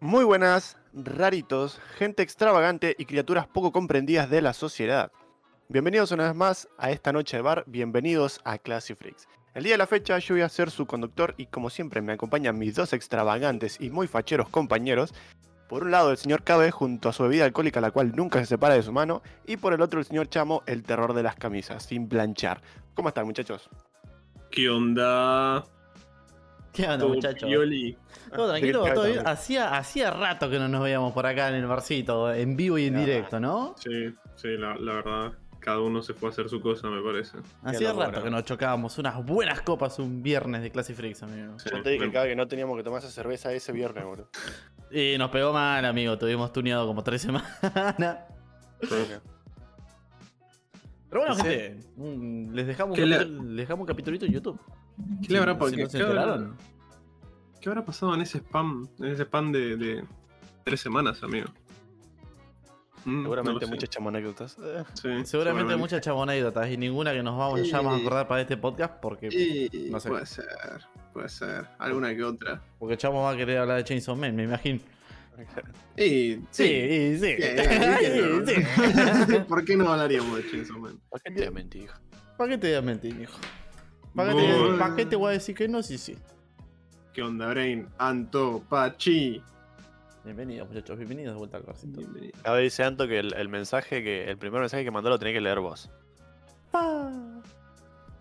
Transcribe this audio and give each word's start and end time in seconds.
Muy 0.00 0.24
buenas, 0.24 0.76
raritos, 0.94 1.80
gente 1.96 2.22
extravagante 2.22 2.94
y 3.00 3.04
criaturas 3.04 3.48
poco 3.48 3.72
comprendidas 3.72 4.30
de 4.30 4.40
la 4.40 4.52
sociedad. 4.52 5.10
Bienvenidos 5.68 6.12
una 6.12 6.28
vez 6.28 6.36
más 6.36 6.68
a 6.78 6.92
esta 6.92 7.12
noche 7.12 7.36
de 7.36 7.42
bar, 7.42 7.64
bienvenidos 7.66 8.40
a 8.44 8.58
Classy 8.58 8.94
Freaks. 8.94 9.26
El 9.54 9.64
día 9.64 9.72
de 9.72 9.78
la 9.78 9.88
fecha 9.88 10.16
yo 10.20 10.36
voy 10.36 10.42
a 10.42 10.48
ser 10.48 10.70
su 10.70 10.86
conductor 10.86 11.34
y 11.36 11.46
como 11.46 11.68
siempre 11.68 12.00
me 12.00 12.12
acompañan 12.12 12.56
mis 12.56 12.76
dos 12.76 12.92
extravagantes 12.92 13.76
y 13.80 13.90
muy 13.90 14.06
facheros 14.06 14.48
compañeros. 14.50 15.12
Por 15.68 15.82
un 15.82 15.90
lado 15.90 16.12
el 16.12 16.16
señor 16.16 16.44
Cabe 16.44 16.70
junto 16.70 17.08
a 17.08 17.12
su 17.12 17.24
bebida 17.24 17.44
alcohólica 17.44 17.80
la 17.80 17.90
cual 17.90 18.14
nunca 18.14 18.38
se 18.38 18.46
separa 18.46 18.74
de 18.74 18.84
su 18.84 18.92
mano 18.92 19.20
y 19.48 19.56
por 19.56 19.72
el 19.72 19.82
otro 19.82 19.98
el 19.98 20.06
señor 20.06 20.28
Chamo, 20.28 20.62
el 20.66 20.84
terror 20.84 21.12
de 21.12 21.24
las 21.24 21.34
camisas, 21.34 21.82
sin 21.82 22.08
planchar. 22.08 22.62
¿Cómo 22.94 23.08
están 23.08 23.26
muchachos? 23.26 23.68
¿Qué 24.52 24.70
onda? 24.70 25.64
¿Qué 26.78 26.88
onda, 26.88 27.06
muchachos? 27.06 27.50
Todo 28.34 28.48
tranquilo, 28.50 28.84
Acá 28.84 28.94
todo 28.94 29.04
bien. 29.06 29.26
Hacía, 29.26 29.76
hacía 29.76 30.10
rato 30.12 30.48
que 30.48 30.58
no 30.60 30.68
nos 30.68 30.82
veíamos 30.82 31.12
por 31.12 31.26
acá 31.26 31.48
en 31.48 31.56
el 31.56 31.66
barcito, 31.66 32.32
en 32.32 32.56
vivo 32.56 32.78
y 32.78 32.86
en 32.86 32.96
Ah. 32.96 33.00
directo, 33.00 33.40
¿no? 33.40 33.74
Sí, 33.78 34.14
sí, 34.36 34.48
la, 34.56 34.76
la 34.76 34.92
verdad, 34.94 35.32
cada 35.58 35.80
uno 35.80 36.02
se 36.02 36.14
fue 36.14 36.28
a 36.28 36.32
hacer 36.32 36.48
su 36.48 36.60
cosa, 36.60 36.88
me 36.88 37.02
parece. 37.02 37.38
Hacía 37.64 37.92
rato 37.92 38.22
que 38.22 38.30
nos 38.30 38.44
chocábamos 38.44 38.96
unas 38.98 39.24
buenas 39.26 39.60
copas 39.62 39.98
un 39.98 40.22
viernes 40.22 40.62
de 40.62 40.70
Classy 40.70 40.94
Freaks, 40.94 41.24
amigo. 41.24 41.58
Sí, 41.58 41.68
Yo 41.72 41.82
te 41.82 41.90
dije 41.90 42.06
me- 42.06 42.12
Cabe 42.12 42.28
que 42.28 42.36
no 42.36 42.46
teníamos 42.46 42.76
que 42.76 42.84
tomar 42.84 43.00
esa 43.00 43.10
cerveza 43.10 43.52
ese 43.52 43.72
viernes, 43.72 44.04
boludo. 44.04 44.28
Y 44.92 45.16
nos 45.18 45.30
pegó 45.30 45.52
mal, 45.52 45.84
amigo. 45.84 46.16
Tuvimos 46.16 46.52
tuneado 46.52 46.86
como 46.86 47.02
tres 47.02 47.22
semanas. 47.22 48.18
Pero 51.10 51.20
bueno, 51.22 51.34
Sí. 51.36 51.42
gente, 51.42 52.52
les 52.52 52.66
dejamos, 52.66 52.90
un 52.90 52.96
¿Qué 53.02 53.06
le- 53.06 53.16
capítulo- 53.18 53.42
les 53.44 53.56
dejamos 53.56 53.80
un 53.80 53.86
capitulito 53.86 54.26
en 54.26 54.32
YouTube. 54.32 54.60
¿Qué 55.22 55.32
le 55.32 55.38
habrá 55.38 55.54
Si- 55.54 55.76
qué- 55.76 55.82
no 55.84 55.88
se 55.88 55.98
qué 55.98 56.04
habrá- 56.04 56.20
enteraron. 56.22 56.56
¿Qué 57.60 57.68
habrá 57.68 57.84
pasado 57.84 58.14
en 58.14 58.20
ese 58.20 58.38
spam? 58.38 58.88
En 58.98 59.06
ese 59.06 59.22
spam 59.24 59.50
de, 59.52 59.76
de 59.76 60.04
tres 60.64 60.80
semanas, 60.80 61.22
amigo. 61.22 61.46
Mm, 63.04 63.22
Seguramente 63.22 63.64
no 63.64 63.70
muchas 63.72 63.90
chamonécdotas. 63.90 64.56
Eh, 64.62 64.84
Sí, 64.94 65.08
Seguramente 65.24 65.76
muchas 65.76 66.00
chabonédotas 66.02 66.68
y 66.70 66.76
ninguna 66.76 67.12
que 67.12 67.22
nos 67.22 67.38
vamos 67.38 67.66
ya 67.68 67.80
más 67.80 67.94
a 67.94 67.96
acordar 67.96 68.28
para 68.28 68.40
este 68.42 68.56
podcast 68.56 68.94
porque, 69.00 69.28
Y 69.30 69.90
No 69.90 69.98
sé. 70.00 70.08
Puede 70.10 70.26
ser, 70.26 70.46
puede 71.12 71.28
ser. 71.28 71.66
Alguna 71.78 72.14
que 72.14 72.22
otra. 72.24 72.60
porque 72.78 72.96
Chamo 72.96 73.22
va 73.22 73.30
a 73.30 73.36
querer 73.36 73.58
hablar 73.58 73.78
de 73.78 73.84
Chainsaw 73.84 74.14
Man, 74.16 74.34
me 74.36 74.44
imagino. 74.44 74.80
Sí, 75.96 76.40
sí. 76.50 76.64
sí, 76.64 77.18
sí. 77.18 77.36
Sí, 77.38 78.44
sí. 78.46 78.54
sí. 79.26 79.38
¿Por 79.48 79.64
qué 79.64 79.76
no 79.76 79.90
hablaríamos 79.92 80.36
de 80.36 80.50
Chainsaw 80.50 80.78
Man? 80.78 81.00
¿Por 81.10 81.20
qué 81.22 81.30
te 81.32 81.38
voy 81.40 81.46
a 81.48 81.50
mentir, 81.50 81.82
hijo? 81.84 81.98
¿Para 82.36 82.50
qué 82.50 82.58
te 82.58 82.68
voy 82.68 82.76
a 82.76 82.82
mentir, 82.82 83.20
hijo? 83.20 83.38
¿Para 84.14 84.30
qué, 84.34 84.36
te, 84.42 84.58
Bueno. 84.58 84.78
¿Para 84.78 84.96
qué 84.96 85.06
te 85.06 85.16
voy 85.16 85.28
a 85.28 85.32
decir 85.32 85.54
que 85.56 85.66
no? 85.68 85.82
Sí, 85.82 85.98
sí. 85.98 86.16
¿Qué 87.12 87.22
onda, 87.22 87.48
Brain? 87.48 87.88
Anto, 87.98 88.62
Pachi. 88.68 89.42
Bienvenidos, 90.24 90.68
muchachos, 90.68 90.96
bienvenidos 90.98 91.34
de 91.34 91.38
vuelta 91.38 91.56
al. 91.58 91.64
Bienvenido. 91.96 92.32
Cabe 92.42 92.62
dice 92.62 92.84
Anto 92.84 93.08
que 93.08 93.18
el, 93.18 93.34
el 93.34 93.48
mensaje 93.48 94.02
que. 94.04 94.30
El 94.30 94.38
primer 94.38 94.60
mensaje 94.60 94.84
que 94.84 94.90
mandó 94.90 95.08
lo 95.10 95.18
tenía 95.18 95.34
que 95.34 95.40
leer 95.40 95.58
vos. 95.60 95.90
Pa. 96.70 97.10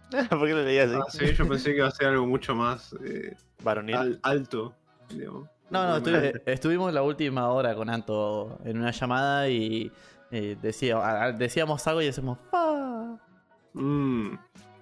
¿Por 0.30 0.48
qué 0.48 0.54
lo 0.54 0.64
leías 0.64 0.90
Ah, 0.94 1.04
así? 1.08 1.20
sí, 1.28 1.34
yo 1.36 1.48
pensé 1.48 1.72
que 1.72 1.78
iba 1.78 1.88
a 1.88 1.92
ser 1.92 2.08
algo 2.08 2.26
mucho 2.26 2.56
más 2.56 2.96
eh, 3.06 3.36
Varonil. 3.64 3.96
al- 3.96 4.20
alto. 4.24 4.74
digamos. 5.10 5.50
No, 5.70 6.00
no, 6.00 6.06
estuvimos 6.46 6.94
la 6.94 7.04
última 7.04 7.50
hora 7.50 7.76
con 7.76 7.90
Anto 7.90 8.60
en 8.64 8.78
una 8.78 8.92
llamada 8.92 9.50
y 9.50 9.92
eh, 10.32 10.58
decía, 10.62 11.32
decíamos 11.38 11.86
algo 11.88 12.02
y 12.02 12.08
hacemos 12.08 12.38
pa. 12.52 13.18
Mmm, 13.74 14.30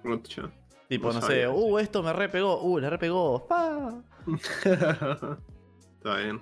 gotcha. 0.04 0.50
Tipo, 0.88 1.08
No 1.12 1.20
no, 1.20 1.26
sé, 1.26 1.48
uh, 1.48 1.78
esto 1.78 2.02
me 2.02 2.12
repegó, 2.12 2.62
uh, 2.62 2.78
le 2.78 2.88
repegó, 2.88 3.46
pa. 3.48 3.92
Está 4.64 6.16
bien. 6.18 6.40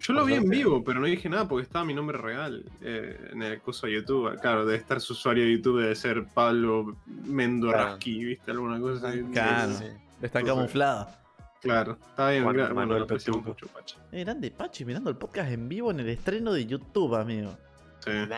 Yo 0.00 0.12
lo 0.12 0.24
vi 0.26 0.34
en 0.34 0.48
vivo, 0.50 0.84
pero 0.84 1.00
no 1.00 1.06
dije 1.06 1.30
nada 1.30 1.48
porque 1.48 1.62
estaba 1.62 1.84
mi 1.84 1.94
nombre 1.94 2.18
real 2.18 2.62
eh, 2.82 3.30
en 3.32 3.42
el 3.42 3.60
curso 3.62 3.86
de 3.86 3.94
YouTube. 3.94 4.38
Claro, 4.40 4.66
debe 4.66 4.78
estar 4.78 5.00
su 5.00 5.14
usuario 5.14 5.44
de 5.44 5.52
YouTube, 5.52 5.80
debe 5.80 5.94
ser 5.94 6.26
Pablo 6.34 6.96
Mendoraski, 7.06 8.22
¿viste? 8.24 8.50
Alguna 8.50 8.78
cosa 8.80 9.08
así. 9.08 9.22
Claro. 9.32 9.72
Sí. 9.72 9.84
Está 10.20 10.40
Sí. 10.40 10.46
camuflada. 10.46 11.23
Claro, 11.64 11.98
está 12.10 12.30
bien. 12.30 12.44
Juan 12.44 12.56
gra- 12.56 12.68
Manuel 12.68 12.74
bueno, 12.74 12.98
lo 12.98 13.04
apreciamos 13.04 13.42
Petuco. 13.42 13.66
mucho, 13.66 13.66
Pachi. 13.74 13.96
Eh, 14.12 14.20
grande 14.24 14.50
Pachi 14.50 14.84
mirando 14.84 15.10
el 15.10 15.16
podcast 15.16 15.50
en 15.50 15.68
vivo 15.68 15.90
en 15.90 16.00
el 16.00 16.08
estreno 16.08 16.52
de 16.52 16.64
YouTube, 16.66 17.14
amigo. 17.16 17.56
Sí, 18.00 18.10
Nah, 18.28 18.36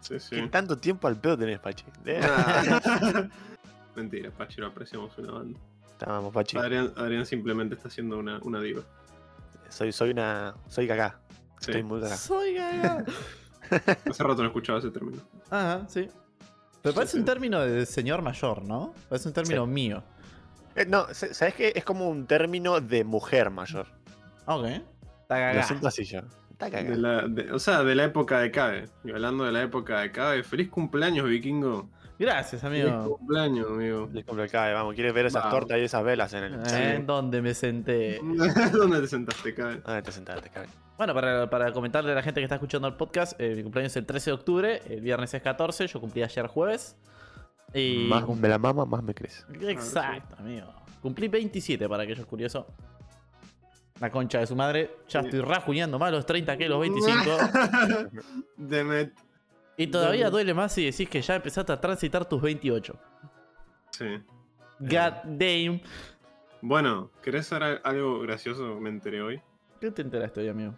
sí, 0.00 0.18
sí. 0.18 0.36
¿Qué 0.36 0.48
tanto 0.48 0.76
tiempo 0.78 1.06
al 1.06 1.20
pedo 1.20 1.36
tenés, 1.38 1.58
Pachi? 1.60 1.84
Nah. 2.04 3.28
Mentira, 3.96 4.30
Pachi, 4.30 4.60
lo 4.60 4.68
apreciamos 4.68 5.16
una 5.18 5.32
banda. 5.32 5.58
Estábamos, 5.90 6.32
Pachi. 6.32 6.56
Adrián, 6.56 6.92
Adrián 6.96 7.26
simplemente 7.26 7.74
está 7.74 7.90
siendo 7.90 8.18
una, 8.18 8.38
una 8.42 8.60
diva. 8.60 8.82
Soy, 9.68 9.92
soy 9.92 10.10
una. 10.10 10.54
Soy 10.68 10.88
cagá. 10.88 11.20
Sí. 11.60 11.70
Estoy 11.70 11.82
muy 11.82 12.00
cagá. 12.00 12.16
Soy 12.16 12.54
gaga. 12.54 13.04
Hace 14.10 14.22
rato 14.22 14.42
no 14.42 14.46
escuchaba 14.48 14.78
ese 14.78 14.90
término. 14.90 15.22
Ajá, 15.50 15.84
sí. 15.88 16.08
Pero 16.82 16.94
parece 16.94 17.12
sí. 17.12 17.18
un 17.18 17.24
término 17.24 17.60
de 17.60 17.86
señor 17.86 18.22
mayor, 18.22 18.64
¿no? 18.64 18.92
Parece 19.08 19.28
un 19.28 19.34
término 19.34 19.66
mío. 19.66 20.02
Eh, 20.76 20.86
no, 20.86 21.06
sa- 21.12 21.32
¿sabes 21.34 21.54
qué? 21.54 21.72
Es 21.74 21.84
como 21.84 22.08
un 22.08 22.26
término 22.26 22.80
de 22.80 23.04
mujer 23.04 23.50
mayor. 23.50 23.86
Ok. 24.46 24.66
Está 24.66 24.80
Lo 24.80 25.28
cagada. 25.28 25.62
siento 25.62 25.88
así 25.88 26.04
yo. 26.04 26.20
Está 26.50 26.66
De 26.66 26.70
cagá. 26.72 26.96
la, 26.96 27.28
de- 27.28 27.52
o 27.52 27.58
sea, 27.58 27.82
de 27.84 27.94
la 27.94 28.04
época 28.04 28.40
de 28.40 28.50
Cabe. 28.50 28.88
Y 29.04 29.10
hablando 29.10 29.44
de 29.44 29.52
la 29.52 29.62
época 29.62 30.00
de 30.00 30.12
Cabe, 30.12 30.42
feliz 30.42 30.68
cumpleaños, 30.70 31.28
vikingo. 31.28 31.88
Gracias, 32.18 32.60
Feliz 32.62 32.84
amigo. 32.84 33.16
cumpleaños, 33.18 33.66
amigo. 33.68 34.08
Compro 34.26 34.44
el 34.44 34.50
cabe, 34.50 34.74
vamos. 34.74 34.94
¿Quieres 34.94 35.12
ver 35.12 35.26
esas 35.26 35.42
Vamos. 35.42 35.58
tortas 35.58 35.78
y 35.78 35.80
esas 35.82 36.04
velas 36.04 36.32
en 36.34 36.44
el. 36.44 36.54
Eh, 36.54 36.94
¿En 36.96 37.06
dónde 37.06 37.42
me 37.42 37.52
senté? 37.52 38.20
¿Dónde 38.72 39.00
te 39.00 39.06
sentaste, 39.08 39.52
Cabe? 39.54 39.80
¿Dónde 39.84 40.02
te 40.02 40.12
sentaste, 40.12 40.48
cabe? 40.50 40.68
Bueno, 40.98 41.14
para, 41.14 41.50
para 41.50 41.72
comentarle 41.72 42.12
a 42.12 42.14
la 42.14 42.22
gente 42.22 42.40
que 42.40 42.44
está 42.44 42.56
escuchando 42.56 42.86
el 42.86 42.94
podcast, 42.94 43.32
eh, 43.40 43.54
mi 43.56 43.62
cumpleaños 43.64 43.92
es 43.92 43.96
el 43.96 44.06
13 44.06 44.30
de 44.30 44.34
octubre, 44.34 44.82
el 44.88 45.00
viernes 45.00 45.34
es 45.34 45.42
14, 45.42 45.86
yo 45.88 46.00
cumplí 46.00 46.22
ayer 46.22 46.46
jueves. 46.46 46.96
Y... 47.74 48.06
Más 48.08 48.28
me 48.28 48.48
la 48.48 48.58
mama, 48.58 48.84
más 48.84 49.02
me 49.02 49.14
crece. 49.14 49.44
Exacto, 49.62 50.36
amigo. 50.38 50.66
Cumplí 51.00 51.28
27 51.28 51.88
para 51.88 52.02
aquellos 52.04 52.26
curiosos. 52.26 52.66
La 54.00 54.10
concha 54.10 54.38
de 54.40 54.46
su 54.46 54.56
madre. 54.56 54.96
Ya 55.08 55.20
Sí. 55.20 55.26
estoy 55.26 55.40
rajuñando 55.40 55.98
más 55.98 56.10
los 56.12 56.26
30 56.26 56.56
que 56.56 56.68
los 56.68 56.80
25. 56.80 57.20
Demet. 58.56 59.12
y 59.76 59.86
todavía 59.86 60.28
duele 60.30 60.54
más 60.54 60.72
si 60.72 60.84
decís 60.84 61.08
que 61.08 61.22
ya 61.22 61.36
empezaste 61.36 61.72
a 61.72 61.80
transitar 61.80 62.24
tus 62.28 62.40
28. 62.42 62.98
Sí. 63.90 64.06
God 64.80 65.12
damn. 65.24 65.80
Bueno, 66.60 67.10
¿querés 67.22 67.46
saber 67.46 67.80
algo 67.84 68.20
gracioso? 68.20 68.78
Me 68.80 68.90
enteré 68.90 69.22
hoy. 69.22 69.40
¿Qué 69.80 69.90
te 69.90 70.02
enteraste 70.02 70.40
hoy, 70.40 70.48
amigo? 70.48 70.74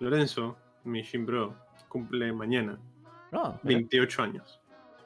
Lorenzo, 0.00 0.56
mi 0.84 1.02
gym 1.02 1.26
bro, 1.26 1.54
cumple 1.88 2.32
mañana. 2.32 2.78
No, 3.32 3.58
mira, 3.62 3.78
28 3.80 4.22
años. 4.22 4.60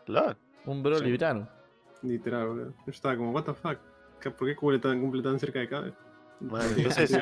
Claro. 0.06 0.36
Un 0.67 0.83
bro 0.83 0.99
Sí. 0.99 1.05
librano. 1.05 1.49
Literal, 2.03 2.49
boludo. 2.49 2.75
Yo 2.87 2.91
estaba 2.93 3.17
como, 3.17 3.31
what 3.33 3.45
the 3.45 3.55
fuck. 3.55 3.78
¿Por 4.37 4.47
qué 4.49 4.55
cumple 4.56 4.78
tan, 4.78 5.00
cumple 5.00 5.21
tan 5.23 5.39
cerca 5.41 5.61
de 5.61 5.69
No 6.41 6.59
tiene 6.59 6.83
entonces. 6.83 7.11
No 7.12 7.19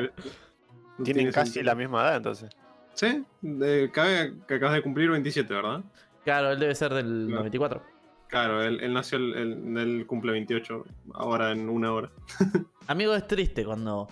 Tienen 1.04 1.04
tiene 1.04 1.30
casi 1.32 1.52
sentido. 1.52 1.72
la 1.72 1.74
misma 1.74 2.02
edad, 2.02 2.16
entonces. 2.16 2.50
Sí, 2.94 3.24
de, 3.40 3.90
Cabe 3.92 4.34
que 4.46 4.54
acabas 4.54 4.74
de 4.74 4.82
cumplir 4.82 5.08
27, 5.10 5.54
¿verdad? 5.54 5.82
Claro, 6.24 6.50
él 6.50 6.58
debe 6.58 6.74
ser 6.74 6.92
del 6.92 7.24
Claro. 7.26 7.36
94. 7.38 7.82
Claro, 8.28 8.62
él, 8.62 8.80
él 8.82 8.92
nació, 8.92 9.16
el, 9.18 9.34
el- 9.34 9.76
él 9.78 10.06
cumple 10.06 10.32
28, 10.32 10.84
ahora 11.14 11.52
en 11.52 11.68
una 11.70 11.92
hora. 11.92 12.10
Amigo, 12.86 13.14
es 13.14 13.26
triste 13.26 13.64
cuando 13.64 14.08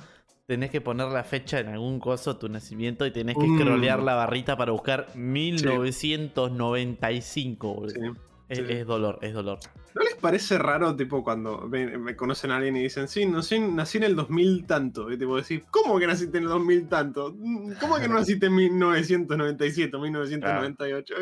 tenés 0.46 0.70
que 0.70 0.80
poner 0.80 1.08
la 1.08 1.24
fecha 1.24 1.60
en 1.60 1.68
algún 1.68 2.00
coso 2.00 2.38
tu 2.38 2.48
nacimiento 2.48 3.04
y 3.04 3.10
tenés 3.10 3.36
que 3.36 3.46
Mm. 3.46 3.58
scrollear 3.60 4.02
la 4.02 4.14
barrita 4.14 4.56
para 4.56 4.72
buscar 4.72 5.08
1995, 5.14 7.74
boludo. 7.74 7.90
Sí. 7.90 8.00
Es, 8.48 8.58
sí. 8.58 8.64
es 8.68 8.86
dolor, 8.86 9.18
es 9.22 9.34
dolor. 9.34 9.58
¿No 9.94 10.02
les 10.02 10.14
parece 10.14 10.56
raro, 10.58 10.96
tipo, 10.96 11.22
cuando 11.22 11.68
me 11.68 12.16
conocen 12.16 12.50
a 12.50 12.56
alguien 12.56 12.76
y 12.76 12.82
dicen, 12.84 13.06
sí, 13.08 13.26
nací, 13.26 13.58
nací 13.60 13.98
en 13.98 14.04
el 14.04 14.16
2000 14.16 14.64
tanto? 14.66 15.10
Y 15.12 15.18
tipo, 15.18 15.36
decir, 15.36 15.64
¿cómo 15.70 15.98
que 15.98 16.06
naciste 16.06 16.38
en 16.38 16.44
el 16.44 16.48
2000 16.50 16.88
tanto? 16.88 17.34
Mm, 17.36 17.72
¿Cómo 17.80 17.96
que 17.98 18.08
no 18.08 18.14
naciste 18.14 18.46
en 18.46 18.54
1997, 18.54 19.98
1998? 19.98 21.14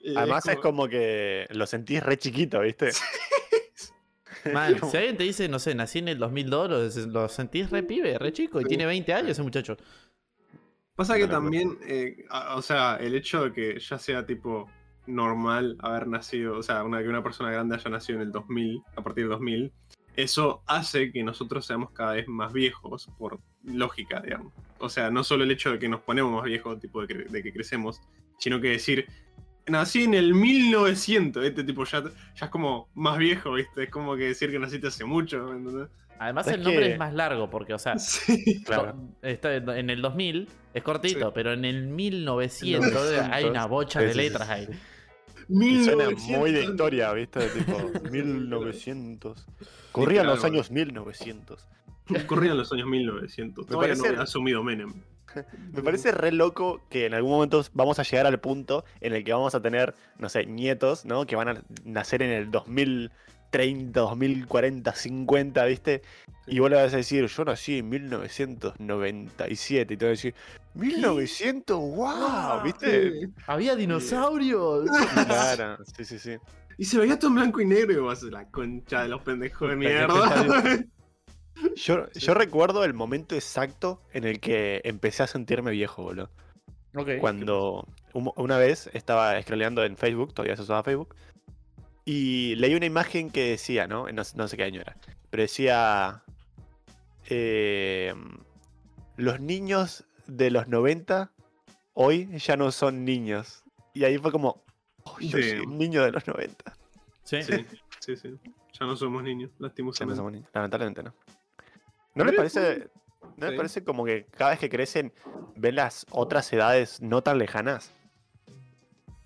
Y 0.00 0.16
Además 0.16 0.46
es 0.48 0.56
como 0.56 0.86
que 0.88 1.46
lo 1.50 1.66
sentís 1.66 2.02
re 2.02 2.18
chiquito, 2.18 2.60
¿viste? 2.60 2.90
Man, 4.52 4.78
Como- 4.78 4.90
si 4.92 4.98
alguien 4.98 5.16
te 5.16 5.24
dice, 5.24 5.48
no 5.48 5.58
sé, 5.58 5.74
nací 5.74 6.00
en 6.00 6.08
el 6.08 6.18
2002, 6.18 6.96
lo, 7.06 7.06
lo 7.22 7.28
sentís 7.28 7.70
re 7.70 7.82
pibe, 7.82 8.18
re 8.18 8.32
chico, 8.32 8.60
y 8.60 8.64
Sí. 8.64 8.68
tiene 8.68 8.84
20 8.86 9.12
años 9.14 9.30
ese 9.30 9.42
muchacho. 9.42 9.76
Pasa 10.96 11.16
que 11.16 11.26
también, 11.26 11.78
eh, 11.86 12.24
a- 12.28 12.56
o 12.56 12.62
sea, 12.62 12.96
el 12.96 13.14
hecho 13.14 13.44
de 13.44 13.52
que 13.52 13.78
ya 13.80 13.98
sea 13.98 14.26
tipo 14.26 14.70
normal 15.06 15.76
haber 15.80 16.06
nacido, 16.06 16.58
o 16.58 16.62
sea, 16.62 16.82
una, 16.84 17.02
que 17.02 17.08
una 17.08 17.22
persona 17.22 17.50
grande 17.50 17.74
haya 17.76 17.90
nacido 17.90 18.20
en 18.20 18.26
el 18.26 18.32
2000, 18.32 18.82
a 18.96 19.02
partir 19.02 19.24
del 19.24 19.30
2000, 19.32 19.72
eso 20.16 20.62
hace 20.66 21.10
que 21.10 21.22
nosotros 21.24 21.66
seamos 21.66 21.90
cada 21.90 22.12
vez 22.12 22.28
más 22.28 22.52
viejos, 22.52 23.10
por 23.18 23.40
lógica, 23.64 24.20
digamos. 24.20 24.52
O 24.78 24.88
sea, 24.88 25.10
no 25.10 25.24
solo 25.24 25.44
el 25.44 25.50
hecho 25.50 25.72
de 25.72 25.78
que 25.78 25.88
nos 25.88 26.00
ponemos 26.00 26.32
más 26.32 26.44
viejos, 26.44 26.78
tipo 26.80 27.00
de 27.00 27.08
que, 27.08 27.14
de 27.24 27.42
que 27.42 27.52
crecemos, 27.52 28.00
sino 28.38 28.60
que 28.60 28.68
decir, 28.68 29.06
nací 29.66 30.04
en 30.04 30.14
el 30.14 30.34
1900. 30.34 31.44
Este 31.44 31.64
tipo 31.64 31.84
ya, 31.84 32.02
ya 32.36 32.44
es 32.46 32.50
como 32.50 32.88
más 32.94 33.18
viejo, 33.18 33.54
¿viste? 33.54 33.84
Es 33.84 33.90
como 33.90 34.14
que 34.16 34.24
decir 34.24 34.50
que 34.50 34.58
naciste 34.58 34.86
hace 34.88 35.04
mucho, 35.04 35.42
¿me 35.44 35.56
entendés? 35.56 35.88
Además, 36.16 36.46
el 36.46 36.62
nombre 36.62 36.86
que- 36.86 36.92
es 36.92 36.98
más 36.98 37.12
largo, 37.12 37.50
porque, 37.50 37.74
o 37.74 37.78
sea, 37.78 37.98
Sí. 37.98 38.62
Claro. 38.62 38.94
está 39.20 39.56
en 39.56 39.90
el 39.90 40.00
2000 40.00 40.48
es 40.74 40.82
cortito, 40.84 41.26
Sí. 41.26 41.32
pero 41.34 41.52
en 41.52 41.64
el 41.64 41.88
1900 41.88 43.18
hay 43.32 43.44
una 43.46 43.66
bocha 43.66 44.00
de 44.00 44.14
letras 44.14 44.46
sí. 44.46 44.52
ahí. 44.54 44.68
Y 45.48 45.84
suena 45.84 46.04
1900. 46.06 46.38
muy 46.38 46.52
de 46.52 46.64
historia, 46.64 47.12
¿viste? 47.12 47.40
Tipo, 47.48 47.78
1900. 48.10 49.46
Corrían 49.92 50.26
los 50.26 50.44
años 50.44 50.70
1900. 50.70 51.66
Corrían 52.26 52.56
los 52.56 52.72
años 52.72 52.86
1900. 52.86 53.68
Me 53.68 53.76
parece- 53.76 54.12
no 54.12 54.22
asumido 54.22 54.62
Menem. 54.62 54.92
Me 55.72 55.82
parece 55.82 56.12
re 56.12 56.30
loco 56.32 56.82
que 56.90 57.06
en 57.06 57.14
algún 57.14 57.32
momento 57.32 57.64
vamos 57.72 57.98
a 57.98 58.02
llegar 58.02 58.26
al 58.26 58.38
punto 58.40 58.84
en 59.00 59.14
el 59.14 59.24
que 59.24 59.32
vamos 59.32 59.54
a 59.54 59.60
tener, 59.60 59.94
no 60.18 60.28
sé, 60.28 60.46
nietos, 60.46 61.04
¿no? 61.04 61.26
Que 61.26 61.34
van 61.36 61.48
a 61.48 61.62
nacer 61.84 62.22
en 62.22 62.30
el 62.30 62.50
2030, 63.58 64.00
2040, 64.00 64.94
50, 64.94 65.64
¿viste? 65.66 66.02
Y 66.46 66.58
vos 66.58 66.68
le 66.70 66.76
vas 66.76 66.92
a 66.92 66.96
decir, 66.98 67.26
yo 67.26 67.44
nací 67.44 67.78
en 67.78 67.88
1997. 67.88 69.94
Y 69.94 69.96
te 69.96 70.04
vas 70.04 70.08
a 70.08 70.10
decir, 70.10 70.34
1900, 70.74 71.78
wow, 71.78 72.62
¿viste? 72.64 73.20
Sí. 73.20 73.26
¡Había 73.46 73.76
dinosaurios! 73.76 74.86
Claro, 75.26 75.78
sí, 75.96 76.04
sí, 76.04 76.18
sí. 76.18 76.36
Y 76.76 76.84
se 76.84 76.98
veía 76.98 77.18
todo 77.18 77.28
en 77.28 77.34
blanco 77.36 77.60
y 77.60 77.66
negro 77.66 77.92
y 77.92 77.96
vas 77.96 78.22
a 78.24 78.26
la 78.26 78.46
concha 78.50 79.02
de 79.04 79.08
los 79.08 79.22
pendejos 79.22 79.70
de 79.70 79.76
mierda. 79.76 80.84
Yo, 81.76 82.10
yo 82.12 82.34
recuerdo 82.34 82.84
el 82.84 82.94
momento 82.94 83.36
exacto 83.36 84.02
en 84.12 84.24
el 84.24 84.40
que 84.40 84.80
empecé 84.82 85.22
a 85.22 85.28
sentirme 85.28 85.70
viejo, 85.70 86.02
boludo. 86.02 86.28
ok. 86.96 87.10
Cuando 87.20 87.86
un- 88.12 88.32
una 88.34 88.58
vez 88.58 88.90
estaba 88.92 89.40
scrolleando 89.40 89.84
en 89.84 89.96
Facebook, 89.96 90.34
todavía 90.34 90.56
se 90.56 90.62
usaba 90.62 90.82
Facebook, 90.82 91.14
y 92.04 92.54
leí 92.56 92.74
una 92.74 92.86
imagen 92.86 93.30
que 93.30 93.50
decía, 93.50 93.86
¿no? 93.86 94.10
No, 94.12 94.22
no 94.34 94.48
sé 94.48 94.56
qué 94.56 94.64
año 94.64 94.80
era, 94.80 94.96
pero 95.30 95.42
decía, 95.42 96.22
eh, 97.28 98.14
los 99.16 99.40
niños 99.40 100.04
de 100.26 100.50
los 100.50 100.68
90 100.68 101.30
hoy 101.94 102.28
ya 102.38 102.56
no 102.56 102.70
son 102.72 103.04
niños. 103.04 103.62
Y 103.94 104.04
ahí 104.04 104.18
fue 104.18 104.32
como, 104.32 104.64
oh, 105.04 105.18
yo 105.20 105.30
soy 105.38 105.60
un 105.60 105.78
niño 105.78 106.02
de 106.04 106.12
los 106.12 106.26
90. 106.26 106.76
Sí. 107.22 107.42
Sí, 107.42 107.66
sí, 108.00 108.16
sí. 108.16 108.38
Ya 108.78 108.86
no 108.86 108.96
somos 108.96 109.22
niños, 109.22 109.50
Ya 109.52 109.56
no 109.60 109.66
lastimosamente. 109.66 110.16
somos 110.16 110.32
niños, 110.32 110.50
lamentablemente 110.52 111.02
no. 111.02 111.14
¿No 112.14 112.24
les 112.24 112.34
parece, 112.34 112.90
no 113.36 113.46
les 113.46 113.50
sí. 113.50 113.56
parece 113.56 113.84
como 113.84 114.04
que 114.04 114.26
cada 114.26 114.50
vez 114.50 114.58
que 114.58 114.68
crecen 114.68 115.12
ven 115.56 115.76
las 115.76 116.06
otras 116.10 116.52
edades 116.52 117.00
no 117.00 117.22
tan 117.22 117.38
lejanas? 117.38 117.92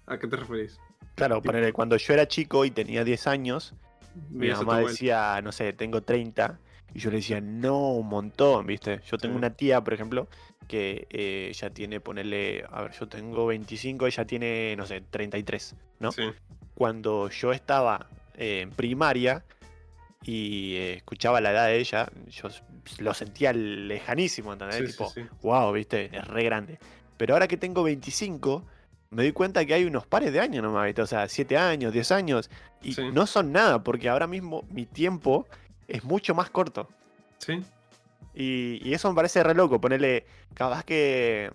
¿A 0.06 0.18
qué 0.18 0.26
te 0.28 0.36
referís? 0.36 0.78
Claro, 1.18 1.42
ponele, 1.42 1.72
cuando 1.72 1.96
yo 1.96 2.14
era 2.14 2.28
chico 2.28 2.64
y 2.64 2.70
tenía 2.70 3.02
10 3.02 3.26
años, 3.26 3.74
mi 4.30 4.48
mamá 4.50 4.78
decía, 4.78 5.40
no 5.42 5.50
sé, 5.50 5.72
tengo 5.72 6.00
30, 6.00 6.60
y 6.94 7.00
yo 7.00 7.10
le 7.10 7.16
decía, 7.16 7.40
no, 7.40 7.90
un 7.94 8.06
montón, 8.08 8.66
¿viste? 8.66 9.00
Yo 9.04 9.18
tengo 9.18 9.34
Sí. 9.34 9.38
una 9.38 9.50
tía, 9.50 9.82
por 9.82 9.94
ejemplo, 9.94 10.28
que 10.68 11.08
eh, 11.10 11.52
ya 11.54 11.70
tiene, 11.70 11.98
ponerle, 11.98 12.64
a 12.70 12.82
ver, 12.82 12.92
yo 12.92 13.08
tengo 13.08 13.46
25, 13.46 14.06
ella 14.06 14.24
tiene, 14.26 14.76
no 14.76 14.86
sé, 14.86 15.00
33, 15.00 15.74
¿no? 15.98 16.12
Sí, 16.12 16.22
Cuando 16.76 17.28
yo 17.30 17.52
estaba 17.52 18.06
eh, 18.36 18.60
en 18.60 18.70
primaria 18.70 19.42
y 20.22 20.74
eh, 20.76 20.92
escuchaba 20.98 21.40
la 21.40 21.50
edad 21.50 21.66
de 21.66 21.78
ella, 21.78 22.08
yo 22.28 22.48
lo 23.00 23.12
sentía 23.12 23.52
lejanísimo, 23.52 24.52
¿entendés? 24.52 24.76
sí, 24.78 24.86
tipo, 24.86 25.12
wow, 25.42 25.72
¿viste? 25.72 26.16
Es 26.16 26.24
re 26.28 26.44
grande. 26.44 26.78
Pero 27.16 27.34
ahora 27.34 27.48
que 27.48 27.56
tengo 27.56 27.82
25, 27.82 28.64
me 29.10 29.22
doy 29.22 29.32
cuenta 29.32 29.64
que 29.64 29.74
hay 29.74 29.84
unos 29.84 30.06
pares 30.06 30.32
de 30.32 30.40
años 30.40 30.62
nomás, 30.62 30.84
¿viste? 30.86 31.02
O 31.02 31.06
sea, 31.06 31.28
7 31.28 31.56
años, 31.56 31.92
10 31.92 32.12
años. 32.12 32.50
Y 32.82 32.92
Sí. 32.94 33.02
no 33.12 33.26
son 33.26 33.52
nada, 33.52 33.82
porque 33.82 34.08
ahora 34.08 34.26
mismo 34.26 34.64
mi 34.70 34.84
tiempo 34.86 35.46
es 35.86 36.04
mucho 36.04 36.34
más 36.34 36.50
corto. 36.50 36.88
Sí, 37.38 37.62
Y, 38.34 38.80
y 38.88 38.94
eso 38.94 39.08
me 39.08 39.16
parece 39.16 39.42
re 39.42 39.54
loco. 39.54 39.80
Ponerle, 39.80 40.24
cada 40.54 40.76
vez 40.76 40.84
que 40.84 41.50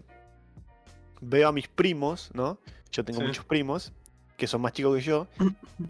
veo 1.22 1.48
a 1.48 1.52
mis 1.54 1.68
primos, 1.70 2.30
¿no? 2.34 2.58
Yo 2.92 3.06
tengo 3.06 3.20
Sí. 3.22 3.28
muchos 3.28 3.46
primos 3.46 3.94
que 4.36 4.48
son 4.48 4.62
más 4.62 4.74
chicos 4.74 4.96
que 4.98 5.02
yo. 5.04 5.28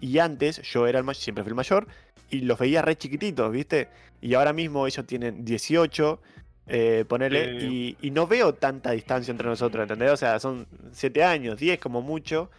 Y 0.02 0.20
antes 0.20 0.62
yo 0.62 0.86
era 0.86 1.00
el 1.00 1.06
mayor, 1.06 1.22
siempre 1.24 1.44
fui 1.44 1.50
el 1.50 1.56
mayor. 1.56 1.88
Y 2.30 2.42
los 2.42 2.60
veía 2.60 2.82
re 2.84 2.96
chiquititos, 2.98 3.52
¿viste? 3.52 3.88
Y 4.22 4.36
ahora 4.36 4.54
mismo 4.54 4.86
ellos 4.86 5.06
tienen 5.08 5.44
18. 5.46 6.22
Eh, 6.68 7.04
ponele, 7.08 7.58
Eh. 7.58 7.66
y, 7.66 7.98
y 8.02 8.12
no 8.12 8.26
veo 8.26 8.54
tanta 8.54 8.92
distancia 8.92 9.32
entre 9.32 9.48
nosotros, 9.48 9.82
¿entendés? 9.84 10.12
O 10.12 10.18
sea, 10.18 10.40
son 10.40 10.66
7 10.92 11.24
años, 11.24 11.58
10 11.60 11.80
como 11.80 12.02
mucho, 12.02 12.50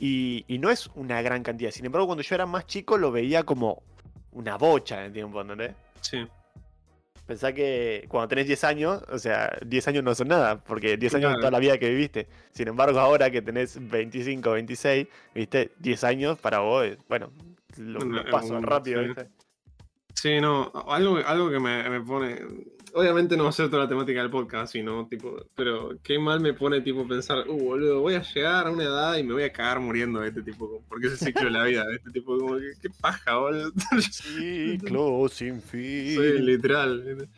y, 0.00 0.44
y 0.48 0.58
no 0.58 0.70
es 0.70 0.88
una 0.94 1.22
gran 1.22 1.42
cantidad. 1.42 1.70
Sin 1.70 1.84
embargo, 1.86 2.06
cuando 2.06 2.22
yo 2.22 2.34
era 2.34 2.46
más 2.46 2.66
chico 2.66 2.98
lo 2.98 3.12
veía 3.12 3.44
como 3.44 3.82
una 4.32 4.56
bocha 4.56 4.98
en 5.00 5.06
el 5.06 5.12
tiempo, 5.12 5.40
¿entendés? 5.40 5.74
sí. 6.00 6.26
Pensá 7.24 7.52
que 7.52 8.04
cuando 8.08 8.26
tenés 8.26 8.48
10 8.48 8.64
años, 8.64 9.00
o 9.08 9.16
sea, 9.16 9.56
10 9.64 9.88
años 9.88 10.02
no 10.04 10.12
son 10.12 10.26
nada, 10.28 10.58
porque 10.58 10.96
10 10.96 11.14
años 11.14 11.32
es 11.32 11.38
toda 11.38 11.52
la 11.52 11.60
vida 11.60 11.78
que 11.78 11.88
viviste. 11.88 12.26
Sin 12.50 12.66
embargo, 12.66 12.98
ahora 12.98 13.30
que 13.30 13.40
tenés 13.40 13.78
25, 13.80 14.50
26, 14.50 15.06
viste, 15.32 15.70
10 15.78 16.02
años 16.04 16.38
para 16.40 16.58
vos, 16.58 16.84
bueno, 17.08 17.30
lo, 17.76 18.00
lo 18.00 18.24
paso 18.28 18.60
rápido, 18.60 19.02
sí. 19.02 19.06
viste. 19.06 19.28
Sí, 20.14 20.40
no, 20.40 20.72
algo, 20.88 21.18
algo 21.24 21.48
que 21.48 21.60
me, 21.60 21.88
me 21.88 22.00
pone. 22.00 22.40
Obviamente 22.94 23.36
no 23.36 23.44
va 23.44 23.50
a 23.50 23.52
ser 23.52 23.70
toda 23.70 23.84
la 23.84 23.88
temática 23.88 24.20
del 24.20 24.30
podcast, 24.30 24.72
sino, 24.72 25.06
tipo, 25.08 25.46
pero 25.54 25.98
qué 26.02 26.18
mal 26.18 26.40
me 26.40 26.52
pone, 26.52 26.80
tipo, 26.82 27.06
pensar, 27.08 27.48
uh, 27.48 27.58
boludo, 27.58 28.00
voy 28.00 28.14
a 28.14 28.22
llegar 28.22 28.66
a 28.66 28.70
una 28.70 28.84
edad 28.84 29.16
y 29.16 29.22
me 29.22 29.32
voy 29.32 29.44
a 29.44 29.52
cagar 29.52 29.80
muriendo, 29.80 30.22
este 30.22 30.42
tipo, 30.42 30.82
porque 30.88 31.06
es 31.06 31.12
el 31.12 31.18
ciclo 31.18 31.44
de 31.44 31.50
la 31.50 31.64
vida, 31.64 31.84
este 31.94 32.10
tipo, 32.10 32.36
como 32.38 32.56
que, 32.58 32.72
qué 32.82 32.90
paja, 33.00 33.36
boludo. 33.36 33.72
Ciclo 34.10 35.28
sin 35.28 35.62
fin. 35.62 35.80
Sí, 35.80 36.18
ah, 36.18 36.40
literal. 36.40 37.28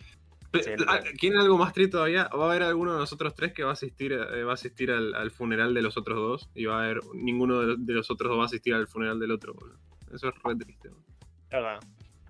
¿Quieren 1.19 1.41
algo 1.41 1.59
más 1.59 1.73
triste 1.73 1.93
todavía? 1.93 2.29
Va 2.29 2.47
a 2.47 2.51
haber 2.51 2.63
alguno 2.63 2.93
de 2.93 2.99
nosotros 2.99 3.35
tres 3.35 3.53
que 3.53 3.65
va 3.65 3.71
a 3.71 3.75
asistir, 3.75 4.13
eh, 4.13 4.45
va 4.45 4.53
a 4.53 4.55
asistir 4.55 4.91
al, 4.91 5.15
al 5.15 5.31
funeral 5.31 5.75
de 5.75 5.83
los 5.83 5.97
otros 5.97 6.17
dos. 6.17 6.51
Y 6.55 6.67
va 6.67 6.81
a 6.81 6.85
haber 6.85 7.01
ninguno 7.15 7.61
de 7.61 7.67
los, 7.69 7.87
de 7.87 7.93
los 7.93 8.11
otros 8.11 8.31
dos 8.31 8.39
va 8.39 8.43
a 8.43 8.47
asistir 8.47 8.75
al 8.75 8.87
funeral 8.87 9.19
del 9.19 9.33
otro. 9.33 9.55
boludo. 9.55 9.79
Eso 10.13 10.29
es 10.29 10.35
re 10.43 10.57
triste. 10.57 10.89
boludo. 10.89 11.05
Verdad. 11.51 11.81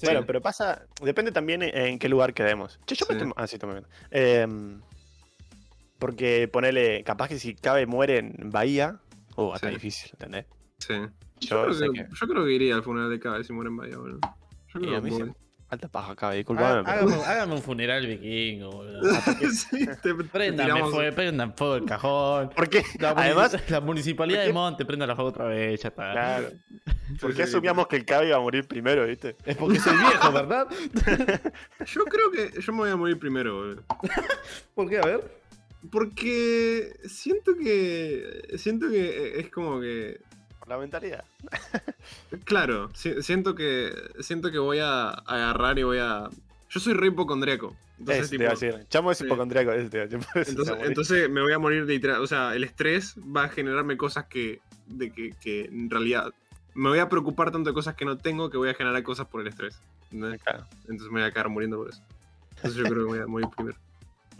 Sí. 0.04 0.10
Bueno, 0.12 0.26
pero 0.26 0.40
pasa, 0.40 0.86
depende 1.02 1.32
también 1.32 1.62
en, 1.62 1.98
qué 1.98 2.08
lugar 2.08 2.34
quedemos. 2.34 2.78
Che, 2.86 2.94
yo 2.94 3.06
me 3.08 3.14
Sí. 3.14 3.20
estoy- 3.20 3.32
Ah, 3.36 3.46
sí, 3.46 3.56
estoy 3.56 3.68
moviendo. 3.68 3.88
Em, 4.10 4.80
porque 5.98 6.48
ponele, 6.48 7.02
capaz 7.04 7.28
que 7.28 7.38
si 7.38 7.54
cabe 7.54 7.86
muere 7.86 8.18
en 8.18 8.50
Bahía, 8.50 9.00
oh, 9.36 9.54
está 9.54 9.68
Sí. 9.68 9.74
difícil, 9.74 10.10
¿entendés? 10.12 10.46
Sí. 10.78 10.94
Yo, 11.40 11.64
creo 11.66 11.92
que... 11.92 11.98
que, 12.02 12.08
yo 12.12 12.26
creo 12.28 12.44
que 12.44 12.52
iría 12.52 12.74
al 12.74 12.82
funeral 12.82 13.10
de 13.10 13.18
Cabe 13.20 13.44
si 13.44 13.52
muere 13.52 13.68
en 13.70 13.76
Bahía, 13.76 13.98
boludo. 13.98 14.20
Yo 14.74 14.80
creo 14.80 15.02
que. 15.02 15.34
Alta 15.74 15.88
paja 15.88 16.14
cabe, 16.16 16.36
disculpame. 16.36 16.88
Haga- 16.88 17.04
pero- 17.06 17.24
Hágame, 17.24 17.54
un 17.54 17.62
funeral 17.62 18.06
vikingo, 18.06 18.70
boludo. 18.70 19.00
Sí, 19.52 19.86
te- 19.86 20.14
te 20.14 20.14
Préndame 20.24 20.70
tiramos- 20.72 20.90
fuego, 20.92 21.14
prendan 21.14 21.54
fuego 21.54 21.76
el 21.76 21.84
cajón. 21.84 22.50
Porque, 22.56 22.82
La, 22.98 23.10
además, 23.10 23.56
la 23.68 23.80
municipalidad 23.80 24.38
¿por 24.40 24.46
de? 24.46 24.52
Monte, 24.52 24.84
prenda 24.84 25.06
la 25.06 25.14
fuego 25.14 25.30
otra 25.30 25.46
vez, 25.46 25.80
ya 25.82 25.88
está. 25.88 26.12
claro. 26.12 26.48
¿Por 27.20 27.30
qué 27.34 27.42
sí, 27.44 27.50
asumíamos 27.50 27.86
que 27.86 27.96
el 27.96 28.04
cabe 28.04 28.28
iba 28.28 28.36
a 28.36 28.40
morir 28.40 28.66
primero, 28.66 29.06
viste? 29.06 29.36
Es 29.44 29.56
porque 29.56 29.78
soy 29.78 29.96
viejo, 29.96 30.32
¿verdad? 30.32 30.66
Yo 31.86 32.04
creo 32.04 32.30
que 32.30 32.60
yo 32.60 32.72
me 32.72 32.78
voy 32.78 32.90
a 32.90 32.96
morir 32.96 33.18
primero, 33.18 33.54
boludo. 33.56 33.82
¿Por 34.74 34.88
qué? 34.88 34.98
A 34.98 35.02
ver. 35.06 35.44
Porque 35.90 36.96
siento 37.04 37.54
que. 37.56 38.54
Siento 38.56 38.88
que 38.88 39.38
es 39.38 39.50
como 39.50 39.80
que. 39.80 40.20
Por 40.64 40.70
la 40.70 40.78
mentalidad. 40.78 41.24
Claro, 42.44 42.90
si- 42.94 43.22
siento 43.22 43.54
que. 43.54 43.92
Siento 44.20 44.50
que 44.50 44.58
voy 44.58 44.78
a 44.78 45.10
agarrar 45.10 45.78
y 45.78 45.82
voy 45.82 45.98
a. 45.98 46.30
Yo 46.70 46.80
soy 46.80 46.94
re 46.94 47.08
hipocondriaco. 47.08 47.76
Entonces, 47.98 48.30
tipo, 48.30 48.44
decir. 48.44 48.86
Chamo 48.88 49.12
es 49.12 49.20
hipocondriaco, 49.20 49.72
te 49.72 49.76
decir. 49.76 50.22
te 50.32 50.50
entonces, 50.50 50.76
entonces 50.82 51.28
me 51.28 51.42
voy 51.42 51.52
a 51.52 51.58
morir 51.58 51.84
literal. 51.84 52.22
O 52.22 52.26
sea, 52.26 52.54
el 52.54 52.64
estrés 52.64 53.14
va 53.18 53.44
a 53.44 53.48
generarme 53.50 53.98
cosas 53.98 54.24
que. 54.24 54.60
De 54.86 55.10
que, 55.10 55.32
que 55.40 55.66
en 55.66 55.90
realidad. 55.90 56.32
Me 56.72 56.88
voy 56.88 56.98
a 56.98 57.10
preocupar 57.10 57.50
tanto 57.50 57.68
de 57.70 57.74
cosas 57.74 57.94
que 57.94 58.06
no 58.06 58.16
tengo 58.16 58.48
que 58.48 58.56
voy 58.56 58.70
a 58.70 58.74
generar 58.74 59.02
cosas 59.02 59.26
por 59.26 59.42
el 59.42 59.48
estrés. 59.48 59.78
Claro. 60.10 60.64
Entonces 60.88 61.08
me 61.12 61.20
voy 61.20 61.28
a 61.28 61.30
quedar 61.30 61.50
muriendo 61.50 61.76
por 61.76 61.90
eso. 61.90 62.00
Entonces 62.56 62.74
yo 62.74 62.84
creo 62.84 63.04
que 63.04 63.12
voy 63.12 63.18
a 63.18 63.26
morir 63.26 63.48
primero. 63.54 63.76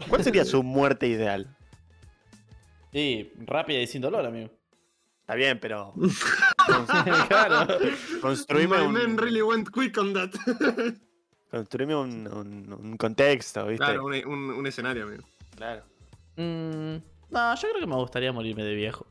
¿Cuál 0.09 0.23
sería 0.23 0.43
su 0.43 0.63
muerte 0.63 1.07
ideal? 1.07 1.47
Sí, 2.91 3.31
rápida 3.45 3.79
y 3.79 3.87
sin 3.87 4.01
dolor, 4.01 4.25
amigo. 4.25 4.49
Está 5.25 5.33
bien, 5.35 5.59
pero 5.59 5.91
claro. 7.27 7.67
construime 8.21 8.77
My 8.77 8.83
un, 8.85 8.93
man 8.93 9.17
really 9.17 9.41
went 9.41 9.69
quick 9.71 9.97
on 9.97 10.13
that. 10.13 10.29
construime 11.49 11.95
un, 11.95 12.27
un- 12.27 12.73
un 12.73 12.97
contexto, 12.97 13.65
¿viste? 13.65 13.83
claro, 13.85 14.05
un, 14.05 14.13
un- 14.27 14.49
un 14.51 14.67
escenario, 14.67 15.03
amigo. 15.05 15.23
Claro. 15.55 15.83
Mm, 16.35 16.97
no, 17.31 17.55
yo 17.55 17.61
creo 17.69 17.79
que 17.79 17.87
me 17.87 17.95
gustaría 17.95 18.31
morirme 18.31 18.63
de 18.63 18.75
viejo. 18.75 19.07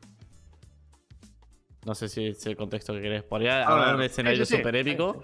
No 1.85 1.93
sé 1.95 2.07
si 2.07 2.27
es 2.27 2.45
el 2.45 2.55
contexto 2.55 2.93
que 2.93 3.01
querés. 3.01 3.23
Podría 3.23 3.63
A 3.63 3.73
haber 3.73 3.85
ver, 3.87 3.95
un 3.95 4.01
escenario 4.03 4.45
sí, 4.45 4.51
sí, 4.53 4.57
súper 4.57 4.75
épico. 4.77 5.23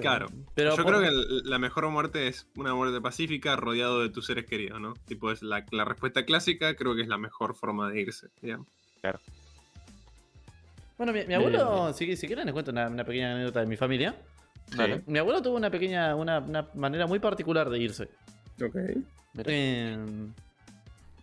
Claro. 0.00 0.28
Pero 0.54 0.74
Yo 0.76 0.84
por- 0.84 0.96
creo 0.96 1.00
que 1.10 1.10
la 1.48 1.58
mejor 1.58 1.86
muerte 1.90 2.28
es 2.28 2.46
una 2.56 2.74
muerte 2.74 3.00
pacífica 3.00 3.56
rodeado 3.56 4.00
de 4.00 4.08
tus 4.08 4.24
seres 4.26 4.46
queridos, 4.46 4.80
¿no? 4.80 4.94
Tipo, 5.06 5.30
es 5.32 5.42
la, 5.42 5.66
la 5.72 5.84
respuesta 5.84 6.24
clásica, 6.24 6.74
creo 6.76 6.94
que 6.94 7.02
es 7.02 7.08
la 7.08 7.18
mejor 7.18 7.54
forma 7.56 7.90
de 7.90 8.00
irse, 8.00 8.28
digamos. 8.40 8.68
Bueno, 11.00 11.14
mi, 11.14 11.24
mi 11.24 11.32
abuelo, 11.32 11.94
si, 11.94 12.14
si 12.14 12.26
quieren 12.26 12.44
les 12.44 12.52
cuento 12.52 12.72
una, 12.72 12.86
una 12.88 13.04
pequeña 13.04 13.32
anécdota 13.32 13.60
de 13.60 13.66
mi 13.66 13.76
familia. 13.78 14.14
Dale. 14.76 15.02
Mi 15.06 15.18
abuelo 15.18 15.40
tuvo 15.40 15.56
una 15.56 15.70
pequeña, 15.70 16.14
una, 16.14 16.40
una 16.40 16.68
manera 16.74 17.06
muy 17.06 17.18
particular 17.18 17.70
de 17.70 17.78
irse. 17.78 18.08
Ok. 18.62 18.76
Eh, 19.46 19.96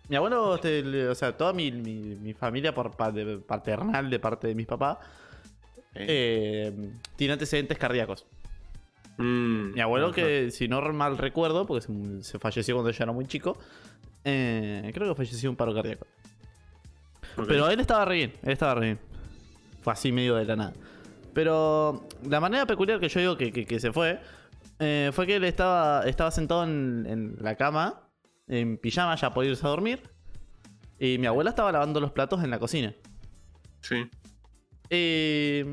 mi 0.09 0.15
abuelo, 0.15 0.55
este, 0.55 1.07
o 1.07 1.13
sea, 1.13 1.37
toda 1.37 1.53
mi, 1.53 1.71
mi- 1.71 2.15
mi 2.15 2.33
familia 2.33 2.73
por 2.73 2.97
de- 3.13 3.37
paternal 3.37 4.09
de 4.09 4.17
parte 4.19 4.47
de 4.47 4.55
mis 4.55 4.65
papás 4.65 4.97
eh, 5.93 6.73
tiene 7.15 7.33
antecedentes 7.33 7.77
cardíacos. 7.77 8.25
Mm, 9.19 9.73
Mi 9.75 9.81
abuelo, 9.81 10.11
que 10.11 10.49
si 10.49 10.67
no 10.67 10.81
mal 10.91 11.19
recuerdo, 11.19 11.67
porque 11.67 11.85
se, 11.85 12.23
se 12.23 12.39
falleció 12.39 12.73
cuando 12.73 12.89
yo 12.89 13.03
era 13.03 13.11
muy 13.13 13.27
chico, 13.27 13.59
eh, 14.25 14.89
creo 14.91 15.07
que 15.09 15.15
falleció 15.15 15.51
un 15.51 15.55
paro 15.55 15.75
cardíaco. 15.75 16.07
Pero 17.47 17.69
él 17.69 17.79
estaba 17.79 18.03
re 18.05 18.15
bien, 18.15 18.33
él 18.41 18.51
estaba 18.53 18.73
re 18.73 18.81
bien. 18.87 18.99
Fue 19.87 19.93
así 19.93 20.11
medio 20.11 20.35
de 20.35 20.43
la 20.43 20.57
nada. 20.57 20.73
Pero 21.33 22.05
la 22.29 22.41
manera 22.41 22.65
peculiar 22.65 22.99
que 22.99 23.07
yo 23.07 23.21
digo 23.21 23.37
que, 23.37 23.53
que- 23.53 23.65
que 23.65 23.79
se 23.79 23.93
fue, 23.93 24.19
eh, 24.79 25.11
fue 25.13 25.25
que 25.25 25.37
él 25.37 25.45
estaba, 25.45 26.03
estaba 26.05 26.29
sentado 26.29 26.65
en, 26.65 27.05
en 27.07 27.37
la 27.39 27.55
cama, 27.55 28.09
en 28.49 28.77
pijama, 28.77 29.15
ya 29.15 29.33
por 29.33 29.45
irse 29.45 29.65
a 29.65 29.69
dormir. 29.69 30.01
Y 30.99 31.17
mi 31.19 31.25
abuela 31.27 31.51
estaba 31.51 31.71
lavando 31.71 32.01
los 32.01 32.11
platos 32.11 32.43
en 32.43 32.49
la 32.49 32.59
cocina. 32.59 32.93
Sí. 33.79 34.09
Eh, 34.89 35.63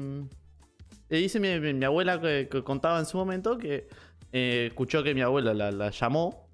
y 1.10 1.16
dice 1.16 1.40
mi, 1.40 1.58
mi- 1.58 1.74
mi 1.74 1.84
abuela 1.84 2.20
que, 2.20 2.46
que 2.48 2.62
contaba 2.62 3.00
en 3.00 3.06
su 3.06 3.16
momento 3.16 3.58
que 3.58 3.88
eh, 4.30 4.66
escuchó 4.68 5.02
que 5.02 5.12
mi 5.12 5.22
abuela 5.22 5.54
la, 5.54 5.72
la 5.72 5.90
llamó. 5.90 6.48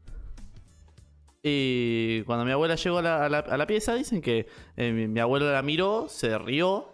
Y 1.42 2.22
cuando 2.22 2.46
mi 2.46 2.52
abuela 2.52 2.76
llegó 2.76 2.98
a 3.00 3.02
la, 3.02 3.26
a 3.26 3.28
la- 3.28 3.38
a 3.40 3.56
la 3.58 3.66
pieza, 3.66 3.94
dicen 3.96 4.22
que 4.22 4.46
mi, 4.78 5.08
mi 5.08 5.20
abuelo 5.20 5.52
la 5.52 5.60
miró, 5.60 6.06
se 6.08 6.38
rió 6.38 6.86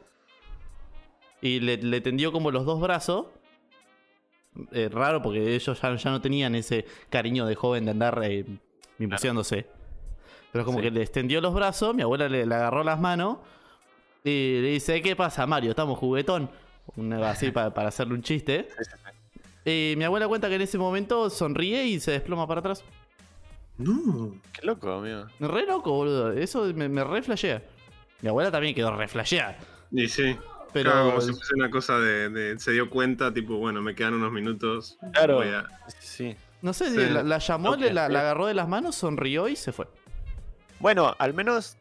y 1.40 1.60
le, 1.60 1.76
le 1.78 2.00
tendió 2.00 2.32
como 2.32 2.50
los 2.50 2.64
dos 2.64 2.80
brazos. 2.80 3.26
Eh, 4.72 4.88
raro 4.90 5.20
porque 5.20 5.54
ellos 5.54 5.80
ya, 5.80 5.94
ya 5.96 6.10
no 6.10 6.20
tenían 6.22 6.54
ese 6.54 6.86
cariño 7.10 7.44
de 7.46 7.54
joven 7.54 7.84
de 7.84 7.90
andar 7.90 8.18
eh. 8.24 8.46
Pero 8.98 10.64
como 10.64 10.78
Sí. 10.78 10.84
que 10.84 10.90
le 10.90 11.02
extendió 11.02 11.40
los 11.42 11.52
brazos, 11.54 11.94
mi 11.94 12.02
abuela 12.02 12.28
le, 12.28 12.46
le 12.46 12.54
agarró 12.54 12.82
las 12.82 12.98
manos 12.98 13.38
y 14.24 14.60
le 14.62 14.68
dice, 14.70 15.02
¿qué 15.02 15.14
pasa, 15.14 15.46
Mario? 15.46 15.70
Estamos 15.70 15.98
juguetón. 15.98 16.50
Una- 16.96 17.30
así 17.30 17.50
pa- 17.50 17.74
para 17.74 17.88
hacerle 17.88 18.14
un 18.14 18.22
chiste. 18.22 18.68
Y 19.64 19.94
mi 19.98 20.04
abuela 20.04 20.26
cuenta 20.28 20.48
que 20.48 20.54
en 20.54 20.62
ese 20.62 20.78
momento 20.78 21.28
sonríe 21.28 21.84
y 21.84 22.00
se 22.00 22.12
desploma 22.12 22.46
para 22.46 22.60
atrás. 22.60 22.82
No. 23.76 24.40
Qué 24.52 24.64
loco, 24.66 24.90
amigo. 24.90 25.26
Re 25.40 25.66
loco, 25.66 25.92
boludo. 25.92 26.32
Eso 26.32 26.64
me, 26.74 26.88
me 26.88 27.04
re 27.04 27.22
flashea. 27.22 27.62
Mi 28.22 28.28
abuela 28.30 28.50
también 28.50 28.74
quedó 28.74 28.96
re 28.96 29.06
flasheada. 29.08 29.58
Y 29.92 30.08
sí. 30.08 30.36
Pero 30.76 30.90
Claro, 30.90 31.06
como 31.06 31.20
si 31.22 31.32
fuese 31.32 31.54
una 31.54 31.70
cosa 31.70 31.98
de, 31.98 32.28
de- 32.28 32.58
Se 32.58 32.70
dio 32.72 32.90
cuenta, 32.90 33.32
tipo, 33.32 33.56
bueno, 33.56 33.80
me 33.82 33.94
quedan 33.94 34.14
unos 34.14 34.30
minutos. 34.32 34.98
Claro. 35.12 35.36
voy 35.36 35.48
a- 35.48 35.64
Sí. 36.00 36.36
no 36.62 36.72
sé 36.72 36.90
Sí. 36.90 36.96
la, 37.12 37.22
la 37.22 37.38
llamó, 37.38 37.70
Ok, 37.70 37.78
le- 37.80 37.92
la, 37.94 38.04
agarró 38.06 38.46
de 38.46 38.54
las 38.54 38.68
manos, 38.68 38.94
sonrió 38.94 39.48
y 39.48 39.56
se 39.56 39.72
fue. 39.72 39.86
Bueno, 40.80 41.14
al 41.18 41.32
menos 41.32 41.76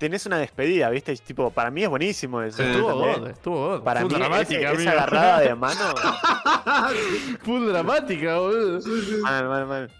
tenés 0.00 0.26
una 0.26 0.38
despedida, 0.38 0.90
¿viste? 0.90 1.14
Tipo, 1.16 1.50
para 1.50 1.70
mí 1.70 1.82
es 1.84 1.88
buenísimo 1.88 2.42
eso. 2.42 2.62
Sí. 2.62 2.68
Estuvo 2.68 2.94
god, 2.94 3.28
estuvo 3.28 3.68
god. 3.68 3.82
Para 3.84 4.00
Full 4.00 4.12
mí 4.12 4.18
dramática, 4.18 4.60
esa 4.60 4.70
amigo. 4.70 4.90
agarrada 4.90 5.40
de 5.40 5.54
mano, 5.54 5.80
Full 7.42 7.68
dramática, 7.68 8.38
boludo. 8.38 8.80
mal, 9.22 9.48
mal, 9.48 9.66
mal. 9.66 9.90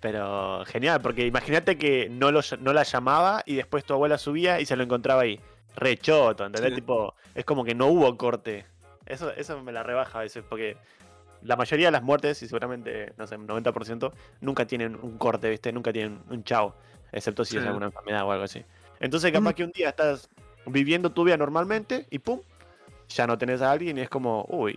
Pero 0.00 0.64
genial, 0.66 1.00
porque 1.00 1.26
imagínate 1.26 1.78
que 1.78 2.08
no, 2.10 2.32
lo, 2.32 2.40
no 2.60 2.72
la 2.72 2.82
llamaba 2.82 3.42
y 3.46 3.54
después 3.54 3.84
tu 3.84 3.94
abuela 3.94 4.18
subía 4.18 4.60
y 4.60 4.66
se 4.66 4.74
lo 4.76 4.82
encontraba 4.82 5.22
ahí. 5.22 5.38
Re 5.76 5.96
choto, 5.96 6.44
¿entendés? 6.44 6.70
Sí. 6.72 6.76
Tipo, 6.80 7.14
es 7.34 7.44
como 7.44 7.64
que 7.64 7.74
no 7.74 7.86
hubo 7.86 8.16
corte. 8.16 8.64
Eso, 9.06 9.32
eso 9.32 9.62
me 9.62 9.72
la 9.72 9.82
rebaja 9.82 10.18
a 10.18 10.22
veces, 10.22 10.44
porque 10.48 10.76
la 11.42 11.56
mayoría 11.56 11.88
de 11.88 11.92
las 11.92 12.02
muertes, 12.02 12.42
y 12.42 12.46
seguramente, 12.46 13.12
no 13.16 13.26
sé, 13.26 13.36
90%, 13.36 14.12
nunca 14.40 14.66
tienen 14.66 14.96
un 15.02 15.18
corte, 15.18 15.50
¿viste? 15.50 15.72
Nunca 15.72 15.92
tienen 15.92 16.20
un 16.30 16.44
chao, 16.44 16.74
excepto 17.10 17.44
si 17.44 17.56
es 17.58 17.64
alguna 17.64 17.86
enfermedad 17.86 18.24
o 18.24 18.32
algo 18.32 18.44
así. 18.44 18.64
Entonces, 19.00 19.32
capaz 19.32 19.54
que 19.54 19.64
un 19.64 19.72
día 19.72 19.88
estás 19.88 20.28
viviendo 20.66 21.10
tu 21.10 21.24
vida 21.24 21.36
normalmente 21.36 22.06
y 22.10 22.20
pum, 22.20 22.40
ya 23.08 23.26
no 23.26 23.36
tenés 23.36 23.60
a 23.60 23.72
alguien 23.72 23.98
y 23.98 24.02
es 24.02 24.08
como, 24.08 24.46
uy, 24.48 24.72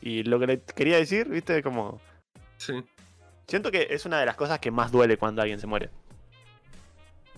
y, 0.00 0.08
y 0.08 0.22
lo 0.22 0.38
que 0.38 0.46
le 0.46 0.60
quería 0.62 0.96
decir, 0.96 1.28
¿viste? 1.28 1.58
Es 1.58 1.64
como, 1.64 2.00
Sí. 2.56 2.84
siento 3.48 3.70
que 3.72 3.88
es 3.90 4.06
una 4.06 4.20
de 4.20 4.26
las 4.26 4.36
cosas 4.36 4.60
que 4.60 4.70
más 4.70 4.92
duele 4.92 5.16
cuando 5.18 5.42
alguien 5.42 5.58
se 5.58 5.66
muere. 5.66 5.90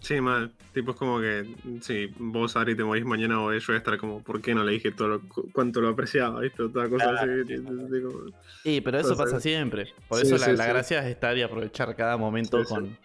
Sí, 0.02 0.20
mal. 0.20 0.50
Tipo, 0.74 0.90
es 0.92 0.96
como 0.96 1.20
que, 1.20 1.46
si 1.80 2.06
vos 2.18 2.56
Ari 2.56 2.74
te 2.74 2.82
morís 2.82 3.04
mañana 3.04 3.40
o 3.40 3.52
yo 3.52 3.60
voy 3.68 3.74
a 3.74 3.78
estar 3.78 3.96
como, 3.98 4.22
¿por 4.22 4.40
qué 4.40 4.54
no 4.54 4.64
le 4.64 4.72
dije 4.72 4.90
todo 4.90 5.08
lo, 5.08 5.20
cu- 5.28 5.48
cuánto 5.52 5.80
lo 5.80 5.88
apreciaba? 5.90 6.40
¿Viste? 6.40 6.68
Toda 6.68 6.88
cosa 6.88 7.10
Claro, 7.10 7.42
así. 7.42 8.02
como- 8.02 8.24
Sí, 8.64 8.80
pero 8.80 8.98
eso 8.98 9.16
pasa 9.16 9.38
siempre. 9.40 9.92
Por 10.08 10.18
Sí, 10.18 10.26
eso 10.26 10.38
la, 10.38 10.46
sí, 10.46 10.56
la 10.56 10.64
sí. 10.64 10.70
gracia 10.70 10.98
es 11.00 11.06
estar 11.06 11.36
y 11.38 11.42
aprovechar 11.42 11.94
cada 11.94 12.16
momento 12.16 12.58
Sí, 12.60 12.64
sí. 12.66 12.74
con, 12.74 12.98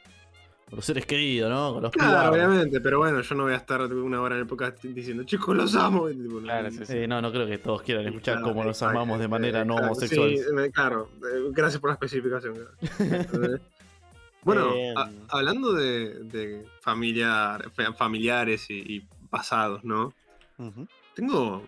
los 0.72 0.84
seres 0.84 1.06
queridos, 1.06 1.50
¿no? 1.50 1.74
Con 1.76 1.84
los 1.84 1.92
Claro, 1.92 2.32
obviamente, 2.34 2.82
pero 2.82 2.98
bueno, 3.00 3.22
yo 3.22 3.36
no 3.36 3.44
voy 3.44 3.54
a 3.54 3.58
estar 3.58 3.80
una 3.82 4.22
hora 4.22 4.36
en 4.36 4.42
el 4.42 4.48
podcast 4.48 4.84
diciendo, 4.84 5.24
chicos, 5.24 5.56
los 5.56 5.76
amo. 5.76 6.10
y, 6.10 6.16
tipo, 6.16 6.36
no- 6.36 6.42
Claro, 6.42 6.72
sí, 6.72 6.86
sí. 6.86 6.98
Eh, 6.98 7.08
no, 7.08 7.22
no 7.22 7.32
creo 7.32 7.46
que 7.48 7.58
todos 7.60 7.84
quieran 7.84 8.06
escuchar 8.08 8.38
Claro, 8.40 8.50
cómo 8.54 8.64
exacto, 8.68 8.98
amamos 8.98 9.20
de 9.20 9.26
eh, 9.26 9.30
manera 9.30 9.64
no 9.64 9.76
claro, 9.76 9.92
homosexual. 9.92 10.30
Sí, 10.32 10.36
eh, 10.66 10.72
claro, 10.74 11.10
eh, 11.22 11.50
gracias 11.52 11.80
por 11.80 11.90
la 11.92 11.94
especificación. 11.94 12.56
Bueno, 14.48 14.74
a- 14.96 15.10
hablando 15.30 15.74
de, 15.74 16.24
de 16.24 16.66
familiar, 16.82 17.70
fa- 17.72 17.94
familiares 17.94 18.70
y, 18.70 18.76
y 18.96 19.00
pasados, 19.30 19.84
¿no? 19.84 20.14
Tengo, 21.16 21.64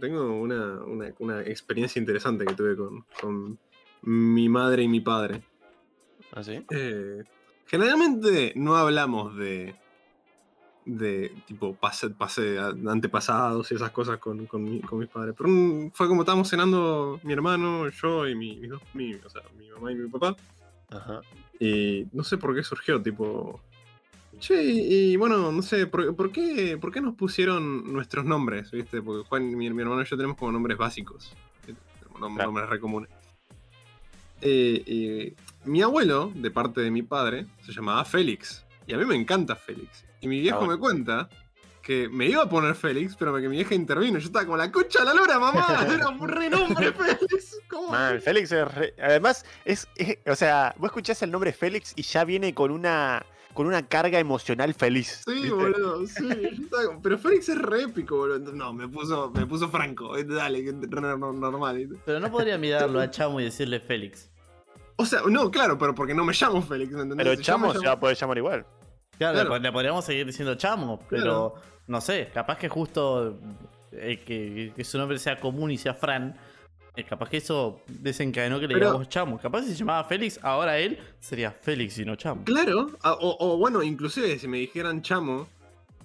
tengo 0.00 0.40
una, 0.40 0.80
una- 0.84 1.12
una 1.18 1.40
experiencia 1.42 1.98
interesante 2.00 2.44
que 2.46 2.54
tuve 2.54 2.76
con, 2.76 3.04
con 3.20 3.58
mi 4.02 4.48
madre 4.48 4.82
y 4.84 4.88
mi 4.88 5.00
padre. 5.00 5.42
¿Ah, 6.32 6.42
sí? 6.42 6.64
Eh, 6.70 7.22
generalmente 7.66 8.52
no 8.56 8.76
hablamos 8.76 9.36
de. 9.36 9.74
de 10.84 11.30
tipo 11.46 11.74
pase, 11.74 12.10
pase 12.10 12.58
antepasados 12.58 13.70
y 13.70 13.74
esas 13.74 13.90
cosas 13.90 14.18
con, 14.18 14.46
con, 14.46 14.62
mi- 14.64 14.80
con 14.80 14.98
mis 14.98 15.08
padres. 15.08 15.34
Pero 15.36 15.50
fue 15.92 16.08
como 16.08 16.22
estábamos 16.22 16.48
cenando 16.48 17.20
mi 17.22 17.32
hermano, 17.32 17.88
yo 17.90 18.26
y 18.28 18.34
mi, 18.34 18.56
mis 18.56 18.70
dos- 18.70 18.82
mi- 18.94 19.14
o 19.14 19.28
sea, 19.28 19.42
mi 19.58 19.68
mamá 19.70 19.92
y 19.92 19.96
mi 19.96 20.08
papá. 20.08 20.36
Ajá. 20.90 21.20
Y 21.58 22.06
no 22.12 22.24
sé 22.24 22.36
por 22.38 22.54
qué 22.54 22.62
surgió, 22.62 23.00
tipo. 23.02 23.60
Che, 24.38 24.62
y, 24.64 25.12
y 25.12 25.16
bueno, 25.16 25.52
no 25.52 25.60
sé, 25.62 25.86
¿por, 25.86 26.14
por 26.16 26.32
qué, 26.32 26.78
¿por 26.80 26.92
qué 26.92 27.00
nos 27.00 27.14
pusieron 27.14 27.92
nuestros 27.92 28.24
nombres? 28.24 28.70
¿Viste? 28.70 29.02
Porque 29.02 29.28
Juan, 29.28 29.44
mi, 29.56 29.68
mi 29.70 29.82
hermano 29.82 30.00
y 30.02 30.06
yo 30.06 30.16
tenemos 30.16 30.36
como 30.36 30.52
nombres 30.52 30.78
básicos. 30.78 31.32
¿viste? 31.66 31.80
Tenemos 32.00 32.20
nom- 32.20 32.34
Claro. 32.36 32.48
Nombres 32.50 32.68
re 32.70 32.80
comunes. 32.80 33.10
Eh, 34.40 34.82
y 35.66 35.68
mi 35.68 35.82
abuelo, 35.82 36.32
de 36.34 36.50
parte 36.50 36.80
de 36.80 36.90
mi 36.90 37.02
padre, 37.02 37.46
se 37.62 37.72
llamaba 37.72 38.04
Félix. 38.04 38.64
Y 38.86 38.94
a 38.94 38.98
mí 38.98 39.04
me 39.04 39.14
encanta 39.14 39.54
Félix. 39.56 40.04
Y 40.20 40.28
mi 40.28 40.40
viejo 40.40 40.58
Ah, 40.58 40.64
bueno. 40.64 40.72
me 40.74 40.78
cuenta 40.80 41.28
que 41.90 42.08
me 42.08 42.26
iba 42.26 42.44
a 42.44 42.48
poner 42.48 42.76
Félix, 42.76 43.16
pero 43.16 43.34
que 43.34 43.48
mi 43.48 43.56
vieja 43.56 43.74
intervino. 43.74 44.18
Yo 44.20 44.26
estaba 44.26 44.44
como 44.44 44.56
la 44.56 44.70
concha 44.70 45.00
de 45.00 45.06
la 45.06 45.14
lora, 45.14 45.40
mamá. 45.40 45.66
Era 45.92 46.08
un 46.08 46.28
renombre 46.28 46.92
Félix. 46.92 47.58
¿Cómo? 47.68 47.88
Man, 47.88 48.20
Félix 48.20 48.52
es 48.52 48.72
re- 48.74 48.94
Además, 49.02 49.44
es, 49.64 49.88
es- 49.96 50.18
O 50.26 50.36
sea, 50.36 50.72
vos 50.78 50.86
escuchás 50.90 51.20
el 51.22 51.32
nombre 51.32 51.52
Félix 51.52 51.92
y 51.96 52.02
ya 52.02 52.22
viene 52.24 52.54
con 52.54 52.70
una. 52.70 53.26
con 53.54 53.66
una 53.66 53.88
carga 53.88 54.20
emocional 54.20 54.72
feliz. 54.74 55.22
Sí, 55.26 55.32
¿viste? 55.34 55.50
boludo, 55.50 56.06
sí. 56.06 56.68
Como, 56.70 57.02
Pero 57.02 57.18
Félix 57.18 57.48
es 57.48 57.58
re 57.58 57.82
épico, 57.82 58.16
boludo. 58.18 58.52
No, 58.52 58.72
me 58.72 58.86
puso, 58.86 59.32
me 59.34 59.44
puso 59.46 59.68
Franco. 59.68 60.12
¿viste? 60.14 60.32
Dale, 60.34 60.62
normal. 60.62 61.88
Pero 62.04 62.20
no 62.20 62.30
podría 62.30 62.56
mirarlo 62.56 63.00
a 63.00 63.10
Chamo 63.10 63.40
y 63.40 63.44
decirle 63.44 63.80
Félix. 63.80 64.30
O 64.96 65.04
sea, 65.06 65.22
no, 65.28 65.50
claro, 65.50 65.76
pero 65.76 65.94
porque 65.94 66.14
no 66.14 66.24
me 66.24 66.32
llamo 66.34 66.62
Félix, 66.62 66.92
¿me 66.92 67.02
entendés? 67.02 67.26
Pero 67.26 67.42
Chamo 67.42 67.72
se 67.72 67.84
va 67.86 67.92
a 67.94 68.00
poder 68.00 68.16
llamar 68.16 68.38
igual. 68.38 68.66
Claro, 69.18 69.34
Claro. 69.34 69.54
le- 69.56 69.60
le 69.60 69.72
podríamos 69.72 70.04
seguir 70.04 70.24
diciendo 70.26 70.54
Chamo, 70.54 70.98
pero 71.10 71.54
no 71.90 72.00
sé, 72.00 72.30
capaz 72.32 72.56
que 72.56 72.68
justo 72.68 73.38
eh, 73.92 74.18
que, 74.24 74.72
que 74.74 74.84
su 74.84 74.96
nombre 74.96 75.18
sea 75.18 75.38
común 75.38 75.70
y 75.72 75.76
sea 75.76 75.92
Fran, 75.94 76.36
eh, 76.96 77.04
capaz 77.04 77.28
que 77.28 77.38
eso 77.38 77.82
desencadenó 77.88 78.58
que 78.60 78.66
le 78.68 78.74
Pero- 78.74 78.86
digamos 78.86 79.08
Chamo. 79.08 79.38
Capaz 79.38 79.62
si 79.62 79.70
se 79.72 79.76
llamaba 79.76 80.04
Félix, 80.04 80.38
ahora 80.42 80.78
él 80.78 80.98
sería 81.18 81.50
Félix 81.50 81.98
y 81.98 82.04
no 82.04 82.16
Chamo. 82.16 82.44
Claro, 82.44 82.86
o, 83.04 83.36
o 83.40 83.56
bueno, 83.58 83.82
inclusive 83.82 84.38
si 84.38 84.48
me 84.48 84.58
dijeran 84.58 85.02
Chamo, 85.02 85.48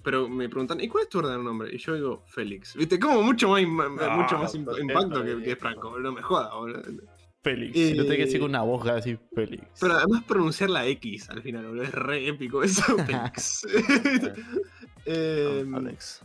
pero 0.02 0.28
me 0.28 0.48
preguntan, 0.48 0.80
¿y 0.80 0.88
cuál 0.88 1.04
es 1.04 1.08
tu 1.08 1.18
verdadero 1.18 1.42
nombre? 1.42 1.74
Y 1.74 1.78
yo 1.78 1.94
digo 1.94 2.22
Félix. 2.26 2.74
¿Viste? 2.76 2.98
Como 2.98 3.22
mucho 3.22 3.48
más, 3.48 3.62
mucho 3.64 4.38
más 4.38 4.54
impacto 4.54 5.24
que, 5.24 5.42
que. 5.42 5.56
Franco. 5.56 5.98
No 5.98 6.12
me 6.12 6.22
joda, 6.22 6.54
boludo. 6.54 6.82
Félix. 7.50 7.76
Eh, 7.78 7.94
lo 7.94 8.02
tengo 8.04 8.16
que 8.16 8.24
decir 8.24 8.40
con 8.40 8.50
una 8.50 8.62
voz 8.62 8.86
así, 8.88 9.16
Félix. 9.34 9.64
Pero 9.80 9.94
además 9.94 10.24
pronunciar 10.24 10.70
la 10.70 10.84
X 10.86 11.30
al 11.30 11.42
final, 11.42 11.66
boludo. 11.66 11.84
Es 11.84 11.92
re 11.92 12.26
épico 12.28 12.62
eso, 12.62 12.82
Félix. 13.06 13.66
Em, 15.04 15.74
Alex. 15.74 16.20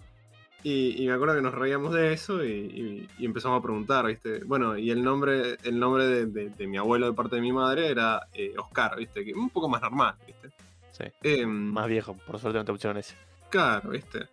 Y, 0.63 1.03
y 1.03 1.07
me 1.07 1.13
acuerdo 1.13 1.35
que 1.35 1.41
nos 1.41 1.53
reíamos 1.55 1.93
de 1.93 2.13
eso 2.13 2.43
y, 2.45 2.49
y- 2.51 3.07
y 3.19 3.25
empezamos 3.25 3.59
a 3.59 3.61
preguntar, 3.63 4.05
¿viste? 4.05 4.43
Bueno, 4.43 4.77
y 4.77 4.91
el 4.91 5.03
nombre, 5.03 5.57
el 5.63 5.79
nombre 5.79 6.05
de, 6.05 6.25
de- 6.27 6.49
de 6.49 6.67
mi 6.67 6.77
abuelo 6.77 7.07
de 7.07 7.13
parte 7.13 7.35
de 7.37 7.41
mi 7.41 7.51
madre 7.51 7.87
era 7.89 8.27
eh, 8.33 8.53
Oscar, 8.57 8.95
¿viste? 8.97 9.25
Que 9.25 9.33
un 9.33 9.49
poco 9.49 9.67
más 9.69 9.81
normal, 9.81 10.15
¿viste? 10.25 10.49
Sí. 10.91 11.03
Em, 11.23 11.49
Más 11.71 11.87
viejo, 11.87 12.15
por 12.27 12.39
suerte 12.39 12.59
no 12.59 12.65
te 12.65 12.71
pusieron 12.71 12.97
ese. 12.97 13.15
Claro, 13.49 13.89
¿viste? 13.89 14.27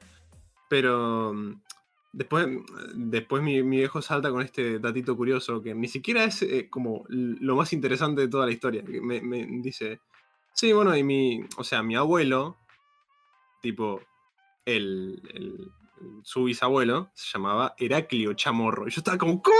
Pero 0.68 1.34
después, 2.18 2.46
después 2.94 3.42
mi, 3.42 3.62
mi 3.62 3.76
viejo 3.78 4.02
salta 4.02 4.30
con 4.30 4.42
este 4.42 4.78
datito 4.80 5.16
curioso 5.16 5.62
que 5.62 5.72
ni 5.74 5.86
siquiera 5.86 6.24
es 6.24 6.42
eh, 6.42 6.68
como 6.68 7.04
lo 7.08 7.54
más 7.56 7.72
interesante 7.72 8.22
de 8.22 8.28
toda 8.28 8.44
la 8.46 8.52
historia. 8.52 8.84
que 8.84 9.00
Me, 9.00 9.20
me 9.22 9.46
dice, 9.62 10.00
sí, 10.52 10.72
bueno, 10.72 10.96
y 10.96 11.04
mi, 11.04 11.40
o 11.56 11.62
sea, 11.64 11.82
mi 11.82 11.94
abuelo, 11.94 12.58
tipo, 13.62 14.00
el, 14.66 15.22
el- 15.32 15.70
su 16.22 16.44
bisabuelo, 16.44 17.10
se 17.14 17.26
llamaba 17.36 17.74
Heraclio 17.76 18.32
Chamorro. 18.34 18.86
Y 18.86 18.90
yo 18.90 19.00
estaba 19.00 19.18
como, 19.18 19.42
¿cómo? 19.42 19.56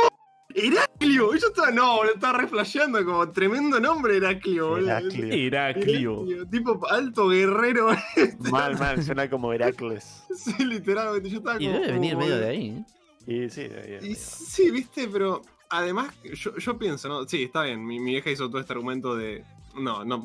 ¡Heraclio! 0.55 1.35
Y 1.35 1.40
yo 1.40 1.49
estaba, 1.49 1.71
no, 1.71 2.02
lo 2.05 2.14
estaba 2.14 2.38
reflasheando 2.38 3.05
como 3.05 3.31
tremendo 3.31 3.78
nombre 3.81 4.17
Heraclio, 4.17 4.71
boludo. 4.71 4.88
Heraclio. 4.88 5.33
Heraclio. 5.33 6.47
Tipo 6.50 6.87
alto 6.88 7.28
guerrero. 7.28 7.88
Mal, 8.50 8.78
mal, 8.78 9.02
suena 9.02 9.28
como 9.28 9.52
Heracles. 9.52 10.25
sí, 10.35 10.64
literalmente. 10.64 11.28
Yo 11.28 11.38
estaba 11.38 11.61
Y 11.61 11.67
como, 11.67 11.78
debe 11.81 11.93
venir 11.93 12.14
como, 12.14 12.25
medio 12.25 12.38
de 12.38 12.49
ahí. 12.49 12.85
¿eh? 13.26 13.45
Y 13.45 13.50
sí, 13.50 13.61
ahí 13.62 13.99
Y 14.11 14.14
sí, 14.14 14.71
viste, 14.71 15.07
pero 15.09 15.43
además, 15.69 16.14
yo, 16.35 16.57
yo 16.57 16.78
pienso, 16.78 17.09
¿no? 17.09 17.28
Sí, 17.28 17.43
está 17.45 17.62
bien. 17.64 17.85
Mi, 17.85 18.00
mi 18.00 18.12
vieja 18.12 18.31
hizo 18.31 18.49
todo 18.49 18.61
este 18.61 18.73
argumento 18.73 19.14
de. 19.17 19.45
No, 19.78 20.05
no. 20.05 20.25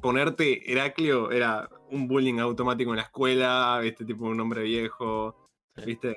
Ponerte 0.00 0.70
Heraclio 0.70 1.30
era 1.32 1.68
un 1.90 2.06
bullying 2.06 2.38
automático 2.38 2.90
en 2.90 2.96
la 2.98 3.02
escuela, 3.02 3.80
viste, 3.82 4.04
tipo 4.04 4.24
un 4.26 4.38
hombre 4.40 4.62
viejo, 4.62 5.36
Sí. 5.76 5.82
viste. 5.86 6.16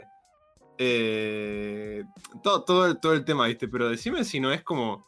Eh, 0.77 2.03
todo, 2.41 2.63
todo, 2.63 2.85
el, 2.87 2.99
todo 2.99 3.13
el 3.13 3.25
tema, 3.25 3.47
viste, 3.47 3.67
pero 3.67 3.89
decime 3.89 4.23
si 4.23 4.39
no 4.39 4.51
es 4.51 4.63
como 4.63 5.05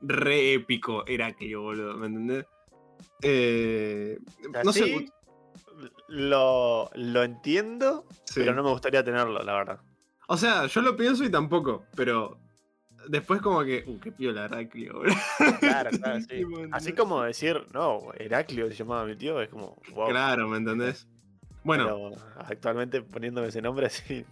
re 0.00 0.54
épico 0.54 1.04
Heraclio, 1.06 1.62
boludo, 1.62 1.96
¿me 1.96 2.06
entendés? 2.06 2.46
Eh, 3.22 4.18
no 4.64 4.72
sé. 4.72 5.06
Lo, 6.08 6.90
lo 6.94 7.22
entiendo, 7.22 8.04
sí. 8.24 8.40
pero 8.40 8.54
no 8.54 8.62
me 8.62 8.70
gustaría 8.70 9.04
tenerlo, 9.04 9.42
la 9.42 9.52
verdad. 9.54 9.80
O 10.28 10.36
sea, 10.36 10.66
yo 10.66 10.82
lo 10.82 10.96
pienso 10.96 11.24
y 11.24 11.30
tampoco, 11.30 11.84
pero 11.94 12.38
después 13.08 13.40
como 13.40 13.62
que, 13.64 13.84
uh, 13.86 13.98
qué 14.00 14.12
piola 14.12 14.44
Heraclio, 14.44 14.94
boludo. 14.94 15.14
Claro, 15.60 15.90
claro, 15.90 16.20
sí. 16.28 16.42
Así 16.72 16.92
como 16.92 17.22
decir, 17.22 17.64
no, 17.72 18.00
Heraclio 18.14 18.68
se 18.68 18.74
llamaba 18.76 19.04
mi 19.04 19.16
tío, 19.16 19.40
es 19.40 19.48
como, 19.48 19.76
wow. 19.94 20.08
Claro, 20.08 20.48
¿me 20.48 20.58
entendés? 20.58 21.06
Bueno, 21.68 21.84
Pero 21.84 22.12
actualmente 22.46 23.02
poniéndome 23.02 23.48
ese 23.48 23.60
nombre 23.60 23.86
así, 23.88 24.24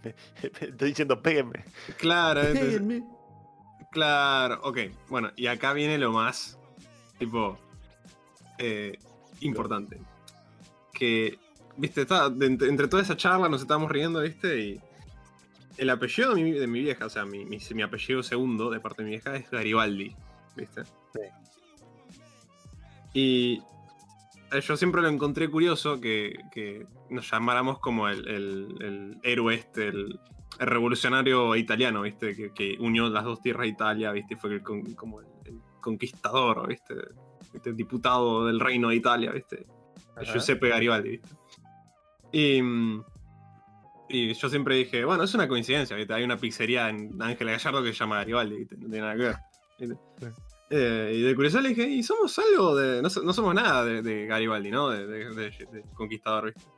estoy 0.59 0.89
diciendo 0.89 1.21
péguenme. 1.21 1.63
claro, 1.97 2.41
entonces- 2.41 2.65
Péguenme. 2.65 3.03
claro, 3.91 4.59
ok. 4.63 4.79
Bueno, 5.07 5.31
y 5.35 5.45
acá 5.45 5.73
viene 5.73 5.99
lo 5.99 6.11
más, 6.11 6.57
tipo, 7.19 7.59
eh, 8.57 8.97
importante. 9.41 9.99
Que, 10.93 11.37
viste, 11.75 12.01
está, 12.01 12.27
de 12.31 12.47
entre, 12.47 12.87
toda 12.87 13.03
esa 13.03 13.15
charla 13.15 13.47
nos 13.49 13.61
estábamos 13.61 13.91
riendo, 13.91 14.21
viste, 14.21 14.59
y 14.59 14.81
el 15.77 15.91
apellido 15.91 16.33
de 16.33 16.41
mi, 16.43 16.51
de 16.53 16.65
mi 16.65 16.79
vieja, 16.81 17.05
o 17.05 17.09
sea, 17.09 17.23
mi, 17.23 17.45
mi, 17.45 17.59
mi 17.75 17.81
apellido 17.83 18.23
segundo 18.23 18.71
de 18.71 18.79
parte 18.79 19.03
de 19.03 19.09
mi 19.09 19.11
vieja 19.11 19.35
es 19.35 19.47
Garibaldi, 19.51 20.15
viste. 20.55 20.81
Y 23.13 23.61
eh, 24.51 24.61
yo 24.61 24.75
siempre 24.75 25.01
lo 25.03 25.07
encontré 25.07 25.49
curioso 25.49 25.99
que, 26.01 26.35
que 26.51 26.85
nos 27.09 27.29
llamáramos 27.31 27.79
como 27.79 28.07
el, 28.09 28.27
el- 28.27 28.75
el 28.81 29.17
héroe 29.23 29.55
este, 29.55 29.87
el, 29.89 30.19
el 30.59 30.67
revolucionario 30.67 31.55
italiano, 31.55 32.01
¿viste? 32.01 32.35
Que, 32.35 32.51
que 32.53 32.77
unió 32.79 33.09
las 33.09 33.23
dos 33.23 33.41
tierras 33.41 33.63
de 33.63 33.69
Italia, 33.69 34.11
¿viste? 34.11 34.35
Fue 34.35 34.51
el 34.53 34.61
como 34.63 35.21
el, 35.21 35.27
conquistador, 35.81 36.67
¿viste? 36.67 36.95
El 37.63 37.75
diputado 37.75 38.45
del 38.45 38.59
reino 38.59 38.89
de 38.89 38.95
Italia, 38.97 39.31
¿viste? 39.31 39.65
Ajá. 40.15 40.23
Giuseppe 40.33 40.67
Garibaldi, 40.69 41.09
¿viste? 41.11 41.29
Y, 42.31 42.61
y 44.09 44.33
yo 44.33 44.49
siempre 44.49 44.75
dije, 44.75 45.05
bueno, 45.05 45.23
es 45.23 45.33
una 45.33 45.47
coincidencia, 45.47 45.95
¿viste? 45.95 46.13
Hay 46.13 46.23
una 46.23 46.37
pizzería 46.37 46.89
en 46.89 47.21
Ángela 47.21 47.51
Gallardo 47.51 47.83
que 47.83 47.89
se 47.93 47.99
llama 47.99 48.17
Garibaldi, 48.17 48.57
¿viste? 48.57 48.75
No 48.77 48.89
tiene 48.89 48.99
nada 49.01 49.15
que 49.15 49.21
ver. 49.23 49.35
¿viste? 49.79 49.95
Sí. 50.19 50.25
Eh, 50.69 51.13
y 51.15 51.21
de 51.21 51.35
curiosidad 51.35 51.61
le 51.63 51.69
dije, 51.69 51.87
y 51.87 52.03
somos 52.03 52.37
algo 52.39 52.75
de. 52.75 53.01
No, 53.01 53.07
no 53.23 53.31
somos 53.33 53.55
nada 53.55 53.85
de, 53.85 54.01
de 54.01 54.25
Garibaldi, 54.25 54.69
¿no? 54.69 54.89
De- 54.89 55.07
de 55.07 55.83
conquistador, 55.93 56.47
¿viste? 56.53 56.69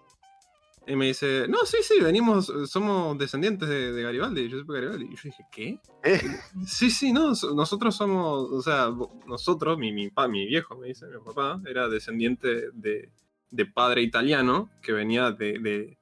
Y 0.87 0.95
me 0.95 1.05
dice, 1.07 1.45
no, 1.47 1.59
sí, 1.65 1.77
sí, 1.83 1.99
venimos, 2.01 2.49
eh, 2.49 2.65
somos 2.65 3.15
descendientes 3.17 3.69
de, 3.69 3.91
de 3.91 4.01
Garibaldi, 4.01 4.49
Giuseppe 4.49 4.73
Garibaldi. 4.73 5.05
Y 5.05 5.15
yo 5.15 5.21
dije, 5.25 5.43
¿qué? 5.51 5.79
Eh, 6.03 6.21
Sí, 6.65 6.89
sí, 6.89 7.13
no, 7.13 7.35
so- 7.35 7.53
nosotros 7.53 7.95
somos, 7.95 8.49
o 8.51 8.61
sea, 8.61 8.89
nosotros, 9.27 9.77
mi, 9.77 9.91
mi, 9.91 10.09
pa- 10.09 10.27
mi 10.27 10.47
viejo, 10.47 10.75
me 10.77 10.87
dice, 10.87 11.05
mi 11.07 11.23
papá, 11.23 11.61
era 11.67 11.87
descendiente 11.89 12.71
de, 12.73 13.11
de 13.51 13.65
padre 13.67 14.01
italiano 14.01 14.71
que 14.81 14.91
venía 14.91 15.31
de, 15.31 15.59
de- 15.59 15.97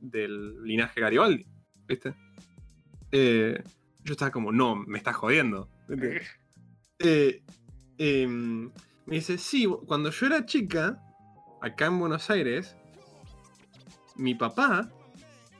del 0.00 0.62
linaje 0.64 1.00
Garibaldi, 1.00 1.46
¿viste? 1.86 2.14
Eh, 3.12 3.62
yo 4.02 4.12
estaba 4.12 4.32
como, 4.32 4.50
no, 4.50 4.74
me 4.74 4.98
estás 4.98 5.14
jodiendo. 5.16 5.68
Eh, 6.98 7.42
em, 7.98 8.70
me 9.06 9.14
dice, 9.16 9.38
sí, 9.38 9.66
cuando 9.86 10.10
yo 10.10 10.26
era 10.26 10.44
chica, 10.44 10.98
acá 11.62 11.86
en 11.86 11.98
Buenos 12.00 12.28
Aires, 12.30 12.76
mi 14.16 14.34
papá 14.34 14.88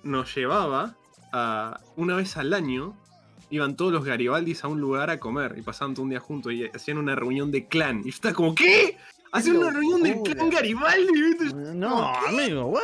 nos 0.02 0.34
llevaba 0.34 0.96
a, 1.32 1.80
una 1.96 2.16
vez 2.16 2.36
al 2.36 2.52
año, 2.52 2.96
iban 3.50 3.76
todos 3.76 3.92
los 3.92 4.04
Garibaldis 4.04 4.64
a 4.64 4.68
un 4.68 4.80
lugar 4.80 5.10
a 5.10 5.18
comer 5.18 5.54
y 5.58 5.62
pasaban 5.62 5.94
todo 5.94 6.04
un 6.04 6.10
día 6.10 6.20
juntos 6.20 6.52
y 6.52 6.64
hacían 6.66 6.98
una 6.98 7.14
reunión 7.14 7.50
de 7.50 7.66
clan. 7.66 8.00
Y 8.00 8.04
yo 8.04 8.08
estaba 8.10 8.34
como, 8.34 8.54
¿qué? 8.54 8.96
Hacían 9.32 9.56
una 9.56 9.70
reunión 9.70 10.02
de 10.02 10.20
clan 10.22 10.50
Garibaldi. 10.50 11.52
No, 11.74 12.06
amigo, 12.14 12.66
what? 12.66 12.82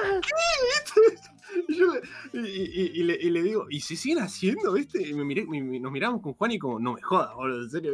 Y, 1.68 1.74
yo 1.76 1.92
le, 2.32 2.48
y- 2.48 2.62
y- 2.62 3.00
y 3.00 3.02
le, 3.04 3.18
y 3.20 3.30
le 3.30 3.42
digo, 3.42 3.66
¿y 3.70 3.80
se 3.80 3.96
siguen 3.96 4.18
haciendo, 4.20 4.72
viste? 4.72 5.06
Y 5.06 5.14
me 5.14 5.24
miré, 5.24 5.44
mi- 5.46 5.60
mi- 5.62 5.80
nos 5.80 5.90
miramos 5.92 6.20
con 6.22 6.34
Juan 6.34 6.52
y 6.52 6.58
como, 6.58 6.78
no 6.80 6.94
me 6.94 7.02
jodas, 7.02 7.34
boludo, 7.34 7.62
en 7.64 7.70
serio. 7.70 7.92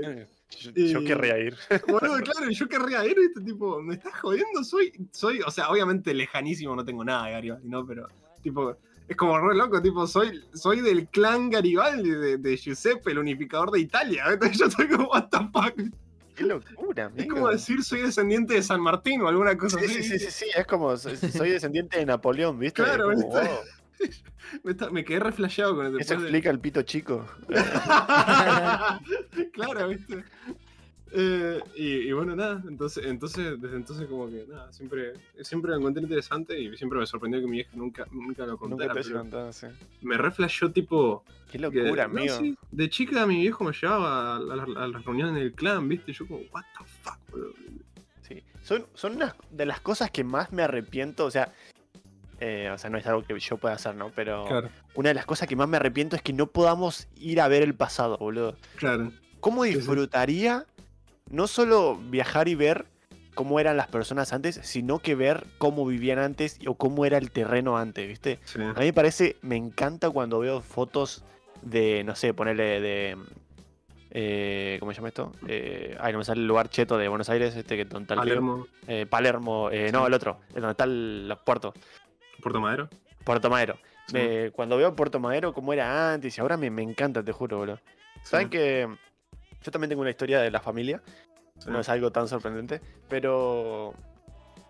¿Viste? 0.50 0.72
yo, 0.72 0.86
yo 0.92 0.98
Eh, 1.00 1.04
querría 1.04 1.38
ir. 1.38 1.56
Boludo, 1.88 2.16
claro, 2.24 2.50
yo 2.50 2.68
querría 2.68 3.04
ir, 3.06 3.16
¿viste? 3.18 3.40
Tipo, 3.40 3.80
¿me 3.82 3.94
estás 3.94 4.18
jodiendo? 4.20 4.62
Soy, 4.64 4.92
soy, 5.12 5.40
o 5.40 5.50
sea, 5.50 5.70
obviamente 5.70 6.12
lejanísimo, 6.14 6.74
no 6.76 6.84
tengo 6.84 7.04
nada 7.04 7.26
de 7.26 7.32
Garibaldi, 7.32 7.68
¿no? 7.68 7.86
Pero, 7.86 8.08
tipo, 8.42 8.76
es 9.08 9.16
como 9.16 9.38
re 9.38 9.56
loco, 9.56 9.80
tipo, 9.82 10.06
soy, 10.06 10.42
soy 10.54 10.80
del 10.80 11.08
clan 11.08 11.50
Garibaldi, 11.50 12.10
de, 12.10 12.38
de 12.38 12.56
Giuseppe, 12.56 13.10
el 13.12 13.18
unificador 13.18 13.70
de 13.70 13.80
Italia, 13.80 14.24
¿viste? 14.40 14.56
Yo 14.58 14.66
estoy 14.66 14.88
como, 14.88 15.08
what 15.08 15.28
the 15.30 15.38
fuck. 15.52 15.74
Qué 16.34 16.44
locura, 16.44 17.06
Es 17.06 17.12
amigo. 17.22 17.34
como 17.36 17.48
decir, 17.48 17.82
soy 17.82 18.02
descendiente 18.02 18.52
de 18.52 18.62
San 18.62 18.78
Martín 18.82 19.22
o 19.22 19.28
alguna 19.28 19.56
cosa 19.56 19.78
Sí, 19.78 19.86
así. 19.86 20.02
sí, 20.02 20.02
sí, 20.02 20.18
sí, 20.18 20.30
sí, 20.30 20.46
es 20.54 20.66
como, 20.66 20.94
soy, 20.98 21.16
descendiente 21.50 21.98
de 21.98 22.04
Napoleón, 22.04 22.58
¿viste? 22.58 22.82
Claro, 22.82 23.10
Es 23.10 23.22
como, 23.22 23.34
¿viste? 23.40 23.48
wow, 23.48 23.58
Me, 24.62 24.72
está- 24.72 24.90
me 24.90 25.04
quedé 25.04 25.20
reflejado 25.20 25.74
con 25.76 25.86
el 25.86 26.00
Eso 26.00 26.14
explica 26.14 26.50
el 26.50 26.60
pito 26.60 26.82
chico. 26.82 27.26
claro, 29.52 29.88
¿viste? 29.88 30.24
Eh, 31.12 31.60
y, 31.76 31.86
y 32.08 32.12
bueno, 32.12 32.34
nada, 32.36 32.62
entonces, 32.68 33.06
entonces, 33.06 33.60
desde 33.60 33.76
entonces 33.76 34.06
como 34.06 34.28
que 34.28 34.44
nada, 34.48 34.70
siempre, 34.72 35.14
siempre 35.42 35.70
lo 35.70 35.78
encontré 35.78 36.02
interesante 36.02 36.60
y 36.60 36.76
siempre 36.76 36.98
me 36.98 37.06
sorprendió 37.06 37.40
que 37.40 37.46
mi 37.46 37.52
vieja 37.58 37.70
nunca, 37.74 38.06
nunca 38.10 38.44
lo 38.44 38.58
contara. 38.58 38.88
Nunca 38.88 39.00
te 39.02 39.08
pero 39.08 39.20
contado, 39.20 39.52
sí. 39.52 39.66
me 40.02 40.16
reflejó 40.18 40.70
tipo... 40.70 41.24
Qué 41.50 41.52
que- 41.52 41.58
locura, 41.58 42.08
no, 42.08 42.18
amigo. 42.18 42.36
sí, 42.36 42.56
de 42.72 42.90
chica 42.90 43.24
mi 43.26 43.36
viejo 43.40 43.64
me 43.64 43.72
llevaba 43.72 44.36
a, 44.36 44.40
la- 44.40 44.84
a 44.84 44.88
las 44.88 45.04
reuniones 45.04 45.34
del 45.36 45.52
clan, 45.54 45.88
¿viste? 45.88 46.10
Y 46.10 46.14
yo 46.14 46.26
como, 46.26 46.40
what 46.52 46.64
the 46.78 46.84
fuck, 47.02 47.18
boludo. 47.30 47.52
Sí. 48.22 48.42
Son, 48.62 48.84
son 48.94 49.16
unas 49.16 49.34
de 49.50 49.64
las 49.64 49.80
cosas 49.80 50.10
que 50.10 50.24
más 50.24 50.52
me 50.52 50.62
arrepiento, 50.64 51.24
o 51.24 51.30
sea, 51.30 51.52
eh, 52.40 52.70
o 52.72 52.78
sea, 52.78 52.90
no 52.90 52.98
es 52.98 53.06
algo 53.06 53.22
que 53.22 53.38
yo 53.38 53.56
pueda 53.56 53.74
hacer, 53.74 53.94
¿no? 53.94 54.10
Pero 54.14 54.46
una 54.94 55.08
de 55.10 55.14
las 55.14 55.26
cosas 55.26 55.48
que 55.48 55.56
más 55.56 55.68
me 55.68 55.76
arrepiento 55.76 56.16
es 56.16 56.22
que 56.22 56.32
no 56.32 56.46
podamos 56.46 57.08
ir 57.16 57.40
a 57.40 57.48
ver 57.48 57.62
el 57.62 57.74
pasado, 57.74 58.16
boludo. 58.18 58.56
claro. 58.76 59.12
¿Cómo 59.40 59.64
sí. 59.64 59.74
disfrutaría 59.74 60.64
no 61.30 61.46
solo 61.46 61.96
viajar 61.96 62.48
y 62.48 62.54
ver 62.54 62.86
cómo 63.34 63.60
eran 63.60 63.76
las 63.76 63.86
personas 63.88 64.32
antes, 64.32 64.58
sino 64.62 64.98
que 64.98 65.14
ver 65.14 65.46
cómo 65.58 65.84
vivían 65.86 66.18
antes 66.18 66.58
o 66.66 66.74
cómo 66.74 67.04
era 67.04 67.18
el 67.18 67.30
terreno 67.30 67.76
antes, 67.76 68.08
¿viste? 68.08 68.38
Sí. 68.44 68.60
A 68.62 68.72
mí 68.78 68.86
me 68.86 68.92
parece, 68.92 69.36
me 69.42 69.56
encanta 69.56 70.10
cuando 70.10 70.38
veo 70.38 70.62
fotos 70.62 71.22
de, 71.62 72.02
no 72.04 72.16
sé, 72.16 72.32
ponerle 72.32 72.80
de... 72.80 73.16
eh, 74.10 74.76
¿Cómo 74.80 74.92
se 74.92 74.96
llama 74.96 75.08
esto? 75.08 75.32
Eh, 75.46 75.96
ay, 76.00 76.12
no 76.12 76.18
me 76.20 76.24
sale 76.24 76.40
el 76.40 76.46
lugar 76.48 76.70
cheto 76.70 76.96
de 76.96 77.08
Buenos 77.08 77.28
Aires, 77.28 77.54
este 77.54 77.76
que 77.76 77.84
donde 77.84 78.04
está 78.04 78.14
el. 78.14 78.20
Palermo, 78.20 78.66
Eh, 78.86 79.06
Palermo, 79.08 79.68
eh, 79.70 79.90
no, 79.92 80.06
el 80.06 80.14
otro, 80.14 80.40
donde 80.54 80.70
están 80.70 81.28
los 81.28 81.38
puertos. 81.40 81.74
Puerto 82.42 82.60
Madero. 82.60 82.88
Puerto 83.24 83.50
Madero. 83.50 83.78
Sí. 84.06 84.18
Cuando 84.52 84.76
veo 84.76 84.94
Puerto 84.94 85.18
Madero 85.18 85.52
como 85.52 85.72
era 85.72 86.12
antes 86.12 86.36
y 86.36 86.40
ahora 86.40 86.56
me, 86.56 86.70
me 86.70 86.82
encanta, 86.82 87.24
te 87.24 87.32
juro, 87.32 87.60
bro. 87.60 87.78
Saben 88.22 88.46
Sí, 88.46 88.50
que 88.50 88.88
yo 89.62 89.70
también 89.72 89.88
tengo 89.88 90.02
una 90.02 90.10
historia 90.10 90.40
de 90.40 90.50
la 90.50 90.60
familia, 90.60 91.02
sí, 91.58 91.70
no 91.70 91.80
es 91.80 91.88
algo 91.88 92.12
tan 92.12 92.28
sorprendente, 92.28 92.80
pero 93.08 93.94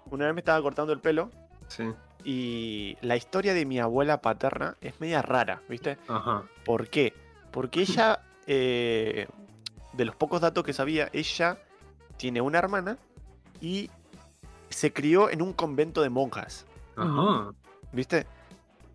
una 0.06 0.24
vez 0.26 0.34
me 0.34 0.40
estaba 0.40 0.62
cortando 0.62 0.92
el 0.94 1.00
pelo 1.00 1.30
sí. 1.68 1.84
y 2.24 2.96
la 3.02 3.16
historia 3.16 3.52
de 3.52 3.66
mi 3.66 3.78
abuela 3.78 4.22
paterna 4.22 4.76
es 4.80 4.98
media 5.00 5.20
rara, 5.20 5.60
¿viste? 5.68 5.98
Ajá. 6.08 6.44
¿Por 6.64 6.88
qué? 6.88 7.12
Porque 7.50 7.80
ella, 7.82 8.20
eh, 8.46 9.26
de 9.92 10.04
los 10.06 10.16
pocos 10.16 10.40
datos 10.40 10.64
que 10.64 10.72
sabía, 10.72 11.10
ella 11.12 11.58
tiene 12.16 12.40
una 12.40 12.58
hermana 12.58 12.96
y 13.60 13.90
se 14.70 14.92
crió 14.94 15.28
en 15.30 15.42
un 15.42 15.52
convento 15.52 16.00
de 16.02 16.08
monjas. 16.08 16.64
Ajá. 16.96 17.52
¿Viste? 17.92 18.26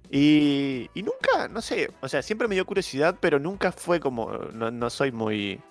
Y, 0.10 0.90
y 0.94 1.04
nunca, 1.04 1.48
no 1.50 1.62
sé, 1.62 1.90
o 2.02 2.08
sea, 2.10 2.22
siempre 2.22 2.48
me 2.48 2.56
dio 2.56 2.66
curiosidad, 2.66 3.16
pero 3.20 3.40
nunca 3.40 3.72
fue 3.72 4.00
como, 4.00 4.30
no, 4.54 4.70
no 4.70 4.90
soy 4.90 5.12
muy 5.12 5.62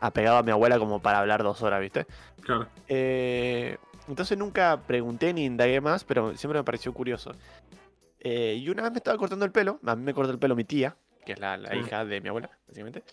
apegado 0.00 0.38
a 0.38 0.42
mi 0.42 0.50
abuela 0.50 0.78
como 0.78 1.00
para 1.02 1.18
hablar 1.18 1.42
dos 1.42 1.60
horas, 1.62 1.80
¿viste? 1.80 2.06
Claro. 2.40 2.66
Eh, 2.88 3.76
entonces 4.08 4.38
nunca 4.38 4.80
pregunté 4.86 5.34
ni 5.34 5.44
indagué 5.44 5.80
más, 5.80 6.04
pero 6.04 6.34
siempre 6.36 6.58
me 6.58 6.64
pareció 6.64 6.94
curioso. 6.94 7.32
Eh, 8.20 8.58
y 8.58 8.68
una 8.70 8.82
vez 8.82 8.92
me 8.92 8.98
estaba 8.98 9.18
cortando 9.18 9.44
el 9.44 9.52
pelo, 9.52 9.78
a 9.84 9.94
mí 9.94 10.02
me 10.02 10.14
cortó 10.14 10.32
el 10.32 10.38
pelo 10.38 10.56
mi 10.56 10.64
tía, 10.64 10.96
que 11.24 11.32
es 11.32 11.38
la, 11.38 11.56
la 11.58 11.76
hija 11.76 12.04
de 12.04 12.20
mi 12.20 12.28
abuela, 12.28 12.50
básicamente. 12.66 13.04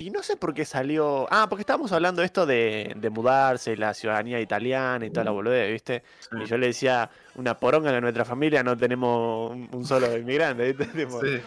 Y 0.00 0.08
no 0.08 0.22
sé 0.22 0.34
por 0.38 0.54
qué 0.54 0.64
salió. 0.64 1.28
Ah, 1.30 1.46
porque 1.46 1.60
estábamos 1.60 1.92
hablando 1.92 2.22
de 2.22 2.26
esto 2.26 2.46
de, 2.46 2.94
de 2.96 3.10
mudarse, 3.10 3.76
la 3.76 3.92
ciudadanía 3.92 4.40
italiana 4.40 5.04
y 5.04 5.10
toda 5.10 5.24
la 5.24 5.30
boludez, 5.30 5.70
¿viste? 5.70 6.02
Y 6.42 6.46
yo 6.46 6.56
le 6.56 6.68
decía, 6.68 7.10
una 7.34 7.58
poronga 7.58 7.94
en 7.94 8.00
nuestra 8.00 8.24
familia, 8.24 8.62
no 8.62 8.74
tenemos 8.78 9.50
un, 9.50 9.68
un 9.70 9.84
solo 9.84 10.16
inmigrante, 10.16 10.72
¿viste? 10.72 11.06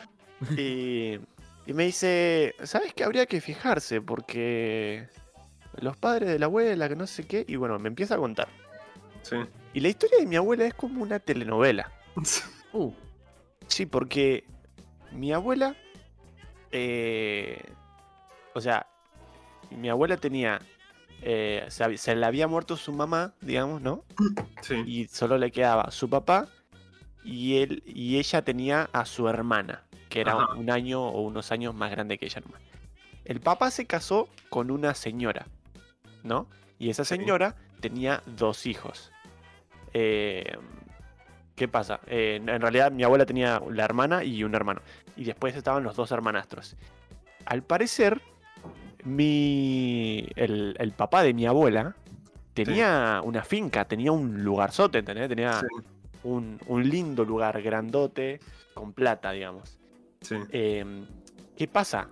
Sí. 0.55 0.61
y, 0.61 1.19
y 1.65 1.73
me 1.73 1.85
dice, 1.85 2.53
¿sabes 2.61 2.93
qué? 2.93 3.03
Habría 3.05 3.25
que 3.25 3.41
fijarse 3.41 4.01
porque 4.01 5.07
los 5.79 5.97
padres 5.97 6.29
de 6.29 6.37
la 6.37 6.45
abuela, 6.45 6.87
que 6.87 6.95
no 6.95 7.07
sé 7.07 7.25
qué. 7.25 7.43
Y 7.47 7.55
bueno, 7.55 7.79
me 7.79 7.87
empieza 7.87 8.13
a 8.13 8.17
contar. 8.19 8.49
Sí. 9.23 9.37
Y 9.73 9.79
la 9.79 9.87
historia 9.87 10.19
de 10.19 10.27
mi 10.27 10.35
abuela 10.35 10.65
es 10.65 10.75
como 10.75 11.01
una 11.01 11.17
telenovela. 11.17 11.91
Uh, 12.73 12.91
Sí, 13.67 13.87
porque 13.87 14.43
mi 15.11 15.33
abuela, 15.33 15.75
eh, 16.71 17.59
o 18.53 18.61
sea, 18.61 18.87
mi 19.71 19.89
abuela 19.89 20.17
tenía, 20.17 20.59
eh, 21.21 21.65
se, 21.69 22.15
le 22.15 22.25
había 22.25 22.47
muerto 22.47 22.77
su 22.77 22.93
mamá, 22.93 23.33
digamos, 23.41 23.81
¿no? 23.81 24.03
Sí. 24.61 24.83
Y 24.85 25.07
solo 25.07 25.37
le 25.37 25.51
quedaba 25.51 25.91
su 25.91 26.09
papá 26.09 26.47
y 27.23 27.57
él 27.61 27.83
y 27.85 28.17
ella 28.17 28.41
tenía 28.43 28.89
a 28.93 29.05
su 29.05 29.27
hermana, 29.27 29.83
que 30.09 30.21
era 30.21 30.33
Ajá. 30.33 30.53
un 30.55 30.69
año 30.69 31.01
o 31.03 31.21
unos 31.21 31.51
años 31.51 31.73
más 31.73 31.91
grande 31.91 32.17
que 32.17 32.25
ella 32.25 32.41
nomás. 32.41 32.61
El 33.25 33.39
papá 33.39 33.71
se 33.71 33.85
casó 33.87 34.27
con 34.49 34.69
una 34.69 34.93
señora, 34.93 35.47
¿no? 36.23 36.47
Y 36.77 36.89
esa 36.89 37.05
Sí. 37.05 37.15
señora 37.15 37.55
tenía 37.79 38.21
dos 38.25 38.65
hijos. 38.65 39.11
Eh, 39.93 40.57
¿Qué 41.55 41.67
pasa? 41.67 41.99
Eh, 42.07 42.41
en 42.45 42.61
realidad 42.61 42.91
mi 42.91 43.03
abuela 43.03 43.25
tenía 43.25 43.61
la 43.69 43.85
hermana 43.85 44.23
y 44.23 44.43
un 44.43 44.55
hermano. 44.55 44.81
Y 45.15 45.23
después 45.23 45.55
estaban 45.55 45.83
los 45.83 45.95
dos 45.95 46.11
hermanastros. 46.11 46.75
Al 47.45 47.61
parecer, 47.61 48.21
mi, 49.05 50.27
el, 50.35 50.75
el 50.79 50.91
papá 50.91 51.23
de 51.23 51.33
mi 51.33 51.45
abuela 51.45 51.95
tenía 52.53 53.21
una 53.23 53.43
finca, 53.43 53.85
tenía 53.85 54.11
un 54.11 54.43
lugarzote, 54.43 54.99
¿entendés? 54.99 55.27
Tenía 55.29 55.59
Sí. 55.59 55.65
un, 56.23 56.59
un 56.67 56.87
lindo 56.89 57.25
lugar 57.25 57.61
grandote 57.61 58.39
con 58.73 58.93
plata, 58.93 59.31
digamos. 59.31 59.77
Sí. 60.21 60.35
Eh, 60.49 61.05
¿Qué 61.57 61.67
pasa? 61.67 62.09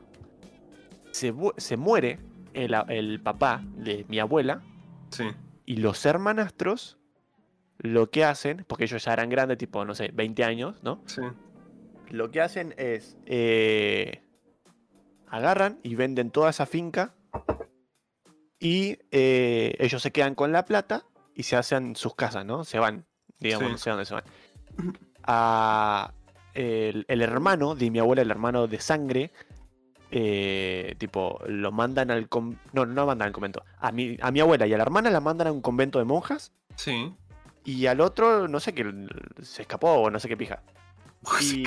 Se, 1.12 1.34
se 1.58 1.77
muere 1.77 2.19
el, 2.54 2.75
el 2.89 3.19
papá 3.21 3.62
de 3.75 4.06
mi 4.10 4.19
abuela 4.19 4.62
Sí. 5.10 5.25
y 5.65 5.77
los 5.77 6.06
hermanastros 6.06 6.97
lo 7.80 8.10
que 8.12 8.23
hacen, 8.23 8.63
porque 8.67 8.84
ellos 8.84 9.04
ya 9.04 9.13
eran 9.13 9.30
grandes, 9.30 9.58
tipo, 9.58 9.84
no 9.86 9.95
sé, 9.95 10.12
20 10.13 10.43
años, 10.43 10.84
¿no? 10.84 11.01
Sí. 11.06 11.21
Lo 12.12 12.30
que 12.30 12.41
hacen 12.41 12.75
es 12.77 13.17
eh, 13.25 14.20
agarran 15.31 15.79
y 15.81 15.95
venden 15.95 16.29
toda 16.29 16.49
esa 16.51 16.65
finca 16.67 17.13
y 18.59 18.99
eh, 19.11 19.75
ellos 19.79 20.01
se 20.01 20.11
quedan 20.11 20.35
con 20.35 20.51
la 20.51 20.65
plata 20.65 21.03
y 21.33 21.43
se 21.43 21.55
hacen 21.55 21.95
sus 21.95 22.13
casas, 22.15 22.45
¿no? 22.45 22.63
Se 22.63 22.77
van, 22.77 23.05
digamos, 23.39 23.65
Sí. 23.67 23.71
no 23.71 23.77
sé 23.77 23.89
dónde 23.89 24.05
se 24.05 24.13
van. 24.13 24.23
A 25.23 26.13
el, 26.53 27.05
el 27.07 27.21
hermano 27.21 27.75
de 27.75 27.89
mi 27.89 27.99
abuela, 27.99 28.21
el 28.21 28.29
hermano 28.31 28.67
de 28.67 28.79
sangre, 28.79 29.31
eh, 30.11 30.95
tipo, 30.97 31.39
lo 31.47 31.71
mandan 31.71 32.11
al 32.11 32.27
con- 32.27 32.59
no, 32.73 32.85
no 32.85 33.05
mandan 33.05 33.27
al 33.27 33.31
convento. 33.33 33.63
A 33.79 33.91
mi, 33.91 34.17
a 34.21 34.31
mi 34.31 34.41
abuela 34.41 34.67
y 34.67 34.73
a 34.73 34.77
la 34.77 34.83
hermana 34.83 35.09
la 35.09 35.21
mandan 35.21 35.47
a 35.47 35.51
un 35.51 35.61
convento 35.61 35.99
de 35.99 36.05
monjas 36.05 36.51
Sí. 36.75 37.13
y 37.63 37.85
al 37.85 38.01
otro, 38.01 38.47
no 38.47 38.59
sé 38.59 38.73
qué, 38.73 38.85
se 39.41 39.61
escapó 39.63 39.91
o 39.93 40.09
no 40.11 40.19
sé 40.19 40.27
qué 40.27 40.35
pija. 40.37 40.61
Y-. 41.41 41.63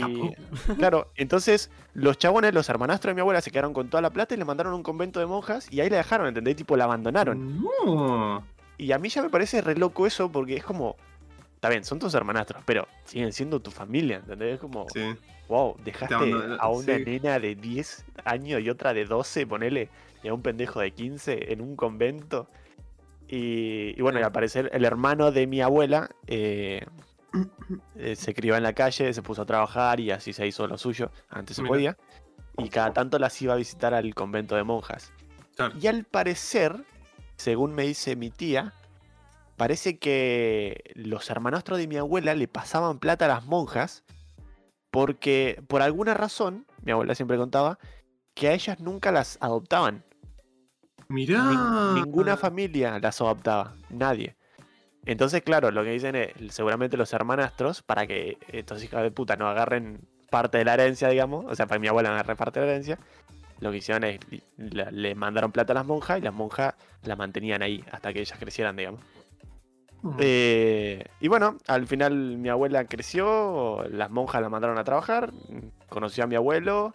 Claro, 0.76 1.10
entonces 1.16 1.70
los 1.94 2.18
chabones, 2.18 2.52
los 2.54 2.68
hermanastros 2.68 3.10
de 3.10 3.14
mi 3.14 3.20
abuela, 3.20 3.40
se 3.40 3.50
quedaron 3.50 3.72
con 3.72 3.88
toda 3.88 4.00
la 4.00 4.10
plata 4.10 4.34
y 4.34 4.38
le 4.38 4.44
mandaron 4.44 4.72
a 4.72 4.76
un 4.76 4.82
convento 4.82 5.20
de 5.20 5.26
monjas 5.26 5.72
y 5.72 5.80
ahí 5.80 5.88
la 5.90 5.98
dejaron, 5.98 6.26
¿entendés? 6.26 6.56
Tipo, 6.56 6.76
la 6.76 6.84
abandonaron. 6.84 7.62
No. 7.62 8.44
Y 8.78 8.90
a 8.92 8.98
mí 8.98 9.08
ya 9.08 9.22
me 9.22 9.30
parece 9.30 9.60
re 9.62 9.76
loco 9.76 10.06
eso 10.06 10.30
porque 10.30 10.56
es 10.56 10.64
como. 10.64 10.96
Está 11.54 11.68
bien, 11.70 11.84
son 11.84 11.98
tus 11.98 12.12
hermanastros, 12.12 12.62
pero 12.66 12.86
siguen 13.04 13.32
siendo 13.32 13.58
tu 13.60 13.70
familia, 13.70 14.16
¿entendés? 14.16 14.54
Es 14.54 14.60
como, 14.60 14.86
Sí. 14.92 15.14
wow, 15.48 15.74
dejaste 15.82 16.14
a 16.58 16.68
una 16.68 16.96
sí. 16.96 17.04
nena 17.06 17.38
de 17.38 17.54
10 17.54 18.04
años 18.26 18.60
y 18.60 18.68
otra 18.68 18.92
de 18.92 19.06
12, 19.06 19.46
ponele, 19.46 19.88
y 20.22 20.28
a 20.28 20.34
un 20.34 20.42
pendejo 20.42 20.80
de 20.80 20.90
15 20.90 21.52
en 21.52 21.62
un 21.62 21.74
convento. 21.74 22.48
Y, 23.28 23.94
y 23.96 24.02
bueno, 24.02 24.20
y 24.20 24.22
al 24.22 24.32
parecer 24.32 24.68
el 24.74 24.84
hermano 24.84 25.32
de 25.32 25.46
mi 25.46 25.62
abuela 25.62 26.10
eh, 26.26 26.84
eh, 27.96 28.16
se 28.16 28.34
crió 28.34 28.56
en 28.56 28.62
la 28.62 28.72
calle, 28.72 29.12
se 29.12 29.22
puso 29.22 29.42
a 29.42 29.46
trabajar 29.46 30.00
y 30.00 30.10
así 30.10 30.32
se 30.32 30.46
hizo 30.46 30.66
lo 30.66 30.78
suyo, 30.78 31.10
antes 31.28 31.56
se 31.56 31.62
podía. 31.62 31.96
Y 32.58 32.68
cada 32.68 32.92
tanto 32.92 33.18
las 33.18 33.40
iba 33.42 33.54
a 33.54 33.56
visitar 33.56 33.94
al 33.94 34.14
convento 34.14 34.54
de 34.54 34.62
monjas. 34.62 35.12
Claro. 35.56 35.74
Y 35.80 35.86
al 35.88 36.04
parecer, 36.04 36.84
según 37.36 37.74
me 37.74 37.82
dice 37.84 38.14
mi 38.16 38.30
tía, 38.30 38.72
parece 39.56 39.98
que 39.98 40.92
los 40.94 41.28
hermanastros 41.30 41.78
de 41.78 41.88
mi 41.88 41.96
abuela 41.96 42.34
le 42.34 42.46
pasaban 42.48 42.98
plata 42.98 43.24
a 43.24 43.28
las 43.28 43.44
monjas 43.46 44.04
porque 44.90 45.62
por 45.66 45.82
alguna 45.82 46.14
razón, 46.14 46.66
mi 46.82 46.92
abuela 46.92 47.16
siempre 47.16 47.36
contaba, 47.36 47.78
que 48.34 48.48
a 48.48 48.52
ellas 48.54 48.78
nunca 48.78 49.10
las 49.10 49.38
adoptaban. 49.40 50.04
Mirá. 51.08 51.50
Nin- 51.50 51.94
ninguna 51.94 52.36
familia 52.36 52.98
las 53.00 53.20
adoptaba, 53.20 53.74
nadie. 53.90 54.36
Entonces, 55.06 55.42
claro, 55.42 55.70
lo 55.70 55.84
que 55.84 55.90
dicen 55.90 56.14
es, 56.16 56.32
seguramente 56.50 56.96
los 56.96 57.12
hermanastros, 57.12 57.82
para 57.82 58.06
que 58.06 58.38
estos 58.48 58.82
hijos 58.82 59.02
de 59.02 59.10
puta 59.10 59.36
no 59.36 59.48
agarren 59.48 60.00
parte 60.30 60.58
de 60.58 60.64
la 60.64 60.74
herencia, 60.74 61.08
digamos, 61.08 61.44
o 61.46 61.54
sea, 61.54 61.66
para 61.66 61.76
que 61.76 61.82
mi 61.82 61.88
abuela 61.88 62.08
no 62.08 62.14
agarre 62.14 62.36
parte 62.36 62.60
de 62.60 62.66
la 62.66 62.72
herencia, 62.72 62.98
lo 63.60 63.70
que 63.70 63.78
hicieron 63.78 64.04
es, 64.04 64.18
le 64.56 65.14
mandaron 65.14 65.52
plata 65.52 65.72
a 65.72 65.74
las 65.74 65.86
monjas 65.86 66.18
y 66.18 66.22
las 66.22 66.34
monjas 66.34 66.74
la 67.04 67.16
mantenían 67.16 67.62
ahí 67.62 67.84
hasta 67.90 68.12
que 68.12 68.20
ellas 68.20 68.38
crecieran, 68.38 68.76
digamos. 68.76 69.00
Mm. 70.02 70.16
Eh, 70.18 71.04
y 71.20 71.28
bueno, 71.28 71.56
al 71.66 71.86
final 71.86 72.36
mi 72.36 72.48
abuela 72.48 72.84
creció, 72.84 73.84
las 73.90 74.10
monjas 74.10 74.42
la 74.42 74.48
mandaron 74.48 74.76
a 74.78 74.84
trabajar, 74.84 75.32
conoció 75.88 76.24
a 76.24 76.26
mi 76.26 76.34
abuelo, 76.34 76.94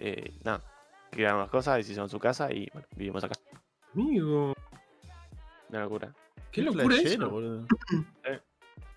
eh, 0.00 0.32
nada, 0.44 0.62
criaron 1.10 1.40
las 1.40 1.50
cosas, 1.50 1.78
hicieron 1.80 2.08
su 2.08 2.18
casa 2.18 2.50
y 2.52 2.68
bueno, 2.72 2.88
vivimos 2.96 3.22
acá. 3.22 3.34
Amigo. 3.94 4.54
Una 5.68 5.80
locura. 5.80 6.12
Qué 6.52 6.62
locura 6.62 6.96
eso. 6.96 7.30
boludo. 7.30 7.66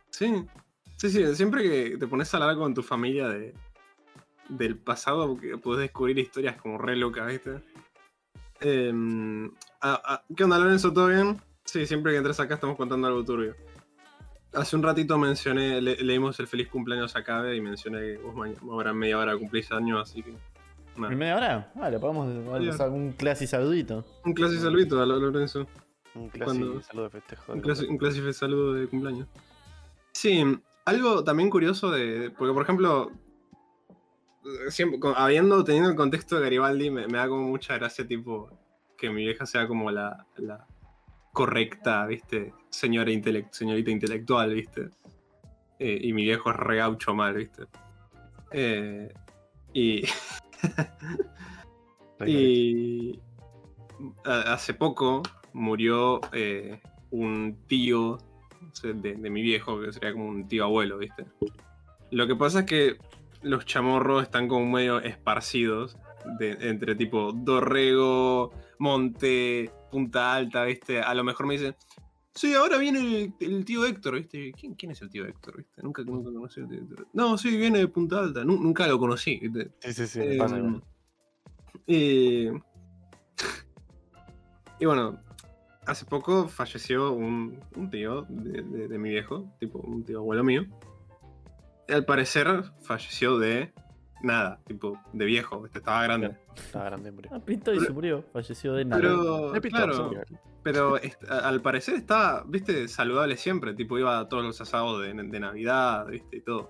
Sí. 0.10 0.46
Sí, 0.98 1.10
sí, 1.10 1.36
siempre 1.36 1.64
que 1.64 1.98
te 1.98 2.06
pones 2.06 2.32
a 2.34 2.38
hablar 2.38 2.56
con 2.58 2.74
tu 2.74 2.84
familia 2.84 3.28
de, 3.30 3.56
del 4.50 4.78
pasado, 4.78 5.36
que 5.38 5.58
puedes 5.58 5.82
descubrir 5.82 6.20
historias 6.20 6.58
como 6.62 6.78
re 6.78 6.96
locas, 6.96 7.28
¿viste? 7.28 7.60
Em, 8.60 9.48
ah, 9.82 10.00
ah, 10.06 10.24
¿Qué 10.36 10.44
onda, 10.44 10.60
Lorenzo? 10.60 10.94
¿Todo 10.94 11.08
bien? 11.08 11.42
Sí, 11.64 11.86
siempre 11.88 12.12
que 12.12 12.18
entres 12.18 12.40
acá 12.40 12.56
estamos 12.56 12.76
contando 12.76 13.08
algo 13.08 13.24
turbio. 13.24 13.56
Hace 14.54 14.76
un 14.76 14.84
ratito 14.84 15.18
mencioné, 15.18 15.82
le- 15.82 15.96
leímos 16.04 16.40
el 16.40 16.48
feliz 16.48 16.68
cumpleaños 16.68 17.16
a 17.16 17.24
Cabe 17.24 17.56
y 17.56 17.62
mencioné 17.62 18.00
que 18.00 18.18
vos 18.18 18.36
mañana, 18.36 18.60
ahora 18.70 18.92
en 18.92 18.98
media 18.98 19.18
hora 19.18 19.38
cumplís 19.38 19.72
años, 19.72 20.02
así 20.10 20.22
que. 20.22 20.34
nada. 20.98 21.14
¿En 21.14 21.18
media 21.18 21.38
hora? 21.38 21.72
Vale, 21.74 21.98
podemos 22.00 22.28
vamos 22.46 22.80
a 22.80 22.88
un 22.90 23.14
clase 23.14 23.48
saludito. 23.48 24.06
Un 24.26 24.34
clase 24.34 24.60
saludito 24.60 25.02
a 25.02 25.06
Lo- 25.06 25.20
Lorenzo. 25.20 25.66
Un 26.16 26.30
clásico 26.30 26.82
saludo 26.82 27.04
de 27.06 27.10
festejo. 27.10 27.52
Un 27.52 27.58
de 27.60 27.64
clase, 27.64 27.88
un 27.88 27.98
clase 27.98 28.34
saludo 28.34 28.74
de 28.74 28.88
cumpleaños. 28.88 29.28
Sí, 30.12 30.44
algo 30.86 31.24
también 31.24 31.50
curioso 31.50 31.92
de. 31.92 32.32
Porque, 32.38 32.54
por 32.54 32.64
ejemplo, 32.64 33.12
siempre, 34.70 35.00
habiendo 35.16 35.64
teniendo 35.64 35.90
el 35.90 35.96
contexto 35.96 36.36
de 36.36 36.44
Garibaldi, 36.44 36.90
me, 36.90 37.08
me 37.08 37.18
da 37.18 37.28
como 37.28 37.48
mucha 37.48 37.78
gracia, 37.78 38.06
tipo, 38.06 38.50
que 38.98 39.10
mi 39.10 39.24
vieja 39.24 39.46
sea 39.46 39.68
como 39.68 39.90
la, 39.92 40.26
la 40.38 40.68
correcta, 41.34 42.06
¿viste? 42.06 42.54
Señora 42.70 43.12
intelect, 43.12 43.54
señorita 43.54 43.92
intelectual, 43.92 44.54
¿viste? 44.54 44.90
Eh, 45.80 46.00
y 46.02 46.14
mi 46.14 46.24
viejo 46.24 46.52
es 46.52 46.58
re 46.58 46.78
gaucho 46.78 47.14
mal, 47.14 47.36
¿viste? 47.36 47.64
Eh, 48.52 49.14
y. 49.74 50.04
Y 52.28 53.20
hace 54.24 54.76
poco 54.76 55.24
murió 55.54 56.22
eh, 56.34 56.80
un 57.12 57.58
tío 57.68 58.18
de, 58.84 58.94
de 58.94 59.30
mi 59.30 59.42
viejo, 59.42 59.80
que 59.82 59.92
sería 59.94 60.14
como 60.14 60.28
un 60.28 60.48
tío 60.48 60.64
abuelo, 60.66 60.98
¿viste? 60.98 61.26
Lo 62.12 62.28
que 62.28 62.36
pasa 62.36 62.60
es 62.62 62.66
que 62.66 62.98
los 63.42 63.66
chamorros 63.66 64.24
están 64.24 64.48
como 64.48 64.66
medio 64.66 65.00
esparcidos 65.00 65.98
de- 66.40 66.58
entre 66.62 66.96
tipo 66.96 67.32
Dorrego, 67.34 68.52
Monte, 68.80 69.72
Punta 69.92 70.34
Alta, 70.36 70.64
¿viste? 70.66 71.02
A 71.02 71.14
lo 71.14 71.24
mejor 71.24 71.48
me 71.48 71.54
dicen, 71.54 71.76
Sí, 72.34 72.54
ahora 72.54 72.78
viene 72.78 73.00
el, 73.00 73.34
el 73.42 73.66
tío 73.66 73.86
Héctor, 73.86 74.16
¿viste? 74.16 74.54
¿Quién, 74.54 74.74
quién 74.76 74.94
es 74.94 75.02
el 75.02 75.10
tío 75.10 75.26
Héctor, 75.26 75.58
viste? 75.58 75.82
Nunca, 75.84 76.02
nunca 76.04 76.32
conocí 76.32 76.62
al 76.62 76.70
tío 76.70 76.78
Héctor. 76.80 77.08
No, 77.12 77.38
sí, 77.38 77.58
viene 77.58 77.80
de 77.80 77.88
Punta 77.90 78.20
Alta. 78.20 78.46
nu- 78.46 78.56
nunca 78.58 78.88
lo 78.88 78.98
conocí, 78.98 79.38
¿viste? 79.38 79.72
Sí, 79.80 79.92
sí, 79.94 80.08
sí. 80.08 80.38
pasa 80.38 80.58
igual. 80.58 80.82
eh, 81.88 82.54
y 84.80 84.86
bueno, 84.86 85.20
hace 85.86 86.06
poco 86.06 86.48
falleció 86.48 87.12
un, 87.14 87.60
un 87.76 87.90
tío 87.90 88.24
de, 88.30 88.62
de- 88.62 88.88
de 88.88 88.98
mi 88.98 89.10
viejo, 89.10 89.52
tipo 89.60 89.80
un 89.80 90.04
tío 90.04 90.20
abuelo 90.20 90.44
mío. 90.44 90.66
Y 91.88 91.94
al 91.94 92.06
parecer 92.06 92.48
falleció 92.82 93.38
de 93.40 93.74
nada, 94.24 94.60
tipo 94.66 95.00
de 95.14 95.26
viejo, 95.26 95.62
¿viste? 95.62 95.80
estaba 95.80 96.04
grande. 96.04 96.38
Estaba 96.56 96.86
grande, 96.86 97.12
murió. 97.12 97.32
Ah, 97.34 97.40
pintó 97.40 97.74
y 97.74 97.80
se 97.80 97.92
murió. 97.92 98.24
Falleció 98.32 98.74
de 98.74 98.86
nada. 98.86 99.02
Pero, 99.02 99.52
De 99.52 99.62
claro, 99.62 100.04
murió. 100.06 100.22
pero 100.64 100.98
al 101.30 101.62
parecer 101.62 101.96
estaba, 101.96 102.44
viste, 102.48 102.88
saludable 102.88 103.36
siempre, 103.36 103.74
tipo 103.74 103.98
iba 103.98 104.20
a 104.20 104.28
todos 104.30 104.44
los 104.44 104.62
asados 104.62 105.02
de, 105.02 105.14
de 105.14 105.40
Navidad, 105.40 106.06
viste, 106.08 106.38
y 106.38 106.42
todo. 106.42 106.70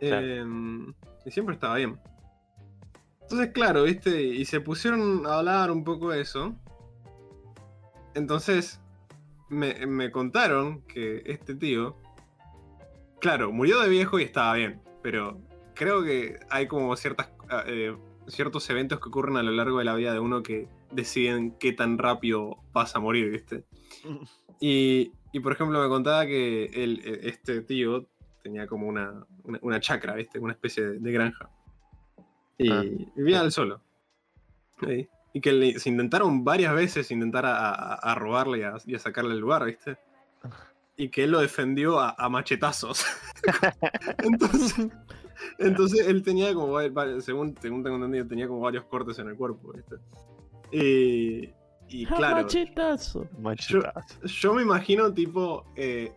Claro. 0.00 0.26
Em, 0.26 0.92
y 1.24 1.30
siempre 1.30 1.54
estaba 1.54 1.76
bien. 1.76 1.98
Entonces, 3.22 3.52
claro, 3.54 3.84
viste, 3.84 4.20
y 4.22 4.44
se 4.44 4.60
pusieron 4.60 5.24
a 5.26 5.38
hablar 5.38 5.70
un 5.70 5.82
poco 5.84 6.10
de 6.10 6.20
eso. 6.20 6.54
Entonces, 8.14 8.80
me, 9.48 9.86
me 9.86 10.10
contaron 10.10 10.82
que 10.82 11.22
este 11.26 11.54
tío, 11.54 11.96
claro, 13.20 13.52
murió 13.52 13.80
de 13.80 13.88
viejo 13.88 14.18
y 14.18 14.22
estaba 14.22 14.54
bien, 14.54 14.80
pero 15.02 15.38
creo 15.74 16.02
que 16.02 16.38
hay 16.50 16.66
como 16.68 16.94
ciertas, 16.96 17.30
ah, 17.50 17.64
eh, 17.66 17.96
ciertos 18.28 18.68
eventos 18.70 19.00
que 19.00 19.08
ocurren 19.08 19.36
a 19.36 19.42
lo 19.42 19.50
largo 19.52 19.78
de 19.78 19.84
la 19.84 19.94
vida 19.94 20.12
de 20.12 20.18
uno 20.20 20.42
que 20.42 20.68
deciden 20.92 21.52
qué 21.58 21.72
tan 21.72 21.98
rápido 21.98 22.56
vas 22.72 22.94
a 22.96 23.00
morir, 23.00 23.30
¿viste? 23.30 23.64
Y, 24.60 25.12
y, 25.32 25.40
por 25.40 25.52
ejemplo 25.52 25.82
me 25.82 25.88
contaba 25.88 26.24
que 26.26 26.66
él, 26.72 27.02
eh, 27.04 27.20
este 27.24 27.60
tío 27.60 28.06
tenía 28.42 28.66
como 28.68 28.86
una, 28.86 29.26
una, 29.42 29.58
una 29.62 29.80
chacra, 29.80 30.14
¿viste? 30.14 30.38
Una 30.38 30.52
especie 30.52 30.84
de, 30.84 30.98
de 31.00 31.12
granja. 31.12 31.50
Y 32.56 32.70
Ah. 32.70 32.84
vivía 33.16 33.42
él 33.42 33.50
solo. 33.50 33.82
Ahí. 34.86 35.08
Y 35.34 35.40
que 35.42 35.52
le- 35.52 35.78
se 35.78 35.90
intentaron 35.90 36.44
varias 36.44 36.74
veces 36.74 37.10
intentar 37.10 37.44
a, 37.44 37.68
a- 37.70 37.94
a 37.96 38.14
robarle 38.14 38.60
y 38.60 38.62
a, 38.62 38.74
y 38.86 38.94
a 38.94 38.98
sacarle 38.98 39.34
el 39.34 39.40
lugar, 39.40 39.64
¿viste? 39.66 39.98
Y 40.96 41.08
que 41.10 41.24
él 41.24 41.32
lo 41.32 41.40
defendió 41.40 41.98
a, 42.00 42.14
a 42.16 42.28
machetazos. 42.30 43.04
entonces, 44.22 44.88
entonces 45.58 46.06
él 46.06 46.22
tenía 46.22 46.54
como, 46.54 46.78
según, 47.20 47.54
según 47.60 47.82
tengo 47.82 47.96
entendido, 47.96 48.26
tenía 48.26 48.46
como 48.48 48.60
varios 48.60 48.84
cortes 48.84 49.18
en 49.18 49.28
el 49.28 49.36
cuerpo, 49.36 49.72
¿viste? 49.72 49.96
Y, 50.70 51.50
y 51.88 52.06
¡Ah, 52.06 52.14
claro, 52.16 52.42
machetazo! 52.42 53.28
Machetazo. 53.38 54.20
yo 54.24 54.54
me 54.54 54.62
imagino, 54.62 55.12
tipo, 55.12 55.64
eh, 55.76 56.12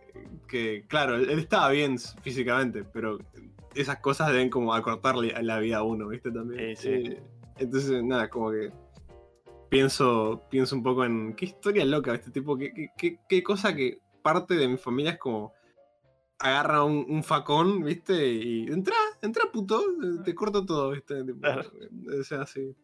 que, 0.46 0.84
claro, 0.88 1.16
él, 1.16 1.28
él 1.30 1.38
estaba 1.40 1.70
bien 1.70 1.98
físicamente, 2.22 2.84
pero 2.84 3.18
esas 3.74 3.98
cosas 3.98 4.32
deben 4.32 4.48
como 4.50 4.72
acortarle 4.74 5.32
a 5.34 5.42
la 5.42 5.58
vida 5.58 5.78
a 5.78 5.82
uno, 5.82 6.08
¿viste? 6.08 6.30
También. 6.30 6.76
Sí, 6.76 6.82
sí. 6.82 6.88
Eh, 7.12 7.22
entonces, 7.58 8.02
nada, 8.04 8.28
como 8.30 8.50
que 8.52 8.70
pienso, 9.68 10.42
pienso 10.50 10.74
un 10.76 10.82
poco 10.82 11.04
en 11.04 11.34
qué 11.34 11.46
historia 11.46 11.84
loca, 11.84 12.12
¿viste? 12.12 12.30
Tipo, 12.30 12.56
qué, 12.56 12.72
qué, 12.74 12.88
qué- 12.96 13.18
qué 13.28 13.42
cosa 13.42 13.74
que 13.74 14.00
parte 14.22 14.54
de 14.54 14.68
mi 14.68 14.76
familia 14.76 15.12
es 15.12 15.18
como 15.18 15.52
agarra 16.38 16.84
un, 16.84 17.04
un 17.08 17.24
facón, 17.24 17.82
¿viste? 17.82 18.28
Y 18.32 18.66
entra, 18.68 18.94
entra 19.22 19.50
puto, 19.52 19.82
te 20.24 20.34
corto 20.34 20.64
todo, 20.64 20.90
¿viste? 20.92 21.24
Tipo, 21.24 21.40
Claro. 21.40 21.70
O 22.20 22.22
sea, 22.22 22.46
sí. 22.46 22.74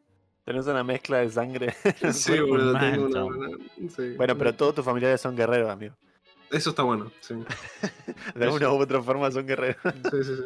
Tenés 0.44 0.66
una 0.66 0.84
mezcla 0.84 1.18
de 1.18 1.30
sangre. 1.30 1.74
Sí, 2.12 2.38
boludo, 2.40 2.78
tengo 2.78 3.06
una 3.06 3.48
sí. 3.88 4.14
Bueno, 4.16 4.36
pero 4.36 4.54
todos 4.54 4.74
tus 4.74 4.84
familiares 4.84 5.20
son 5.20 5.36
guerreros, 5.36 5.70
amigo. 5.70 5.94
Eso 6.50 6.70
está 6.70 6.82
bueno, 6.82 7.10
sí. 7.20 7.34
De 8.34 8.44
alguna 8.44 8.70
u 8.70 8.76
otra 8.80 9.02
forma 9.02 9.30
son 9.30 9.46
guerreros. 9.46 9.78
Sí, 10.10 10.22
sí, 10.22 10.36
sí. 10.36 10.42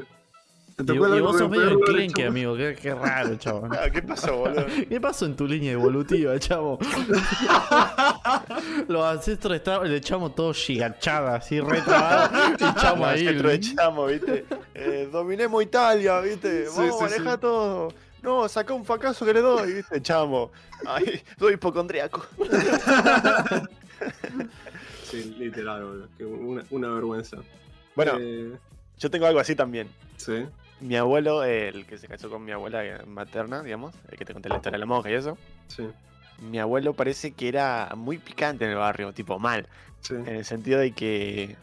Y, 0.78 0.92
y 0.92 0.94
el- 0.94 1.22
vos 1.22 1.36
sos 1.36 1.50
medio 1.50 1.70
enclenque, 1.70 2.22
chavo. 2.22 2.28
amigo. 2.30 2.56
Qué, 2.56 2.76
qué 2.80 2.94
raro, 2.94 3.36
chabón. 3.36 3.70
Ah, 3.74 3.90
¿Qué 3.90 4.02
pasó, 4.02 4.36
boludo? 4.36 4.66
¿Qué 4.88 5.00
pasó 5.00 5.26
en 5.26 5.34
tu 5.36 5.46
línea 5.46 5.72
evolutiva, 5.72 6.38
chavo? 6.38 6.78
Los 8.88 9.04
ancestros 9.04 9.56
estaban, 9.56 9.90
le 9.90 9.96
echamos 9.96 10.34
todo 10.34 10.52
gigachada, 10.54 11.36
así 11.36 11.60
retrabado. 11.60 12.30
Y 12.58 12.64
echamos 12.64 13.08
ahí. 13.08 13.24
Centro 13.26 13.48
de 13.48 13.60
chamo, 13.60 14.06
¿viste? 14.06 14.44
Eh, 14.74 15.08
dominemos 15.10 15.62
Italia, 15.62 16.20
¿viste? 16.20 16.66
Sí, 16.66 16.72
Vamos, 16.76 16.96
sí, 16.96 17.02
maneja 17.04 17.32
sí. 17.34 17.40
todo. 17.40 17.88
No, 18.22 18.48
saca 18.48 18.74
un 18.74 18.84
fracaso 18.84 19.24
que 19.24 19.32
le 19.34 19.40
doy, 19.40 19.74
¿viste? 19.74 20.00
Chamo. 20.02 20.50
Ay, 20.86 21.20
soy 21.38 21.54
hipocondriaco. 21.54 22.24
Sí, 25.04 25.34
literal, 25.38 25.84
boludo. 25.84 26.08
que 26.16 26.24
Una, 26.24 26.62
una 26.70 26.88
vergüenza. 26.90 27.38
Bueno, 27.94 28.12
Eh, 28.20 28.52
yo 28.98 29.10
tengo 29.10 29.26
algo 29.26 29.40
así 29.40 29.54
también. 29.54 29.88
sí. 30.16 30.46
Mi 30.80 30.96
abuelo, 30.96 31.42
el 31.44 31.86
que 31.86 31.98
se 31.98 32.06
casó 32.06 32.30
con 32.30 32.44
mi 32.44 32.52
abuela 32.52 32.84
eh, 32.84 33.04
materna, 33.06 33.62
digamos, 33.62 33.94
el 34.10 34.18
que 34.18 34.24
te 34.24 34.32
conté 34.32 34.48
la 34.48 34.56
historia 34.56 34.76
de 34.76 34.80
la 34.80 34.86
monja 34.86 35.10
y 35.10 35.14
eso. 35.14 35.36
Sí, 35.66 35.88
Mi 36.40 36.58
abuelo 36.60 36.94
parece 36.94 37.32
que 37.32 37.48
era 37.48 37.92
muy 37.96 38.18
picante 38.18 38.64
en 38.64 38.70
el 38.70 38.76
barrio, 38.76 39.12
tipo 39.12 39.38
mal. 39.38 39.66
sí. 40.00 40.14
En 40.14 40.28
el 40.36 40.44
sentido 40.44 40.78
de 40.78 40.92
que 40.92 41.56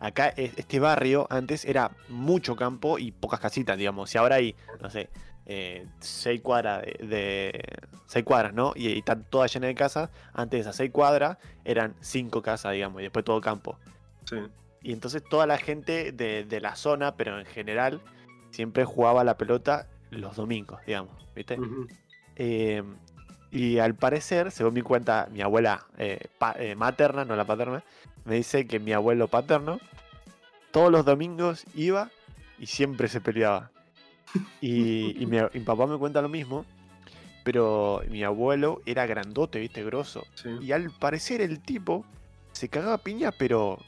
acá 0.00 0.28
e- 0.36 0.52
este 0.56 0.78
barrio 0.78 1.26
antes 1.30 1.64
era 1.64 1.90
mucho 2.08 2.54
campo 2.54 2.98
y 2.98 3.10
pocas 3.10 3.40
casitas, 3.40 3.76
digamos. 3.76 4.14
Y 4.14 4.18
ahora 4.18 4.36
hay, 4.36 4.54
no 4.80 4.88
sé, 4.88 5.10
eh, 5.46 5.84
seis 5.98 6.40
cuadras 6.40 6.82
de, 6.82 7.06
de- 7.06 7.64
seis 8.06 8.24
cuadras, 8.24 8.54
¿no? 8.54 8.72
Y, 8.76 8.88
y 8.90 8.98
están 8.98 9.24
todas 9.28 9.52
llenas 9.52 9.68
de 9.68 9.74
casas. 9.74 10.10
Antes 10.32 10.58
de 10.58 10.60
esas 10.60 10.76
seis 10.76 10.92
cuadras 10.92 11.38
eran 11.64 11.94
cinco 12.00 12.40
casas, 12.40 12.72
digamos, 12.72 13.00
y 13.00 13.04
después 13.04 13.24
todo 13.24 13.40
campo. 13.40 13.76
sí. 14.26 14.36
Y 14.80 14.92
entonces 14.92 15.24
toda 15.28 15.44
la 15.48 15.58
gente 15.58 16.12
de, 16.12 16.44
de 16.44 16.60
la 16.60 16.76
zona, 16.76 17.16
pero 17.16 17.40
en 17.40 17.46
general, 17.46 18.00
siempre 18.58 18.84
jugaba 18.84 19.22
la 19.22 19.36
pelota 19.38 19.86
los 20.10 20.34
domingos, 20.34 20.80
digamos, 20.84 21.12
¿viste? 21.32 21.54
Eh, 22.34 22.82
y 23.52 23.78
al 23.78 23.94
parecer, 23.94 24.50
según 24.50 24.74
mi 24.74 24.82
cuenta, 24.82 25.28
mi 25.30 25.42
abuela 25.42 25.86
eh, 25.96 26.26
pa- 26.38 26.56
eh, 26.58 26.74
materna, 26.74 27.24
no 27.24 27.36
la 27.36 27.44
paterna, 27.44 27.84
me 28.24 28.34
dice 28.34 28.66
que 28.66 28.80
mi 28.80 28.92
abuelo 28.92 29.28
paterno 29.28 29.78
todos 30.72 30.90
los 30.90 31.04
domingos 31.04 31.66
iba 31.76 32.10
y 32.58 32.66
siempre 32.66 33.06
se 33.06 33.20
peleaba. 33.20 33.70
Y, 34.60 35.22
y 35.22 35.26
mi, 35.26 35.38
mi 35.54 35.60
papá 35.60 35.86
me 35.86 35.96
cuenta 35.96 36.20
lo 36.20 36.28
mismo, 36.28 36.64
pero 37.44 38.02
mi 38.10 38.24
abuelo 38.24 38.82
era 38.86 39.06
grandote, 39.06 39.60
viste, 39.60 39.84
grosso. 39.84 40.26
Sí. 40.34 40.48
Y 40.60 40.72
al 40.72 40.90
parecer 40.90 41.42
el 41.42 41.60
tipo 41.60 42.04
se 42.50 42.68
cagaba 42.68 42.98
piña, 42.98 43.30
pero 43.30 43.78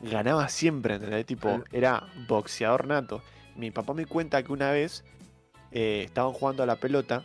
ganaba 0.00 0.48
siempre, 0.48 0.94
¿entendés? 0.94 1.26
Tipo, 1.26 1.64
era 1.72 2.06
boxeador 2.28 2.86
nato. 2.86 3.22
Mi 3.58 3.70
papá 3.70 3.92
me 3.92 4.06
cuenta 4.06 4.42
que 4.42 4.52
una 4.52 4.70
vez 4.70 5.04
eh, 5.72 6.04
estaban 6.06 6.32
jugando 6.32 6.62
a 6.62 6.66
la 6.66 6.76
pelota, 6.76 7.24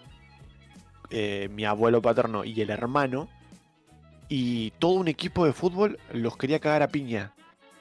eh, 1.10 1.48
mi 1.54 1.63
abuelo 1.63 2.02
paterno 2.02 2.43
y 2.43 2.60
el 2.60 2.69
hermano, 2.69 3.30
y 4.28 4.72
todo 4.72 4.93
un 4.93 5.08
equipo 5.08 5.46
de 5.46 5.54
fútbol 5.54 6.00
los 6.12 6.36
quería 6.36 6.60
cagar 6.60 6.82
a 6.82 6.88
piña. 6.89 7.34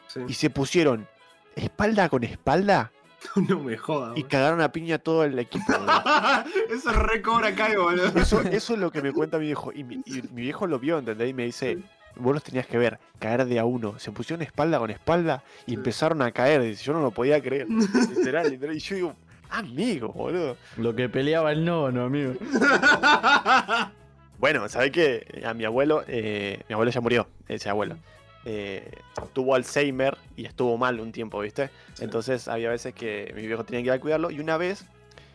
sí. 0.09 0.21
Y 0.29 0.35
se 0.35 0.51
pusieron 0.51 1.09
espalda 1.57 2.09
con 2.09 2.25
espalda 2.25 2.93
No 3.49 3.61
me 3.61 3.77
jodas. 3.77 4.17
y 4.17 4.25
cagaron 4.25 4.61
a 4.61 4.73
piña 4.73 4.99
todo 4.99 5.25
el 5.25 5.39
equipo. 5.39 5.73
Eso 6.71 6.91
es 6.91 6.97
re 6.97 7.23
cobra 7.23 7.51
boludo. 7.77 8.07
Eso, 8.21 8.41
eso 8.43 8.75
es 8.75 8.79
lo 8.79 8.91
que 8.91 9.03
me 9.03 9.13
cuenta 9.13 9.39
mi 9.39 9.47
viejo. 9.47 9.73
Y 9.73 9.85
mi, 9.85 10.03
y 10.05 10.23
mi 10.33 10.43
viejo 10.43 10.67
lo 10.67 10.79
vio, 10.79 10.99
¿entendés? 10.99 11.31
Y 11.31 11.35
me 11.35 11.45
dice, 11.45 11.79
vos 12.17 12.35
los 12.35 12.43
tenías 12.43 12.67
que 12.67 12.79
ver, 12.79 12.99
caer 13.19 13.45
de 13.47 13.59
a 13.59 13.65
uno. 13.65 13.99
Se 13.99 14.13
pusieron 14.13 14.43
espalda 14.43 14.79
con 14.79 14.91
espalda 14.91 15.43
y 15.67 15.71
Sí. 15.73 15.75
empezaron 15.77 16.23
a 16.23 16.31
caer. 16.33 16.63
Dice, 16.63 16.85
yo 16.85 16.93
no 16.93 17.01
lo 17.01 17.11
podía 17.11 17.41
creer. 17.41 17.67
Literal, 18.17 18.51
literal. 18.51 18.77
Y 18.77 18.81
yo 18.81 18.95
digo, 18.97 19.15
amigo, 19.51 20.09
boludo. 20.09 20.57
Lo 20.77 20.95
que 20.95 21.09
peleaba 21.09 21.53
el 21.53 21.65
nono, 21.65 22.05
amigo. 22.05 22.35
Bueno, 24.39 24.69
¿sabés 24.69 24.91
qué? 24.91 25.41
A 25.47 25.55
mi 25.55 25.65
abuelo, 25.65 26.03
eh, 26.09 26.63
mi 26.69 26.73
abuelo 26.73 26.91
ya 26.91 27.01
murió, 27.01 27.29
ese 27.47 27.69
abuelo. 27.71 27.97
Eh, 28.45 28.91
tuvo 29.33 29.55
Alzheimer 29.55 30.19
y 30.37 30.47
estuvo 30.47 30.77
mal 30.77 30.99
un 30.99 31.13
tiempo, 31.13 31.39
¿viste? 31.39 31.71
Sí. 31.95 32.03
Entonces 32.03 32.49
había 32.49 32.69
veces 32.71 32.93
que 32.93 33.33
mi 33.37 33.47
viejo 33.47 33.63
tenía 33.65 33.83
que 33.83 33.87
ir 33.87 33.93
a 33.93 34.01
cuidarlo. 34.01 34.33
Y 34.33 34.41
una 34.41 34.57
vez, 34.57 34.85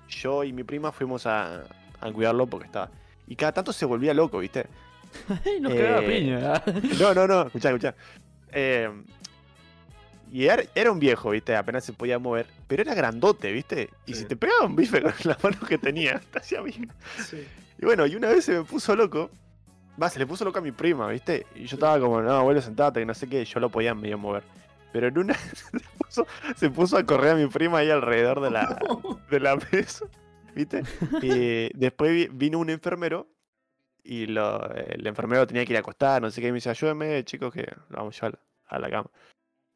yo 0.09 0.43
y 0.43 0.51
mi 0.51 0.63
prima 0.65 0.91
fuimos 0.91 1.25
a, 1.25 1.63
a 2.01 2.11
cuidarlo 2.11 2.47
porque 2.47 2.65
estaba. 2.65 2.89
Y 3.27 3.35
cada 3.35 3.51
tanto 3.51 3.73
se 3.73 3.85
volvía 3.85 4.13
loco, 4.13 4.39
¿viste? 4.39 4.65
Nos 5.61 5.71
Eh, 5.73 6.05
piña. 6.07 6.63
No, 6.99 7.13
no, 7.13 7.27
no, 7.27 7.41
escuchá, 7.47 7.69
escuchá. 7.69 7.95
Eh, 8.51 8.89
y 10.31 10.45
era, 10.45 10.63
era 10.75 10.91
un 10.91 10.99
viejo, 10.99 11.29
¿viste? 11.31 11.55
Apenas 11.55 11.85
se 11.85 11.93
podía 11.93 12.19
mover, 12.19 12.47
pero 12.67 12.81
era 12.81 12.93
grandote, 12.93 13.51
¿viste? 13.51 13.89
Y 14.05 14.13
Sí. 14.13 14.21
si 14.21 14.25
te 14.25 14.35
pegaba 14.35 14.65
un 14.65 14.75
bife 14.75 15.01
con 15.01 15.13
la 15.23 15.37
mano 15.41 15.57
que 15.67 15.77
tenía, 15.77 16.19
te 16.31 16.39
hacía 16.39 16.61
bien. 16.61 16.91
Sí. 17.25 17.45
Y 17.79 17.85
bueno, 17.85 18.05
y 18.05 18.15
una 18.15 18.29
vez 18.29 18.45
se 18.45 18.53
me 18.53 18.63
puso 18.63 18.95
loco. 18.95 19.29
Va, 20.01 20.09
se 20.09 20.19
le 20.19 20.27
puso 20.27 20.45
loco 20.45 20.59
a 20.59 20.61
mi 20.61 20.71
prima, 20.71 21.07
¿viste? 21.07 21.47
Y 21.55 21.65
yo 21.65 21.75
estaba 21.75 21.99
como, 21.99 22.21
no, 22.21 22.31
abuelo, 22.31 22.61
sentate, 22.61 22.99
que 22.99 23.05
no 23.05 23.13
sé 23.15 23.27
qué, 23.27 23.43
yo 23.45 23.59
lo 23.59 23.69
podía 23.69 23.95
medio 23.95 24.17
mover. 24.17 24.43
Pero 24.93 25.07
en 25.07 25.17
una 25.17 25.33
se 25.33 25.79
puso, 25.97 26.27
se 26.55 26.69
puso 26.69 26.97
a 26.97 27.03
correr 27.03 27.31
a 27.31 27.35
mi 27.35 27.47
prima 27.47 27.79
ahí 27.79 27.89
alrededor 27.89 28.41
de 28.41 28.51
la, 28.51 28.79
de 29.29 29.39
la 29.39 29.55
mesa, 29.71 30.05
¿viste? 30.57 30.83
Y 31.21 31.69
después 31.77 32.11
vi- 32.11 32.27
vino 32.31 32.59
un 32.59 32.69
enfermero 32.69 33.27
y 34.03 34.25
lo- 34.25 34.69
el 34.73 35.05
enfermero 35.05 35.45
tenía 35.47 35.65
que 35.65 35.73
ir 35.73 35.77
a 35.77 35.81
acostar, 35.81 36.21
no 36.21 36.31
sé 36.31 36.41
qué, 36.41 36.47
y 36.47 36.51
me 36.51 36.55
dice, 36.57 36.69
ayúdeme, 36.69 37.23
chicos, 37.23 37.53
que 37.53 37.61
lo 37.89 37.97
vamos 37.97 38.15
a 38.15 38.27
llevar 38.27 38.39
a 38.67 38.79
la 38.79 38.89
cama. 38.89 39.09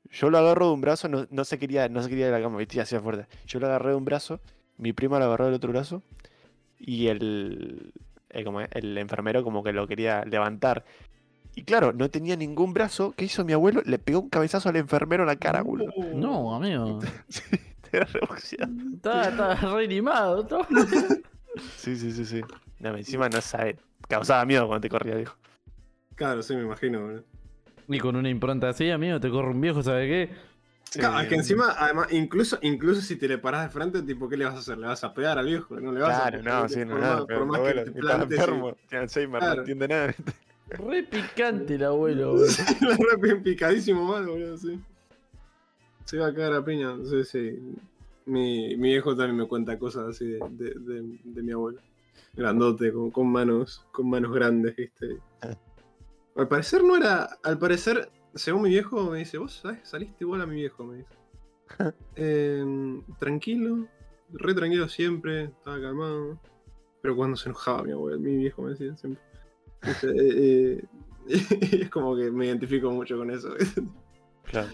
Yo 0.10 0.30
lo 0.30 0.38
agarro 0.40 0.68
de 0.68 0.74
un 0.74 0.82
brazo, 0.82 1.08
no, 1.08 1.28
no 1.30 1.46
se 1.46 1.58
quería, 1.60 1.88
no 1.88 2.02
se 2.04 2.10
quería 2.10 2.28
ir 2.28 2.34
a 2.34 2.38
la 2.38 2.44
cama, 2.44 2.58
viste, 2.58 2.82
hacía 2.82 3.00
fuerte. 3.00 3.28
Yo 3.46 3.60
lo 3.60 3.68
agarré 3.68 3.90
de 3.92 3.96
un 3.96 4.06
brazo, 4.06 4.40
mi 4.78 4.94
prima 4.94 5.20
lo 5.20 5.26
agarró 5.26 5.46
del 5.46 5.54
otro 5.54 5.72
brazo, 5.72 6.02
y 6.80 7.08
el, 7.08 7.94
eh, 8.30 8.44
como 8.44 8.62
el 8.62 8.98
enfermero 8.98 9.44
como 9.44 9.64
que 9.64 9.72
lo 9.72 9.88
quería 9.88 10.26
levantar. 10.26 10.84
Y 11.54 11.64
claro, 11.64 11.92
no 11.94 12.10
tenía 12.10 12.36
ningún 12.38 12.74
brazo. 12.74 13.14
¿Qué 13.16 13.26
hizo 13.26 13.44
mi 13.44 13.52
abuelo? 13.54 13.82
Le 13.86 14.00
pegó 14.00 14.22
un 14.22 14.30
cabezazo 14.30 14.70
al 14.70 14.78
enfermero 14.78 15.24
en 15.24 15.28
la 15.28 15.36
cara, 15.36 15.62
boludo. 15.62 15.92
No, 16.14 16.56
amigo. 16.56 17.00
Sí, 17.28 17.42
te. 17.92 18.68
Estaba, 18.96 19.28
estaba 19.28 19.56
re 19.56 19.86
animado. 19.86 20.46
todo. 20.46 20.68
Sí, 21.76 21.98
sí, 21.98 22.14
sí, 22.14 22.24
sí. 22.24 22.42
No, 22.80 22.96
encima 22.96 23.28
no 23.28 23.42
sabe. 23.42 23.76
Causaba 24.08 24.46
miedo 24.46 24.68
cuando 24.68 24.80
te 24.82 24.90
corría, 24.90 25.16
viejo. 25.16 25.36
Claro, 26.16 26.42
sí, 26.42 26.56
me 26.56 26.62
imagino, 26.62 27.02
boludo. 27.02 27.24
Y 27.90 28.00
con 28.00 28.16
una 28.16 28.30
impronta 28.30 28.70
así, 28.70 28.90
amigo, 28.90 29.20
te 29.20 29.30
corre 29.30 29.50
un 29.50 29.60
viejo, 29.60 29.84
¿sabe 29.84 30.08
qué? 30.08 30.30
Claro, 30.94 31.20
es 31.20 31.28
que 31.28 31.36
encima, 31.36 31.76
además, 31.78 32.08
incluso, 32.12 32.58
incluso 32.62 33.02
si 33.02 33.18
te 33.18 33.28
le 33.28 33.38
parás 33.38 33.64
de 33.64 33.70
frente, 33.70 34.02
tipo, 34.02 34.30
¿qué 34.30 34.38
le 34.38 34.46
vas 34.46 34.56
a 34.56 34.60
hacer? 34.60 34.78
¿Le 34.78 34.88
vas 34.88 35.04
a 35.04 35.14
pegar 35.14 35.38
al 35.40 35.46
viejo? 35.46 35.78
No 35.82 35.92
le 35.92 36.00
vas 36.00 36.18
a 36.18 36.30
Claro, 36.32 36.42
no, 36.44 36.70
sí, 36.70 36.80
no, 36.86 36.92
por 36.92 37.00
nada. 37.02 37.16
más- 37.18 37.26
Pero 37.28 37.40
por 37.40 37.48
más 37.48 37.56
que 37.56 37.60
abuelo 37.68 37.84
te 37.84 37.90
estaba 38.00 38.18
plantes 38.18 38.38
y- 38.38 38.42
enfermo. 38.42 38.78
Tiene 38.88 39.04
Alzheimer, 39.04 39.40
Claro. 39.40 39.56
no 39.56 39.62
entiende 39.62 39.88
nada. 39.90 40.16
Re 40.70 41.04
picante 41.04 41.76
el 41.76 41.84
abuelo, 41.92 42.32
boludo. 42.32 42.48
Re 43.22 43.36
picadísimo 43.38 44.06
mal, 44.06 44.26
boludo, 44.26 44.58
sí. 44.58 44.80
Se 46.12 46.18
va 46.18 46.28
a 46.28 46.34
caer 46.34 46.52
a 46.52 46.66
piña, 46.66 46.98
sí, 47.06 47.24
sí. 47.24 47.60
Mi, 48.26 48.76
mi 48.76 48.90
viejo 48.90 49.16
también 49.16 49.38
me 49.38 49.48
cuenta 49.48 49.80
cosas 49.80 50.10
así 50.10 50.26
de, 50.28 50.40
de, 50.52 50.74
de- 50.78 51.20
de 51.24 51.42
mi 51.42 51.54
abuelo. 51.54 51.80
Grandote, 52.34 52.92
con, 52.92 53.12
con 53.12 53.32
manos, 53.32 53.86
con 53.94 54.10
manos 54.10 54.34
grandes, 54.34 54.76
viste. 54.76 55.20
Al 56.36 56.50
parecer 56.50 56.84
no 56.84 56.98
era. 56.98 57.30
Al 57.44 57.58
parecer, 57.58 58.10
según 58.36 58.64
mi 58.64 58.70
viejo, 58.72 59.10
me 59.10 59.20
dice, 59.20 59.38
vos 59.38 59.54
sabés, 59.54 59.88
saliste 59.88 60.26
igual 60.26 60.42
a 60.42 60.46
mi 60.46 60.56
viejo, 60.56 60.84
me 60.84 60.98
dice. 60.98 61.16
Em, 62.18 63.02
tranquilo, 63.18 63.88
re 64.34 64.54
tranquilo 64.54 64.90
siempre, 64.90 65.46
estaba 65.46 65.80
calmado. 65.80 66.38
Pero 67.02 67.16
cuando 67.16 67.38
se 67.38 67.48
enojaba 67.48 67.84
mi 67.84 67.94
abuelo, 67.94 68.20
mi 68.20 68.36
viejo 68.36 68.64
me 68.64 68.72
decía 68.72 68.98
siempre. 68.98 69.24
Dice, 69.82 70.08
eh, 70.10 70.84
eh, 71.30 71.80
es 71.84 71.90
como 71.90 72.18
que 72.18 72.30
me 72.32 72.48
identifico 72.48 72.92
mucho 72.92 73.18
con 73.18 73.32
eso. 73.32 73.54
Claro. 74.44 74.68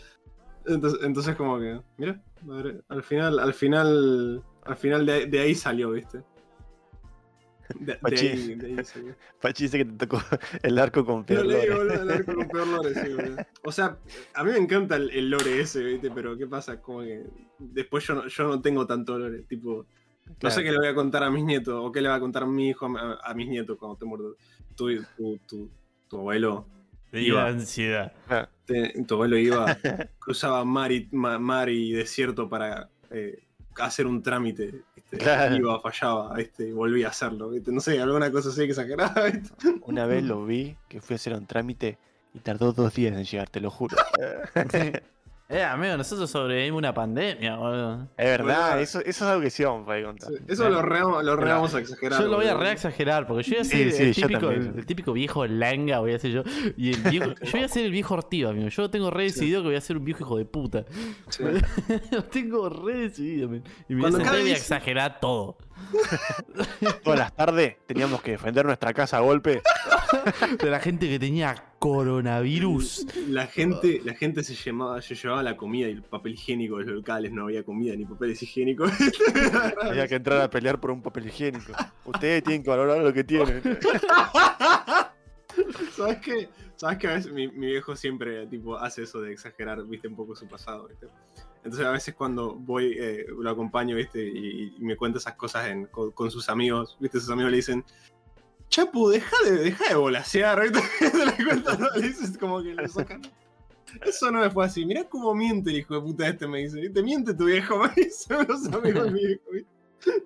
Entonces, 0.68 1.00
entonces 1.04 1.36
como 1.36 1.60
que, 1.60 1.80
mira, 1.98 2.22
madre, 2.44 2.82
al 2.90 3.04
final, 3.04 3.40
al 3.40 3.54
final, 3.54 4.44
al 4.64 4.76
final 4.76 5.06
de, 5.06 5.26
de 5.26 5.40
ahí 5.40 5.56
salió, 5.56 5.92
¿viste? 5.92 6.24
De, 7.80 7.94
de 7.94 7.96
Pachi. 7.96 8.28
ahí, 8.28 8.56
de 8.56 8.68
ahí 8.68 8.84
salió. 8.84 9.16
Pachi 9.42 9.64
dice 9.64 9.78
que 9.80 9.86
te 9.86 10.06
tocó 10.08 10.22
el 10.64 10.80
arco 10.80 11.06
con 11.06 11.26
peor 11.26 11.46
leí, 11.46 11.66
lore. 11.68 11.76
boludo, 11.76 12.02
el 12.04 12.12
arco 12.12 12.36
con 12.36 12.50
peor 12.50 12.68
lore, 12.68 12.96
sí, 12.96 13.14
boludo. 13.14 13.38
O 13.64 13.72
sea, 13.72 13.98
a 14.34 14.44
mí 14.44 14.52
me 14.52 14.58
encanta 14.58 14.96
el, 14.96 15.10
el 15.12 15.30
lore 15.30 15.60
ese, 15.60 15.84
¿viste? 15.84 16.12
Pero 16.12 16.38
¿qué 16.38 16.48
pasa? 16.48 16.82
Como 16.82 17.02
que 17.02 17.26
después 17.60 18.06
yo 18.06 18.16
no, 18.16 18.28
yo 18.28 18.44
no 18.48 18.62
tengo 18.62 18.86
tanto 18.88 19.18
lore, 19.18 19.44
tipo... 19.44 19.86
No 20.42 20.52
sé 20.52 20.62
qué 20.62 20.72
le 20.72 20.78
voy 20.78 20.88
a 20.88 20.94
contar 20.94 21.24
a 21.24 21.32
mis 21.32 21.46
nietos, 21.46 21.76
o 21.78 21.90
qué 21.90 22.02
le 22.02 22.10
va 22.10 22.16
a 22.16 22.20
contar 22.20 22.46
mi 22.46 22.70
hijo 22.70 22.86
a, 22.86 23.34
mis 23.34 23.48
nietos 23.48 23.78
cuando 23.78 23.98
te 23.98 24.06
muerto. 24.06 24.36
Tu, 24.76 25.02
tu, 25.16 25.38
tu, 25.48 25.72
tu 26.10 26.18
abuelo 26.18 26.68
Y 27.14 27.28
Iba. 27.28 27.44
la 27.44 27.48
ansiedad. 27.48 28.14
Ah, 28.30 28.50
te- 28.68 29.04
tu 29.04 29.16
abuelo 29.16 29.38
iba, 29.38 29.66
cruzaba 30.20 30.64
mar 30.66 30.92
y, 30.92 31.08
ma- 31.12 31.40
mar 31.40 31.70
y 31.70 31.92
desierto 31.94 32.48
para 32.48 32.90
eh, 33.10 33.40
hacer 33.80 34.06
un 34.06 34.22
trámite. 34.22 34.82
Claro. 35.10 35.56
Iba, 35.56 35.80
fallaba, 35.82 36.36
¿viste? 36.36 36.68
y 36.68 36.72
volvía 36.74 37.08
a 37.08 37.10
hacerlo. 37.12 37.50
No 37.68 37.80
sé, 37.80 38.00
alguna 38.02 38.30
cosa 38.32 38.50
así 38.50 38.62
que 38.62 38.72
exagerada. 38.72 39.32
Una 39.84 40.06
vez 40.06 40.24
lo 40.24 40.46
vi 40.46 40.76
que 40.90 41.00
fui 41.02 41.14
a 41.14 41.16
hacer 41.16 41.34
un 41.34 41.46
trámite 41.48 41.98
y 42.34 42.40
tardó 42.40 42.74
dos 42.74 42.94
días 42.94 43.16
en 43.16 43.24
llegar, 43.24 43.50
te 43.50 43.62
lo 43.62 43.72
juro. 43.72 43.96
Eh, 45.50 45.64
amigo, 45.64 45.96
nosotros 45.96 46.30
sobrevivimos 46.30 46.80
una 46.80 46.94
pandemia, 46.94 47.56
boludo. 47.56 48.10
Es 48.18 48.26
verdad, 48.26 48.82
eso, 48.82 49.00
eso 49.00 49.10
es 49.10 49.22
algo 49.22 49.42
que 49.42 49.50
sí 49.50 49.64
vamos 49.64 49.88
a 49.90 50.04
contar. 50.04 50.30
Eso 50.46 50.70
lo 50.70 50.82
re, 50.82 51.00
lo 51.00 51.36
re 51.38 51.50
vamos 51.50 51.74
a 51.74 51.80
exagerar. 51.80 52.20
Yo 52.20 52.28
lo 52.28 52.36
voy 52.36 52.48
a 52.48 52.54
boludo. 52.54 52.66
reexagerar, 52.66 53.26
porque 53.28 53.44
yo 53.44 53.52
voy 53.52 53.62
a 53.62 53.64
Sí, 53.64 53.70
ser 53.70 53.92
sí, 53.94 54.04
el, 54.04 54.16
típico, 54.28 54.40
también. 54.48 54.72
el, 54.74 54.80
el 54.80 54.86
típico 54.86 55.14
viejo 55.14 55.48
langa, 55.48 56.00
voy 56.00 56.14
a 56.14 56.20
ser 56.20 56.32
yo. 56.32 56.44
Y 56.76 56.94
el 56.94 57.02
viejo, 57.02 57.28
yo 57.42 57.52
voy 57.54 57.64
a 57.64 57.68
ser 57.70 57.86
el 57.86 57.92
viejo 57.92 58.14
ortivo, 58.16 58.50
amigo. 58.50 58.68
Yo 58.68 58.90
tengo 58.90 59.10
re 59.10 59.24
decidido 59.24 59.62
que 59.62 59.68
voy 59.70 59.78
a 59.78 59.82
ser 59.82 59.96
un 59.96 60.04
viejo 60.04 60.24
hijo 60.24 60.38
de 60.38 60.46
puta. 60.46 60.84
Sí. 61.30 61.44
lo 62.12 62.24
tengo 62.26 62.68
re 62.68 62.98
decidido, 62.98 63.48
man. 63.48 63.64
Y 63.88 63.96
me 63.96 64.02
voy 64.10 64.22
a 64.22 64.32
voy 64.32 64.52
exagerar 64.52 65.22
todo. 65.22 65.58
Todas 67.04 67.20
las 67.20 67.36
tardes 67.36 67.78
teníamos 67.86 68.22
que 68.22 68.32
defender 68.32 68.66
nuestra 68.66 68.94
casa 68.94 69.18
a 69.18 69.22
golpe. 69.22 69.62
De 70.62 70.70
la 70.70 70.80
gente 70.80 71.08
que 71.08 71.20
tenía 71.20 71.64
coronavirus. 71.80 73.08
La 73.28 73.48
gente, 73.48 74.02
la 74.04 74.14
gente 74.14 74.44
se, 74.44 74.56
llamaba, 74.56 75.02
se 75.02 75.16
llevaba 75.16 75.44
la 75.44 75.58
comida 75.58 75.88
y 75.88 75.92
el 75.92 76.04
papel 76.04 76.34
higiénico 76.34 76.78
de 76.78 76.86
los 76.86 76.96
locales, 76.96 77.32
no 77.32 77.44
había 77.44 77.64
comida 77.64 77.96
ni 77.96 78.06
papeles 78.06 78.42
higiénicos. 78.42 78.92
Había 79.82 80.08
que 80.08 80.16
entrar 80.16 80.42
a 80.42 80.50
pelear 80.50 80.80
por 80.80 80.92
un 80.92 81.02
papel 81.02 81.28
higiénico. 81.28 81.74
Ustedes 82.06 82.44
tienen 82.44 82.64
que 82.64 82.70
valorar 82.70 83.00
lo 83.00 83.14
que 83.14 83.24
tienen. 83.24 83.62
¿Sabes 85.96 86.18
qué? 86.18 86.50
¿Sabes 86.76 86.98
que 87.00 87.08
a 87.08 87.14
veces 87.14 87.32
mi, 87.32 87.48
mi 87.48 87.68
viejo 87.68 87.96
siempre 87.96 88.46
tipo, 88.48 88.78
hace 88.78 89.04
eso 89.04 89.22
de 89.22 89.34
exagerar, 89.34 89.84
viste, 89.86 90.08
un 90.08 90.16
poco 90.16 90.36
su 90.36 90.48
pasado, 90.48 90.88
viste? 90.88 91.08
Entonces 91.64 91.86
a 91.86 91.92
veces 91.92 92.16
cuando 92.16 92.54
voy, 92.56 92.96
eh, 93.00 93.26
lo 93.38 93.50
acompaño, 93.50 93.96
viste, 93.96 94.24
y, 94.24 94.76
y 94.78 94.84
me 94.84 94.96
cuenta 94.96 95.18
esas 95.20 95.36
cosas 95.36 95.68
en- 95.68 95.86
con, 95.88 96.12
con 96.12 96.32
sus 96.32 96.48
amigos, 96.50 96.98
viste, 97.00 97.20
sus 97.20 97.30
amigos 97.30 97.52
le 97.52 97.58
dicen, 97.58 97.84
Chapu, 98.70 99.10
deja 99.10 99.36
de, 99.46 99.52
deja 99.58 99.90
de 99.90 99.96
volasear, 99.96 100.62
viste, 100.62 100.80
le 101.38 101.46
cuentan, 101.46 101.80
¿no? 101.80 101.88
le 101.96 102.08
dices 102.08 102.38
como 102.38 102.62
que 102.62 102.74
le 102.76 102.88
sacan. 102.88 103.22
Eso 104.06 104.30
no 104.32 104.42
me 104.42 104.50
fue 104.50 104.66
así, 104.66 104.86
mirá 104.86 105.06
cómo 105.06 105.34
miente 105.34 105.70
el 105.70 105.78
hijo 105.78 105.96
de 105.96 106.02
puta 106.02 106.28
este, 106.28 106.48
me 106.48 106.60
dice, 106.60 106.90
te 106.90 107.02
miente 107.02 107.34
tu 107.34 107.46
viejo, 107.46 107.78
me 107.80 107.90
dicen 107.96 108.46
los 108.48 108.68
amigos 108.74 109.12
¿viste? 109.14 110.24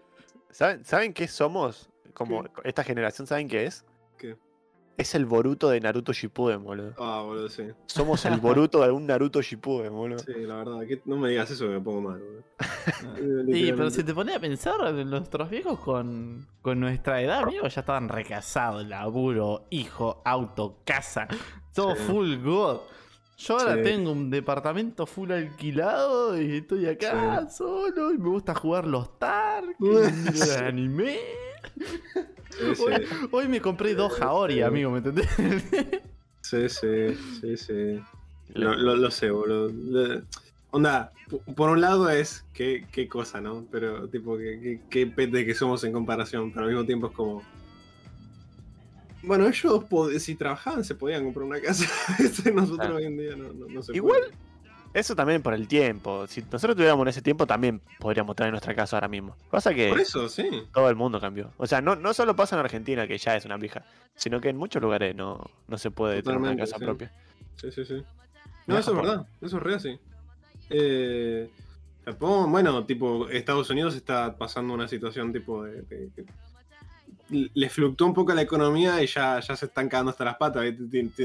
¿Saben, 0.49 0.83
¿Saben 0.83 1.13
qué 1.13 1.27
somos? 1.27 1.89
Como 2.13 2.43
esta 2.63 2.83
generación, 2.83 3.25
¿saben 3.25 3.47
qué 3.47 3.65
es? 3.65 3.85
Es 5.01 5.15
el 5.15 5.25
Boruto 5.25 5.69
de 5.71 5.81
Naruto 5.81 6.13
Shippuden, 6.13 6.63
boludo. 6.63 6.93
Ah, 6.99 7.23
boludo, 7.25 7.49
sí. 7.49 7.63
Somos 7.87 8.23
el 8.25 8.39
Boruto 8.39 8.81
de 8.83 8.91
un 8.91 9.07
Naruto 9.07 9.41
Shippuden, 9.41 9.91
boludo. 9.91 10.19
Sí, 10.19 10.33
la 10.45 10.57
verdad, 10.57 10.81
que 10.87 11.01
no 11.05 11.17
me 11.17 11.29
digas 11.29 11.49
eso 11.49 11.65
que 11.65 11.71
me 11.71 11.81
pongo 11.81 12.01
mal, 12.01 12.19
boludo. 12.19 12.43
Sí, 13.51 13.73
pero 13.75 13.89
si 13.89 14.03
te 14.03 14.13
pones 14.13 14.35
a 14.35 14.39
pensar, 14.39 14.93
nuestros 14.93 15.49
viejos 15.49 15.79
con, 15.79 16.45
con 16.61 16.79
nuestra 16.79 17.19
edad, 17.19 17.39
amigo, 17.43 17.67
ya 17.67 17.79
estaban 17.81 18.09
recasados, 18.09 18.85
laburo, 18.87 19.65
hijo, 19.71 20.21
auto, 20.23 20.77
casa, 20.85 21.27
todo 21.73 21.95
Sí. 21.95 22.03
full 22.03 22.35
god. 22.43 22.81
Yo 23.37 23.57
ahora 23.57 23.77
Sí. 23.77 23.81
tengo 23.81 24.11
un 24.11 24.29
departamento 24.29 25.07
full 25.07 25.31
alquilado 25.31 26.39
y 26.39 26.57
estoy 26.57 26.85
acá 26.85 27.49
solo 27.49 28.13
y 28.13 28.19
me 28.19 28.29
gusta 28.29 28.53
jugar 28.53 28.85
los 28.85 29.17
Tark, 29.17 29.77
el 29.79 30.63
anime. 30.63 31.17
Sí, 32.49 32.75
sí. 32.75 32.83
Hoy, 32.83 33.07
hoy 33.31 33.47
me 33.47 33.61
compré 33.61 33.95
dos 33.95 34.21
Haori, 34.21 34.61
amigo, 34.61 34.91
¿me 34.91 34.97
entendés? 34.97 35.27
Sí, 36.41 36.67
sí, 36.67 37.15
sí, 37.39 37.57
sí. 37.57 38.01
Lo, 38.53 38.75
lo, 38.75 38.95
lo 38.95 39.11
sé, 39.11 39.31
boludo. 39.31 39.71
Onda, 40.71 41.11
por 41.55 41.69
un 41.69 41.81
lado 41.81 42.09
es 42.09 42.45
qué, 42.53 42.85
qué 42.91 43.07
cosa, 43.07 43.41
¿no? 43.41 43.65
Pero 43.71 44.07
tipo, 44.09 44.37
qué, 44.37 44.81
qué, 44.89 45.07
pete 45.07 45.45
que 45.45 45.53
somos 45.53 45.83
en 45.83 45.93
comparación, 45.93 46.51
pero 46.51 46.65
al 46.65 46.71
mismo 46.71 46.85
tiempo 46.85 47.07
es 47.07 47.13
como... 47.13 47.43
Bueno, 49.23 49.47
ellos 49.47 49.85
si 50.17 50.35
trabajaban 50.35 50.83
se 50.83 50.95
podían 50.95 51.23
comprar 51.23 51.45
una 51.45 51.61
casa. 51.61 51.85
Este, 52.19 52.51
Nosotros 52.51 52.89
hoy 52.89 53.05
en 53.05 53.17
día 53.17 53.35
no, 53.35 53.53
no, 53.53 53.67
no 53.67 53.83
se 53.83 53.95
Igual, 53.95 54.19
puede. 54.21 54.50
Eso 54.93 55.15
también 55.15 55.41
por 55.41 55.53
el 55.53 55.67
tiempo. 55.67 56.27
Si 56.27 56.41
nosotros 56.41 56.75
tuviéramos 56.75 57.03
en 57.05 57.07
ese 57.09 57.21
tiempo, 57.21 57.47
también 57.47 57.81
podríamos 57.99 58.35
tener 58.35 58.51
nuestra 58.51 58.75
casa 58.75 58.97
ahora 58.97 59.07
mismo. 59.07 59.35
Pasa 59.49 59.73
que 59.73 59.87
Por 59.89 59.99
eso, 60.01 60.27
sí. 60.27 60.49
todo 60.73 60.89
el 60.89 60.95
mundo 60.97 61.19
cambió. 61.21 61.51
O 61.57 61.65
sea, 61.65 61.81
no, 61.81 61.95
no 61.95 62.13
solo 62.13 62.35
pasa 62.35 62.55
en 62.57 62.59
Argentina, 62.65 63.07
que 63.07 63.17
ya 63.17 63.35
es 63.37 63.45
una 63.45 63.57
pija, 63.57 63.83
sino 64.15 64.41
que 64.41 64.49
en 64.49 64.57
muchos 64.57 64.81
lugares 64.81 65.15
no, 65.15 65.49
no 65.67 65.77
se 65.77 65.91
puede 65.91 66.21
tener 66.21 66.37
una 66.39 66.49
Totalmente, 66.55 66.63
casa 66.71 66.77
sí. 66.79 66.85
propia. 66.85 67.11
Sí, 67.55 67.71
sí, 67.71 67.85
sí. 67.85 68.03
No, 68.67 68.77
eso 68.77 68.91
es 68.91 68.97
verdad. 68.97 69.25
Eso 69.41 69.57
es 69.57 69.63
real, 69.63 69.79
sí. 69.79 69.99
Eh, 70.69 71.49
Japón, 72.05 72.51
bueno, 72.51 72.85
tipo, 72.85 73.29
Estados 73.29 73.69
Unidos 73.69 73.95
está 73.95 74.35
pasando 74.37 74.73
una 74.73 74.87
situación 74.87 75.31
tipo 75.31 75.63
de... 75.63 75.81
de- 75.83 76.07
de- 76.15 76.25
le 77.31 77.69
fluctúa 77.69 78.07
un 78.07 78.13
poco 78.13 78.33
la 78.33 78.41
economía 78.41 79.01
y 79.01 79.07
ya, 79.07 79.39
ya 79.39 79.55
se 79.55 79.65
están 79.65 79.89
cagando 79.89 80.11
hasta 80.11 80.25
las 80.25 80.37
patas. 80.37 80.65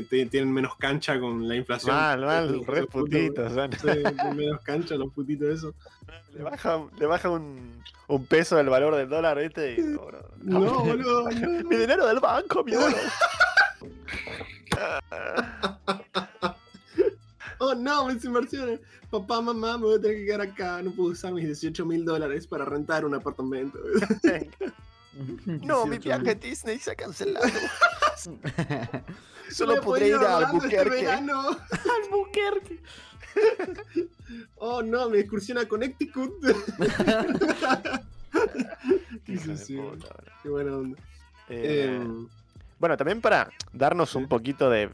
Tienen 0.09 0.52
menos 0.52 0.76
cancha 0.76 1.18
con 1.18 1.46
la 1.48 1.57
inflación. 1.57 1.94
Mal, 1.94 2.24
mal, 2.24 2.62
re 2.66 2.86
putitos. 2.86 3.52
menos 4.34 4.61
cancha 4.62 4.94
los 4.94 5.12
putitos 5.12 5.48
eso. 5.48 5.74
le 6.32 6.42
baja, 6.42 6.84
le 6.98 7.07
baja 7.07 7.30
un, 7.30 7.82
un 8.09 8.26
peso 8.26 8.57
del 8.57 8.68
valor 8.68 8.94
del 8.94 9.09
dólar, 9.09 9.38
¿viste? 9.38 9.74
Y, 9.74 9.82
no, 10.42 10.84
boludo. 10.84 11.26
Mi 11.68 11.76
dinero 11.76 12.07
del 12.07 12.20
banco, 12.20 12.64
mi 12.64 12.74
oro. 12.74 12.96
Oh 17.59 17.74
no, 17.74 18.07
mis 18.07 18.22
inversiones. 18.22 18.80
Papá, 19.11 19.40
mamá, 19.40 19.78
me 19.78 19.84
voy 19.84 19.96
a 19.96 20.00
tener 20.00 20.18
que 20.18 20.26
quedar 20.26 20.42
acá. 20.42 20.82
No 20.82 20.90
puedo 20.90 21.12
usar 21.12 21.32
mis 21.32 21.46
18 21.46 21.86
mil 21.86 22.04
dólares 22.04 22.46
para 22.46 22.66
rentar 22.66 23.07
un 23.07 23.14
apartamento. 23.14 23.78
No, 25.47 25.87
mi 25.87 25.97
18.000. 25.97 26.03
viaje 26.03 26.31
a 26.31 26.35
Disney 26.35 26.79
se 26.79 26.91
ha 26.91 26.95
cancelado. 26.95 27.47
Solo 29.51 29.81
podré 29.81 30.09
ir 30.09 30.14
a 30.17 30.39
Albuquerque. 30.39 31.07
Albuquerque. 31.07 32.81
Oh 34.57 34.83
no, 34.83 35.09
mi 35.11 35.19
excursión 35.19 35.59
a 35.59 35.69
Connecticut. 35.69 36.33
Hijo 39.27 39.57
Sí, 39.57 39.77
puta. 39.77 40.14
Qué 40.43 40.49
buena 40.49 40.77
onda. 40.77 40.99
Eh, 41.49 42.01
Eh, 42.03 42.27
Bueno, 42.79 42.97
también 42.97 43.21
para 43.21 43.51
darnos 43.73 44.14
un 44.14 44.29
poquito 44.29 44.71
de. 44.71 44.91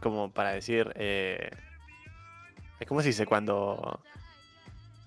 Como 0.00 0.30
para 0.30 0.52
decir. 0.52 0.92
Eh, 0.96 1.50
¿Cómo 2.86 3.00
se 3.00 3.08
dice 3.08 3.26
cuando.? 3.26 4.00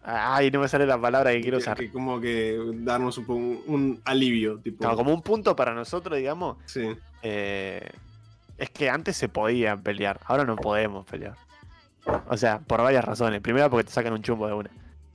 Ay, 0.10 0.49
no 0.51 0.62
me 0.62 0.70
sale 0.70 0.86
la 0.86 0.97
palabra 0.99 1.32
que 1.34 1.41
quiero 1.41 1.58
usar. 1.58 1.76
que 1.78 1.91
como 1.91 2.22
que 2.22 2.58
darnos 2.76 3.18
un, 3.18 3.62
un, 3.68 4.01
alivio, 4.05 4.58
tipo. 4.60 4.89
Como 4.95 5.14
un 5.14 5.22
punto 5.22 5.53
para 5.55 5.74
nosotros, 5.74 6.18
digamos. 6.18 6.58
Sí. 6.66 6.95
eh, 7.24 7.89
es 8.58 8.70
que 8.70 8.89
antes 8.89 9.18
se 9.18 9.28
podía 9.28 9.76
pelear, 9.76 10.20
ahora 10.26 10.45
no 10.45 10.55
podemos 10.55 11.05
pelear. 11.05 11.36
O 12.30 12.38
sea, 12.38 12.60
por 12.60 12.82
varias 12.82 13.03
razones. 13.03 13.41
Primero 13.41 13.70
porque 13.70 13.84
te 13.84 13.91
sacan 13.91 14.14
un 14.14 14.22
chumbo 14.24 14.47
de 14.47 14.53
una. 14.53 14.70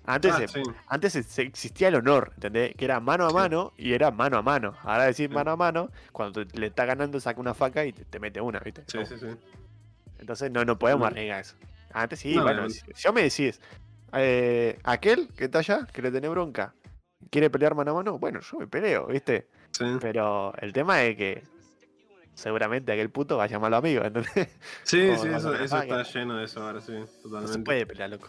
Antes, 0.05 0.33
Ah, 0.35 0.39
se- 0.41 0.49
sí. 0.49 0.63
antes 0.89 1.13
se- 1.15 1.23
se- 1.23 1.43
existía 1.43 1.89
el 1.89 1.95
honor, 1.95 2.33
¿entendés? 2.35 2.75
Que 2.77 2.85
era 2.85 3.01
mano 3.01 3.25
a 3.25 3.31
Sí. 3.31 3.35
mano 3.35 3.73
y 3.79 3.95
era 3.95 4.11
mano 4.11 4.37
a 4.37 4.43
mano. 4.43 4.75
Ahora 4.83 5.05
decir 5.05 5.29
Sí. 5.31 5.35
mano 5.35 5.53
a 5.53 5.57
mano, 5.57 5.91
cuando 6.13 6.45
te- 6.47 6.59
le 6.59 6.67
está 6.67 6.85
ganando 6.85 7.19
saca 7.19 7.41
una 7.41 7.55
faca 7.55 7.85
y 7.87 7.93
te, 7.93 8.05
te 8.05 8.21
mete 8.21 8.41
una, 8.41 8.59
¿viste? 8.61 8.83
Sí, 8.89 8.99
sí, 9.07 9.15
sí. 9.19 9.27
Entonces 10.19 10.51
no, 10.51 10.65
no 10.65 10.79
podemos 10.79 11.01
No. 11.03 11.07
arriesgar 11.07 11.41
eso. 11.41 11.55
Antes 11.95 12.19
sí, 12.21 12.35
No, 12.37 12.43
bueno, 12.43 12.63
no. 12.63 12.71
si, 12.71 12.81
si 12.81 12.93
yo 13.03 13.13
me 13.13 13.23
decís, 13.23 13.61
eh, 14.15 14.79
aquel 14.85 15.29
que 15.37 15.45
está 15.45 15.59
allá, 15.61 15.87
que 15.93 16.03
le 16.03 16.11
tiene 16.11 16.29
bronca, 16.29 16.75
quiere 17.31 17.51
pelear 17.51 17.75
mano 17.75 17.93
a 17.93 17.95
mano, 17.95 18.19
bueno, 18.19 18.41
yo 18.41 18.59
me 18.59 18.67
peleo, 18.67 19.07
¿viste? 19.07 19.49
Sí, 19.71 19.85
Pero 20.01 20.53
el 20.59 20.73
tema 20.73 21.03
es 21.03 21.17
que 21.17 21.43
seguramente 22.35 22.93
aquel 22.93 23.11
puto 23.11 23.37
va 23.37 23.45
a 23.45 23.47
llamar 23.47 23.69
a 23.69 23.71
los 23.71 23.79
amigos, 23.79 24.07
¿entendés? 24.07 24.49
sí, 24.83 25.07
Como 25.09 25.23
sí, 25.23 25.29
eso, 25.29 25.55
eso 25.55 25.79
está 25.83 26.03
lleno 26.03 26.37
de 26.37 26.45
eso 26.45 26.63
ahora, 26.63 26.81
sí, 26.81 26.93
No 26.93 27.07
totalmente. 27.23 27.53
se 27.53 27.59
puede 27.61 27.87
pelear, 27.87 28.11
loco. 28.11 28.29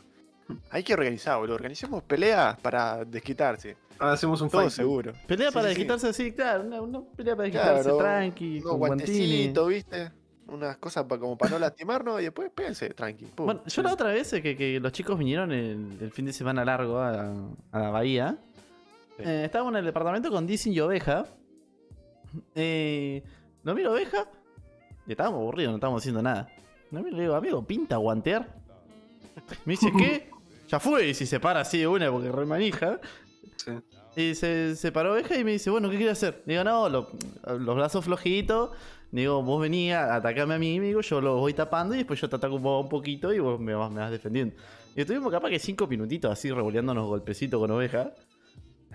Hay 0.71 0.83
que 0.83 0.93
organizar, 0.93 1.37
boludo. 1.39 1.55
Organicemos 1.55 2.03
peleas 2.03 2.59
para 2.59 3.05
desquitarse. 3.05 3.77
Ahora 3.97 4.13
hacemos 4.13 4.41
un 4.41 4.49
Todo 4.49 4.61
fight. 4.61 4.73
seguro. 4.73 5.13
Pelea 5.25 5.49
Sí, 5.49 5.53
para 5.53 5.69
sí, 5.69 5.73
sí. 5.73 5.79
desquitarse 5.79 6.07
así, 6.09 6.31
claro. 6.33 6.63
Una, 6.65 6.81
una 6.81 7.01
pelea 7.15 7.35
para 7.37 7.49
Claro, 7.49 7.73
desquitarse 7.75 7.97
tranqui, 8.03 8.61
con 8.61 8.77
guantini. 8.77 9.17
guantecitos, 9.47 9.69
¿viste? 9.69 10.11
Unas 10.47 10.77
cosas 10.77 11.05
pa- 11.05 11.17
como 11.19 11.37
para 11.37 11.51
no 11.51 11.59
lastimarnos 11.59 12.19
y 12.21 12.25
después 12.25 12.51
péguense, 12.53 12.89
tranqui. 12.89 13.25
pum. 13.25 13.45
Bueno, 13.45 13.61
yo 13.65 13.81
la 13.81 13.93
otra 13.93 14.09
vez 14.11 14.29
que, 14.31 14.55
que 14.57 14.79
los 14.79 14.91
chicos 14.91 15.17
vinieron 15.17 15.51
el, 15.51 15.97
el 16.01 16.11
fin 16.11 16.25
de 16.25 16.33
semana 16.33 16.63
largo 16.65 16.99
a, 16.99 17.33
a 17.71 17.79
la 17.79 17.89
bahía. 17.89 18.37
Sí. 19.17 19.23
eh, 19.25 19.45
estábamos 19.45 19.71
en 19.73 19.77
el 19.79 19.85
departamento 19.85 20.29
con 20.29 20.45
Dizzy 20.45 20.71
y 20.71 20.79
Oveja. 20.79 21.25
Eh, 22.55 23.23
lo 23.63 23.75
miro 23.75 23.91
Oveja 23.93 24.27
y 25.07 25.11
estábamos 25.11 25.39
aburridos, 25.39 25.71
no 25.71 25.75
estábamos 25.77 26.01
haciendo 26.01 26.21
nada. 26.21 26.49
Lo 26.91 27.01
miro 27.01 27.15
le 27.17 27.23
digo, 27.23 27.35
amigo, 27.35 27.63
pinta 27.65 27.97
guantear. 27.97 28.47
Me 29.65 29.73
dice, 29.73 29.91
¿qué? 29.97 30.29
Ya 30.69 30.79
fue, 30.79 31.09
y 31.09 31.13
si 31.13 31.27
se 31.27 31.39
para 31.39 31.59
así 31.59 31.77
de 31.79 31.87
una 31.87 32.09
porque 32.09 32.31
re 32.31 32.45
manija. 32.45 32.99
Sí. 33.57 33.71
Y 34.15 34.33
se, 34.33 34.75
se 34.75 34.91
paró 34.91 35.11
oveja 35.13 35.37
y 35.37 35.43
me 35.43 35.51
dice, 35.51 35.69
bueno, 35.69 35.87
¿qué 35.89 35.97
quiere 35.97 36.11
hacer? 36.11 36.41
Digo, 36.47 36.63
no, 36.63 36.89
lo- 36.89 37.09
los 37.59 37.75
brazos 37.75 38.05
flojitos. 38.05 38.71
Digo, 39.13 39.43
vos 39.43 39.61
venía 39.61 40.05
a 40.11 40.15
atacarme 40.15 40.55
a 40.55 40.57
mí, 40.59 40.75
amigo, 40.77 41.01
yo 41.01 41.21
lo 41.21 41.37
voy 41.37 41.53
tapando 41.53 41.93
y 41.93 41.99
después 41.99 42.19
yo 42.19 42.27
te 42.27 42.35
ataco 42.35 42.55
un, 42.55 42.63
po- 42.63 42.79
un 42.79 42.89
poquito 42.89 43.31
y 43.31 43.37
vos 43.37 43.59
me 43.59 43.75
vas, 43.75 43.91
me 43.91 43.99
vas 43.99 44.09
defendiendo. 44.09 44.55
Y 44.95 45.01
estuvimos 45.01 45.31
capaz 45.31 45.49
que 45.49 45.59
cinco 45.59 45.85
minutitos 45.85 46.31
así 46.31 46.49
revoleándonos 46.51 47.05
golpecitos 47.07 47.59
con 47.59 47.69
oveja. 47.69 48.11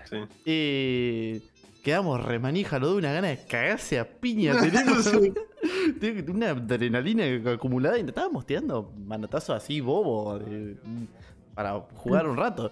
Sí. 0.09 0.17
Y 0.45 1.41
quedamos 1.83 2.21
remanija, 2.23 2.79
lo 2.79 2.91
de 2.91 2.97
una 2.97 3.13
gana 3.13 3.29
de 3.29 3.45
cagarse 3.45 3.97
a 3.97 4.05
piña. 4.05 4.55
Tenemos 5.99 6.29
una 6.29 6.49
adrenalina 6.49 7.51
acumulada 7.53 7.97
y 7.97 8.01
estábamos 8.01 8.45
tirando 8.45 8.91
manotazos 9.05 9.55
así 9.55 9.79
bobo 9.79 10.37
de- 10.39 10.75
para 11.55 11.79
jugar 11.95 12.27
un 12.27 12.35
rato. 12.35 12.71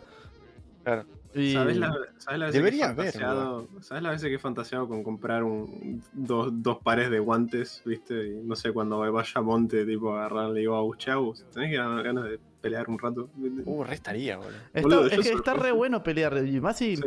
Claro. 0.83 1.05
Y- 1.37 1.53
¿Sabes 1.53 1.77
la, 1.77 1.93
sabes 2.17 2.39
la 2.39 2.45
veces 2.47 2.53
Debería 2.61 2.85
que 2.85 2.89
he 2.89 2.93
haber, 2.93 3.13
fantaseado- 3.13 3.67
¿Sabes 3.81 4.03
la 4.03 4.09
veces 4.11 4.29
que 4.29 4.35
he 4.35 4.39
fantaseado 4.39 4.87
con 4.87 5.03
comprar 5.03 5.43
un, 5.43 6.01
dos, 6.13 6.49
dos 6.51 6.79
pares 6.83 7.09
de 7.09 7.19
guantes, 7.19 7.81
viste? 7.85 8.27
Y 8.27 8.33
no 8.43 8.55
sé, 8.55 8.71
cuando 8.71 8.99
vaya 8.99 9.31
a 9.35 9.41
monte, 9.41 9.85
tipo, 9.85 10.13
agarrar, 10.15 10.49
le 10.49 10.61
digo 10.61 10.75
a 10.75 10.79
Agus, 10.79 10.97
"Chau, 10.97 11.33
¿tenés 11.53 11.71
ganas 11.77 12.03
ganas 12.03 12.23
de 12.25 12.39
pelear 12.61 12.89
un 12.89 12.97
rato? 12.99 13.29
Uh, 13.65 13.83
re 13.83 13.93
estaría, 13.95 14.37
boludo. 14.37 14.51
Está, 14.73 14.81
Boludo, 14.81 15.05
es 15.07 15.19
que 15.19 15.33
está 15.33 15.53
re 15.53 15.71
bueno 15.71 16.03
pelear. 16.03 16.45
Y 16.45 16.59
más 16.59 16.77
si. 16.77 16.97
Sí. 16.97 17.03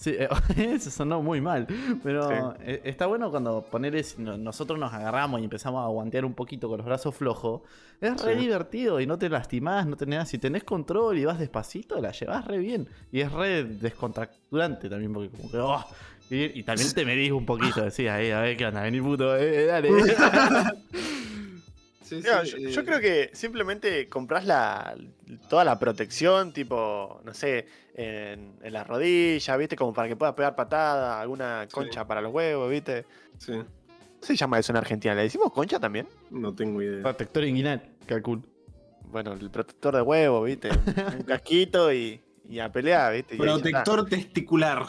Sí, 0.00 0.14
eh, 0.18 0.28
eso 0.56 0.90
sonó 0.90 1.22
muy 1.22 1.40
mal. 1.40 1.66
Pero 2.02 2.28
Sí. 2.28 2.56
eh, 2.64 2.80
está 2.84 3.06
bueno 3.06 3.30
cuando 3.30 3.62
poner 3.62 3.94
nosotros 4.18 4.78
nos 4.78 4.92
agarramos 4.92 5.40
y 5.40 5.44
empezamos 5.44 5.80
a 5.82 5.84
aguantear 5.84 6.24
un 6.24 6.34
poquito 6.34 6.68
con 6.68 6.78
los 6.78 6.86
brazos 6.86 7.14
flojos. 7.14 7.60
Es 8.00 8.20
re 8.22 8.34
Sí. 8.34 8.40
divertido 8.40 9.00
y 9.00 9.06
no 9.06 9.18
te 9.18 9.28
lastimás, 9.28 9.86
no 9.86 9.96
tenés. 9.96 10.28
Si 10.28 10.38
tenés 10.38 10.64
control 10.64 11.18
y 11.18 11.24
vas 11.26 11.38
despacito, 11.38 12.00
la 12.00 12.12
llevas 12.12 12.46
re 12.46 12.58
bien. 12.58 12.88
Y 13.12 13.20
es 13.20 13.30
re 13.30 13.64
descontracturante 13.64 14.88
también, 14.88 15.12
porque 15.12 15.28
como 15.30 15.50
que. 15.50 15.58
oh, 15.58 15.84
y, 16.30 16.60
y 16.60 16.62
también 16.62 16.92
te 16.94 17.04
medís 17.04 17.32
un 17.32 17.44
poquito, 17.44 17.82
decís, 17.82 18.08
ahí, 18.08 18.30
a 18.30 18.40
ver 18.40 18.56
qué 18.56 18.66
onda, 18.66 18.82
vení 18.82 19.00
puto, 19.00 19.36
eh, 19.36 19.66
dale. 19.66 19.90
Sí, 22.10 22.16
Mira, 22.16 22.44
sí, 22.44 22.50
yo, 22.50 22.56
eh, 22.58 22.72
yo 22.72 22.84
creo 22.84 23.00
que 23.00 23.30
simplemente 23.34 24.08
compras 24.08 24.44
la, 24.44 24.96
toda 25.48 25.64
la 25.64 25.78
protección, 25.78 26.52
tipo, 26.52 27.20
no 27.24 27.32
sé, 27.32 27.66
en, 27.94 28.56
en 28.60 28.72
las 28.72 28.84
rodillas, 28.86 29.56
¿viste? 29.56 29.76
Como 29.76 29.92
para 29.94 30.08
que 30.08 30.16
puedas 30.16 30.34
pegar 30.34 30.56
patada, 30.56 31.20
alguna 31.20 31.66
Sí. 31.68 31.72
concha 31.72 32.04
para 32.08 32.20
los 32.20 32.32
huevos, 32.34 32.68
¿viste? 32.68 33.04
Sí, 33.38 33.52
¿Cómo 33.52 33.64
se 34.22 34.34
llama 34.34 34.58
eso 34.58 34.72
en 34.72 34.76
Argentina? 34.78 35.14
¿Le 35.14 35.22
decimos 35.22 35.52
concha 35.52 35.78
también? 35.78 36.08
no 36.30 36.52
tengo 36.52 36.82
idea. 36.82 37.00
Protector 37.02 37.44
inguinal, 37.44 37.80
calculo. 38.06 38.42
Bueno, 39.04 39.32
el 39.32 39.48
protector 39.48 39.94
de 39.94 40.02
huevo, 40.02 40.42
¿viste? 40.42 40.68
Un 41.16 41.22
casquito 41.22 41.92
y, 41.92 42.20
y 42.48 42.58
a 42.58 42.72
pelear, 42.72 43.12
¿viste? 43.14 43.36
Y. 43.36 43.38
Protector 43.38 44.08
testicular. 44.08 44.84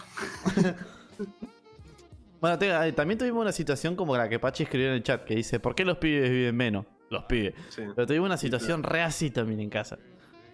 Bueno, 2.39 2.57
te- 2.57 2.87
eh, 2.87 2.91
también 2.93 3.19
tuvimos 3.19 3.41
una 3.41 3.51
situación 3.51 3.95
como 3.95 4.17
la 4.17 4.27
que 4.27 4.39
Pachi 4.39 4.63
escribió 4.63 4.87
en 4.87 4.93
el 4.95 5.03
chat, 5.03 5.23
que 5.23 5.35
dice, 5.35 5.59
¿por 5.59 5.75
qué 5.75 5.85
los 5.85 5.97
pibes 5.99 6.29
viven 6.29 6.55
menos? 6.57 6.85
Los 7.11 7.25
pibes. 7.25 7.53
Sí. 7.69 7.83
Pero 7.95 8.07
tuvimos 8.07 8.25
una 8.25 8.37
situación 8.37 8.81
re 8.81 9.01
así 9.03 9.29
también 9.29 9.59
en 9.59 9.69
casa. 9.69 9.99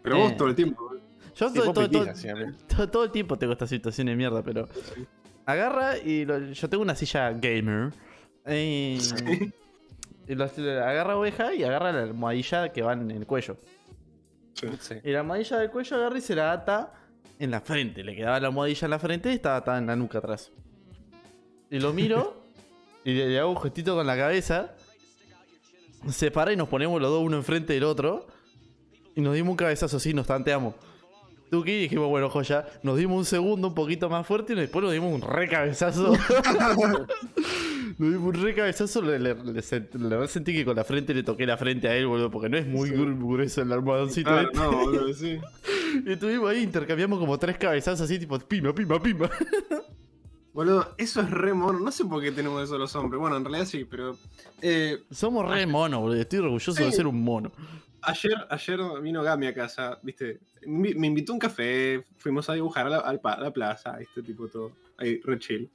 Pero 0.03 0.17
Eh. 0.17 0.19
vos 0.23 0.35
todo 0.37 0.47
el 0.49 0.55
tiempo. 0.55 0.91
¿eh? 0.93 0.99
Yo 1.35 1.49
Sí, 1.49 1.55
todo, 1.55 1.71
todo- 1.73 2.87
todo- 2.91 3.03
el 3.05 3.11
tiempo 3.11 3.37
tengo 3.37 3.53
esta 3.53 3.67
situación 3.67 4.07
de 4.07 4.15
mierda, 4.15 4.41
pero 4.43 4.67
agarra 5.45 5.97
y 5.97 6.25
lo- 6.25 6.39
yo 6.39 6.67
tengo 6.69 6.81
una 6.83 6.95
silla 6.95 7.31
gamer. 7.31 7.93
Y, 8.49 8.97
Sí. 8.99 9.53
y 10.27 10.35
lo- 10.35 10.45
agarra 10.45 11.15
oveja 11.15 11.53
y 11.53 11.63
agarra 11.63 11.91
la 11.91 12.03
almohadilla 12.03 12.69
que 12.73 12.81
va 12.81 12.93
en 12.93 13.11
el 13.11 13.25
cuello. 13.27 13.55
Sí. 14.53 14.67
Sí. 14.79 14.95
Y 15.03 15.11
la 15.11 15.19
almohadilla 15.19 15.59
del 15.59 15.69
cuello 15.69 15.95
agarra 15.97 16.17
y 16.17 16.21
se 16.21 16.35
la 16.35 16.51
ata 16.53 16.91
en 17.37 17.51
la 17.51 17.61
frente. 17.61 18.03
Le 18.03 18.15
quedaba 18.15 18.39
la 18.39 18.47
almohadilla 18.47 18.85
en 18.85 18.91
la 18.91 18.99
frente 18.99 19.31
y 19.31 19.35
estaba 19.35 19.57
atada 19.57 19.77
en 19.77 19.85
la 19.85 19.95
nuca 19.95 20.17
atrás. 20.17 20.51
Y 21.69 21.79
lo 21.79 21.93
miro 21.93 22.41
y 23.05 23.13
le, 23.13 23.27
le 23.29 23.39
hago 23.39 23.51
un 23.51 23.57
gestito 23.61 23.95
con 23.95 24.07
la 24.07 24.17
cabeza. 24.17 24.73
Se 26.09 26.31
para 26.31 26.53
y 26.53 26.55
nos 26.55 26.67
ponemos 26.69 27.01
los 27.01 27.09
dos 27.11 27.23
uno 27.23 27.37
enfrente 27.37 27.73
del 27.73 27.83
otro. 27.83 28.27
Y 29.15 29.21
nos 29.21 29.33
dimos 29.33 29.51
un 29.51 29.57
cabezazo 29.57 29.97
así, 29.97 30.13
nos 30.13 30.27
tanteamos. 30.27 30.75
Tuki 31.49 31.71
y 31.71 31.79
dijimos, 31.83 32.07
bueno, 32.09 32.29
joya. 32.29 32.67
Nos 32.83 32.97
dimos 32.97 33.17
un 33.17 33.25
segundo 33.25 33.69
un 33.69 33.73
poquito 33.73 34.09
más 34.09 34.27
fuerte 34.27 34.53
y 34.53 34.55
después 34.57 34.83
nos 34.83 34.91
dimos 34.93 35.13
un 35.13 35.21
re 35.21 35.47
cabezazo. 35.47 36.11
nos 37.97 38.11
dimos 38.11 38.35
un 38.35 38.43
re 38.43 38.53
cabezazo. 38.53 39.01
Le, 39.01 39.17
le- 39.17 39.33
le 39.35 39.61
sentí 40.27 40.53
que 40.53 40.65
con 40.65 40.75
la 40.75 40.83
frente 40.83 41.13
le 41.13 41.23
toqué 41.23 41.45
la 41.45 41.57
frente 41.57 41.87
a 41.87 41.95
él, 41.95 42.05
boludo, 42.07 42.29
porque 42.29 42.49
no 42.49 42.57
es 42.57 42.67
muy 42.67 42.89
Sí. 42.89 42.95
gru- 42.95 43.17
grueso 43.17 43.61
el 43.61 43.71
almohadoncito. 43.71 44.29
Claro, 44.29 44.47
este. 44.49 44.59
no, 44.59 44.71
boludo, 44.71 45.13
sí. 45.13 45.39
Y 46.05 46.11
estuvimos 46.11 46.49
ahí, 46.49 46.61
intercambiamos 46.63 47.17
como 47.17 47.37
tres 47.39 47.57
cabezazos 47.57 48.01
así, 48.01 48.19
tipo 48.19 48.37
pima, 48.39 48.73
pima, 48.75 49.01
pima. 49.01 49.29
Boludo, 50.57 50.95
eso 50.97 51.21
es 51.21 51.29
re 51.29 51.53
mono. 51.53 51.79
No 51.79 51.91
sé 51.91 52.03
por 52.05 52.19
qué 52.19 52.31
tenemos 52.31 52.63
eso 52.63 52.79
los 52.79 52.95
hombres. 52.95 53.19
Bueno, 53.19 53.37
en 53.37 53.45
realidad 53.45 53.67
sí, 53.67 53.85
pero. 53.85 54.17
eh, 54.59 55.03
Somos 55.11 55.47
re 55.47 55.67
monos, 55.67 55.99
boludo. 56.01 56.19
Estoy 56.19 56.39
orgulloso 56.39 56.73
de 56.83 56.91
ser 56.91 57.05
un 57.05 57.23
mono. 57.23 57.51
ayer, 58.01 58.33
ayer 58.49 58.79
vino 59.03 59.21
Gami 59.21 59.45
a 59.45 59.53
casa, 59.53 59.99
viste. 60.01 60.39
Me 60.65 60.95
me 60.95 61.05
invitó 61.05 61.33
a 61.33 61.35
un 61.35 61.39
café, 61.39 62.03
fuimos 62.17 62.49
a 62.49 62.55
dibujar 62.55 62.87
a 62.87 62.89
la, 62.89 62.97
a 62.97 63.39
la 63.39 63.53
plaza, 63.53 63.99
este 64.01 64.23
tipo 64.23 64.47
todo. 64.47 64.71
Ahí, 64.97 65.21
re 65.23 65.37
chill. 65.37 65.69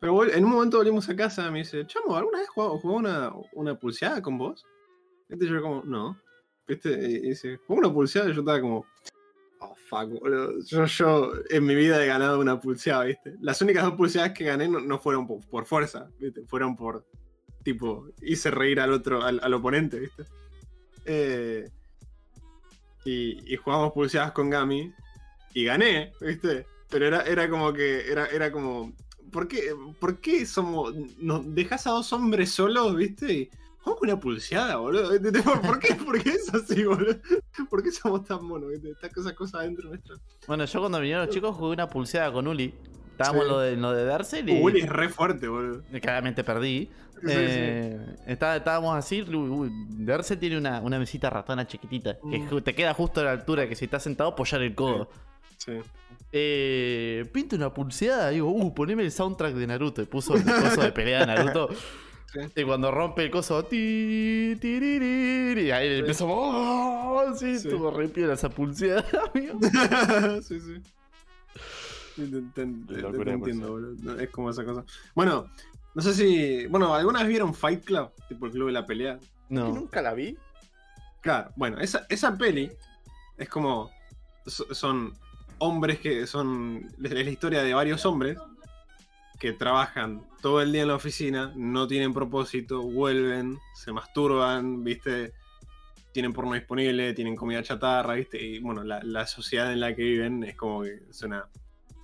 Pero 0.00 0.24
en 0.24 0.44
un 0.44 0.50
momento 0.50 0.78
volvimos 0.78 1.08
a 1.08 1.14
casa, 1.14 1.48
me 1.52 1.60
dice, 1.60 1.86
Chamo, 1.86 2.16
¿alguna 2.16 2.38
vez 2.40 2.48
jugó, 2.48 2.76
jugó 2.80 2.94
una, 2.96 3.32
una 3.52 3.76
pulseada 3.76 4.20
con 4.20 4.36
vos? 4.36 4.66
Viste, 5.28 5.46
yo 5.46 5.62
como, 5.62 5.84
no. 5.84 6.18
Viste, 6.66 6.90
y 6.90 7.20
dice, 7.20 7.58
¿jugó 7.68 7.78
una 7.78 7.92
pulseada? 7.92 8.28
Y 8.30 8.34
yo 8.34 8.40
estaba 8.40 8.60
como, 8.60 8.84
oh 9.60 9.74
fuck. 9.88 10.10
Yo, 10.66 10.86
yo 10.86 11.32
en 11.50 11.64
mi 11.64 11.74
vida 11.74 12.02
he 12.02 12.06
ganado 12.06 12.40
una 12.40 12.60
pulseada, 12.60 13.04
viste. 13.04 13.34
Las 13.40 13.60
únicas 13.62 13.84
dos 13.84 13.94
pulseadas 13.94 14.32
que 14.32 14.44
gané 14.44 14.68
no, 14.68 14.80
no 14.80 14.98
fueron 14.98 15.26
por, 15.26 15.44
por 15.46 15.66
fuerza, 15.66 16.08
viste, 16.18 16.44
fueron 16.46 16.76
por, 16.76 17.06
tipo, 17.62 18.06
hice 18.22 18.50
reír 18.50 18.80
al 18.80 18.92
otro, 18.92 19.22
al, 19.22 19.40
al 19.42 19.54
oponente, 19.54 20.00
viste. 20.00 20.24
Eh, 21.04 21.68
y, 23.04 23.52
y 23.52 23.56
jugamos 23.56 23.92
pulseadas 23.92 24.32
con 24.32 24.50
Gami 24.50 24.92
y 25.54 25.64
gané, 25.64 26.12
¿viste? 26.20 26.66
Pero 26.90 27.06
era, 27.06 27.22
era 27.22 27.48
como 27.48 27.72
que, 27.72 28.10
era, 28.10 28.26
era 28.26 28.50
como, 28.50 28.92
¿por 29.30 29.48
qué, 29.48 30.46
somos. 30.46 30.94
Nos 31.18 31.54
dejas 31.54 31.86
a 31.86 31.90
dos 31.90 32.12
hombres 32.12 32.50
solos, 32.50 32.96
viste? 32.96 33.50
Con 33.96 34.08
una 34.10 34.18
pulseada, 34.20 34.76
boludo. 34.76 35.10
¿Por 35.62 35.78
qué, 35.78 35.94
¿Por 35.94 36.22
qué 36.22 36.30
es 36.30 36.52
así, 36.54 36.84
boludo? 36.84 37.16
¿Por 37.70 37.82
qué 37.82 37.90
somos 37.90 38.24
tan 38.24 38.44
monos, 38.44 38.70
viste? 38.70 38.92
Esa 39.20 39.34
cosa, 39.34 39.58
adentro 39.58 39.88
nuestra. 39.88 40.16
Bueno, 40.46 40.64
yo 40.64 40.80
cuando 40.80 41.00
vinieron 41.00 41.26
los 41.26 41.34
chicos 41.34 41.56
jugué 41.56 41.72
una 41.74 41.88
pulseada 41.88 42.32
con 42.32 42.46
Uli. 42.48 42.74
Estábamos 43.12 43.44
Sí. 43.46 43.50
lo 43.50 43.58
de, 43.58 43.76
lo 43.76 43.92
de 43.92 44.04
Darcel 44.04 44.48
y 44.48 44.60
Willy 44.62 44.80
es 44.82 44.88
re 44.88 45.08
fuerte, 45.08 45.48
boludo. 45.48 45.82
claramente 46.00 46.44
perdí. 46.44 46.88
Sí, 47.20 47.26
Eh, 47.28 47.98
está- 48.28 48.54
estábamos 48.56 48.96
así. 48.96 49.24
Darcel 49.98 50.38
tiene 50.38 50.56
una, 50.56 50.80
una 50.80 51.00
mesita 51.00 51.28
ratona 51.28 51.66
chiquitita 51.66 52.16
que 52.30 52.38
Mm. 52.38 52.62
te 52.62 52.74
queda 52.76 52.94
justo 52.94 53.20
a 53.20 53.24
la 53.24 53.32
altura 53.32 53.68
que 53.68 53.74
si 53.74 53.86
estás 53.86 54.04
sentado 54.04 54.30
apoyar 54.30 54.62
el 54.62 54.72
codo. 54.76 55.10
Sí. 55.56 55.72
Eh, 56.30 57.28
pinta 57.32 57.56
una 57.56 57.74
pulseada, 57.74 58.28
digo, 58.30 58.50
uh, 58.50 58.72
poneme 58.74 59.02
el 59.02 59.10
soundtrack 59.10 59.54
de 59.54 59.66
Naruto. 59.66 60.00
Y 60.02 60.04
puso 60.06 60.34
el 60.36 60.44
coso 60.44 60.82
de 60.82 60.92
pelea 60.92 61.20
de 61.20 61.26
Naruto. 61.26 61.68
Sí. 62.32 62.40
Y 62.56 62.64
cuando 62.64 62.90
rompe 62.90 63.24
el 63.24 63.30
coso, 63.30 63.64
ti, 63.64 64.56
tiririri, 64.60 65.62
y 65.62 65.70
ahí 65.70 66.00
empezó, 66.00 66.26
oh, 66.28 67.32
sí, 67.34 67.58
Sí. 67.58 67.68
estuvo 67.68 67.90
re 67.90 68.08
piola 68.08 68.34
esa 68.34 68.50
pulseada, 68.50 69.02
amigo. 69.34 69.58
sí, 70.42 70.60
sí. 70.60 70.82
Sí, 72.16 72.30
Te, 72.30 72.40
te- 72.64 72.66
te- 72.66 72.94
te- 72.94 73.00
locura 73.00 73.24
te 73.24 73.30
de 73.30 73.32
entiendo, 73.32 73.70
boludo. 73.70 73.94
No, 74.02 74.20
Es 74.20 74.28
como 74.30 74.50
esa 74.50 74.64
cosa. 74.64 74.84
Bueno, 75.14 75.46
no 75.94 76.02
sé 76.02 76.12
si. 76.14 76.66
Bueno, 76.66 76.94
¿alguna 76.94 77.20
vez 77.20 77.28
vieron 77.28 77.54
Fight 77.54 77.84
Club? 77.84 78.10
Tipo 78.28 78.46
el 78.46 78.52
club 78.52 78.66
de 78.66 78.72
la 78.72 78.84
pelea. 78.86 79.18
No. 79.48 79.72
Nunca 79.72 80.02
la 80.02 80.14
vi. 80.14 80.36
Claro, 81.20 81.50
bueno, 81.56 81.78
esa, 81.80 82.06
esa 82.08 82.36
peli 82.36 82.70
es 83.38 83.48
como. 83.48 83.90
so- 84.46 84.72
Son 84.74 85.14
hombres 85.58 86.00
que 86.00 86.26
son. 86.26 86.88
Es 87.02 87.12
la 87.12 87.20
historia 87.30 87.62
de 87.62 87.72
varios 87.72 88.04
hombres 88.04 88.36
que 89.38 89.52
trabajan 89.52 90.22
todo 90.40 90.62
el 90.62 90.72
día 90.72 90.82
en 90.82 90.88
la 90.88 90.94
oficina, 90.94 91.52
no 91.56 91.86
tienen 91.86 92.14
propósito, 92.14 92.82
vuelven, 92.82 93.58
se 93.74 93.92
masturban, 93.92 94.84
¿viste? 94.84 95.32
Tienen 96.12 96.32
porno 96.32 96.54
disponible, 96.54 97.12
tienen 97.14 97.36
comida 97.36 97.62
chatarra, 97.62 98.14
¿viste? 98.14 98.42
Y 98.42 98.60
bueno, 98.60 98.84
la, 98.84 99.26
sociedad 99.26 99.72
en 99.72 99.80
la 99.80 99.94
que 99.94 100.02
viven 100.02 100.44
es 100.44 100.56
como 100.56 100.82
que 100.82 101.02
es 101.10 101.22
una, 101.22 101.48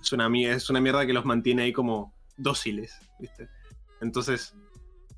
es 0.01 0.11
una, 0.11 0.29
es 0.49 0.69
una 0.69 0.81
mierda 0.81 1.05
que 1.05 1.13
los 1.13 1.25
mantiene 1.25 1.63
ahí 1.63 1.73
como 1.73 2.13
dóciles, 2.37 2.99
¿viste? 3.19 3.47
Entonces, 4.01 4.53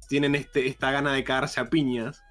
tienen 0.07 0.35
este, 0.35 0.67
esta 0.67 0.91
gana 0.91 1.13
de 1.13 1.23
cagarse 1.23 1.59
a 1.59 1.69
piñas 1.69 2.23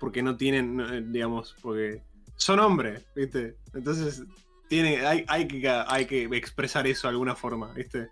porque 0.00 0.22
no 0.22 0.36
tienen, 0.36 0.80
eh, 0.80 1.02
digamos, 1.06 1.56
porque 1.62 2.02
son 2.36 2.58
hombres, 2.58 3.04
¿viste? 3.14 3.56
Entonces, 3.72 4.24
tiene, 4.68 5.06
hay, 5.06 5.24
hay, 5.28 5.46
que, 5.46 5.68
hay 5.68 6.06
que 6.06 6.24
expresar 6.36 6.86
eso 6.86 7.06
de 7.06 7.12
alguna 7.12 7.36
forma, 7.36 7.72
¿viste? 7.72 8.10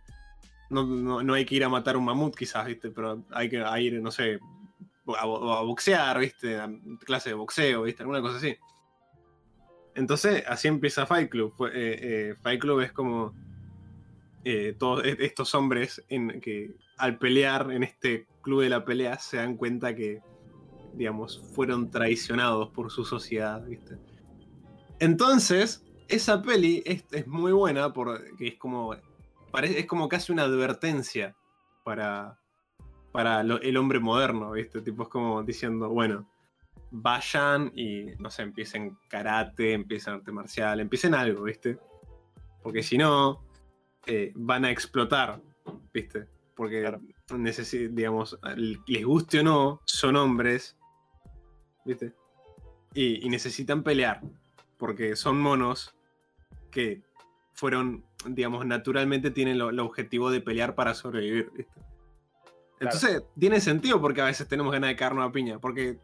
No, 0.72 1.22
no, 1.22 1.34
hay 1.34 1.44
que 1.44 1.54
ir 1.54 1.64
a 1.64 1.68
matar 1.68 1.96
un 1.96 2.04
mamut 2.06 2.34
quizás, 2.34 2.66
¿viste? 2.66 2.90
Pero 2.90 3.22
hay 3.30 3.50
que 3.50 3.62
ir, 3.80 4.00
no 4.00 4.10
sé, 4.10 4.40
a, 5.06 5.22
a 5.22 5.62
boxear, 5.62 6.18
¿viste? 6.18 6.58
Clase 7.04 7.30
de 7.30 7.34
boxeo, 7.34 7.82
¿viste? 7.82 8.02
Alguna 8.02 8.22
cosa 8.22 8.38
así. 8.38 8.56
Entonces, 9.94 10.42
así 10.46 10.68
empieza 10.68 11.04
Fight 11.04 11.28
Club. 11.30 11.54
Eh, 11.66 11.98
eh, 12.00 12.34
Fight 12.42 12.60
Club 12.60 12.80
es 12.80 12.92
como 12.92 13.34
eh, 14.44 14.74
todos 14.78 15.04
e- 15.04 15.18
estos 15.20 15.54
hombres 15.54 16.02
en, 16.08 16.40
que 16.40 16.74
al 16.96 17.18
pelear 17.18 17.70
en 17.70 17.82
este 17.82 18.26
club 18.40 18.62
de 18.62 18.70
la 18.70 18.84
pelea 18.84 19.18
se 19.18 19.36
dan 19.36 19.56
cuenta 19.56 19.94
que, 19.94 20.20
digamos, 20.94 21.42
fueron 21.54 21.90
traicionados 21.90 22.70
por 22.70 22.90
su 22.90 23.04
sociedad, 23.04 23.62
¿viste? 23.66 23.98
Entonces, 24.98 25.84
esa 26.08 26.42
peli 26.42 26.82
es, 26.86 27.04
es 27.12 27.26
muy 27.26 27.52
buena 27.52 27.92
porque 27.92 28.48
es 28.48 28.54
como, 28.56 28.96
parece, 29.52 29.78
es 29.80 29.86
como 29.86 30.08
casi 30.08 30.32
una 30.32 30.42
advertencia 30.44 31.36
para, 31.84 32.38
para 33.12 33.42
lo- 33.44 33.60
el 33.60 33.76
hombre 33.76 34.00
moderno, 34.00 34.50
¿viste? 34.52 34.80
Tipo, 34.82 35.04
es 35.04 35.08
como 35.08 35.42
diciendo, 35.42 35.88
bueno, 35.90 36.28
vayan 36.90 37.70
y, 37.74 38.06
no 38.18 38.30
sé, 38.30 38.42
empiecen 38.42 38.98
karate, 39.08 39.72
empiecen 39.74 40.14
arte 40.14 40.32
marcial, 40.32 40.80
empiecen 40.80 41.14
algo, 41.14 41.44
¿viste? 41.44 41.78
Porque 42.62 42.82
si 42.82 42.98
no, 42.98 43.44
eh, 44.06 44.32
van 44.34 44.64
a 44.64 44.70
explotar, 44.70 45.40
¿viste? 45.92 46.26
Porque, 46.54 46.80
Claro. 46.80 47.00
digamos, 47.90 48.38
les 48.56 49.04
guste 49.04 49.40
o 49.40 49.42
no, 49.42 49.80
son 49.84 50.16
hombres, 50.16 50.76
¿viste? 51.84 52.14
Y, 52.94 53.26
y 53.26 53.30
necesitan 53.30 53.82
pelear, 53.82 54.20
porque 54.76 55.16
son 55.16 55.40
monos 55.40 55.94
que 56.70 57.02
fueron, 57.52 58.04
digamos, 58.26 58.64
naturalmente 58.66 59.30
tienen 59.30 59.60
el 59.60 59.80
objetivo 59.80 60.30
de 60.30 60.40
pelear 60.40 60.74
para 60.74 60.94
sobrevivir, 60.94 61.50
¿viste? 61.52 61.72
Entonces, 62.80 63.22
tiene 63.38 63.60
sentido 63.60 64.00
porque 64.00 64.20
a 64.22 64.24
veces 64.26 64.48
tenemos 64.48 64.72
ganas 64.72 64.90
de 64.90 64.96
caernos 64.96 65.28
a 65.28 65.32
piña, 65.32 65.58
porque 65.60 65.98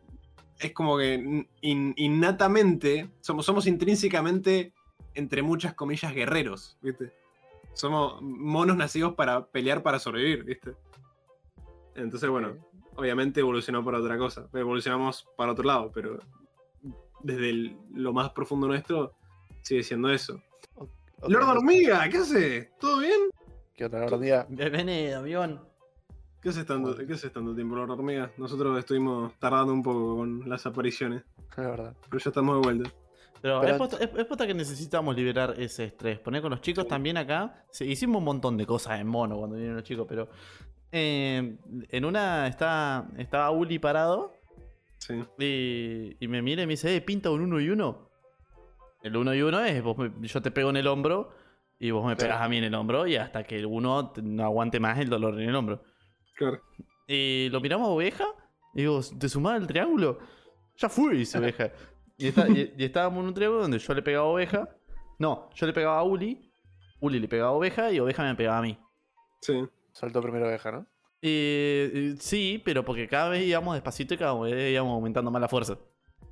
es 0.60 0.72
como 0.72 0.96
que 0.98 1.14
in- 1.60 1.94
innatamente, 1.96 3.08
somos, 3.20 3.44
somos 3.46 3.66
intrínsecamente, 3.66 4.72
entre 5.14 5.42
muchas 5.42 5.74
comillas, 5.74 6.14
guerreros, 6.14 6.78
¿viste? 6.80 7.12
Somos 7.72 8.20
monos 8.22 8.76
nacidos 8.76 9.14
para 9.14 9.46
pelear 9.46 9.82
para 9.82 9.98
sobrevivir, 9.98 10.44
¿viste? 10.44 10.74
Entonces, 11.96 12.30
bueno, 12.30 12.56
obviamente 12.94 13.40
evolucionó 13.40 13.84
para 13.84 13.98
otra 13.98 14.16
cosa, 14.16 14.48
evolucionamos 14.52 15.26
para 15.36 15.52
otro 15.52 15.64
lado, 15.64 15.90
pero 15.92 16.18
desde 17.22 17.50
el- 17.50 17.76
lo 17.92 18.12
más 18.12 18.30
profundo 18.30 18.68
nuestro 18.68 19.14
sigue 19.62 19.82
siendo 19.82 20.10
eso. 20.10 20.40
Lord 21.26 21.44
Hormiga, 21.48 22.08
¿qué 22.08 22.18
haces? 22.18 22.68
¿Todo 22.78 23.00
bien? 23.00 23.20
¿Qué 23.74 23.84
otra 23.84 24.04
Hormiga? 24.06 24.46
Bienvenido, 24.48 25.18
avión. 25.18 25.60
¿Qué 26.40 26.50
haces 26.50 26.64
tanto. 26.66 26.96
¿qué 26.96 27.12
haces 27.12 27.32
tanto 27.32 27.54
tiempo, 27.54 27.74
Lord 27.76 27.90
Hormiga? 27.90 28.30
Nosotros 28.36 28.78
estuvimos 28.78 29.32
tardando 29.38 29.72
un 29.72 29.82
poco 29.82 30.16
con 30.16 30.48
las 30.48 30.64
apariciones, 30.66 31.24
Es 31.50 31.56
verdad. 31.56 31.94
pero 32.08 32.18
ya 32.22 32.30
estamos 32.30 32.56
de 32.56 32.62
vuelta. 32.62 32.90
Pero, 33.40 33.60
Pero- 33.60 33.72
es, 33.72 33.78
posta, 33.78 33.96
es- 33.98 34.10
es 34.16 34.24
posta 34.26 34.46
que 34.46 34.54
necesitamos 34.54 35.14
liberar 35.16 35.54
ese 35.58 35.84
estrés. 35.86 36.18
Poner 36.20 36.40
con 36.42 36.50
los 36.50 36.60
chicos 36.60 36.86
también 36.88 37.16
acá. 37.16 37.64
Sí, 37.70 37.84
hicimos 37.84 38.18
un 38.18 38.24
montón 38.24 38.56
de 38.56 38.66
cosas 38.66 39.00
en 39.00 39.06
mono 39.06 39.36
cuando 39.36 39.56
vinieron 39.56 39.76
los 39.76 39.84
chicos, 39.84 40.06
pero. 40.08 40.28
eh, 40.92 41.56
en 41.90 42.04
una 42.04 42.46
está, 42.48 43.06
estaba 43.18 43.50
Uli 43.50 43.78
parado 43.78 44.32
Sí. 44.98 45.14
y, 45.38 46.16
y 46.24 46.28
me 46.28 46.42
mira 46.42 46.62
y 46.62 46.66
me 46.66 46.72
dice, 46.72 46.94
eh, 46.96 47.00
pinta 47.00 47.30
un 47.30 47.42
uno 47.42 47.60
y 47.60 47.68
uno. 47.70 48.07
El 49.02 49.16
uno 49.16 49.34
y 49.34 49.42
uno 49.42 49.60
es, 49.64 49.82
vos 49.82 49.96
me- 49.96 50.12
yo 50.26 50.42
te 50.42 50.50
pego 50.50 50.70
en 50.70 50.76
el 50.76 50.86
hombro 50.86 51.30
y 51.78 51.90
vos 51.90 52.04
me 52.06 52.16
pegas 52.16 52.40
a 52.40 52.48
mí 52.48 52.56
en 52.58 52.64
el 52.64 52.74
hombro 52.74 53.06
y 53.06 53.16
hasta 53.16 53.44
que 53.44 53.58
el 53.58 53.66
uno 53.66 54.10
te- 54.10 54.22
no 54.22 54.44
aguante 54.44 54.80
más 54.80 54.98
el 54.98 55.08
dolor 55.08 55.40
en 55.40 55.48
el 55.48 55.54
hombro. 55.54 55.82
Claro. 56.36 56.60
Y 57.06 57.48
lo 57.50 57.60
miramos 57.60 57.86
a 57.88 57.90
Oveja 57.90 58.26
y 58.74 58.80
digo, 58.82 59.00
¿te 59.18 59.28
sumás 59.28 59.54
al 59.60 59.66
triángulo? 59.66 60.18
Ya 60.76 60.88
fui, 60.88 61.16
dice 61.18 61.38
Oveja. 61.38 61.70
Y, 62.16 62.28
está- 62.28 62.48
y- 62.48 62.74
y 62.76 62.84
estábamos 62.84 63.20
en 63.22 63.28
un 63.28 63.34
triángulo 63.34 63.62
donde 63.62 63.78
yo 63.78 63.94
le 63.94 64.02
pegaba 64.02 64.26
a 64.26 64.30
Oveja. 64.30 64.68
No, 65.18 65.50
yo 65.54 65.66
le 65.66 65.72
pegaba 65.72 65.98
a 65.98 66.02
Uli. 66.02 66.50
Uli 67.00 67.20
le 67.20 67.28
pegaba 67.28 67.50
a 67.50 67.52
Oveja 67.52 67.92
y 67.92 68.00
Oveja 68.00 68.24
me 68.24 68.34
pegaba 68.34 68.58
a 68.58 68.62
mí. 68.62 68.76
Sí. 69.40 69.64
Soltó 69.92 70.20
primero 70.20 70.46
oveja, 70.46 70.70
¿no? 70.72 70.86
Eh, 71.22 71.90
eh, 71.92 72.14
sí, 72.20 72.60
pero 72.64 72.84
porque 72.84 73.08
cada 73.08 73.30
vez 73.30 73.44
íbamos 73.44 73.74
despacito 73.74 74.14
y 74.14 74.16
cada 74.18 74.38
vez 74.38 74.72
íbamos 74.72 74.94
aumentando 74.94 75.30
más 75.30 75.40
la 75.40 75.48
fuerza. 75.48 75.76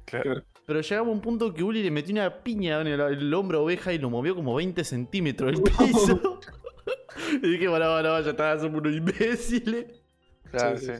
Claro. 0.06 0.42
Pero 0.66 0.80
llegamos 0.80 1.10
a 1.10 1.12
un 1.14 1.20
punto 1.20 1.52
que 1.54 1.62
Uli 1.62 1.82
le 1.82 1.90
metió 1.90 2.12
una 2.12 2.42
piña 2.42 2.80
en 2.80 2.86
el, 2.88 3.00
el 3.00 3.34
hombro 3.34 3.58
a 3.58 3.62
Oveja 3.62 3.92
y 3.92 3.98
lo 3.98 4.08
movió 4.10 4.34
como 4.34 4.54
20 4.54 4.82
centímetros 4.84 5.52
del 5.52 5.62
piso. 5.78 6.40
y 7.42 7.50
dije, 7.50 7.68
bueno, 7.68 7.92
bueno, 7.92 8.20
ya 8.20 8.30
está, 8.30 8.58
somos 8.58 8.80
unos 8.80 8.94
imbéciles. 8.94 10.02
Claro, 10.50 10.78
Sí, 10.78 10.92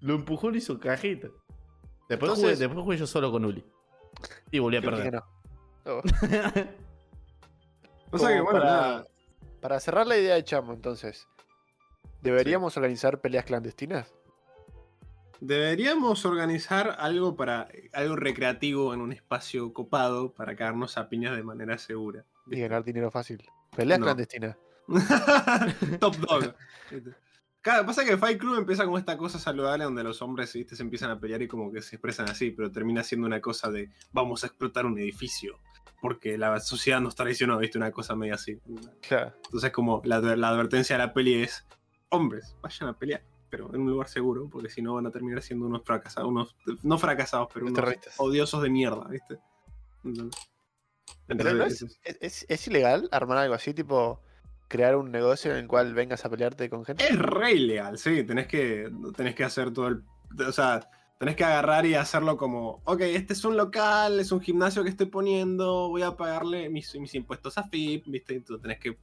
Lo 0.00 0.14
empujó 0.14 0.48
y 0.48 0.52
le 0.52 0.58
hizo 0.58 0.78
cajeta. 0.78 1.28
Después, 2.08 2.30
Entonces- 2.30 2.44
jugué, 2.44 2.56
después 2.56 2.84
jugué 2.84 2.96
yo 2.96 3.06
solo 3.06 3.30
con 3.30 3.44
Uli. 3.44 3.64
Y 4.50 4.58
volví 4.58 4.76
a 4.76 4.80
Creo 4.80 4.92
perder. 4.92 5.12
no. 5.14 5.22
Oh. 5.86 6.02
O 8.10 8.18
sea 8.18 8.28
que, 8.28 8.40
bueno, 8.40 8.58
para, 8.58 8.64
nada. 8.64 9.04
para 9.60 9.80
cerrar 9.80 10.06
la 10.06 10.16
idea 10.16 10.34
de 10.34 10.42
Chamo, 10.44 10.72
entonces, 10.72 11.28
¿deberíamos 12.22 12.74
organizar 12.78 13.20
peleas 13.20 13.44
clandestinas? 13.44 14.14
Deberíamos 15.40 16.24
organizar 16.24 16.96
algo 16.98 17.36
para 17.36 17.68
algo 17.92 18.16
recreativo 18.16 18.92
en 18.94 19.00
un 19.00 19.12
espacio 19.12 19.72
copado 19.72 20.32
para 20.32 20.56
caernos 20.56 20.98
a 20.98 21.08
piñas 21.08 21.36
de 21.36 21.42
manera 21.42 21.78
segura. 21.78 22.24
Y 22.50 22.60
ganar 22.60 22.84
dinero 22.84 23.10
fácil. 23.10 23.42
Peleas 23.76 24.00
No. 24.00 24.06
clandestinas. 24.06 24.56
Top 26.00 26.16
dog. 26.16 26.54
Claro, 27.60 27.84
pasa 27.84 28.04
que 28.04 28.16
Fight 28.16 28.38
Club 28.38 28.56
empieza 28.56 28.84
como 28.84 28.96
esta 28.98 29.18
cosa 29.18 29.38
saludable 29.38 29.82
donde 29.84 30.02
los 30.04 30.22
hombres 30.22 30.52
¿viste? 30.54 30.76
se 30.76 30.82
empiezan 30.82 31.10
a 31.10 31.18
pelear 31.18 31.42
y 31.42 31.48
como 31.48 31.72
que 31.72 31.82
se 31.82 31.96
expresan 31.96 32.30
así, 32.30 32.50
pero 32.52 32.70
termina 32.70 33.02
siendo 33.02 33.26
una 33.26 33.40
cosa 33.40 33.68
de 33.70 33.90
vamos 34.12 34.44
a 34.44 34.46
explotar 34.46 34.86
un 34.86 34.96
edificio 34.98 35.58
porque 36.00 36.38
la 36.38 36.60
sociedad 36.60 37.00
nos 37.00 37.16
traicionó, 37.16 37.58
¿viste? 37.58 37.76
Una 37.76 37.90
cosa 37.90 38.14
medio 38.14 38.34
así. 38.36 38.58
Claro. 39.06 39.34
Entonces 39.46 39.72
como 39.72 40.00
la, 40.04 40.20
la 40.20 40.48
advertencia 40.48 40.96
de 40.96 41.04
la 41.04 41.12
peli 41.12 41.42
es 41.42 41.66
hombres, 42.10 42.56
vayan 42.62 42.88
a 42.90 42.96
pelear, 42.96 43.22
pero 43.50 43.74
en 43.74 43.80
un 43.82 43.90
lugar 43.90 44.08
seguro, 44.08 44.48
porque 44.50 44.68
si 44.70 44.82
no 44.82 44.94
van 44.94 45.06
a 45.06 45.10
terminar 45.10 45.42
siendo 45.42 45.66
unos 45.66 45.82
fracasados, 45.84 46.28
unos, 46.28 46.56
no 46.82 46.98
fracasados, 46.98 47.48
pero 47.52 47.66
Unos 47.66 47.94
odiosos 48.18 48.62
de 48.62 48.70
mierda, 48.70 49.06
¿viste? 49.08 49.38
Entonces, 50.04 50.40
Pero 51.26 51.54
no 51.54 51.64
es, 51.64 51.82
es, 51.82 52.18
es- 52.20 52.46
es 52.48 52.66
ilegal 52.68 53.08
armar 53.12 53.38
algo 53.38 53.54
así, 53.54 53.74
tipo. 53.74 54.20
crear 54.68 54.96
un 54.96 55.10
negocio 55.10 55.52
en 55.52 55.58
el 55.58 55.66
cual 55.66 55.94
vengas 55.94 56.24
a 56.26 56.30
pelearte 56.30 56.68
con 56.68 56.84
gente? 56.84 57.02
Es 57.06 57.18
re 57.18 57.52
ilegal, 57.52 57.96
sí. 57.98 58.22
Tenés 58.24 58.46
que, 58.46 58.90
tenés 59.16 59.34
que 59.34 59.44
hacer 59.44 59.72
todo 59.72 59.88
el. 59.88 60.02
O 60.46 60.52
sea, 60.52 60.88
tenés 61.18 61.36
que 61.36 61.44
agarrar 61.44 61.86
y 61.86 61.94
hacerlo 61.94 62.36
como, 62.36 62.82
ok, 62.84 63.00
este 63.00 63.32
es 63.32 63.44
un 63.46 63.56
local, 63.56 64.20
es 64.20 64.30
un 64.30 64.40
gimnasio 64.42 64.82
que 64.84 64.90
estoy 64.90 65.06
poniendo, 65.06 65.88
voy 65.88 66.02
a 66.02 66.16
pagarle 66.16 66.68
mis, 66.68 66.94
mis 66.96 67.14
impuestos 67.14 67.56
a 67.56 67.62
FIP, 67.64 68.04
¿viste? 68.08 68.34
Y 68.34 68.40
tú 68.40 68.58
tenés 68.58 68.78
que, 68.78 68.98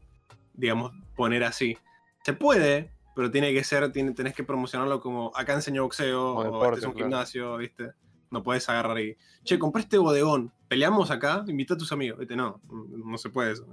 digamos, 0.54 0.92
poner 1.16 1.44
así. 1.44 1.76
Se 2.24 2.34
puede, 2.34 2.92
pero 3.16 3.32
tiene 3.32 3.54
que 3.54 3.64
ser, 3.64 3.92
tiene, 3.92 4.12
tenés 4.12 4.36
que 4.36 4.44
promocionarlo 4.44 5.00
como, 5.00 5.32
acá 5.36 5.54
enseño 5.54 5.84
boxeo, 5.84 6.36
o 6.36 6.44
deporte, 6.44 6.76
este 6.76 6.80
es 6.82 6.86
un 6.86 6.92
claro. 6.94 7.06
gimnasio, 7.08 7.58
¿viste? 7.58 7.92
No 8.30 8.44
puedes 8.44 8.68
agarrar 8.70 9.00
y, 9.00 9.18
che, 9.44 9.58
compré 9.58 9.82
este 9.84 9.98
bodegón, 9.98 10.52
peleamos 10.68 11.10
acá, 11.10 11.44
invita 11.48 11.74
a 11.76 11.78
tus 11.78 11.92
amigos, 11.92 12.20
¿viste? 12.20 12.36
No, 12.36 12.60
no 12.70 13.18
se 13.18 13.30
puede 13.30 13.54
eso. 13.54 13.66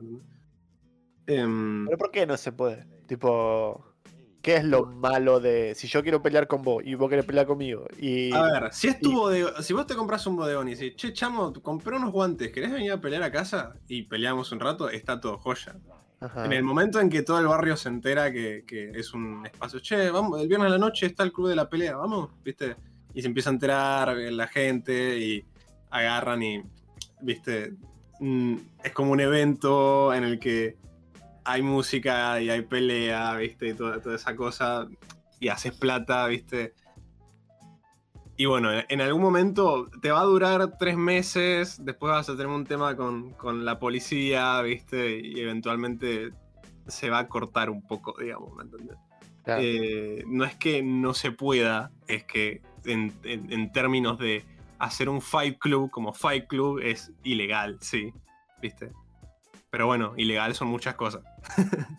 Em, 1.26 1.86
¿Pero 1.86 1.99
por 1.99 2.11
qué 2.11 2.26
no 2.26 2.36
se 2.36 2.53
puede? 2.53 2.86
Tipo, 3.07 3.84
¿qué 4.43 4.57
es 4.57 4.64
lo 4.64 4.84
malo 4.86 5.40
de 5.40 5.74
si 5.74 5.86
yo 5.88 6.03
quiero 6.03 6.22
pelear 6.22 6.47
con 6.47 6.62
vos 6.62 6.82
y 6.84 6.95
vos 6.95 7.09
querés 7.09 7.24
pelear 7.24 7.47
conmigo? 7.47 7.86
Y 7.99 8.32
A 8.32 8.43
ver, 8.43 8.72
si 8.72 8.88
es 8.88 9.01
tu 9.01 9.11
y- 9.11 9.14
bodegón, 9.14 9.62
si 9.62 9.72
vos 9.72 9.86
te 9.86 9.95
compras 9.95 10.26
un 10.26 10.36
bodegón 10.36 10.68
y 10.68 10.74
decís, 10.74 10.97
che, 10.97 11.12
chamo, 11.12 11.53
compré 11.62 11.97
unos 11.97 12.12
guantes, 12.12 12.53
¿querés 12.53 12.72
venir 12.72 12.93
a 12.93 13.01
pelear 13.01 13.22
a 13.22 13.32
casa? 13.32 13.74
Y 13.88 14.03
peleamos 14.03 14.53
un 14.53 14.61
rato, 14.61 14.88
está 14.88 15.20
todo 15.20 15.38
joya. 15.38 15.76
En 16.45 16.53
el 16.53 16.62
momento 16.62 17.01
en 17.01 17.09
que 17.09 17.23
todo 17.23 17.39
el 17.41 17.47
barrio 17.47 17.77
se 17.77 17.89
entera 17.89 18.33
que, 18.33 18.64
que 18.66 18.91
es 18.91 19.12
un 19.12 19.45
espacio, 19.45 19.81
che, 19.81 20.11
vamos, 20.11 20.41
el 20.41 20.49
viernes 20.49 20.68
a 20.68 20.70
la 20.70 20.79
noche 20.79 21.07
está 21.07 21.23
el 21.25 21.33
club 21.33 21.49
de 21.49 21.57
la 21.57 21.68
pelea, 21.68 21.97
vamos, 21.97 22.31
¿viste? 22.45 22.77
Y 23.14 23.23
se 23.23 23.29
empieza 23.29 23.51
a 23.51 23.53
enterar 23.53 24.16
la 24.16 24.47
gente 24.47 25.18
y 25.18 25.45
agarran 25.91 26.43
y, 26.43 26.62
¿viste? 27.20 27.75
Mm, 28.20 28.57
Es 28.85 28.93
como 28.93 29.12
un 29.12 29.20
evento 29.20 30.14
en 30.14 30.25
el 30.25 30.39
que 30.39 30.77
hay 31.45 31.62
música 31.62 32.41
y 32.41 32.51
hay 32.51 32.62
pelea, 32.62 33.35
¿viste? 33.37 33.68
Y 33.68 33.75
toda, 33.75 34.01
toda 34.01 34.16
esa 34.16 34.37
cosa. 34.37 34.87
Y 35.41 35.49
haces 35.49 35.73
plata, 35.73 36.27
¿viste? 36.29 36.75
Y 38.37 38.47
bueno, 38.47 38.70
en 38.89 39.01
algún 39.01 39.20
momento 39.22 39.89
te 40.01 40.11
va 40.11 40.20
a 40.20 40.24
durar 40.24 40.78
tres 40.78 40.97
meses, 40.97 41.85
después 41.85 42.12
vas 42.12 42.28
a 42.28 42.33
tener 42.33 42.47
un 42.49 42.64
tema 42.64 42.97
con, 42.97 43.33
con 43.35 43.64
la 43.64 43.78
policía, 43.78 44.61
¿viste? 44.62 45.18
Y 45.20 45.39
eventualmente 45.41 46.33
se 46.87 47.11
va 47.11 47.18
a 47.20 47.28
cortar 47.28 47.68
un 47.70 47.87
poco, 47.87 48.14
digamos, 48.18 48.55
¿me 48.57 48.62
entendés? 48.64 48.97
Claro. 49.45 49.61
Eh, 49.64 50.24
no 50.26 50.45
es 50.45 50.57
que 50.57 50.83
no 50.83 51.14
se 51.14 51.30
pueda, 51.33 51.91
es 52.07 52.24
que 52.24 52.62
en, 52.85 53.12
en- 53.22 53.53
en 53.53 53.70
términos 53.72 54.18
de 54.18 54.45
hacer 54.78 55.09
un 55.09 55.20
Fight 55.20 55.59
Club 55.59 55.91
como 55.91 56.12
Fight 56.12 56.47
Club 56.49 56.80
es 56.80 57.12
ilegal, 57.22 57.76
sí, 57.80 58.12
¿viste? 58.61 58.91
Pero 59.70 59.87
bueno, 59.87 60.14
ilegal 60.16 60.55
son 60.55 60.68
muchas 60.68 60.95
cosas. 60.95 61.22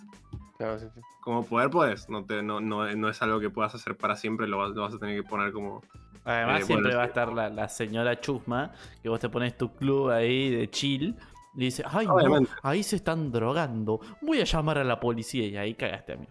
Claro, 0.58 0.80
sí, 0.80 0.86
sí. 0.94 1.02
Como 1.22 1.44
poder, 1.46 1.70
pues, 1.70 2.08
no, 2.10 2.24
te, 2.26 2.42
no, 2.44 2.62
no, 2.62 2.90
no 2.96 3.10
es 3.10 3.22
algo 3.22 3.40
que 3.40 3.50
puedas 3.50 3.74
hacer 3.76 3.98
para 3.98 4.16
siempre, 4.16 4.48
lo 4.48 4.60
vas, 4.60 4.70
lo 4.70 4.84
vas 4.84 4.94
a 4.94 5.00
tener 5.00 5.22
que 5.22 5.28
poner 5.28 5.52
como... 5.52 5.82
Además, 6.26 6.62
Eh, 6.62 6.66
siempre 6.66 6.84
bueno, 6.88 6.98
va 6.98 7.04
a 7.04 7.08
estar 7.08 7.34
la, 7.34 7.50
la 7.50 7.68
señora 7.68 8.20
Chusma, 8.20 8.72
que 9.02 9.10
vos 9.10 9.20
te 9.20 9.30
pones 9.30 9.58
tu 9.58 9.74
club 9.74 10.10
ahí 10.10 10.50
de 10.50 10.70
chill. 10.70 11.16
Y 11.56 11.66
dice, 11.66 11.84
ay, 11.86 12.08
no, 12.08 12.16
ahí 12.64 12.82
se 12.82 12.96
están 12.96 13.32
drogando. 13.32 14.00
Voy 14.22 14.42
a 14.42 14.44
llamar 14.44 14.80
a 14.80 14.84
la 14.84 15.00
policía 15.00 15.46
y 15.46 15.56
ahí 15.58 15.76
cagaste 15.76 16.14
a 16.14 16.16
mí. 16.16 16.28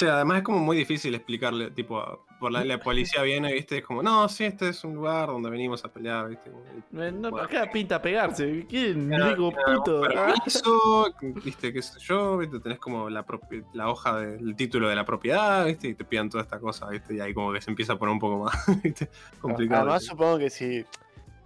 Sí, 0.00 0.06
además 0.06 0.38
es 0.38 0.44
como 0.44 0.60
muy 0.60 0.78
difícil 0.78 1.14
explicarle, 1.14 1.70
tipo, 1.72 2.24
por 2.38 2.50
la, 2.50 2.64
la 2.64 2.78
policía 2.80 3.20
viene, 3.22 3.52
¿viste? 3.52 3.76
Es 3.78 3.84
como, 3.84 4.02
no, 4.02 4.30
sí, 4.30 4.44
este 4.44 4.70
es 4.70 4.82
un 4.82 4.94
lugar 4.94 5.26
donde 5.26 5.50
venimos 5.50 5.84
a 5.84 5.92
pelear, 5.92 6.26
¿viste? 6.30 6.48
Eh, 6.48 7.12
no, 7.12 7.30
Bueno. 7.30 7.44
acá 7.44 7.70
pinta 7.70 8.00
pegarse. 8.00 8.64
¿Quién? 8.66 9.08
Claro, 9.08 9.28
Digo, 9.34 9.52
puto. 9.52 10.00
permiso, 10.00 11.06
viste, 11.44 11.70
qué 11.70 11.82
sé 11.82 11.98
yo, 12.00 12.38
viste, 12.38 12.60
tenés 12.60 12.78
como 12.78 13.10
la, 13.10 13.26
la 13.74 13.90
hoja 13.90 14.20
del 14.20 14.56
título 14.56 14.88
de 14.88 14.94
la 14.96 15.04
propiedad, 15.04 15.66
viste, 15.66 15.88
y 15.88 15.94
te 15.94 16.04
pidan 16.06 16.30
toda 16.30 16.44
esta 16.44 16.58
cosa, 16.58 16.88
viste, 16.88 17.16
y 17.16 17.20
ahí 17.20 17.34
como 17.34 17.52
que 17.52 17.60
se 17.60 17.70
empieza 17.70 17.92
a 17.92 17.98
poner 17.98 18.14
un 18.14 18.20
poco 18.20 18.44
más, 18.44 18.54
viste, 18.82 19.10
complicado. 19.38 19.82
Además, 19.82 20.04
supongo 20.06 20.38
que 20.38 20.48
si 20.48 20.86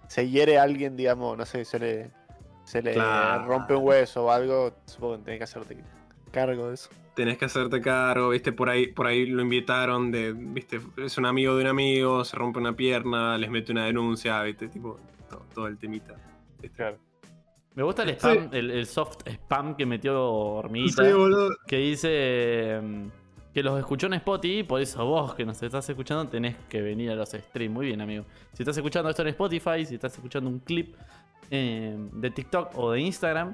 se 0.07 0.29
hiere 0.29 0.59
a 0.59 0.63
alguien, 0.63 0.95
digamos, 0.95 1.37
no 1.37 1.45
sé, 1.45 1.65
se 1.65 1.77
le, 1.77 2.11
se 2.63 2.81
le 2.81 2.93
Claro. 2.93 3.47
rompe 3.47 3.75
un 3.75 3.83
hueso 3.85 4.27
o 4.27 4.31
algo, 4.31 4.71
supongo 4.85 5.17
que 5.17 5.23
tenés 5.25 5.39
que 5.39 5.43
hacerte 5.43 5.77
cargo 6.31 6.69
de 6.69 6.75
eso. 6.75 6.89
Tenés 7.15 7.37
que 7.37 7.45
hacerte 7.45 7.79
cargo, 7.81 8.29
viste, 8.29 8.51
por 8.51 8.69
ahí, 8.69 8.87
por 8.87 9.07
ahí 9.07 9.25
lo 9.25 9.41
invitaron 9.41 10.11
de, 10.11 10.33
viste, 10.33 10.81
es 10.97 11.17
un 11.17 11.25
amigo 11.25 11.55
de 11.55 11.61
un 11.61 11.69
amigo, 11.69 12.25
se 12.25 12.35
rompe 12.35 12.59
una 12.59 12.75
pierna, 12.75 13.37
les 13.37 13.49
mete 13.49 13.71
una 13.71 13.85
denuncia, 13.85 14.41
viste, 14.43 14.67
tipo, 14.67 14.99
todo, 15.29 15.45
todo 15.53 15.67
el 15.67 15.77
temita. 15.77 16.15
¿viste? 16.61 16.75
Claro. 16.75 16.97
Me 17.75 17.83
gusta 17.83 18.03
el 18.03 18.09
spam, 18.11 18.49
el, 18.53 18.71
el 18.71 18.85
soft 18.85 19.17
spam 19.27 19.75
que 19.75 19.85
metió 19.85 20.23
Hormiguita. 20.23 21.03
Sí, 21.03 21.11
boludo. 21.11 21.49
que 21.67 21.77
dice 21.77 22.79
mm, 22.81 23.07
que 23.53 23.61
los 23.61 23.77
escuchó 23.77 24.07
en 24.07 24.13
Spotify, 24.13 24.63
por 24.63 24.79
eso 24.79 25.05
vos 25.05 25.35
que 25.35 25.45
nos 25.45 25.61
estás 25.61 25.87
escuchando 25.89 26.25
tenés 26.29 26.55
que 26.69 26.81
venir 26.81 27.11
a 27.11 27.15
los 27.15 27.29
streams. 27.29 27.73
Muy 27.73 27.87
bien, 27.87 27.99
amigo. 27.99 28.23
Si 28.53 28.63
estás 28.63 28.77
escuchando 28.77 29.09
esto 29.09 29.23
en 29.23 29.27
Spotify, 29.29 29.85
si 29.85 29.95
estás 29.95 30.13
escuchando 30.13 30.49
un 30.49 30.59
clip 30.59 30.95
eh, 31.51 31.97
de 32.13 32.31
TikTok 32.31 32.77
o 32.77 32.91
de 32.91 33.01
Instagram, 33.01 33.53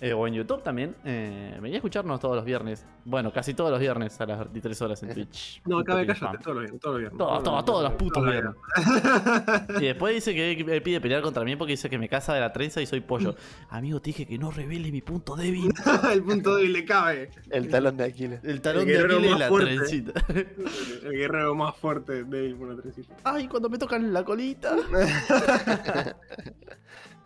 eh, 0.00 0.12
o 0.12 0.26
en 0.26 0.34
YouTube 0.34 0.62
también, 0.62 0.96
eh, 1.04 1.58
vení 1.60 1.74
a 1.74 1.78
escucharnos 1.78 2.18
todos 2.20 2.36
los 2.36 2.44
viernes. 2.44 2.86
Bueno, 3.04 3.32
casi 3.32 3.54
todos 3.54 3.70
los 3.70 3.80
viernes 3.80 4.20
a 4.20 4.26
las 4.26 4.38
23 4.38 4.82
horas 4.82 5.02
en 5.02 5.14
Twitch. 5.14 5.60
No, 5.66 5.82
cabe, 5.84 6.06
cállate, 6.06 6.38
todos 6.38 6.54
los 6.56 6.62
viernes, 6.62 6.80
todos 6.80 6.94
los 6.94 7.00
viernes. 7.00 7.18
Todo, 7.18 7.42
todo, 7.42 7.64
todos 7.64 7.82
los 7.84 7.92
putos 7.94 8.22
Todos 8.22 8.30
viernes. 8.30 8.54
viernes. 8.76 9.82
Y 9.82 9.84
después 9.86 10.14
dice 10.14 10.34
que 10.34 10.80
pide 10.80 11.00
pelear 11.00 11.22
contra 11.22 11.44
mí 11.44 11.56
porque 11.56 11.72
dice 11.72 11.90
que 11.90 11.98
me 11.98 12.08
casa 12.08 12.32
de 12.34 12.40
la 12.40 12.52
trenza 12.52 12.80
y 12.80 12.86
soy 12.86 13.00
pollo. 13.00 13.34
Amigo, 13.70 14.00
te 14.00 14.10
dije 14.10 14.26
que 14.26 14.38
no 14.38 14.50
revele 14.50 14.90
mi 14.90 15.02
punto 15.02 15.36
débil. 15.36 15.70
el 16.12 16.22
punto 16.22 16.56
débil 16.56 16.72
le 16.72 16.84
cabe. 16.84 17.30
El 17.50 17.68
talón 17.68 17.96
de 17.96 18.04
Aquiles. 18.04 18.44
El 18.44 18.60
talón 18.60 18.82
El 18.82 18.88
de 18.88 18.92
guerrero 18.94 19.14
Aquiles 19.16 19.28
y 19.28 19.32
más 19.32 19.40
la 19.40 19.48
fuerte. 19.48 19.76
trencita. 19.76 20.24
El 21.04 21.12
guerrero 21.12 21.54
más 21.54 21.76
fuerte 21.76 22.24
débil 22.24 22.56
por 22.56 22.68
una 22.68 22.80
trencita. 22.80 23.14
Ay, 23.24 23.48
cuando 23.48 23.68
me 23.68 23.76
tocan 23.78 24.12
la 24.12 24.24
colita. 24.24 24.76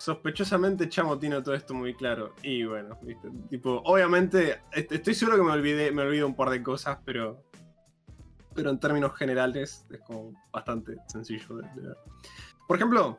Sospechosamente 0.08 0.86
Chamo 0.90 1.18
tiene 1.18 1.40
todo 1.40 1.54
esto 1.54 1.72
muy 1.72 1.94
claro. 1.94 2.34
Y 2.42 2.62
bueno, 2.64 2.98
¿viste? 3.00 3.30
tipo, 3.48 3.80
obviamente, 3.86 4.60
est- 4.72 4.92
estoy 4.92 5.14
seguro 5.14 5.38
que 5.38 5.42
me 5.44 5.52
olvidé, 5.52 5.90
me 5.92 6.02
olvido 6.02 6.26
un 6.26 6.34
par 6.36 6.50
de 6.50 6.62
cosas, 6.62 6.98
pero. 7.06 7.42
Pero 8.54 8.68
en 8.68 8.78
términos 8.78 9.16
generales 9.16 9.86
es 9.90 10.00
como 10.00 10.32
bastante 10.52 10.98
sencillo 11.08 11.56
de, 11.56 11.68
de 11.74 11.88
ver. 11.88 11.96
Por 12.68 12.76
ejemplo, 12.76 13.18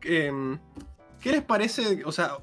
em, 0.00 0.58
¿qué 1.20 1.32
les 1.32 1.42
parece? 1.42 2.02
O 2.06 2.12
sea, 2.12 2.38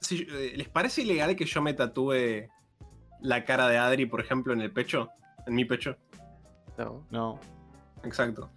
si- 0.00 0.26
eh, 0.28 0.54
¿les 0.56 0.68
parece 0.68 1.02
ilegal 1.02 1.36
que 1.36 1.44
yo 1.44 1.62
me 1.62 1.72
tatúe 1.72 2.48
la 3.20 3.44
cara 3.44 3.68
de 3.68 3.78
Adri, 3.78 4.06
por 4.06 4.20
ejemplo, 4.20 4.52
en 4.52 4.60
el 4.60 4.72
pecho? 4.72 5.08
En 5.46 5.54
mi 5.54 5.64
pecho. 5.64 5.96
No. 6.78 7.06
No. 7.10 7.38
Exacto. 8.02 8.50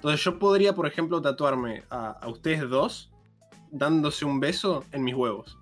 Entonces 0.00 0.24
yo 0.24 0.38
podría, 0.38 0.74
por 0.74 0.86
ejemplo, 0.86 1.20
tatuarme 1.20 1.82
a, 1.90 2.12
a 2.12 2.28
ustedes 2.28 2.68
dos 2.68 3.12
dándose 3.70 4.24
un 4.24 4.40
beso 4.40 4.82
en 4.92 5.04
mis 5.04 5.14
huevos. 5.14 5.58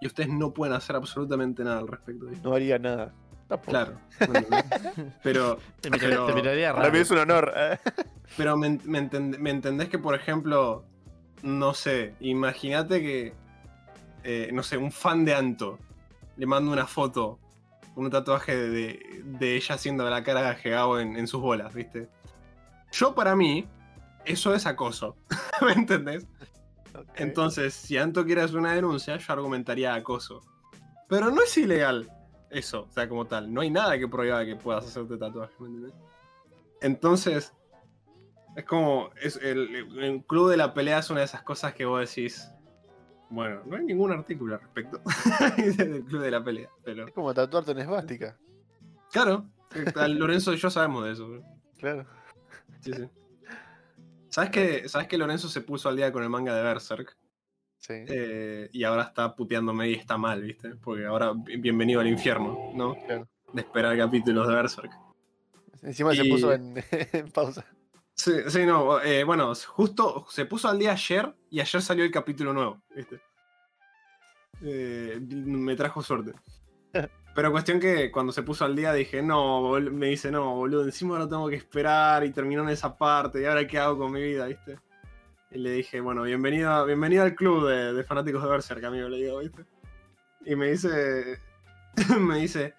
Y 0.00 0.06
ustedes 0.06 0.28
no 0.28 0.52
pueden 0.52 0.74
hacer 0.74 0.94
absolutamente 0.94 1.64
nada 1.64 1.78
al 1.80 1.88
respecto. 1.88 2.26
¿viste? 2.26 2.46
No 2.48 2.54
haría 2.54 2.78
nada. 2.78 3.12
Tampoco. 3.48 3.70
Claro. 3.70 4.00
Pero, 5.22 5.58
Te, 5.80 5.90
miraría- 5.90 6.08
Pero- 6.10 6.26
te 6.26 6.34
miraría 6.34 6.72
Para 6.72 6.84
mí 6.86 6.90
raro. 6.90 7.02
es 7.02 7.10
un 7.10 7.18
honor. 7.18 7.52
¿eh? 7.56 7.78
pero 8.36 8.56
me, 8.56 8.78
me 8.84 9.00
entend- 9.10 9.38
me 9.38 9.50
entendés 9.50 9.88
que, 9.88 9.98
por 9.98 10.14
ejemplo, 10.14 10.84
no 11.42 11.74
sé, 11.74 12.14
imagínate 12.20 13.00
que, 13.00 13.34
eh, 14.24 14.50
no 14.52 14.62
sé, 14.62 14.76
un 14.76 14.90
fan 14.92 15.24
de 15.24 15.34
Anto 15.34 15.78
le 16.36 16.46
manda 16.46 16.70
una 16.72 16.86
foto, 16.86 17.38
un 17.94 18.10
tatuaje 18.10 18.56
de, 18.56 18.68
de- 18.70 19.22
de 19.24 19.56
ella 19.56 19.74
haciendo 19.76 20.08
la 20.10 20.22
cara 20.24 20.42
de 20.50 20.54
Gegao 20.56 20.98
en, 21.00 21.16
en 21.16 21.26
sus 21.28 21.40
bolas, 21.40 21.72
¿viste? 21.72 22.08
Yo, 22.92 23.14
para 23.14 23.36
mí, 23.36 23.68
eso 24.24 24.54
es 24.54 24.66
acoso. 24.66 25.16
¿Me 25.62 25.72
entendés? 25.72 26.26
Entonces, 27.16 27.74
si 27.74 27.96
Anto 27.96 28.24
quiere 28.24 28.42
hacer 28.42 28.56
una 28.56 28.72
denuncia, 28.72 29.16
yo 29.16 29.32
argumentaría 29.32 29.94
acoso. 29.94 30.40
Pero 31.08 31.30
no 31.30 31.42
es 31.42 31.56
ilegal 31.56 32.10
eso, 32.50 32.86
o 32.88 32.92
sea, 32.92 33.08
como 33.08 33.26
tal. 33.26 33.52
No 33.52 33.60
hay 33.60 33.70
nada 33.70 33.98
que 33.98 34.08
prohíba 34.08 34.44
que 34.44 34.56
puedas 34.56 34.86
hacerte 34.86 35.16
tatuaje, 35.16 35.54
¿me 35.60 35.66
entendés? 35.66 35.94
Entonces, 36.80 37.52
es 38.56 38.64
como. 38.64 39.10
Es 39.20 39.36
el, 39.36 39.98
el 39.98 40.24
club 40.24 40.50
de 40.50 40.56
la 40.56 40.74
pelea 40.74 40.98
es 40.98 41.10
una 41.10 41.20
de 41.20 41.26
esas 41.26 41.42
cosas 41.42 41.74
que 41.74 41.84
vos 41.84 42.00
decís. 42.00 42.50
Bueno, 43.28 43.60
no 43.66 43.76
hay 43.76 43.84
ningún 43.84 44.12
artículo 44.12 44.54
al 44.54 44.60
respecto 44.60 45.00
del 45.76 46.04
club 46.04 46.22
de 46.22 46.30
la 46.30 46.42
pelea. 46.42 46.70
Pero, 46.84 47.06
Es 47.06 47.12
como 47.12 47.34
tatuarte 47.34 47.72
en 47.72 47.78
esvástica. 47.78 48.36
claro, 49.10 49.46
Lorenzo 50.08 50.52
y 50.52 50.56
yo 50.56 50.70
sabemos 50.70 51.04
de 51.04 51.12
eso. 51.12 51.42
Claro. 51.78 52.06
Sí, 52.80 52.92
sí. 52.92 53.08
¿Sabes 54.28 54.50
que, 54.50 54.88
¿Sabes 54.88 55.08
que 55.08 55.18
Lorenzo 55.18 55.48
se 55.48 55.60
puso 55.62 55.88
al 55.88 55.96
día 55.96 56.12
con 56.12 56.22
el 56.22 56.28
manga 56.30 56.54
de 56.54 56.62
Berserk? 56.62 57.16
Sí. 57.78 57.94
Eh, 58.08 58.68
y 58.72 58.84
ahora 58.84 59.02
está 59.04 59.34
puteándome 59.34 59.88
y 59.90 59.94
está 59.94 60.16
mal, 60.18 60.42
¿viste? 60.42 60.74
Porque 60.76 61.06
ahora 61.06 61.32
bi- 61.34 61.56
bienvenido 61.56 62.00
al 62.00 62.08
infierno, 62.08 62.58
¿no? 62.74 62.94
Claro. 63.06 63.28
De 63.52 63.60
esperar 63.62 63.96
capítulos 63.96 64.48
de 64.48 64.54
Berserk. 64.54 64.92
Encima 65.82 66.14
se 66.14 66.24
puso 66.24 66.52
en, 66.52 66.74
en 67.12 67.30
pausa. 67.30 67.64
Sí, 68.14 68.32
sí, 68.48 68.64
no, 68.66 69.00
eh, 69.02 69.24
bueno, 69.24 69.52
justo 69.54 70.26
se 70.30 70.46
puso 70.46 70.68
al 70.68 70.78
día 70.78 70.92
ayer 70.92 71.34
y 71.50 71.60
ayer 71.60 71.82
salió 71.82 72.02
el 72.04 72.10
capítulo 72.10 72.52
nuevo, 72.52 72.82
¿viste? 72.94 73.20
eh, 74.62 75.18
me 75.20 75.76
trajo 75.76 76.02
suerte. 76.02 76.32
Pero 77.36 77.52
cuestión 77.52 77.78
que 77.78 78.10
cuando 78.10 78.32
se 78.32 78.42
puso 78.42 78.64
al 78.64 78.74
día 78.74 78.94
dije, 78.94 79.22
no, 79.22 79.60
bol-", 79.60 79.92
me 79.92 80.06
dice, 80.06 80.30
no, 80.30 80.54
boludo, 80.54 80.84
encima 80.84 81.18
lo 81.18 81.28
tengo 81.28 81.50
que 81.50 81.56
esperar 81.56 82.24
y 82.24 82.32
terminó 82.32 82.62
en 82.62 82.70
esa 82.70 82.96
parte, 82.96 83.42
y 83.42 83.44
ahora 83.44 83.66
qué 83.66 83.78
hago 83.78 83.98
con 83.98 84.12
mi 84.12 84.22
vida, 84.22 84.46
¿viste? 84.46 84.78
Y 85.50 85.58
le 85.58 85.70
dije, 85.70 86.00
bueno, 86.00 86.22
bienvenido, 86.22 86.86
bienvenido 86.86 87.24
al 87.24 87.34
club 87.34 87.68
de, 87.68 87.92
de 87.92 88.04
fanáticos 88.04 88.42
de 88.42 88.48
Berserk, 88.48 88.82
amigo, 88.84 89.10
le 89.10 89.18
digo, 89.18 89.38
¿viste? 89.40 89.66
Y 90.46 90.56
me 90.56 90.70
dice, 90.70 91.38
me 92.18 92.38
dice, 92.38 92.72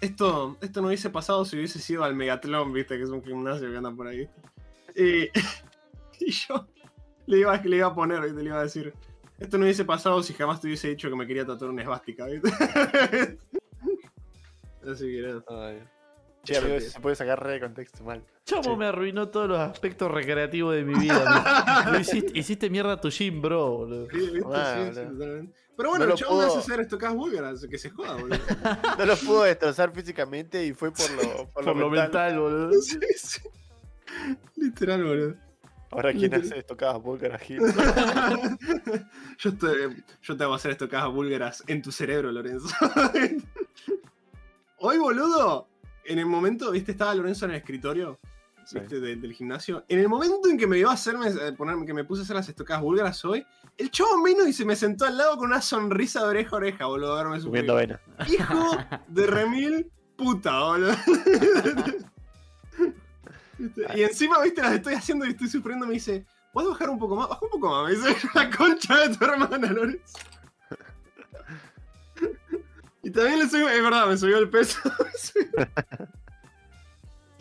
esto, 0.00 0.56
esto 0.60 0.80
no 0.80 0.88
hubiese 0.88 1.10
pasado 1.10 1.44
si 1.44 1.56
hubiese 1.56 1.78
sido 1.78 2.02
al 2.02 2.16
Megatlón, 2.16 2.72
¿viste? 2.72 2.96
Que 2.96 3.04
es 3.04 3.10
un 3.10 3.22
gimnasio 3.22 3.70
que 3.70 3.76
anda 3.76 3.92
por 3.92 4.08
ahí. 4.08 4.28
Y, 4.96 5.30
y 6.26 6.32
yo 6.32 6.66
le 7.26 7.38
iba, 7.38 7.56
le 7.56 7.76
iba 7.76 7.86
a 7.86 7.94
poner, 7.94 8.20
¿viste? 8.22 8.42
Le 8.42 8.48
iba 8.48 8.58
a 8.58 8.64
decir, 8.64 8.92
esto 9.38 9.58
no 9.58 9.64
hubiese 9.64 9.84
pasado 9.84 10.24
si 10.24 10.34
jamás 10.34 10.60
te 10.60 10.66
hubiese 10.66 10.88
dicho 10.88 11.08
que 11.08 11.14
me 11.14 11.26
quería 11.26 11.46
tatuar 11.46 11.70
una 11.70 11.82
esvástica, 11.82 12.26
¿viste? 12.26 12.50
Así 14.90 15.04
que 15.06 15.22
nada. 15.22 15.42
Ay. 15.68 15.82
Che, 16.44 16.56
amigo, 16.58 16.78
se 16.78 17.00
puede 17.00 17.16
sacar 17.16 17.42
re 17.42 17.52
de 17.54 17.60
contexto 17.60 18.04
mal. 18.04 18.22
Chamo 18.44 18.62
Sí. 18.62 18.76
me 18.76 18.86
arruinó 18.86 19.28
todos 19.30 19.48
los 19.48 19.58
aspectos 19.58 20.08
recreativos 20.12 20.76
de 20.76 20.84
mi 20.84 20.94
vida. 20.94 21.84
lo 21.92 21.98
hiciste, 21.98 22.38
hiciste 22.38 22.70
mierda 22.70 22.92
a 22.92 23.00
tu 23.00 23.10
gym, 23.10 23.42
bro, 23.42 23.78
boludo. 23.78 24.06
Sí, 24.10 24.16
¿viste? 24.18 24.38
Sí, 24.38 24.42
boludo. 24.44 25.10
totalmente. 25.10 25.52
Pero 25.76 25.88
bueno, 25.90 26.04
No 26.04 26.08
lo 26.08 26.14
el 26.14 26.18
chabón 26.20 26.36
me 26.38 26.42
hace 26.44 26.50
puedo- 26.52 26.60
hacer 26.62 26.80
estocadas 26.80 27.16
búlgaras, 27.16 27.66
que 27.68 27.78
se 27.78 27.90
joda, 27.90 28.14
boludo. 28.14 28.38
No 28.98 29.06
lo 29.06 29.16
pudo 29.16 29.42
destrozar 29.42 29.92
físicamente 29.92 30.64
y 30.64 30.72
fue 30.72 30.92
por 30.92 31.10
lo, 31.10 31.48
por 31.48 31.64
lo 31.64 31.72
Por 31.72 31.76
lo 31.76 31.90
mental. 31.90 32.34
mental, 32.34 32.38
boludo. 32.40 32.70
Sí, 32.80 32.98
sí. 33.16 33.40
Literal, 34.54 35.02
boludo. 35.04 35.34
Ahora, 35.90 36.10
¿quién 36.12 36.22
Literal. 36.22 36.46
hace 36.46 36.58
estocadas 36.60 37.02
búlgaras, 37.02 37.42
Gil? 37.42 37.60
yo, 39.38 39.56
te, 39.56 39.66
yo 40.22 40.36
te 40.36 40.44
hago 40.44 40.54
hacer 40.54 40.70
estocadas 40.72 41.10
búlgaras 41.12 41.64
en 41.66 41.82
tu 41.82 41.90
cerebro, 41.90 42.30
Lorenzo. 42.30 42.68
Hoy, 44.78 44.98
boludo, 44.98 45.68
en 46.04 46.18
el 46.18 46.26
momento, 46.26 46.70
viste, 46.70 46.92
estaba 46.92 47.14
Lorenzo 47.14 47.44
en 47.46 47.52
el 47.52 47.56
escritorio 47.58 48.18
Sí. 48.64 48.80
¿viste? 48.80 48.98
de- 49.00 49.14
del 49.16 49.32
gimnasio. 49.32 49.84
En 49.88 50.00
el 50.00 50.08
momento 50.08 50.48
en 50.48 50.58
que 50.58 50.66
me 50.66 50.76
iba 50.78 50.90
a 50.90 50.94
hacerme, 50.94 51.28
eh, 51.28 51.52
ponerme, 51.56 51.86
que 51.86 51.94
me 51.94 52.02
puse 52.04 52.22
a 52.22 52.24
hacer 52.24 52.34
las 52.36 52.48
estocadas 52.48 52.82
búlgaras 52.82 53.24
hoy, 53.24 53.46
el 53.78 53.90
chavo 53.92 54.20
vino 54.24 54.44
y 54.46 54.52
se 54.52 54.64
me 54.64 54.74
sentó 54.74 55.04
al 55.04 55.16
lado 55.16 55.36
con 55.36 55.46
una 55.46 55.60
sonrisa 55.62 56.22
de 56.24 56.28
oreja 56.30 56.50
a 56.52 56.58
oreja, 56.58 56.86
boludo, 56.86 57.16
a. 57.16 57.40
Subiendo 57.40 57.76
vena. 57.76 58.00
Hijo 58.28 58.76
de 59.06 59.26
remil 59.28 59.90
puta, 60.16 60.58
boludo. 60.64 60.94
Y 63.96 64.02
encima, 64.02 64.38
viste, 64.42 64.60
las 64.60 64.72
estoy 64.74 64.94
haciendo 64.94 65.24
y 65.24 65.30
estoy 65.30 65.48
sufriendo. 65.48 65.86
Me 65.86 65.94
dice, 65.94 66.26
¿puedes 66.52 66.68
bajar 66.70 66.90
un 66.90 66.98
poco 66.98 67.16
más? 67.16 67.28
Baja 67.28 67.40
un 67.42 67.50
poco 67.50 67.70
más. 67.70 67.88
Me 67.88 67.96
dice, 67.96 68.28
la 68.34 68.50
concha 68.50 68.98
de 69.08 69.16
tu 69.16 69.24
hermana, 69.24 69.72
Lorenzo. 69.72 70.18
Y 73.06 73.10
también 73.12 73.38
le 73.38 73.48
subió, 73.48 73.68
es 73.68 73.80
verdad, 73.80 74.08
me 74.08 74.16
subió 74.16 74.36
el 74.38 74.50
peso. 74.50 74.80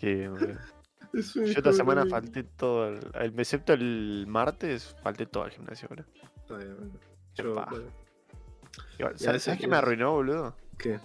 Un 0.03 0.61
Yo 1.13 1.41
esta 1.57 1.73
semana 1.73 2.05
falté 2.05 2.43
todo. 2.43 2.89
El, 2.89 2.99
el- 3.15 3.39
excepto 3.39 3.73
el 3.73 4.25
martes, 4.27 4.95
falté 5.01 5.25
todo 5.25 5.43
al 5.45 5.49
gimnasio, 5.49 5.87
bro. 5.89 6.05
Está 6.37 6.57
bien, 6.57 6.75
bueno. 6.77 6.91
Qué 7.35 7.41
Yo, 7.41 7.53
bueno, 7.55 7.67
Igual, 8.99 9.17
¿Sabes, 9.17 9.41
¿sabes 9.41 9.59
qué 9.59 9.67
me 9.67 9.77
arruinó, 9.77 10.11
boludo? 10.11 10.55
¿Qué? 10.77 10.99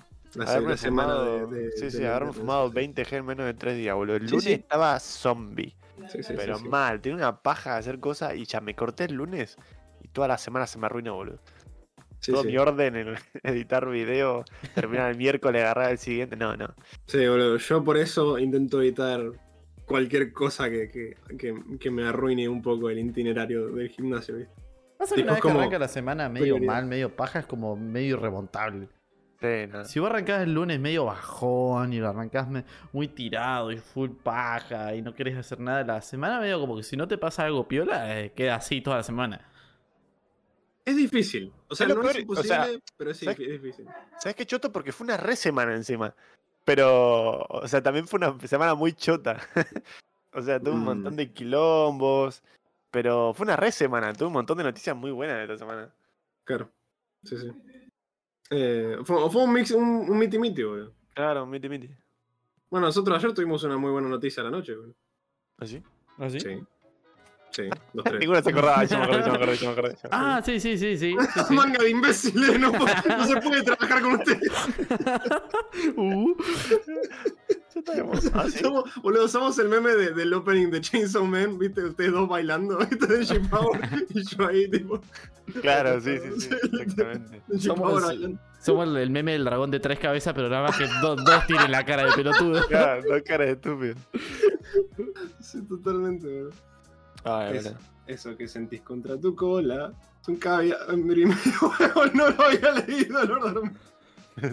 Haberme 0.46 0.76
fumado, 0.76 1.46
de, 1.46 1.56
de- 1.56 1.72
sí, 1.72 1.84
de 1.86 1.90
sí, 1.90 2.04
haberme 2.04 2.34
fumado 2.34 2.70
20 2.70 3.06
G 3.06 3.16
en 3.16 3.24
menos 3.24 3.46
de 3.46 3.54
3 3.54 3.78
días, 3.78 3.94
boludo. 3.96 4.16
El 4.16 4.26
Sí, 4.26 4.30
lunes 4.32 4.44
sí. 4.44 4.52
estaba 4.52 5.00
zombie. 5.00 5.74
Sí, 6.12 6.22
sí, 6.22 6.34
pero 6.36 6.58
mal, 6.58 7.00
tenía 7.00 7.16
una 7.16 7.40
paja 7.40 7.72
de 7.74 7.78
hacer 7.78 7.98
cosas 7.98 8.34
y 8.34 8.44
ya 8.44 8.60
me 8.60 8.74
corté 8.76 9.04
el 9.04 9.14
lunes 9.14 9.56
y 10.02 10.08
toda 10.08 10.28
la 10.28 10.36
semana 10.36 10.66
se 10.66 10.78
me 10.78 10.84
arruinó, 10.84 11.14
boludo. 11.14 11.38
Sí, 12.20 12.32
Todo 12.32 12.42
sí. 12.42 12.48
mi 12.48 12.58
orden 12.58 12.96
en 12.96 13.14
editar 13.42 13.88
video, 13.88 14.44
terminar 14.74 15.10
el 15.10 15.16
miércoles, 15.16 15.62
agarrar 15.62 15.90
el 15.90 15.98
siguiente. 15.98 16.36
No, 16.36 16.56
no. 16.56 16.68
Sí, 17.06 17.26
boludo. 17.26 17.56
Yo 17.56 17.82
por 17.82 17.96
eso 17.96 18.38
intento 18.38 18.80
evitar 18.80 19.22
cualquier 19.86 20.32
cosa 20.32 20.70
que, 20.70 20.88
que, 20.88 21.16
que- 21.36 21.78
que 21.80 21.90
me 21.90 22.04
arruine 22.06 22.48
un 22.48 22.62
poco 22.62 22.90
el 22.90 22.98
itinerario 22.98 23.68
del 23.68 23.88
gimnasio, 23.88 24.36
¿viste? 24.36 24.52
Pasa 24.98 25.14
que 25.14 25.22
una 25.22 25.32
vez 25.32 25.40
que 25.42 25.50
arranca 25.50 25.78
la 25.78 25.88
semana 25.88 26.28
medio 26.28 26.56
prioridad. 26.56 26.74
mal, 26.74 26.86
medio 26.86 27.16
paja, 27.16 27.38
es 27.40 27.46
como 27.46 27.74
medio 27.74 28.16
irremontable. 28.18 28.86
Sí, 29.40 29.66
no. 29.72 29.86
Si 29.86 29.98
vos 29.98 30.10
arrancás 30.10 30.42
el 30.42 30.52
lunes 30.52 30.78
medio 30.78 31.06
bajón 31.06 31.94
y 31.94 31.98
lo 31.98 32.10
arrancás 32.10 32.46
muy 32.92 33.08
tirado 33.08 33.72
y 33.72 33.78
full 33.78 34.10
paja 34.22 34.94
y 34.94 35.00
no 35.00 35.14
querés 35.14 35.38
hacer 35.38 35.58
nada, 35.58 35.82
la 35.84 36.02
semana 36.02 36.38
medio 36.38 36.60
como 36.60 36.76
que 36.76 36.82
si 36.82 36.98
no 36.98 37.08
te 37.08 37.16
pasa 37.16 37.46
algo 37.46 37.66
piola, 37.66 38.20
eh, 38.20 38.32
queda 38.32 38.56
así 38.56 38.82
toda 38.82 38.98
la 38.98 39.02
semana. 39.02 39.40
Es 40.90 40.96
difícil. 40.96 41.52
O 41.68 41.74
sea, 41.74 41.86
Es 41.86 41.94
lo 41.94 42.02
no 42.02 42.08
es 42.08 42.16
peor, 42.16 42.16
o 42.18 42.20
imposible, 42.22 42.48
sea, 42.48 42.68
pero 42.96 43.14
sí, 43.14 43.24
¿sabes? 43.26 43.40
es 43.40 43.62
difícil. 43.62 43.86
¿Sabes 44.18 44.34
qué 44.36 44.46
choto? 44.46 44.72
Porque 44.72 44.92
fue 44.92 45.04
una 45.04 45.16
re 45.16 45.36
semana 45.36 45.74
encima. 45.74 46.14
Pero, 46.64 47.40
o 47.48 47.68
sea, 47.68 47.82
también 47.82 48.06
fue 48.08 48.18
una 48.18 48.38
semana 48.46 48.74
muy 48.74 48.92
chota. 48.92 49.38
o 50.32 50.42
sea, 50.42 50.58
tuve 50.60 50.72
un 50.74 50.80
Mm. 50.82 50.84
montón 50.84 51.16
de 51.16 51.32
quilombos. 51.32 52.42
Pero 52.90 53.32
fue 53.34 53.44
una 53.44 53.56
re 53.56 53.70
semana. 53.72 54.12
Tuve 54.12 54.26
un 54.28 54.32
montón 54.34 54.58
de 54.58 54.64
noticias 54.64 54.96
muy 54.96 55.10
buenas 55.12 55.36
de 55.36 55.42
esta 55.44 55.58
semana. 55.58 55.94
Claro. 56.44 56.70
Sí, 57.24 57.36
sí. 57.38 57.50
Eh, 58.50 58.96
fue, 59.04 59.30
fue 59.30 59.42
un 59.44 59.52
mix, 59.52 59.70
un, 59.70 59.84
un 60.10 60.18
miti 60.18 60.38
miti, 60.38 60.62
boludo. 60.64 60.92
Claro, 61.14 61.46
miti 61.46 61.68
miti. 61.68 61.88
Bueno, 62.68 62.86
nosotros 62.86 63.16
ayer 63.16 63.32
tuvimos 63.32 63.62
una 63.62 63.76
muy 63.76 63.90
buena 63.92 64.08
noticia 64.08 64.40
a 64.40 64.44
la 64.44 64.50
noche, 64.50 64.74
boludo. 64.74 64.94
¿Así? 65.58 65.82
¿Así? 66.18 66.40
Sí. 66.40 66.48
Sí, 66.48 66.62
los 67.92 68.04
tres. 68.04 68.20
Ninguno 68.20 68.42
se 68.42 68.50
acordaba. 68.50 68.84
Yo 68.84 68.98
me 68.98 69.04
acordé, 69.04 69.20
yo 69.20 69.26
me 69.30 69.34
acordé, 69.36 69.56
yo 69.56 69.66
me 69.66 69.72
acordé. 69.72 69.90
yo 69.94 70.08
me 70.08 70.08
acordé. 70.08 70.08
Ah, 70.10 70.42
sí, 70.44 70.60
sí, 70.60 70.78
sí, 70.78 70.96
sí. 70.96 71.14
sí, 71.18 71.28
sí. 71.48 71.54
Manga 71.54 71.78
de 71.82 71.90
imbéciles, 71.90 72.58
no, 72.60 72.72
se 73.26 73.36
puede 73.40 73.62
trabajar 73.62 74.02
con 74.02 74.12
ustedes. 74.14 74.52
Uh, 75.96 76.34
¿Ah, 78.34 78.44
sí? 78.50 78.58
Somos, 78.58 78.84
boludo, 79.02 79.28
somos 79.28 79.58
el 79.58 79.68
meme 79.68 79.92
de- 79.94 80.12
del 80.12 80.32
opening 80.34 80.68
de 80.70 80.80
Chainsaw 80.80 81.24
Man, 81.24 81.58
viste, 81.58 81.82
ustedes 81.84 82.12
dos 82.12 82.28
bailando, 82.28 82.76
viste, 82.78 83.06
de 83.06 83.20
G-Power, 83.20 83.80
y 84.10 84.22
yo 84.24 84.46
ahí, 84.48 84.68
tipo, 84.70 85.00
Claro, 85.62 86.00
sí, 86.00 86.18
sí, 86.18 86.40
sí. 86.42 86.48
Exactamente. 86.80 87.40
Somos- 87.58 88.02
somos 88.60 88.96
el- 88.96 89.10
meme 89.10 89.32
del 89.32 89.44
dragón 89.44 89.70
de 89.70 89.80
tres 89.80 89.98
cabezas, 89.98 90.34
pero 90.34 90.48
nada 90.48 90.68
más 90.68 90.76
que 90.76 90.86
do- 91.00 91.16
dos 91.16 91.46
tienen 91.46 91.70
la 91.70 91.84
cara 91.84 92.04
de 92.04 92.12
pelotudo. 92.12 92.66
Claro, 92.68 93.02
dos 93.08 93.22
caras 93.22 93.46
de 93.46 93.52
estúpido. 93.54 93.94
Sí, 95.40 95.62
totalmente, 95.62 96.26
boludo. 96.26 96.50
Es- 97.24 97.64
boludo. 97.64 97.78
Eso 98.06 98.36
que 98.36 98.48
sentís 98.48 98.80
contra 98.80 99.16
tu 99.20 99.36
cola, 99.36 99.92
es 100.20 100.28
un 100.28 100.36
caviar, 100.36 100.78
no 100.96 102.30
lo 102.30 102.42
había 102.44 102.72
leído, 102.72 103.22
Lord 103.24 103.70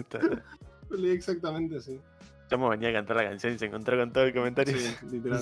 Lo 0.90 0.96
leí 0.96 1.10
exactamente 1.10 1.76
así. 1.78 2.00
Chamo 2.48 2.68
venía 2.68 2.90
a 2.90 2.92
cantar 2.92 3.16
la 3.16 3.24
canción 3.24 3.54
y 3.54 3.58
se 3.58 3.66
encontró 3.66 3.98
con 3.98 4.12
todo 4.12 4.24
el 4.24 4.32
comentario. 4.34 4.76
Sí, 4.78 4.94
literal. 5.10 5.40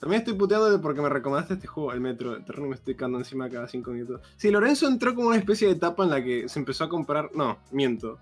También 0.00 0.20
estoy 0.22 0.34
puteado 0.34 0.80
porque 0.80 1.00
me 1.00 1.08
recomendaste 1.08 1.54
este 1.54 1.66
juego, 1.68 1.92
el 1.92 2.00
Metro. 2.00 2.32
De 2.34 2.40
terreno 2.40 2.68
me 2.68 2.74
estoy 2.74 2.96
quedando 2.96 3.18
encima 3.18 3.48
cada 3.48 3.68
5 3.68 3.90
minutos. 3.92 4.20
Sí, 4.36 4.50
Lorenzo 4.50 4.88
entró 4.88 5.14
como 5.14 5.28
una 5.28 5.36
especie 5.36 5.68
de 5.68 5.74
etapa 5.74 6.02
en 6.04 6.10
la 6.10 6.22
que 6.24 6.48
se 6.48 6.58
empezó 6.58 6.84
a 6.84 6.88
comprar. 6.88 7.30
No, 7.34 7.58
miento. 7.70 8.18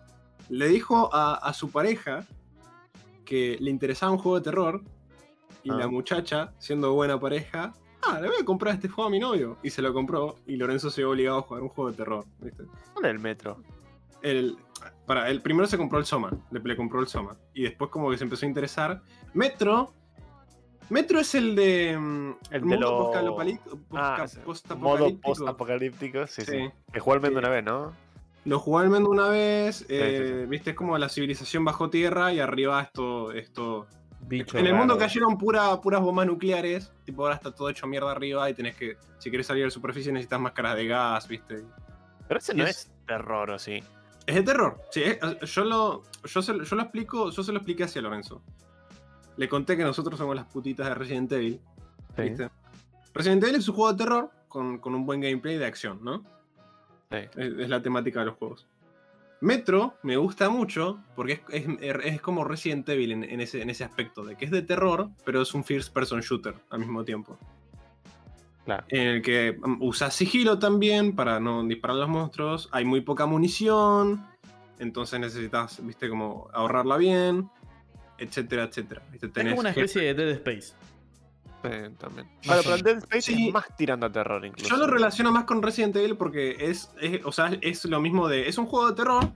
Le 0.51 0.69
dijo 0.69 1.09
a, 1.15 1.35
a 1.37 1.55
su 1.55 1.71
pareja 1.71 2.27
que 3.25 3.57
le 3.61 3.71
interesaba 3.71 4.13
un 4.13 4.19
juego 4.19 4.39
de 4.39 4.45
terror. 4.45 4.83
Y 5.63 5.71
Ah. 5.71 5.77
la 5.77 5.89
muchacha, 5.89 6.53
siendo 6.59 6.93
buena 6.95 7.19
pareja, 7.19 7.73
ah, 8.03 8.19
le 8.21 8.29
voy 8.29 8.37
a 8.41 8.45
comprar 8.45 8.75
este 8.75 8.89
juego 8.89 9.09
a 9.09 9.11
mi 9.11 9.19
novio. 9.19 9.57
Y 9.63 9.71
se 9.71 9.83
lo 9.83 9.93
compró. 9.93 10.37
Y 10.47 10.57
Lorenzo 10.57 10.91
se 10.91 11.01
vio 11.03 11.11
obligado 11.11 11.39
a 11.39 11.43
jugar 11.43 11.63
un 11.63 11.69
juego 11.69 11.91
de 11.91 11.97
terror. 11.97 12.25
¿viste? 12.41 12.65
¿Cuál 12.95 13.05
es 13.07 13.11
el 13.13 13.19
metro? 13.19 13.63
El, 14.23 14.57
para, 15.07 15.31
el 15.31 15.41
primero 15.43 15.67
se 15.67 15.79
compró 15.79 15.99
el 15.99 16.05
Soma, 16.05 16.31
le, 16.51 16.61
le 16.61 16.77
compró 16.77 17.01
el 17.01 17.07
Soma. 17.09 17.37
Y 17.55 17.63
después 17.63 17.91
como 17.91 18.11
que 18.11 18.19
se 18.19 18.25
empezó 18.25 18.45
a 18.45 18.49
interesar. 18.49 19.03
Metro. 19.35 19.93
Metro 20.91 21.21
es 21.21 21.35
el 21.37 21.55
de... 21.55 21.97
mm, 21.99 22.31
El 22.51 22.61
de 22.63 22.67
mundo 22.67 23.13
lo- 23.23 23.37
postcapali- 23.37 23.61
Ah, 23.93 24.27
modo 24.77 25.17
post-apocalíptico, 25.21 26.27
sí, 26.27 26.43
sí. 26.43 26.51
Sí. 26.51 26.71
Que 26.93 26.99
jugó 27.01 27.15
al 27.15 27.21
Sí. 27.23 27.39
una 27.39 27.49
vez, 27.49 27.65
¿no? 27.65 27.93
Lo 28.45 28.59
jugué 28.59 28.85
al 28.85 28.91
menos 28.91 29.09
una 29.09 29.29
vez. 29.29 29.77
sí, 29.77 29.87
eh, 29.89 30.47
Viste, 30.49 30.71
es 30.71 30.77
como 30.77 30.99
la 30.99 31.09
civilización 31.09 31.65
bajo 31.65 31.91
tierra 31.91 32.33
y 32.33 32.41
arriba 32.41 32.83
esto... 32.83 33.31
esto 33.33 33.87
Bicho 34.23 34.59
en 34.59 34.67
el 34.67 34.75
mundo 34.75 34.97
cayeron 34.99 35.37
pura, 35.39 35.81
puras 35.81 36.01
bombas 36.01 36.27
nucleares. 36.27 36.93
Tipo, 37.05 37.23
ahora 37.25 37.35
está 37.37 37.51
todo 37.53 37.69
hecho 37.69 37.87
mierda 37.87 38.11
arriba 38.13 38.49
y 38.49 38.55
tenés 38.55 38.77
que... 38.77 38.97
Si 39.19 39.31
querés 39.31 39.47
salir 39.47 39.65
a 39.65 39.67
la 39.67 39.71
superficie 39.71 40.13
necesitas 40.13 40.41
máscaras 40.41 40.77
de 40.77 40.87
gas, 40.87 41.27
viste. 41.27 41.65
Pero 42.29 42.39
ese 42.39 42.53
Y 42.53 42.57
no 42.59 42.65
es- 42.65 42.77
es 42.87 42.91
terror, 43.07 43.51
¿o 43.51 43.59
sí? 43.59 43.83
Es 44.27 44.35
de 44.37 44.43
terror. 44.43 44.81
Sí, 44.91 45.03
es- 45.03 45.19
yo 45.53 45.65
lo, 45.65 46.03
yo, 46.25 46.43
se, 46.43 46.53
yo 46.65 46.77
lo 46.77 46.83
explico, 46.83 47.31
yo 47.31 47.43
se 47.43 47.51
lo 47.53 47.59
expliqué 47.59 47.85
hacia 47.85 48.03
Lorenzo. 48.03 48.43
Le 49.37 49.49
conté 49.49 49.77
que 49.77 49.83
nosotros 49.85 50.19
somos 50.19 50.37
las 50.37 50.45
putitas 50.47 50.87
de 50.87 50.95
Resident 50.95 51.33
Evil. 51.33 51.61
Sí. 52.17 52.23
¿viste? 52.23 52.51
Resident 53.15 53.43
Evil 53.43 53.57
es 53.57 53.69
un 53.69 53.75
juego 53.75 53.93
de 53.93 53.99
terror 54.05 54.31
con, 54.49 54.79
con 54.79 54.95
un 54.95 55.07
buen 55.07 55.21
gameplay 55.21 55.57
de 55.59 55.67
acción, 55.67 55.99
¿no? 56.05 56.23
Sí. 57.11 57.17
Es, 57.37 57.53
es 57.59 57.69
la 57.69 57.83
temática 57.83 58.21
de 58.21 58.27
los 58.27 58.37
juegos. 58.37 58.67
Metro 59.41 59.95
me 60.03 60.17
gusta 60.17 60.51
mucho 60.51 61.03
porque 61.17 61.41
es, 61.51 61.65
es- 61.81 61.97
es 62.05 62.21
como 62.21 62.45
Resident 62.45 62.89
Evil 62.89 63.13
en, 63.13 63.25
en 63.25 63.41
ese, 63.41 63.63
en 63.63 63.71
ese 63.71 63.85
aspecto, 63.85 64.23
de 64.25 64.37
que 64.37 64.45
es 64.45 64.51
de 64.51 64.63
terror, 64.63 65.09
pero 65.25 65.41
es 65.43 65.55
un 65.55 65.65
first 65.65 65.93
person 65.93 66.21
shooter 66.21 66.55
al 66.71 66.81
mismo 66.81 67.05
tiempo. 67.05 67.39
Claro. 68.65 68.85
En 68.89 69.07
el 69.07 69.23
que 69.23 69.57
mm, 69.59 69.83
usas 69.83 70.15
sigilo 70.15 70.59
también 70.59 71.15
para 71.17 71.41
no 71.41 71.65
disparar 71.65 71.97
a 71.97 72.01
los 72.01 72.09
monstruos. 72.09 72.69
Hay 72.73 72.85
muy 72.85 73.01
poca 73.01 73.25
munición. 73.27 74.25
Entonces 74.79 75.19
necesitas, 75.21 75.85
viste, 75.85 76.09
como 76.09 76.49
ahorrarla 76.53 76.97
bien. 76.99 77.49
Etcétera, 78.19 78.65
etcétera. 78.65 79.03
¿Viste? 79.11 79.27
Es 79.29 79.33
como 79.49 79.61
una 79.61 79.71
especie 79.71 80.03
de 80.03 80.15
Dead 80.15 80.29
Space. 80.37 80.75
Sí, 81.63 81.69
también. 81.99 82.27
Claro, 82.43 82.63
pero 82.65 82.75
el 82.77 82.83
Dead 82.83 82.99
Space 82.99 83.23
Sí. 83.23 83.49
es 83.49 83.53
más 83.53 83.67
tirando 83.77 84.07
a 84.07 84.13
terror 84.13 84.45
incluso. 84.45 84.69
Yo 84.69 84.77
lo 84.77 84.87
relaciono 84.87 85.31
más 85.33 85.45
con 85.45 85.63
Resident 85.63 85.95
Evil 85.97 86.17
porque 86.17 86.57
es, 86.59 86.91
es- 87.01 87.21
o 87.25 87.33
sea, 87.33 87.51
es 87.61 87.85
lo 87.85 88.01
mismo 88.01 88.29
de. 88.29 88.49
Es 88.49 88.57
un 88.59 88.67
juego 88.67 88.89
de 88.89 88.95
terror. 88.97 89.29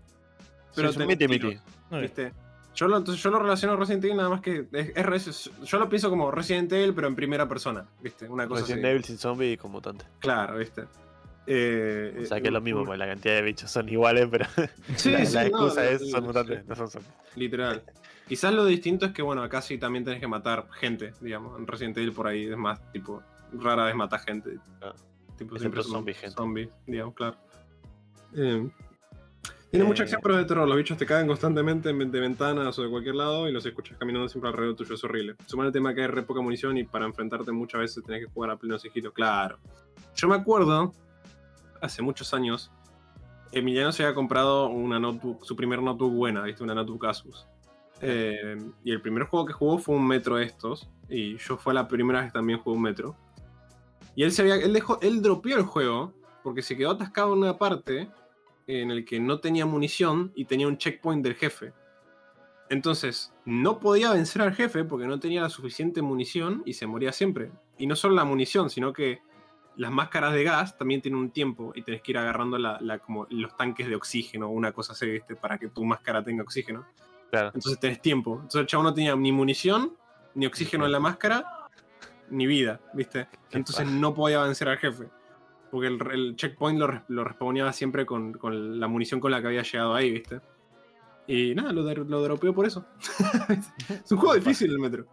pero 0.75 0.89
miti 1.07 1.27
tiros, 1.27 1.45
miti. 1.53 1.61
Ok. 1.91 2.01
¿viste? 2.01 2.33
Yo 2.75 2.89
lo, 2.89 2.97
entonces 2.97 3.23
yo 3.23 3.31
lo 3.31 3.39
relaciono 3.39 3.75
a 3.75 3.77
Resident 3.77 4.05
Evil 4.05 4.17
nada 4.17 4.29
más 4.31 4.41
que. 4.41 4.67
Es, 4.73 5.51
yo 5.65 5.79
lo 5.79 5.89
pienso 5.89 6.11
como 6.11 6.31
Resident 6.31 6.73
Evil, 6.73 6.93
pero 6.95 7.07
en 7.09 7.15
primera 7.15 7.47
persona. 7.49 7.85
¿Viste? 8.03 8.29
Una 8.29 8.49
cosa 8.49 8.63
Resident 8.63 8.85
así. 8.85 8.91
Evil 8.91 9.05
sin 9.05 9.19
zombie 9.19 9.53
y 9.53 9.57
con 9.57 9.71
mutante. 9.71 10.05
Claro, 10.19 10.59
¿viste? 10.59 10.85
Eh, 11.47 12.21
O 12.23 12.25
sea 12.25 12.41
que 12.41 12.47
es 12.49 12.53
lo 12.53 12.61
mismo, 12.63 12.81
eh, 12.81 12.85
porque 12.87 12.99
la 12.99 13.07
cantidad 13.07 13.35
de 13.35 13.43
bichos 13.43 13.71
son 13.71 13.89
iguales, 13.89 14.27
pero 14.31 14.47
Sí, 14.97 15.11
la, 15.13 15.25
sí, 15.27 15.35
la 15.35 15.43
no, 15.43 15.47
excusa 15.49 15.91
es 15.91 16.01
sí, 16.01 16.11
son 16.11 16.21
sí, 16.23 16.27
mutantes, 16.27 16.67
no 16.67 16.75
son 16.75 16.91
zombies. 16.91 17.13
Literal. 17.37 17.83
Quizás 18.27 18.55
lo 18.55 18.65
distinto 18.65 19.07
es 19.07 19.13
que, 19.13 19.23
bueno, 19.23 19.43
acá 19.43 19.61
sí 19.61 19.77
también 19.79 20.05
tenés 20.05 20.21
que 20.21 20.27
matar 20.27 20.67
gente, 20.73 21.13
digamos. 21.21 21.59
En 21.59 21.67
Resident 21.67 21.97
Evil 21.99 22.13
por 22.13 22.27
ahí 22.27 22.47
es 22.47 22.57
más, 22.57 22.81
tipo, 22.93 23.23
rara 23.53 23.85
vez 23.85 23.95
matas 23.95 24.25
gente. 24.25 24.59
Ah. 24.83 24.93
Tipo, 25.37 25.59
siempre 25.59 25.83
son 25.83 25.93
zombie 25.93 26.15
gente. 26.15 26.35
Zombies, 26.37 26.69
digamos, 26.87 27.15
claro. 27.15 27.37
Eh, 28.35 28.69
tiene 29.71 29.85
Eh, 29.85 29.89
mucha 29.89 30.05
acción, 30.05 30.21
pero 30.23 30.37
de 30.37 30.45
terror. 30.45 30.67
Los 30.67 30.77
bichos 30.77 30.97
te 30.97 31.05
caen 31.05 31.27
constantemente 31.27 31.91
en- 31.91 32.11
de 32.11 32.21
ventanas 32.21 32.79
o 32.79 32.83
de 32.83 32.89
cualquier 32.89 33.17
lado 33.17 33.49
y 33.49 33.53
los 33.53 33.67
escuchas 33.67 33.99
caminando 33.99 34.29
siempre 34.29 34.49
alrededor 34.49 34.77
tuyo. 34.77 34.95
Es 34.95 35.03
horrible. 35.05 35.35
Sumar 35.47 35.67
el 35.67 35.73
tema 35.73 35.93
que 35.95 36.03
hay 36.03 36.07
re 36.07 36.23
poca 36.23 36.41
munición 36.41 36.79
y 36.79 36.85
para 36.85 37.05
enfrentarte 37.07 37.51
muchas 37.53 37.81
veces 37.81 38.05
tenés 38.05 38.25
que 38.27 38.33
jugar 38.33 38.51
a 38.51 38.57
pleno 38.57 38.79
sigilo. 38.79 39.13
Claro. 39.13 39.59
Yo 40.15 40.29
me 40.29 40.37
acuerdo, 40.37 40.93
hace 41.83 42.01
muchos 42.01 42.33
años, 42.33 42.71
Emiliano 43.53 43.93
se 43.93 44.05
había 44.05 44.15
comprado 44.15 44.69
una 44.69 44.99
notebook, 45.01 45.45
su 45.45 45.55
primer 45.57 45.83
notebook 45.83 46.13
buena, 46.13 46.43
¿viste? 46.43 46.63
Una 46.63 46.75
notebook 46.75 47.05
Asus. 47.07 47.47
Eh, 48.01 48.59
y 48.83 48.93
el 48.93 49.01
primer 49.01 49.25
juego 49.25 49.47
que 49.47 49.53
jugó 49.53 49.79
fue 49.79 49.97
un 49.97 50.07
metro 50.07 50.37
de 50.37 50.45
estos. 50.45 50.91
Y 51.09 51.37
yo 51.39 51.57
fue 51.57 51.75
la 51.75 51.89
primera 51.89 52.21
vez 52.21 52.33
que 52.33 52.39
también 52.39 52.59
jugué 52.59 52.77
un 52.77 52.83
metro. 52.83 53.17
Y 54.15 54.23
él 54.23 54.33
se 54.33 54.43
había. 54.43 54.57
Él 54.57 54.73
dejó. 54.73 54.99
Él 55.01 55.23
dropeó 55.23 55.57
el 55.57 55.65
juego. 55.65 56.13
Porque 56.43 56.63
se 56.63 56.77
quedó 56.77 56.93
atascado 56.93 57.33
en 57.33 57.41
una 57.41 57.59
parte. 57.59 58.09
En 58.67 58.91
el 58.91 59.05
que 59.05 59.21
no 59.21 59.41
tenía 59.41 59.67
munición. 59.67 60.33
Y 60.35 60.45
tenía 60.45 60.69
un 60.69 60.79
checkpoint 60.79 61.23
del 61.23 61.35
jefe. 61.35 61.73
Entonces, 62.71 63.33
no 63.45 63.79
podía 63.79 64.13
vencer 64.13 64.43
al 64.43 64.55
jefe 64.55 64.85
porque 64.85 65.07
no 65.07 65.21
tenía 65.21 65.43
la 65.43 65.51
suficiente 65.51 66.03
munición 66.03 66.63
y 66.65 66.73
se 66.73 66.87
moría 66.87 67.13
siempre. 67.13 67.53
Y 67.79 67.87
no 67.87 67.95
solo 67.95 68.15
la 68.15 68.25
munición, 68.25 68.71
sino 68.71 68.93
que 68.93 69.21
las 69.77 69.91
máscaras 69.91 70.33
de 70.33 70.45
gas 70.45 70.79
también 70.79 71.03
tienen 71.03 71.21
un 71.21 71.31
tiempo 71.31 71.73
y 71.75 71.83
tenés 71.83 72.03
que 72.03 72.13
ir 72.13 72.19
agarrando 72.19 72.59
la, 72.59 72.99
como 73.01 73.27
los 73.31 73.57
tanques 73.57 73.89
de 73.89 73.97
oxígeno, 73.97 74.49
una 74.49 74.73
cosa 74.73 74.93
así, 74.93 75.07
¿viste? 75.07 75.37
para 75.37 75.59
que 75.59 75.69
tu 75.69 75.85
máscara 75.85 76.23
tenga 76.23 76.43
oxígeno. 76.43 76.87
Claro. 77.35 77.49
Entonces 77.55 77.79
tenés 77.81 78.01
tiempo. 78.01 78.35
Entonces 78.37 78.61
el 78.63 78.67
chavo 78.67 78.83
no 78.83 78.95
tenía 78.95 79.15
ni 79.17 79.33
munición, 79.33 79.95
ni 80.35 80.47
oxígeno 80.47 80.87
en 80.87 80.93
la 80.93 81.01
máscara, 81.01 81.45
ni 82.31 82.47
vida, 82.47 82.81
¿viste? 82.95 83.29
Entonces 83.51 83.87
no 83.87 84.15
podía 84.15 84.41
vencer 84.43 84.69
al 84.69 84.79
jefe. 84.79 85.09
Porque 85.71 85.89
el, 85.89 85.99
el 86.13 86.37
checkpoint 86.37 86.79
lo, 86.79 87.03
lo 87.09 87.25
respawneaba 87.25 87.73
siempre 87.73 88.07
con, 88.07 88.33
con 88.35 88.79
la 88.79 88.87
munición 88.89 89.21
con 89.21 89.31
la 89.33 89.41
que 89.41 89.49
había 89.49 89.63
llegado 89.63 89.95
ahí, 89.95 90.11
¿viste? 90.13 90.41
Y 91.27 91.55
nada, 91.55 91.73
lo, 91.73 91.83
lo 91.83 92.23
dropeó 92.23 92.55
por 92.55 92.67
eso. 92.67 92.85
es 93.89 94.13
un 94.13 94.19
juego 94.19 94.35
difícil 94.35 94.71
el 94.71 94.79
metro. 94.79 95.07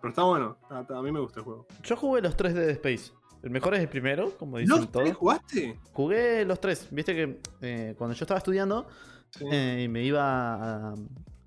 Pero 0.00 0.08
está 0.10 0.22
bueno. 0.24 0.56
A, 0.70 0.78
a 0.78 1.02
mí 1.02 1.12
me 1.12 1.20
gusta 1.20 1.40
el 1.40 1.44
juego. 1.44 1.66
Yo 1.84 1.96
jugué 1.96 2.20
los 2.22 2.36
tres 2.36 2.54
de 2.54 2.60
Dead 2.62 2.70
Space. 2.84 3.12
El 3.42 3.50
mejor 3.50 3.74
es 3.74 3.80
el 3.80 3.88
primero, 3.88 4.30
como 4.38 4.58
dicen 4.58 4.76
¿Los 4.76 4.90
todos. 4.90 5.04
tres 5.04 5.16
jugaste? 5.16 5.78
Jugué 5.92 6.44
los 6.44 6.60
tres. 6.60 6.88
Viste 6.90 7.14
que 7.14 7.40
eh, 7.60 7.94
cuando 7.98 8.14
yo 8.16 8.24
estaba 8.24 8.38
estudiando 8.38 8.86
Sí. 9.30 9.44
eh, 9.50 9.82
y 9.84 9.88
me 9.88 10.02
iba 10.04 10.90
a, 10.90 10.94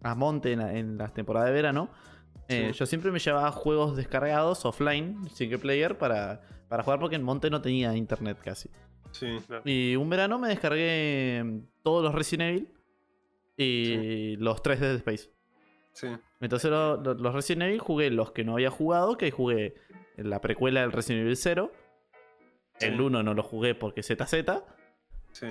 a 0.05 0.15
Monte 0.15 0.53
en, 0.53 0.59
la- 0.59 0.73
en 0.77 0.97
las 0.97 1.13
temporadas 1.13 1.47
de 1.49 1.53
verano, 1.53 1.89
eh, 2.47 2.69
Sí. 2.71 2.79
yo 2.79 2.85
siempre 2.85 3.11
me 3.11 3.19
llevaba 3.19 3.51
juegos 3.51 3.95
descargados 3.95 4.65
offline, 4.65 5.27
single 5.29 5.57
player, 5.57 5.97
para, 5.97 6.41
para 6.69 6.83
jugar 6.83 6.99
porque 6.99 7.15
en 7.15 7.23
Monte 7.23 7.49
no 7.49 7.61
tenía 7.61 7.95
internet 7.95 8.37
casi. 8.43 8.69
sí. 9.11 9.37
Y 9.63 9.95
un 9.95 10.09
verano 10.09 10.37
me 10.39 10.49
descargué 10.49 11.41
mm, 11.43 11.59
todos 11.83 12.03
los 12.03 12.13
Resident 12.13 12.49
Evil 12.51 12.71
y 13.57 14.35
los 14.37 14.61
tres 14.61 14.79
de 14.79 14.87
Dead 14.87 14.97
Space. 14.97 15.29
Sí. 15.93 16.07
Entonces 16.41 16.69
lo- 16.69 16.97
lo- 16.97 17.13
los 17.13 17.33
Resident 17.33 17.63
Evil 17.63 17.79
jugué 17.79 18.09
los 18.11 18.31
que 18.31 18.43
no 18.43 18.53
había 18.53 18.69
jugado, 18.69 19.17
que 19.17 19.31
jugué 19.31 19.75
en 20.17 20.29
la 20.29 20.41
precuela 20.41 20.81
del 20.81 20.91
Resident 20.91 21.21
Evil 21.23 21.37
0. 21.37 21.71
Sí. 22.77 22.87
El 22.87 22.99
1 22.99 23.23
no 23.23 23.33
lo 23.33 23.41
jugué 23.43 23.73
porque 23.73 24.03
ZZ. 24.03 24.35
Sí. 25.31 25.47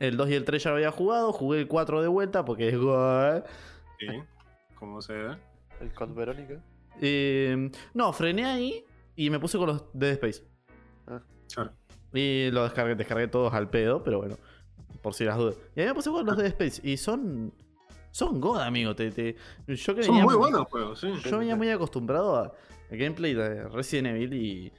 El 0.00 0.16
2 0.16 0.30
y 0.30 0.34
el 0.34 0.44
3 0.44 0.62
ya 0.62 0.70
lo 0.70 0.76
había 0.76 0.90
jugado. 0.90 1.32
Jugué 1.32 1.60
el 1.60 1.68
4 1.68 2.00
de 2.02 2.08
vuelta 2.08 2.44
porque 2.44 2.68
es. 2.68 2.74
Sí. 4.10 4.22
Como 4.74 5.00
se 5.02 5.12
ve. 5.14 5.36
El 5.80 5.92
Code 5.92 6.12
Verónica. 6.14 6.62
Eh, 7.00 7.70
no, 7.94 8.12
frené 8.12 8.44
ahí 8.44 8.84
y 9.16 9.30
me 9.30 9.38
puse 9.40 9.58
con 9.58 9.66
los 9.68 9.84
de 9.92 10.06
Dead 10.06 10.24
Space. 10.24 10.44
Claro. 11.54 11.72
Y 12.14 12.50
los 12.50 12.64
descargué, 12.64 12.94
descargué 12.94 13.28
todos 13.28 13.52
al 13.54 13.68
pedo, 13.70 14.02
pero 14.02 14.18
bueno, 14.18 14.36
por 15.02 15.14
si 15.14 15.24
las 15.24 15.36
dudas. 15.38 15.56
Y 15.74 15.80
ahí 15.80 15.86
me 15.88 15.94
puse 15.94 16.10
con 16.10 16.24
los 16.26 16.36
de 16.36 16.42
Dead 16.44 16.52
Space. 16.52 16.80
Y 16.88 16.96
son. 16.96 17.52
Son 18.10 18.40
God, 18.42 18.60
amigo. 18.60 18.94
Te, 18.94 19.10
te- 19.10 19.36
yo 19.66 19.94
que 19.94 20.02
Son 20.02 20.14
venía- 20.16 20.24
muy 20.24 20.34
buenos 20.34 20.68
juegos, 20.68 21.00
sí. 21.00 21.10
Yo 21.24 21.38
venía 21.38 21.56
muy 21.56 21.70
acostumbrado 21.70 22.36
a- 22.36 22.52
al 22.90 22.98
gameplay 22.98 23.32
de 23.32 23.66
Resident 23.70 24.08
Evil 24.08 24.34
y 24.34 24.72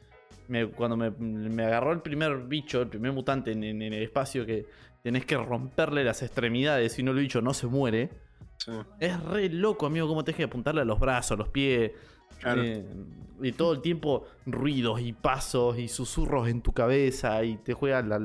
me- 0.48 0.68
cuando 0.70 0.96
me, 0.96 1.10
me 1.10 1.64
agarró 1.64 1.92
el 1.94 2.02
primer 2.02 2.38
bicho, 2.44 2.84
el 2.84 2.90
primer 2.90 3.12
mutante 3.12 3.52
en, 3.52 3.64
en- 3.64 3.82
en 3.82 3.92
el 3.94 4.04
espacio 4.04 4.46
que 4.46 4.68
tenés 5.02 5.26
que 5.26 5.36
romperle 5.36 6.04
las 6.04 6.22
extremidades 6.22 7.00
y 7.00 7.04
no 7.04 7.10
el 7.12 7.18
bicho 7.18 7.42
no 7.42 7.56
se 7.56 7.66
muere. 7.66 8.12
Sí. 8.66 8.72
Es 9.00 9.20
re 9.24 9.50
loco, 9.50 9.86
amigo, 9.86 10.08
cómo 10.08 10.24
tenés 10.24 10.38
que 10.38 10.44
apuntarle 10.44 10.82
a 10.82 10.86
los 10.86 11.00
brazos, 11.00 11.38
los 11.38 11.50
pies. 11.50 11.92
Claro. 12.40 12.62
eh, 12.64 12.86
y 13.42 13.52
todo 13.54 13.74
el 13.74 13.82
tiempo 13.82 14.26
ruidos 14.46 15.02
y 15.02 15.12
pasos 15.14 15.78
y 15.80 15.88
susurros 15.88 16.48
en 16.48 16.62
tu 16.62 16.72
cabeza 16.74 17.44
y 17.44 17.58
te 17.58 17.74
juega 17.74 18.02
la, 18.02 18.20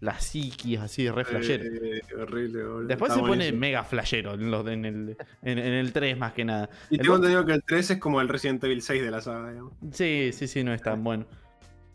la 0.00 0.18
psiquis 0.20 0.78
así, 0.80 1.08
re 1.10 1.24
flashero. 1.24 1.64
Eh, 1.64 2.00
horrible, 2.20 2.64
boludo. 2.64 2.86
Después 2.88 3.10
Está 3.12 3.22
se 3.22 3.28
pone 3.28 3.52
mega 3.52 3.84
flashero 3.84 4.34
en, 4.34 4.50
los- 4.50 4.66
en 4.66 4.84
el, 4.84 5.16
en, 5.42 5.58
en 5.58 5.72
el 5.74 5.92
3 5.92 6.16
más 6.18 6.32
que 6.32 6.44
nada. 6.44 6.68
Y 6.90 6.98
tengo 6.98 7.16
entendido 7.16 7.44
que 7.44 7.52
el 7.52 7.62
3 7.64 7.90
es 7.92 7.98
como 7.98 8.20
el 8.20 8.28
Resident 8.28 8.62
Evil 8.64 8.82
6 8.82 9.02
de 9.02 9.10
la 9.10 9.20
saga, 9.20 9.50
digamos. 9.50 9.72
Sí, 9.92 10.30
sí, 10.32 10.46
sí, 10.48 10.64
no 10.64 10.72
es 10.74 10.82
tan 10.82 11.02
bueno. 11.04 11.26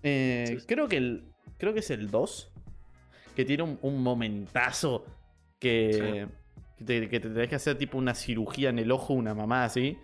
Eh, 0.04 0.46
Sí, 0.48 0.60
sí. 0.60 0.66
Creo 0.68 0.88
que 0.88 0.98
el. 0.98 1.24
Creo 1.58 1.74
que 1.74 1.80
es 1.80 1.90
el 1.92 2.10
2. 2.10 2.52
Que 3.36 3.46
tiene 3.46 3.64
un, 3.64 3.78
un 3.82 4.02
momentazo 4.04 5.06
que. 5.60 6.28
Que 6.80 6.86
te, 6.86 7.10
que 7.10 7.20
te 7.20 7.30
tenés 7.30 7.48
que 7.48 7.56
hacer 7.56 7.78
tipo 7.78 7.98
una 7.98 8.16
cirugía 8.16 8.70
en 8.70 8.80
el 8.80 8.92
ojo, 8.92 9.14
una 9.14 9.36
mamá 9.36 9.66
así. 9.66 9.98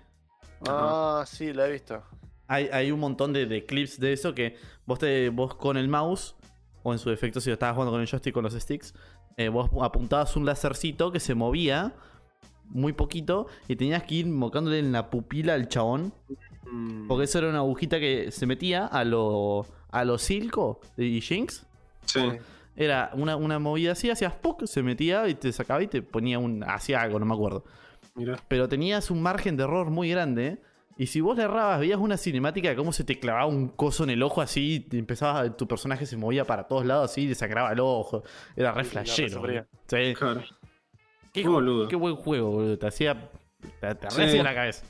Ah, 0.68 1.24
sí, 1.26 1.52
la 1.54 1.68
he 1.68 1.72
visto. 1.72 2.04
Hay, 2.48 2.70
hay 2.72 2.92
un 2.92 3.00
montón 3.00 3.34
de, 3.34 3.48
de 3.48 3.66
clips 3.66 4.00
de 4.00 4.14
eso 4.14 4.36
que 4.36 4.58
vos 4.86 5.00
te. 5.00 5.30
vos 5.30 5.56
con 5.56 5.78
el 5.78 5.88
mouse, 5.88 6.36
o 6.84 6.94
en 6.94 7.00
su 7.00 7.10
defecto 7.10 7.42
si 7.42 7.50
lo 7.50 7.54
estabas 7.54 7.74
jugando 7.74 7.92
con 7.92 8.02
el 8.02 8.08
joystick 8.08 8.34
con 8.34 8.44
los 8.44 8.54
sticks, 8.54 8.94
eh, 9.38 9.50
vos 9.50 9.72
apuntabas 9.82 10.36
un 10.36 10.46
lacercito 10.46 11.12
que 11.12 11.20
se 11.20 11.34
movía 11.34 11.96
muy 12.66 12.94
poquito 12.94 13.48
y 13.68 13.76
tenías 13.76 14.04
que 14.04 14.16
ir 14.16 14.28
mocándole 14.28 14.80
en 14.80 14.92
la 14.92 15.10
pupila 15.10 15.54
al 15.56 15.68
chabón 15.68 16.14
Mm, 16.72 17.08
porque 17.08 17.26
eso 17.26 17.40
era 17.40 17.50
una 17.50 17.60
agujita 17.60 18.00
que 18.00 18.32
se 18.32 18.46
metía 18.46 18.86
a 18.86 19.04
lo, 19.04 19.66
a 19.92 20.04
lo 20.04 20.18
Silco 20.18 20.80
de 20.98 21.22
Jinx. 21.22 21.66
Sí. 22.06 22.22
Era 22.76 23.12
una, 23.14 23.36
una 23.38 23.58
movida 23.60 23.94
así, 23.94 24.10
hacías 24.10 24.34
¡puc! 24.34 24.66
se 24.66 24.84
metía 24.84 25.28
y 25.30 25.36
te 25.36 25.52
sacaba 25.52 25.82
y 25.82 25.88
te 25.88 26.02
ponía 26.02 26.40
un. 26.40 26.64
hacía 26.64 27.02
algo, 27.02 27.20
no 27.20 27.26
me 27.26 27.34
acuerdo. 27.34 27.64
Mira. 28.16 28.38
Pero 28.48 28.68
tenías 28.70 29.12
un 29.12 29.22
margen 29.22 29.58
de 29.58 29.64
error 29.64 29.90
muy 29.92 30.10
grande. 30.10 30.62
Y 30.98 31.08
si 31.08 31.20
vos 31.20 31.36
le 31.36 31.44
errabas, 31.44 31.82
veías 31.82 32.00
una 32.00 32.16
cinemática 32.16 32.70
de 32.70 32.76
cómo 32.78 32.94
se 32.94 33.04
te 33.04 33.20
clavaba 33.20 33.46
un 33.48 33.68
coso 33.68 34.06
en 34.06 34.12
el 34.12 34.24
ojo 34.24 34.42
así, 34.42 34.76
y 34.76 34.80
te 34.80 34.98
empezaba, 34.98 35.50
tu 35.58 35.68
personaje 35.68 36.06
se 36.06 36.16
movía 36.16 36.46
para 36.46 36.68
todos 36.70 36.86
lados 36.86 37.12
así 37.12 37.24
y 37.24 37.28
te 37.28 37.36
sacaba 37.36 37.74
el 37.74 37.82
ojo. 37.82 38.24
Era 38.56 38.72
re 38.72 38.86
flashero. 38.86 39.42
Sí. 39.88 40.14
Claro. 40.18 40.42
Qué, 41.34 41.42
Qué 41.42 41.48
boludo. 41.50 41.90
qué 41.90 41.98
buen 41.98 42.16
juego, 42.16 42.50
boludo. 42.52 42.78
Te 42.80 42.88
hacía. 42.88 43.30
Te, 43.82 43.94
te 43.96 44.10
Sí. 44.10 44.22
hacía 44.22 44.44
la 44.44 44.56
cabeza. 44.56 44.86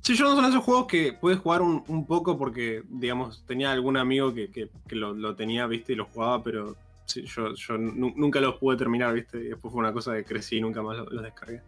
Sí, 0.00 0.14
yo 0.14 0.26
no 0.26 0.36
son 0.36 0.44
esos 0.44 0.62
juegos 0.62 0.86
que 0.86 1.12
puedes 1.12 1.40
jugar 1.40 1.60
un, 1.60 1.82
un 1.88 2.06
poco 2.06 2.38
porque, 2.38 2.84
digamos, 2.88 3.44
tenía 3.44 3.72
algún 3.72 3.96
amigo 3.96 4.32
que, 4.32 4.52
que- 4.52 4.70
que 4.86 4.94
lo, 4.94 5.12
lo 5.12 5.34
tenía, 5.34 5.66
viste, 5.66 5.94
y 5.94 5.96
lo 5.96 6.04
jugaba, 6.04 6.44
pero 6.44 6.76
sí, 7.08 7.22
yo, 7.26 7.54
yo 7.54 7.76
nu- 7.78 8.12
nunca 8.16 8.40
los 8.40 8.56
pude 8.56 8.76
terminar, 8.76 9.12
viste, 9.14 9.38
y 9.38 9.48
después 9.48 9.72
fue 9.72 9.80
una 9.80 9.92
cosa 9.92 10.14
que 10.14 10.24
crecí 10.24 10.56
y 10.58 10.60
nunca 10.60 10.82
más 10.82 10.96
lo- 10.96 11.06
los 11.06 11.22
descargué. 11.24 11.60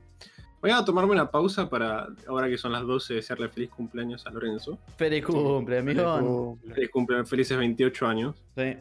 Voy 0.62 0.70
a 0.70 0.84
tomarme 0.84 1.12
una 1.12 1.30
pausa 1.30 1.70
para, 1.70 2.06
ahora 2.28 2.46
que 2.48 2.58
son 2.58 2.72
las 2.72 2.82
12, 2.86 3.14
desearle 3.14 3.48
feliz 3.48 3.70
cumpleaños 3.70 4.26
a 4.26 4.30
Lorenzo. 4.30 4.78
Feliz 4.98 5.24
cumple, 5.24 5.78
amigo. 5.78 6.58
Feliz 6.74 6.90
cumpleaños, 6.90 7.28
felices 7.30 7.56
28 7.56 8.06
años. 8.06 8.36
Sí. 8.56 8.76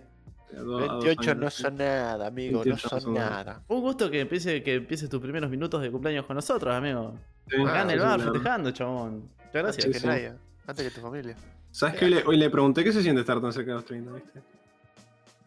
A 0.58 0.60
do- 0.62 0.78
a 0.80 0.82
dos 0.96 1.06
28 1.06 1.32
años. 1.32 1.44
no 1.44 1.50
son 1.50 1.78
nada, 1.78 2.28
amigo, 2.28 2.60
28 2.64 2.84
no 2.84 2.90
son 2.90 3.02
son 3.02 3.14
nada. 3.14 3.30
nada. 3.30 3.64
Un 3.70 3.80
gusto 3.82 4.12
que 4.12 4.20
empiece, 4.20 4.62
que 4.62 4.76
empieces 4.76 5.10
tus 5.10 5.22
primeros 5.22 5.50
minutos 5.50 5.82
de 5.82 5.90
cumpleaños 5.90 6.26
con 6.26 6.36
nosotros, 6.36 6.74
amigo. 6.76 7.14
Sí, 7.48 7.56
Acá 7.62 7.84
en 7.84 7.90
el 7.92 8.00
bar, 8.00 8.20
festejando, 8.22 8.72
chabón. 8.72 9.30
Muchas 9.38 9.54
gracias. 9.54 9.86
Sí, 9.86 9.92
que 9.92 10.00
sí. 10.00 10.08
nadie, 10.08 10.34
antes 10.68 10.86
que 10.88 10.94
tu 10.94 11.02
familia. 11.02 11.36
¿Sabes 11.72 11.96
qué? 11.98 12.06
Hoy 12.06 12.12
le, 12.12 12.24
hoy 12.26 12.38
le 12.38 12.50
pregunté 12.50 12.84
qué 12.84 12.92
se 12.92 13.02
siente 13.02 13.22
estar 13.22 13.40
tan 13.40 13.54
cerca 13.54 13.72
de 13.72 13.76
los 13.76 13.86
30, 13.86 14.12
viste? 14.12 14.42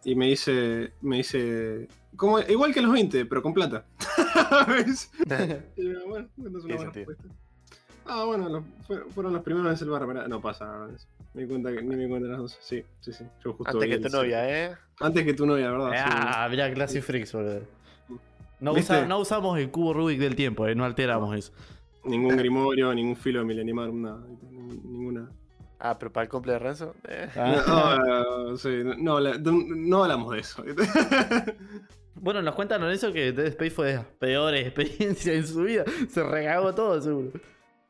Y 0.04 0.14
me 0.14 0.26
dice, 0.28 0.92
me 1.00 1.18
dice, 1.18 1.88
como, 2.16 2.40
igual 2.40 2.72
que 2.74 2.80
los 2.82 2.92
20, 2.92 3.26
pero 3.26 3.42
con 3.42 3.54
plata. 3.54 3.84
¿Ves? 4.68 5.10
Y 5.76 5.92
yo, 5.92 6.06
bueno, 6.08 6.28
no 6.36 6.58
es 6.58 6.64
una 6.64 6.74
buena 6.76 6.90
respuesta. 6.92 7.24
Ah, 8.06 8.24
bueno, 8.24 8.48
los- 8.48 8.64
fue- 8.86 9.04
fueron 9.14 9.32
los 9.32 9.42
primeros 9.42 9.80
en 9.80 9.86
el 9.86 9.90
bar, 9.92 10.06
¿verdad? 10.06 10.26
No 10.26 10.40
pasa 10.40 10.64
nada. 10.66 10.88
Me 11.34 11.42
di 11.42 11.48
cuenta 11.48 11.72
que, 11.72 11.82
ni 11.82 11.96
me 11.96 12.02
di 12.04 12.08
cuenta 12.10 12.28
las 12.28 12.38
dos. 12.38 12.58
Sí, 12.60 12.82
sí, 13.00 13.12
sí. 13.12 13.24
Yo 13.44 13.52
justo 13.54 13.72
Antes 13.72 13.88
que 13.88 13.98
tu 14.00 14.08
novia, 14.16 14.48
¿eh? 14.66 14.76
Antes 15.00 15.24
que 15.24 15.34
tu 15.34 15.46
novia, 15.46 15.70
¿verdad? 15.70 15.90
Sí. 15.92 15.98
Ah, 16.04 16.48
mirá, 16.50 16.72
Classy 16.74 17.00
Freaks, 17.00 17.32
boludo. 17.32 17.60
No, 18.60 18.72
usa- 18.74 19.06
no 19.06 19.18
usamos 19.18 19.58
el 19.58 19.70
cubo 19.70 19.92
Rubik 19.94 20.18
del 20.18 20.34
tiempo, 20.36 20.66
eh, 20.68 20.74
no 20.74 20.84
alteramos 20.84 21.34
eso. 21.36 21.52
Ningún 22.04 22.36
grimorio, 22.36 22.92
ningún 22.94 23.16
filo 23.16 23.38
de 23.40 23.44
Milenimarum, 23.46 24.02
nada. 24.02 24.20
Ninguna. 24.50 25.30
Ah, 25.84 25.98
pero 25.98 26.12
para 26.12 26.22
el 26.24 26.28
cumple 26.30 26.52
de 26.52 26.58
Renzo. 26.60 26.94
eh. 27.08 27.28
Ah. 27.34 27.98
No, 28.06 28.50
no, 28.50 28.56
sí, 28.56 28.82
no, 28.98 29.18
la- 29.18 29.36
no 29.38 30.02
hablamos 30.04 30.32
de 30.32 30.40
eso. 30.40 30.64
Bueno, 32.14 32.40
nos 32.40 32.54
cuentan 32.54 32.80
Lorenzo 32.82 33.12
que 33.12 33.32
Dead 33.32 33.46
Space 33.48 33.70
fue 33.70 33.86
de 33.88 33.94
las 33.94 34.04
peores 34.04 34.64
experiencias 34.66 35.34
en 35.34 35.46
su 35.46 35.62
vida. 35.62 35.84
Se 36.08 36.22
regagó 36.22 36.72
todo, 36.74 37.00
seguro. 37.00 37.30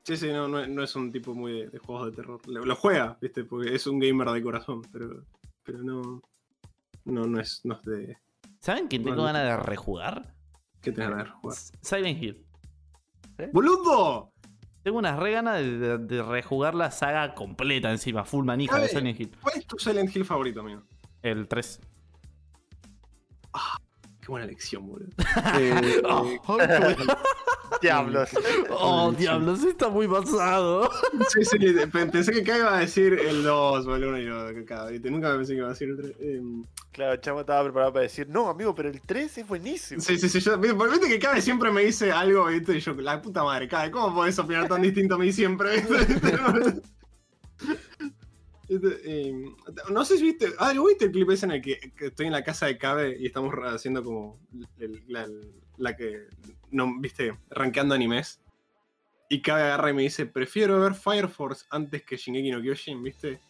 Sí, 0.04 0.16
sí, 0.16 0.28
no, 0.32 0.48
no, 0.48 0.60
es- 0.60 0.68
no 0.70 0.82
es 0.82 0.96
un 0.96 1.12
tipo 1.12 1.34
muy 1.34 1.52
de, 1.52 1.68
de 1.68 1.78
juegos 1.78 2.06
de 2.06 2.12
terror. 2.16 2.40
Lo, 2.48 2.64
lo 2.64 2.74
juega, 2.76 3.18
¿viste? 3.20 3.44
Porque 3.44 3.74
es 3.74 3.86
un 3.86 3.98
gamer 3.98 4.30
de 4.30 4.42
corazón, 4.42 4.80
pero, 4.90 5.26
pero 5.62 5.82
no, 5.82 6.22
no, 7.04 7.24
no 7.26 7.40
es, 7.40 7.60
no 7.64 7.74
es 7.74 7.82
de. 7.82 8.16
¿Saben 8.60 8.86
quién 8.88 9.04
tengo 9.04 9.24
ganas 9.24 9.42
de 9.44 9.56
rejugar? 9.58 10.34
¿Qué 10.80 10.92
tenés 10.92 11.10
ganas 11.10 11.26
de 11.26 11.30
jugar? 11.32 11.58
Silent 11.82 12.22
Hill. 12.22 12.46
¡Boludo! 13.52 14.31
Tengo 14.82 14.98
unas 14.98 15.18
re 15.18 15.32
ganas 15.32 15.58
de, 15.60 15.78
de- 15.78 15.98
de 15.98 16.22
rejugar 16.22 16.74
la 16.74 16.90
saga 16.90 17.34
completa 17.34 17.90
encima, 17.90 18.24
full 18.24 18.44
manija 18.44 18.78
de. 18.78 18.88
Silent 18.88 19.20
Hill. 19.20 19.36
¿Cuál 19.40 19.58
es 19.58 19.66
tu 19.66 19.78
Silent 19.78 20.14
Hill 20.14 20.24
favorito, 20.24 20.60
amigo? 20.60 20.82
El 21.22 21.46
3. 21.46 21.80
Qué 24.22 24.28
buena 24.28 24.44
elección, 24.46 24.86
boludo. 24.86 25.08
Eh, 25.58 26.02
Oh, 26.46 26.60
eh, 26.60 26.96
Diablos. 27.80 28.28
oh, 28.70 29.10
diablos, 29.12 29.64
está 29.64 29.88
muy 29.88 30.06
pasado. 30.06 30.88
sí, 31.30 31.44
sí, 31.44 31.58
pe- 31.90 32.06
pensé 32.06 32.30
que 32.30 32.42
acá 32.42 32.58
iba 32.58 32.76
a 32.76 32.80
decir 32.80 33.14
el 33.14 33.42
2 33.42 33.84
o 33.86 33.96
el 33.96 34.04
1 34.04 34.18
y 34.20 34.24
¿viste? 34.92 35.10
Nunca 35.10 35.34
pensé 35.34 35.54
que 35.54 35.58
iba 35.58 35.66
a 35.66 35.70
decir 35.70 35.88
el 35.88 35.96
3. 35.96 36.12
Claro, 36.92 37.16
Chamo 37.16 37.40
estaba 37.40 37.64
preparado 37.64 37.92
para 37.94 38.02
decir, 38.04 38.28
no, 38.28 38.48
amigo, 38.48 38.72
pero 38.74 38.90
el 38.90 39.00
3 39.00 39.38
es 39.38 39.48
buenísimo. 39.48 40.00
sí, 40.00 40.16
sí, 40.16 40.28
sí, 40.28 40.38
yo, 40.38 40.56
viste, 40.58 41.08
que 41.08 41.18
Cabe 41.18 41.40
siempre 41.40 41.72
me 41.72 41.82
dice 41.82 42.12
algo, 42.12 42.46
¿viste? 42.46 42.76
Y 42.76 42.80
yo, 42.80 42.92
la 42.94 43.20
puta 43.20 43.42
madre, 43.42 43.66
Cabe, 43.66 43.90
¿cómo 43.90 44.14
podés 44.14 44.38
opinar 44.38 44.68
tan 44.68 44.82
distinto 44.82 45.16
a 45.16 45.18
mí 45.18 45.32
siempre? 45.32 45.82
eh, 49.04 49.32
no 49.90 50.04
sé 50.04 50.16
si 50.16 50.24
viste. 50.24 50.48
Ah, 50.58 50.72
¿lo 50.72 50.84
viste 50.86 51.06
el 51.06 51.12
clip 51.12 51.30
ese 51.30 51.46
en 51.46 51.52
el 51.52 51.62
que, 51.62 51.78
estoy 52.00 52.26
en 52.26 52.32
la 52.32 52.44
casa 52.44 52.66
de 52.66 52.78
Cabe 52.78 53.16
y 53.18 53.26
estamos 53.26 53.54
haciendo 53.64 54.02
como 54.02 54.40
la 55.78 55.96
que. 55.96 56.28
No, 56.70 57.00
viste, 57.00 57.38
rankeando 57.50 57.94
animes. 57.94 58.40
Y 59.28 59.42
Cabe 59.42 59.62
agarra 59.62 59.90
y 59.90 59.94
me 59.94 60.02
dice: 60.02 60.26
Prefiero 60.26 60.80
ver 60.80 60.94
Fire 60.94 61.28
Force 61.28 61.66
antes 61.70 62.02
que 62.04 62.16
Shingeki 62.16 62.50
no 62.50 62.60
Kyojin, 62.60 63.02
¿viste? 63.02 63.40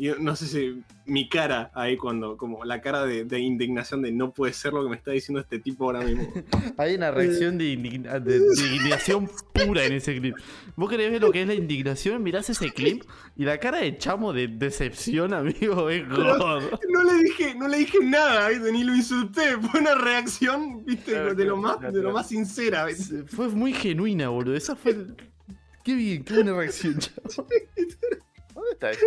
Y 0.00 0.04
yo 0.06 0.14
no 0.20 0.36
sé 0.36 0.46
si 0.46 0.82
mi 1.06 1.28
cara 1.28 1.72
ahí 1.74 1.96
cuando, 1.96 2.36
como 2.36 2.64
la 2.64 2.80
cara 2.80 3.04
de, 3.04 3.24
de 3.24 3.40
indignación 3.40 4.00
de 4.00 4.12
no 4.12 4.32
puede 4.32 4.52
ser 4.52 4.72
lo 4.72 4.84
que 4.84 4.90
me 4.90 4.94
está 4.96 5.10
diciendo 5.10 5.40
este 5.40 5.58
tipo 5.58 5.86
ahora 5.86 6.02
mismo. 6.02 6.32
Hay 6.78 6.94
una 6.94 7.10
reacción 7.10 7.58
de, 7.58 7.64
indigna- 7.76 8.20
de- 8.20 8.38
de 8.38 8.66
indignación 8.76 9.28
pura 9.52 9.84
en 9.84 9.94
ese 9.94 10.14
clip. 10.20 10.36
Vos 10.76 10.88
querés 10.88 11.10
ver 11.10 11.20
lo 11.20 11.32
que 11.32 11.42
es 11.42 11.48
la 11.48 11.54
indignación, 11.54 12.22
mirás 12.22 12.48
ese 12.48 12.70
clip 12.70 13.02
y 13.36 13.44
la 13.44 13.58
cara 13.58 13.78
de 13.78 13.98
chamo 13.98 14.32
de 14.32 14.46
decepción, 14.46 15.34
amigo, 15.34 15.90
es 15.90 16.08
god. 16.08 16.62
No 16.90 17.02
le 17.02 17.22
dije, 17.24 17.54
no 17.56 17.66
le 17.66 17.78
dije 17.78 17.98
nada, 18.00 18.50
¿viste? 18.50 18.70
Ni 18.70 18.84
lo 18.84 18.94
insulté. 18.94 19.56
Fue 19.60 19.80
una 19.80 19.96
reacción, 19.96 20.84
¿viste? 20.84 21.10
Claro, 21.10 21.34
de, 21.34 21.44
lo 21.44 21.54
claro, 21.54 21.56
más, 21.56 21.76
claro, 21.78 21.96
de 21.96 22.02
lo 22.04 22.12
más 22.12 22.28
sincera, 22.28 22.84
¿viste? 22.84 23.24
Fue 23.24 23.48
muy 23.48 23.72
genuina, 23.72 24.28
boludo. 24.28 24.54
Esa 24.54 24.76
fue. 24.76 24.92
el- 24.92 25.16
Qué 25.82 25.94
bien, 25.94 26.22
qué 26.22 26.34
buena 26.34 26.52
reacción, 26.52 26.98
chamo. 26.98 27.48
¿Dónde 28.54 28.70
está 28.72 28.90
eso? 28.90 29.06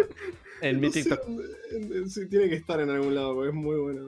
En 0.62 0.80
mi 0.80 0.88
No 0.88 0.94
sé 0.94 1.04
TikTok. 1.04 2.30
tiene 2.30 2.50
que 2.50 2.56
estar 2.56 2.80
en 2.80 2.90
algún 2.90 3.16
lado, 3.16 3.34
porque 3.36 3.50
es 3.50 3.56
muy 3.56 3.78
bueno. 3.80 4.08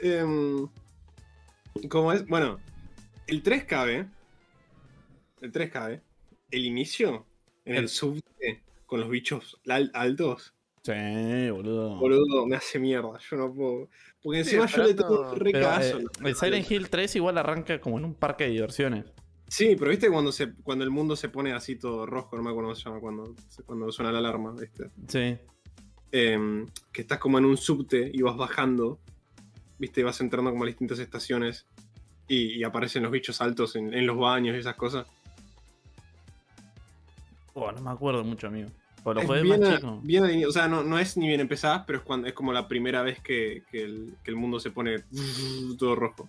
Em, 0.00 0.68
como 1.88 2.12
es, 2.12 2.26
bueno, 2.26 2.58
el 3.26 3.42
3 3.42 3.64
cabe. 3.64 4.06
El 5.40 5.52
3 5.52 5.70
cabe. 5.70 6.02
El 6.50 6.64
inicio 6.64 7.26
en 7.64 7.76
el, 7.76 7.82
El- 7.84 7.88
subte 7.88 8.62
con 8.86 9.00
los 9.00 9.10
bichos 9.10 9.60
al- 9.68 9.90
altos. 9.94 10.54
Sí, 10.82 10.92
boludo. 11.50 11.96
Boludo, 11.96 12.46
me 12.46 12.54
hace 12.56 12.78
mierda. 12.78 13.18
Yo 13.28 13.36
no 13.36 13.52
puedo. 13.52 13.88
Porque 14.22 14.44
Sí, 14.44 14.54
encima 14.56 14.66
yo 14.66 14.84
le 14.84 14.94
tengo 14.94 15.30
Pero, 15.32 15.44
recaso. 15.44 15.98
eh, 15.98 16.04
el 16.24 16.36
Silent 16.36 16.70
Hill 16.70 16.88
3 16.88 17.16
igual 17.16 17.38
arranca 17.38 17.80
como 17.80 17.98
en 17.98 18.04
un 18.04 18.14
parque 18.14 18.44
de 18.44 18.50
diversiones. 18.50 19.04
Sí, 19.48 19.74
pero 19.76 19.90
viste 19.90 20.08
cuando 20.10 20.30
se 20.32 20.52
cuando 20.62 20.84
el 20.84 20.90
mundo 20.90 21.14
se 21.16 21.28
pone 21.28 21.52
así 21.52 21.76
todo 21.76 22.06
rojo, 22.06 22.36
no 22.36 22.42
me 22.42 22.50
acuerdo 22.50 22.68
cómo 22.70 22.74
se 22.76 22.84
llama, 22.84 23.00
cuando, 23.00 23.34
cuando 23.64 23.90
suena 23.92 24.10
la 24.12 24.18
alarma, 24.18 24.52
¿viste? 24.58 24.90
Sí. 25.08 25.38
Em, 26.18 26.66
que 26.92 27.02
estás 27.02 27.18
como 27.18 27.36
en 27.36 27.44
un 27.44 27.58
subte 27.58 28.10
y 28.10 28.22
vas 28.22 28.36
bajando, 28.38 28.98
viste, 29.78 30.00
y 30.00 30.04
vas 30.04 30.18
entrando 30.22 30.50
como 30.50 30.64
a 30.64 30.66
distintas 30.66 30.98
estaciones 30.98 31.66
y, 32.26 32.54
y 32.54 32.64
aparecen 32.64 33.02
los 33.02 33.12
bichos 33.12 33.42
altos 33.42 33.76
en, 33.76 33.92
en 33.92 34.06
los 34.06 34.16
baños 34.16 34.56
y 34.56 34.60
esas 34.60 34.76
cosas. 34.76 35.06
Oh, 37.52 37.70
no 37.72 37.82
me 37.82 37.90
acuerdo 37.90 38.24
mucho, 38.24 38.46
amigo. 38.46 38.70
O 39.04 39.12
lo 39.12 39.20
Es 39.20 39.26
jugué 39.26 39.42
bien, 39.42 39.60
más 39.60 39.70
a- 39.70 39.76
chico. 39.76 40.00
bien 40.02 40.24
a- 40.24 40.48
o 40.48 40.52
sea, 40.52 40.68
no, 40.68 40.82
no 40.82 40.98
es 40.98 41.16
ni 41.18 41.28
bien 41.28 41.40
empezada, 41.40 41.84
pero 41.84 41.98
es, 41.98 42.04
cuando, 42.04 42.26
es 42.28 42.32
como 42.32 42.52
la 42.52 42.66
primera 42.66 43.02
vez 43.02 43.20
que, 43.20 43.62
que 43.70 43.82
el, 43.84 44.14
que 44.24 44.30
el 44.30 44.36
mundo 44.36 44.58
se 44.58 44.70
pone 44.70 45.04
todo 45.78 45.94
rojo. 45.96 46.28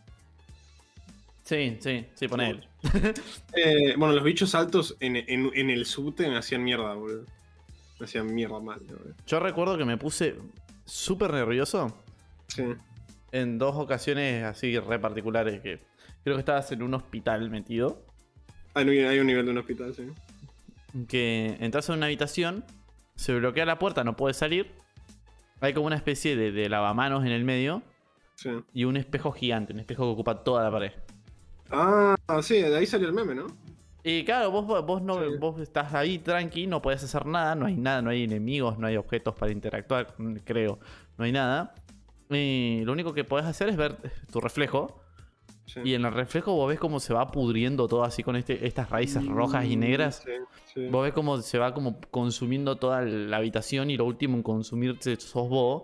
Sí, 1.43 1.77
sí, 1.79 2.05
sí, 2.13 2.27
poné 2.27 2.49
él. 2.49 2.67
Eh, 3.53 3.95
bueno, 3.97 4.13
los 4.13 4.23
bichos 4.23 4.53
altos 4.53 4.97
en, 4.99 5.15
en- 5.15 5.51
en 5.53 5.69
el 5.69 5.85
subte 5.85 6.27
me 6.27 6.37
hacían 6.37 6.63
mierda, 6.63 6.93
boludo. 6.93 7.23
Me 7.99 8.05
hacían 8.05 8.33
mierda 8.33 8.59
mal, 8.59 8.79
boludo. 8.79 9.13
Yo 9.25 9.39
recuerdo 9.39 9.77
que 9.77 9.85
me 9.85 9.97
puse 9.97 10.35
súper 10.85 11.31
nervioso 11.33 11.95
Sí. 12.47 12.63
en 13.31 13.57
dos 13.57 13.75
ocasiones 13.75 14.43
así 14.43 14.77
re 14.79 14.99
particulares 14.99 15.59
que 15.61 15.79
creo 16.23 16.35
que 16.35 16.39
estabas 16.41 16.71
en 16.71 16.83
un 16.83 16.93
hospital 16.93 17.49
metido. 17.49 18.01
Hay, 18.73 18.87
hay 18.99 19.19
un 19.19 19.27
nivel 19.27 19.45
de 19.45 19.51
un 19.51 19.57
hospital, 19.57 19.93
sí. 19.95 20.07
Que 21.07 21.57
entras 21.59 21.89
a 21.89 21.93
una 21.93 22.05
habitación, 22.05 22.63
se 23.15 23.33
bloquea 23.35 23.65
la 23.65 23.79
puerta, 23.79 24.03
no 24.03 24.15
puedes 24.15 24.37
salir. 24.37 24.71
Hay 25.59 25.73
como 25.73 25.87
una 25.87 25.95
especie 25.95 26.35
de, 26.35 26.51
de 26.51 26.69
lavamanos 26.69 27.25
en 27.25 27.31
el 27.31 27.43
medio 27.43 27.81
sí. 28.35 28.51
y 28.73 28.83
un 28.85 28.95
espejo 28.95 29.31
gigante, 29.31 29.73
un 29.73 29.79
espejo 29.79 30.03
que 30.03 30.09
ocupa 30.11 30.43
toda 30.43 30.63
la 30.63 30.71
pared. 30.71 30.91
Ah, 31.71 32.15
sí, 32.43 32.61
de 32.61 32.77
ahí 32.77 32.85
salió 32.85 33.07
el 33.07 33.13
meme, 33.13 33.35
¿no? 33.35 33.47
Y 34.09 34.23
claro, 34.23 34.51
vos, 34.51 34.65
vos, 34.85 35.01
no, 35.01 35.15
Sí. 35.15 35.35
vos 35.37 35.59
estás 35.59 35.93
ahí 35.93 36.19
tranqui, 36.19 36.65
no 36.65 36.81
podés 36.81 37.03
hacer 37.03 37.25
nada, 37.25 37.55
no 37.55 37.65
hay 37.65 37.75
nada, 37.75 38.01
no 38.01 38.09
hay 38.09 38.23
enemigos, 38.23 38.77
no 38.77 38.87
hay 38.87 38.95
objetos 38.95 39.35
para 39.35 39.51
interactuar, 39.51 40.13
mm, 40.17 40.35
creo, 40.45 40.79
no 41.17 41.25
hay 41.25 41.31
nada. 41.33 41.73
Y 42.29 42.81
lo 42.85 42.93
único 42.93 43.13
que 43.13 43.23
podés 43.25 43.45
hacer 43.45 43.67
es 43.69 43.75
ver 43.75 43.97
tu 44.31 44.39
reflejo. 44.39 45.01
Sí. 45.65 45.81
Y 45.83 45.93
en 45.95 46.05
el 46.05 46.13
reflejo 46.13 46.53
vos 46.53 46.69
ves 46.69 46.79
cómo 46.79 47.01
se 47.01 47.13
va 47.13 47.29
pudriendo 47.31 47.89
todo 47.89 48.05
así 48.05 48.23
con 48.23 48.37
este, 48.37 48.65
estas 48.65 48.89
raíces 48.89 49.25
rojas 49.25 49.65
y 49.65 49.75
negras. 49.75 50.23
Sí, 50.23 50.31
sí. 50.73 50.87
Vos 50.87 51.03
ves 51.03 51.11
cómo 51.13 51.37
se 51.39 51.57
va 51.57 51.73
como 51.73 51.99
consumiendo 52.09 52.77
toda 52.77 53.01
la 53.01 53.35
habitación 53.37 53.89
y 53.89 53.97
lo 53.97 54.05
último 54.05 54.37
en 54.37 54.43
consumirse 54.43 55.17
sos 55.17 55.49
vos. 55.49 55.83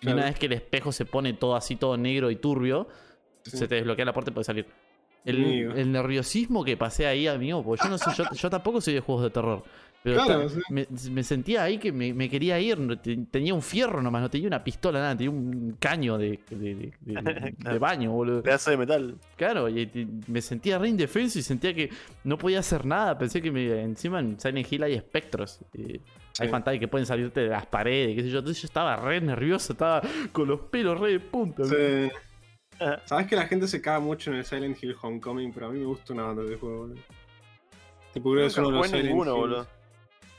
Y 0.00 0.06
Claro. 0.06 0.16
una 0.16 0.26
vez 0.26 0.36
que 0.38 0.46
el 0.46 0.52
espejo 0.54 0.90
se 0.90 1.04
pone 1.04 1.34
todo 1.34 1.54
así, 1.54 1.76
todo 1.76 1.96
negro 1.96 2.30
y 2.32 2.36
turbio, 2.36 2.88
se 3.42 3.68
te 3.68 3.76
desbloquea 3.76 4.04
la 4.06 4.12
puerta 4.12 4.30
y 4.32 4.34
puedes 4.34 4.46
salir. 4.46 4.66
El, 5.24 5.92
nerviosismo 5.92 6.64
que 6.64 6.76
pasé 6.76 7.06
ahí, 7.06 7.26
amigo, 7.26 7.62
porque 7.62 7.84
yo 7.84 7.90
no 7.90 7.98
sé, 7.98 8.10
yo, 8.16 8.24
yo 8.32 8.50
tampoco 8.50 8.80
soy 8.80 8.94
de 8.94 9.00
juegos 9.00 9.24
de 9.24 9.30
terror. 9.30 9.62
Pero 10.02 10.24
Claro, 10.24 10.42
ta- 10.44 10.48
sí. 10.48 10.60
me, 10.70 10.86
me 11.10 11.22
sentía 11.22 11.62
ahí 11.62 11.76
que 11.76 11.92
me, 11.92 12.14
me 12.14 12.30
quería 12.30 12.58
ir. 12.58 12.78
Tenía 13.30 13.52
un 13.52 13.60
fierro 13.60 14.00
nomás, 14.00 14.22
no 14.22 14.30
tenía 14.30 14.46
una 14.48 14.64
pistola, 14.64 14.98
nada, 14.98 15.14
tenía 15.14 15.30
un 15.30 15.76
caño 15.78 16.16
de, 16.16 16.40
de, 16.48 16.56
de- 16.74 16.92
de- 17.02 17.54
de 17.70 17.78
baño, 17.78 18.10
boludo. 18.10 18.42
Pedazo 18.42 18.70
de 18.70 18.78
metal. 18.78 19.16
Claro, 19.36 19.68
y, 19.68 19.82
y 19.82 20.08
me 20.26 20.40
sentía 20.40 20.78
re 20.78 20.88
indefenso 20.88 21.38
y 21.38 21.42
sentía 21.42 21.74
que 21.74 21.90
no 22.24 22.38
podía 22.38 22.60
hacer 22.60 22.86
nada. 22.86 23.18
Pensé 23.18 23.42
que 23.42 23.50
me, 23.52 23.82
encima 23.82 24.20
en 24.20 24.40
Silent 24.40 24.72
Hill 24.72 24.82
hay 24.84 24.94
espectros. 24.94 25.60
eh, 25.74 26.00
Sí. 26.32 26.44
Hay 26.44 26.48
fantasmas 26.48 26.78
que 26.80 26.86
pueden 26.88 27.06
salirte 27.06 27.40
de 27.40 27.48
las 27.48 27.66
paredes, 27.66 28.14
qué 28.14 28.22
sé 28.22 28.30
yo. 28.30 28.38
Entonces 28.38 28.62
yo 28.62 28.66
estaba 28.66 28.94
re 28.96 29.20
nervioso, 29.20 29.72
estaba 29.72 30.00
con 30.32 30.46
los 30.48 30.60
pelos 30.60 30.98
re 30.98 31.10
de 31.12 31.20
punta. 31.20 31.64
Sí. 31.64 31.74
Sabes 33.04 33.26
que 33.26 33.36
la 33.36 33.46
gente 33.46 33.66
se 33.68 33.80
caga 33.80 34.00
mucho 34.00 34.30
en 34.30 34.38
el 34.38 34.44
Silent 34.44 34.82
Hill 34.82 34.96
Homecoming, 35.00 35.52
pero 35.52 35.66
a 35.66 35.70
mí 35.70 35.78
me 35.78 35.86
gusta 35.86 36.12
una 36.12 36.24
banda 36.24 36.42
de 36.42 36.56
juego, 36.56 36.78
boludo. 36.78 37.00
Tipo, 38.12 38.30
creo 38.32 38.42
que 38.42 38.46
es 38.48 38.56
uno 38.58 38.70
de 38.70 38.76
los 38.76 38.86
Silent 38.88 39.08
ninguno, 39.08 39.30
Hills. 39.32 39.40
boludo. 39.40 39.66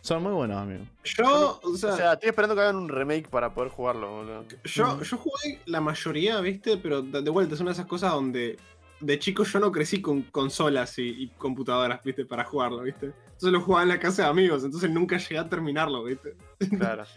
Son 0.02 0.24
muy 0.24 0.32
buenos, 0.34 0.58
amigo. 0.58 0.84
Yo, 1.04 1.60
o 1.64 1.76
sea, 1.78 1.94
O 1.94 1.96
sea, 1.96 2.14
estoy 2.14 2.30
esperando 2.30 2.56
que 2.56 2.62
hagan 2.62 2.76
un 2.76 2.90
remake 2.90 3.30
para 3.30 3.54
poder 3.54 3.70
jugarlo, 3.70 4.10
boludo. 4.12 4.46
yo, 4.64 5.02
yo 5.02 5.18
jugué 5.18 5.60
la 5.66 5.80
mayoría, 5.80 6.42
¿viste? 6.42 6.78
Pero 6.78 7.04
de 7.04 7.22
de 7.22 7.30
vuelta, 7.30 7.54
es 7.54 7.62
una 7.62 7.70
de 7.70 7.74
esas 7.74 7.86
cosas 7.86 8.12
donde 8.12 8.58
de 9.00 9.20
chico 9.20 9.44
yo 9.44 9.60
no 9.60 9.72
crecí 9.72 10.02
con 10.02 10.22
consolas 10.24 10.98
y, 11.00 11.24
y 11.24 11.28
computadoras, 11.30 12.04
¿viste? 12.04 12.26
Para 12.26 12.44
jugarlo, 12.46 12.82
¿viste? 12.82 13.08
Entonces 13.26 13.52
lo 13.52 13.62
jugaba 13.62 13.84
en 13.84 13.90
la 13.90 14.00
casa 14.00 14.24
de 14.24 14.30
amigos, 14.30 14.64
entonces 14.64 14.90
nunca 14.90 15.18
llegué 15.18 15.38
a 15.40 15.48
terminarlo, 15.50 16.04
¿viste? 16.04 16.36
Claro. 16.78 17.04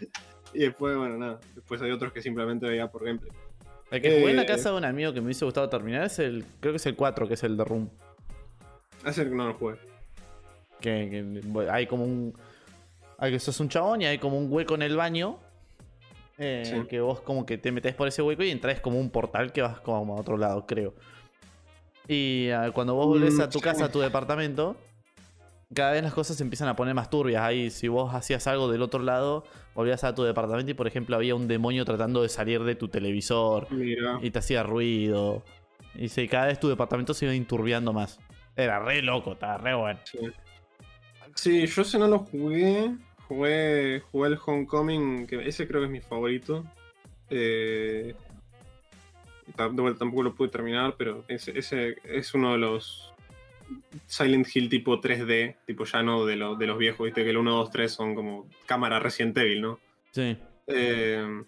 Y 0.53 0.59
después, 0.59 0.95
bueno, 0.95 1.17
nada. 1.17 1.39
Después 1.53 1.81
hay 1.81 1.91
otros 1.91 2.13
que 2.13 2.21
simplemente 2.21 2.65
veía 2.65 2.89
por 2.89 3.03
gameplay. 3.03 3.29
El 3.91 4.01
que 4.01 4.19
jugué 4.19 4.31
en 4.31 4.37
la 4.37 4.43
Eh, 4.43 4.47
casa 4.47 4.71
de 4.71 4.77
un 4.77 4.85
amigo 4.85 5.13
que 5.13 5.21
me 5.21 5.25
hubiese 5.27 5.45
gustado 5.45 5.69
terminar 5.69 6.03
es 6.05 6.19
el. 6.19 6.43
Creo 6.59 6.73
que 6.73 6.77
es 6.77 6.85
el 6.85 6.95
4, 6.95 7.27
que 7.27 7.35
es 7.35 7.43
el 7.43 7.55
de 7.55 7.63
Room. 7.63 7.89
Hace 9.03 9.23
que 9.23 9.29
no 9.29 9.47
lo 9.47 9.53
juegue. 9.53 9.79
Que, 10.81 11.09
que 11.53 11.69
hay 11.69 11.85
como 11.87 12.03
un. 12.03 12.33
Hay 13.17 13.31
que 13.31 13.39
sos 13.39 13.59
un 13.59 13.69
chabón 13.69 14.01
y 14.01 14.05
hay 14.05 14.17
como 14.17 14.37
un 14.37 14.51
hueco 14.51 14.75
en 14.75 14.81
el 14.81 14.95
baño. 14.95 15.39
eh, 16.37 16.63
Sí. 16.65 16.87
Que 16.89 16.99
vos 16.99 17.21
como 17.21 17.45
que 17.45 17.57
te 17.57 17.71
metés 17.71 17.93
por 17.95 18.07
ese 18.07 18.21
hueco 18.21 18.43
y 18.43 18.51
entras 18.51 18.79
como 18.81 18.99
un 18.99 19.09
portal 19.09 19.53
que 19.53 19.61
vas 19.61 19.79
como 19.79 20.17
a 20.17 20.19
otro 20.19 20.37
lado, 20.37 20.65
creo. 20.65 20.93
Y 22.07 22.49
ah, 22.49 22.71
cuando 22.73 22.93
vos 22.95 23.07
volvés 23.07 23.39
a 23.39 23.49
tu 23.49 23.59
Mm, 23.59 23.61
casa, 23.61 23.85
a 23.85 23.91
tu 23.91 23.99
departamento, 23.99 24.75
cada 25.73 25.91
vez 25.91 26.03
las 26.03 26.13
cosas 26.13 26.37
se 26.37 26.43
empiezan 26.43 26.67
a 26.67 26.75
poner 26.75 26.93
más 26.93 27.09
turbias. 27.09 27.41
Ahí, 27.41 27.69
si 27.69 27.87
vos 27.87 28.13
hacías 28.13 28.45
algo 28.47 28.71
del 28.71 28.81
otro 28.81 29.01
lado, 29.01 29.43
volvías 29.73 30.03
a 30.03 30.13
tu 30.13 30.23
departamento 30.23 30.71
y, 30.71 30.73
por 30.73 30.87
ejemplo, 30.87 31.15
había 31.15 31.35
un 31.35 31.47
demonio 31.47 31.85
tratando 31.85 32.21
de 32.21 32.29
salir 32.29 32.63
de 32.63 32.75
tu 32.75 32.87
televisor 32.87 33.71
Mira. 33.71 34.19
y 34.21 34.31
te 34.31 34.39
hacía 34.39 34.63
ruido. 34.63 35.43
Y 35.95 36.09
sí, 36.09 36.27
cada 36.27 36.47
vez 36.47 36.59
tu 36.59 36.69
departamento 36.69 37.13
se 37.13 37.25
iba 37.25 37.33
inturbiando 37.33 37.93
más. 37.93 38.19
Era 38.55 38.79
re 38.79 39.01
loco, 39.01 39.33
estaba 39.33 39.57
re 39.57 39.73
bueno. 39.73 39.99
Sí. 40.03 40.19
Sí, 41.35 41.67
yo 41.67 41.81
ese 41.81 41.99
no 41.99 42.07
lo 42.07 42.19
jugué. 42.19 42.95
Jugué, 43.27 44.03
jugué 44.11 44.29
el 44.29 44.39
Homecoming, 44.43 45.25
que 45.27 45.47
ese 45.47 45.67
creo 45.67 45.81
que 45.81 45.85
es 45.85 45.91
mi 45.91 45.99
favorito. 45.99 46.63
Eh, 47.29 48.15
tampoco 49.55 50.23
lo 50.23 50.35
pude 50.35 50.49
terminar, 50.49 50.95
pero 50.97 51.23
ese, 51.27 51.57
ese 51.57 51.95
es 52.03 52.33
uno 52.33 52.53
de 52.53 52.59
los 52.59 53.14
Silent 54.05 54.47
Hill 54.53 54.69
tipo 54.69 54.99
3D, 55.01 55.55
tipo 55.65 55.85
ya 55.85 56.03
no 56.03 56.25
de, 56.25 56.35
lo- 56.35 56.55
de 56.55 56.67
los 56.67 56.77
viejos, 56.77 57.05
viste 57.05 57.23
que 57.23 57.29
el 57.31 57.37
1, 57.37 57.51
2, 57.51 57.71
3 57.71 57.91
son 57.91 58.15
como 58.15 58.47
cámara 58.65 58.99
Resident 58.99 59.37
Evil, 59.37 59.61
¿no? 59.61 59.79
Sí. 60.11 60.37
Eh, 60.67 61.43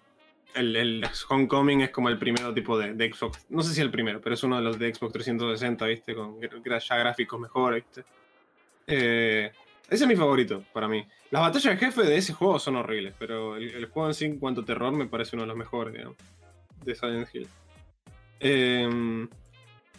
el, 0.55 0.76
el 0.76 1.05
Homecoming 1.30 1.82
es 1.82 1.89
como 1.91 2.09
el 2.09 2.18
primero 2.18 2.53
tipo 2.53 2.78
de, 2.80 2.93
de 2.93 3.13
Xbox. 3.13 3.45
No 3.49 3.61
sé 3.61 3.74
si 3.74 3.82
el 3.82 3.91
primero, 3.91 4.20
pero 4.22 4.34
es 4.36 4.43
uno 4.43 4.55
de 4.57 4.63
los 4.63 4.80
de 4.80 4.93
Xbox 4.93 5.13
360, 5.13 5.86
¿viste? 5.86 6.15
Con 6.15 6.39
ya 6.41 6.95
gráficos 6.97 7.39
mejores, 7.39 7.84
¿viste? 7.86 8.03
Eh, 8.88 9.51
ese 9.89 10.03
es 10.03 10.07
mi 10.07 10.15
favorito 10.15 10.63
para 10.74 10.88
mí. 10.88 11.05
Las 11.30 11.41
batallas 11.41 11.80
de 11.80 11.86
jefe 11.86 12.03
de 12.03 12.18
ese 12.18 12.34
juego 12.34 12.57
son 12.59 12.78
horribles, 12.78 13.13
pero 13.20 13.55
el, 13.57 13.70
el 13.70 13.86
juego 13.88 14.07
en 14.07 14.13
sí, 14.13 14.26
en 14.26 14.39
cuanto 14.39 14.61
a 14.61 14.65
terror, 14.65 14.93
me 14.93 15.07
parece 15.07 15.36
uno 15.36 15.43
de 15.43 15.47
los 15.49 15.57
mejores, 15.57 15.93
digamos, 15.93 16.15
de 16.84 16.95
Silent 16.95 17.28
Hill. 17.34 17.47
Eh, 18.39 19.28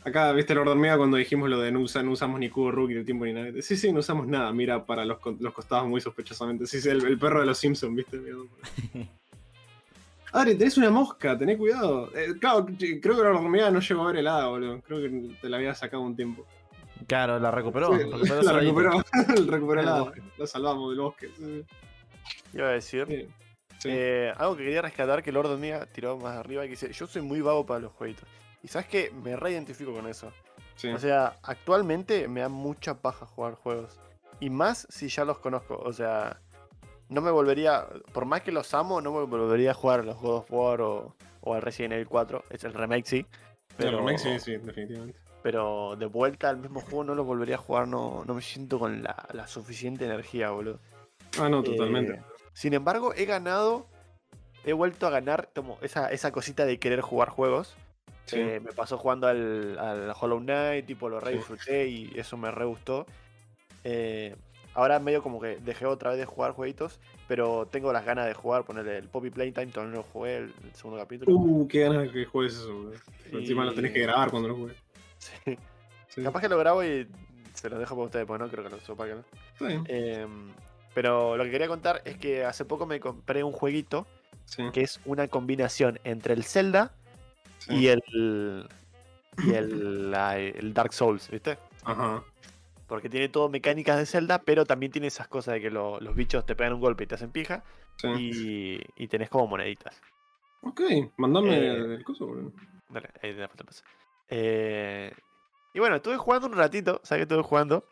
acá, 0.04 0.32
viste, 0.32 0.54
Lord 0.54 0.68
Hormiga 0.68 0.96
cuando 0.96 1.16
dijimos 1.16 1.48
lo 1.50 1.60
de 1.60 1.70
no, 1.72 1.80
usa- 1.80 2.02
no 2.02 2.12
usamos 2.12 2.38
ni 2.40 2.48
cubo 2.48 2.70
rookie 2.70 2.94
del 2.94 3.04
tiempo 3.04 3.24
ni 3.26 3.32
nada. 3.32 3.50
Sí, 3.60 3.76
sí, 3.76 3.92
no 3.92 4.00
usamos 4.00 4.26
nada. 4.26 4.52
Mira 4.52 4.84
para 4.84 5.04
los, 5.04 5.18
los 5.40 5.52
costados 5.52 5.86
muy 5.88 6.00
sospechosamente. 6.00 6.66
Sí, 6.66 6.80
sí, 6.80 6.88
el, 6.88 7.04
el 7.06 7.18
perro 7.18 7.40
de 7.40 7.46
los 7.46 7.58
Simpsons, 7.58 7.94
viste. 7.94 8.20
Adri, 10.32 10.56
tenés 10.56 10.76
una 10.76 10.90
mosca, 10.90 11.38
tené 11.38 11.56
cuidado. 11.56 12.10
Eh, 12.14 12.34
claro, 12.38 12.66
creo 12.66 13.16
que 13.16 13.22
la 13.22 13.30
hormiga 13.30 13.70
no 13.70 13.80
llegó 13.80 14.02
a 14.02 14.06
ver 14.08 14.16
helada, 14.18 14.46
boludo. 14.48 14.80
Creo 14.82 15.00
que 15.00 15.34
te 15.40 15.48
la 15.48 15.56
había 15.56 15.74
sacado 15.74 16.02
un 16.02 16.14
tiempo. 16.14 16.44
Claro, 17.06 17.38
la 17.38 17.50
recuperó. 17.50 17.96
Sí, 17.96 18.02
recuperó 18.04 18.42
la 18.42 18.52
recuperó, 18.52 18.90
recuperó 19.46 19.80
El 19.80 19.86
bosque. 20.04 20.22
La 20.36 20.46
salvamos 20.46 20.90
del 20.90 21.00
bosque. 21.00 21.30
sí, 21.36 21.64
Iba 22.52 22.68
a 22.68 22.72
decir. 22.72 23.06
sí. 23.08 23.26
Sí. 23.78 23.88
eh, 23.92 24.32
algo 24.36 24.56
que 24.56 24.64
quería 24.64 24.82
rescatar 24.82 25.22
que 25.22 25.30
Lord 25.30 25.56
Mía 25.56 25.86
tiró 25.92 26.18
más 26.18 26.36
arriba 26.36 26.64
y 26.64 26.68
que 26.68 26.72
dice, 26.72 26.92
yo 26.92 27.06
soy 27.06 27.22
muy 27.22 27.40
vago 27.40 27.64
para 27.64 27.78
los 27.80 27.92
jueguitos. 27.92 28.28
Y 28.62 28.68
sabes 28.68 28.88
que 28.88 29.10
me 29.10 29.36
reidentifico 29.36 29.92
con 29.92 30.06
eso. 30.06 30.32
sí. 30.76 30.88
O 30.88 30.98
sea, 30.98 31.36
actualmente 31.42 32.28
me 32.28 32.40
da 32.40 32.48
mucha 32.48 32.94
paja 33.00 33.26
jugar 33.26 33.54
juegos. 33.54 33.98
Y 34.40 34.50
más 34.50 34.86
si 34.90 35.08
ya 35.08 35.24
los 35.24 35.38
conozco. 35.38 35.76
O 35.84 35.92
sea, 35.92 36.40
no 37.08 37.20
me 37.20 37.30
volvería, 37.30 37.86
por 38.12 38.24
más 38.24 38.42
que 38.42 38.52
los 38.52 38.72
amo, 38.74 39.00
no 39.00 39.12
me 39.12 39.24
volvería 39.24 39.72
a 39.72 39.74
jugar 39.74 40.00
a 40.00 40.02
los 40.02 40.16
God 40.18 40.36
of 40.38 40.50
War 40.50 40.80
o, 40.80 41.16
o 41.40 41.54
al 41.54 41.62
Resident 41.62 41.94
Evil 41.94 42.08
4. 42.08 42.44
Es 42.50 42.64
el 42.64 42.74
remake, 42.74 43.06
sí. 43.06 43.26
Pero, 43.76 43.90
Pero, 43.90 43.98
remake 43.98 44.18
sí, 44.18 44.38
sí, 44.40 44.56
definitivamente. 44.56 45.18
pero 45.42 45.94
de 45.96 46.06
vuelta 46.06 46.48
al 46.50 46.58
mismo 46.58 46.80
juego 46.80 47.04
no 47.04 47.14
lo 47.14 47.24
volvería 47.24 47.54
a 47.56 47.58
jugar. 47.58 47.86
No, 47.88 48.24
no 48.26 48.34
me 48.34 48.42
siento 48.42 48.78
con 48.78 49.02
la, 49.02 49.26
la 49.32 49.46
suficiente 49.46 50.04
energía, 50.04 50.50
boludo. 50.50 50.80
Ah, 51.40 51.48
no, 51.48 51.62
totalmente. 51.62 52.14
Eh, 52.14 52.22
sin 52.52 52.74
embargo, 52.74 53.12
he 53.14 53.24
ganado, 53.24 53.86
he 54.64 54.72
vuelto 54.72 55.06
a 55.06 55.10
ganar 55.10 55.50
como 55.54 55.78
esa, 55.80 56.10
esa 56.10 56.32
cosita 56.32 56.64
de 56.66 56.78
querer 56.78 57.00
jugar 57.00 57.28
juegos. 57.28 57.76
Sí. 58.28 58.38
Eh, 58.40 58.60
me 58.60 58.72
pasó 58.72 58.98
jugando 58.98 59.26
al, 59.26 59.78
al 59.78 60.12
Hollow 60.18 60.38
Knight, 60.40 60.86
tipo 60.86 61.08
lo 61.08 61.18
re 61.20 61.32
Sí. 61.32 61.36
disfruté 61.38 61.88
y 61.88 62.12
eso 62.16 62.36
me 62.36 62.50
re 62.50 62.64
gustó. 62.64 63.06
Eh, 63.84 64.36
ahora 64.74 64.98
medio 64.98 65.22
como 65.22 65.40
que 65.40 65.56
dejé 65.58 65.86
otra 65.86 66.10
vez 66.10 66.18
de 66.18 66.26
jugar 66.26 66.52
jueguitos, 66.52 67.00
pero 67.26 67.66
tengo 67.66 67.92
las 67.92 68.04
ganas 68.04 68.26
de 68.26 68.34
jugar, 68.34 68.64
ponerle 68.64 68.98
el 68.98 69.08
Poppy 69.08 69.30
Playtime, 69.30 69.66
todavía 69.68 69.92
no 69.92 69.96
lo 69.98 70.02
jugué, 70.04 70.36
el, 70.36 70.44
el 70.64 70.74
segundo 70.74 71.00
capítulo. 71.00 71.34
Uh, 71.36 71.66
qué 71.68 71.80
ganas 71.80 72.02
de 72.02 72.10
que 72.12 72.24
juegues 72.26 72.54
eso, 72.54 72.92
Encima 73.32 73.64
lo 73.64 73.74
tenés 73.74 73.92
que 73.92 74.00
grabar 74.00 74.30
cuando 74.30 74.48
lo 74.48 74.56
juegues. 74.56 74.76
Sí. 75.18 75.58
Sí. 76.08 76.22
Capaz 76.22 76.40
que 76.40 76.48
lo 76.48 76.58
grabo 76.58 76.82
y 76.84 77.06
se 77.54 77.68
lo 77.68 77.78
dejo 77.78 77.94
para 77.94 78.06
ustedes, 78.06 78.26
porque 78.26 78.44
no 78.44 78.50
creo 78.50 78.64
que 78.64 78.70
lo 78.70 79.02
acá. 79.02 79.22
Está 79.52 79.66
bien. 79.66 79.84
Em, 79.88 80.52
pero 80.94 81.36
lo 81.36 81.44
que 81.44 81.50
quería 81.50 81.68
contar 81.68 82.02
es 82.04 82.16
que 82.16 82.44
hace 82.44 82.64
poco 82.64 82.86
me 82.86 83.00
compré 83.00 83.42
un 83.44 83.52
jueguito 83.52 84.06
que 84.72 84.80
es 84.80 85.00
una 85.04 85.28
combinación 85.28 86.00
entre 86.04 86.34
el 86.34 86.44
Zelda. 86.44 86.92
Y 87.68 87.86
el 87.88 88.68
y 89.38 89.52
el, 89.52 90.10
la- 90.10 90.38
el 90.38 90.74
Dark 90.74 90.92
Souls, 90.92 91.30
¿viste? 91.30 91.58
Ajá. 91.84 92.22
Porque 92.86 93.08
tiene 93.08 93.28
todo 93.28 93.48
mecánicas 93.48 93.98
de 93.98 94.06
Zelda, 94.06 94.38
pero 94.40 94.64
también 94.64 94.90
tiene 94.90 95.06
esas 95.08 95.28
cosas 95.28 95.54
de 95.54 95.60
que 95.60 95.70
lo- 95.70 96.00
los 96.00 96.14
bichos 96.16 96.44
te 96.46 96.56
pegan 96.56 96.72
un 96.74 96.80
golpe 96.80 97.04
y 97.04 97.06
te 97.06 97.14
hacen 97.14 97.30
pija 97.30 97.62
Sí. 97.96 98.08
y, 98.18 98.80
y 99.04 99.08
tenés 99.08 99.28
como 99.28 99.46
moneditas. 99.46 100.00
Ok, 100.62 100.80
mandame 101.18 101.56
Eh, 101.56 101.94
el 101.96 102.04
coso, 102.04 102.26
boludo. 102.26 102.52
Dale, 102.90 103.10
ahí 103.22 103.34
te 103.34 103.46
te 103.48 103.64
paso. 103.64 103.84
Eh, 104.28 105.12
y 105.74 105.78
bueno, 105.78 105.96
estuve 105.96 106.16
jugando 106.16 106.46
un 106.48 106.54
ratito, 106.56 107.00
¿sabes 107.04 107.20
que 107.20 107.22
estuve 107.34 107.42
jugando? 107.42 107.84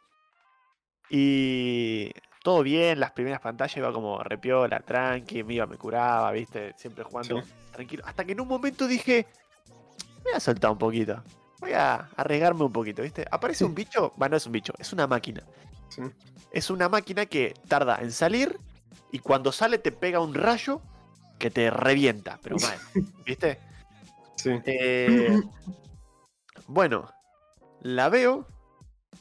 Y 1.08 2.10
todo 2.42 2.62
bien, 2.62 2.98
las 2.98 3.12
primeras 3.12 3.40
pantallas 3.40 3.76
iba 3.76 3.92
como 3.92 4.22
repiola, 4.22 4.80
tranqui, 4.80 5.44
me 5.44 5.54
iba, 5.54 5.66
me 5.66 5.76
curaba, 5.76 6.32
¿viste? 6.32 6.74
Siempre 6.76 7.04
jugando 7.04 7.42
Sí. 7.42 7.52
tranquilo. 7.72 8.02
Hasta 8.06 8.24
que 8.24 8.32
en 8.32 8.40
un 8.40 8.48
momento 8.48 8.86
dije, 8.88 9.26
voy 10.26 10.36
a 10.36 10.40
soltar 10.40 10.70
un 10.70 10.78
poquito. 10.78 11.22
Voy 11.60 11.72
a 11.72 12.08
arriesgarme 12.16 12.64
un 12.64 12.72
poquito, 12.72 13.02
¿viste? 13.02 13.24
Aparece 13.30 13.64
un 13.64 13.74
bicho, 13.74 14.12
bueno, 14.16 14.32
no 14.32 14.36
es 14.36 14.46
un 14.46 14.52
bicho, 14.52 14.72
es 14.78 14.92
una 14.92 15.06
máquina. 15.06 15.42
Sí. 15.88 16.02
Es 16.50 16.70
una 16.70 16.88
máquina 16.88 17.26
que 17.26 17.54
tarda 17.68 17.98
en 18.00 18.12
salir 18.12 18.58
y 19.12 19.18
cuando 19.20 19.52
sale 19.52 19.78
te 19.78 19.92
pega 19.92 20.20
un 20.20 20.34
rayo 20.34 20.80
que 21.38 21.50
te 21.50 21.70
revienta, 21.70 22.38
pero 22.42 22.56
mal, 22.58 22.78
¿viste? 23.26 23.58
Sí. 24.36 24.50
Eh, 24.64 25.38
bueno, 26.66 27.08
la 27.80 28.08
veo, 28.08 28.46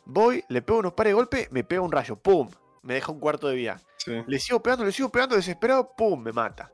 voy, 0.05 0.43
le 0.49 0.61
pego 0.61 0.79
unos 0.79 0.93
pares 0.93 1.11
de 1.11 1.15
golpes, 1.15 1.51
me 1.51 1.63
pega 1.63 1.81
un 1.81 1.91
rayo, 1.91 2.15
¡pum! 2.17 2.49
Me 2.81 2.95
deja 2.95 3.11
un 3.11 3.19
cuarto 3.19 3.47
de 3.47 3.55
vida. 3.55 3.81
Sí. 3.97 4.11
Le 4.27 4.39
sigo 4.39 4.61
pegando, 4.61 4.85
le 4.85 4.91
sigo 4.91 5.09
pegando, 5.09 5.35
desesperado, 5.35 5.91
¡pum! 5.95 6.21
Me 6.21 6.31
mata. 6.31 6.71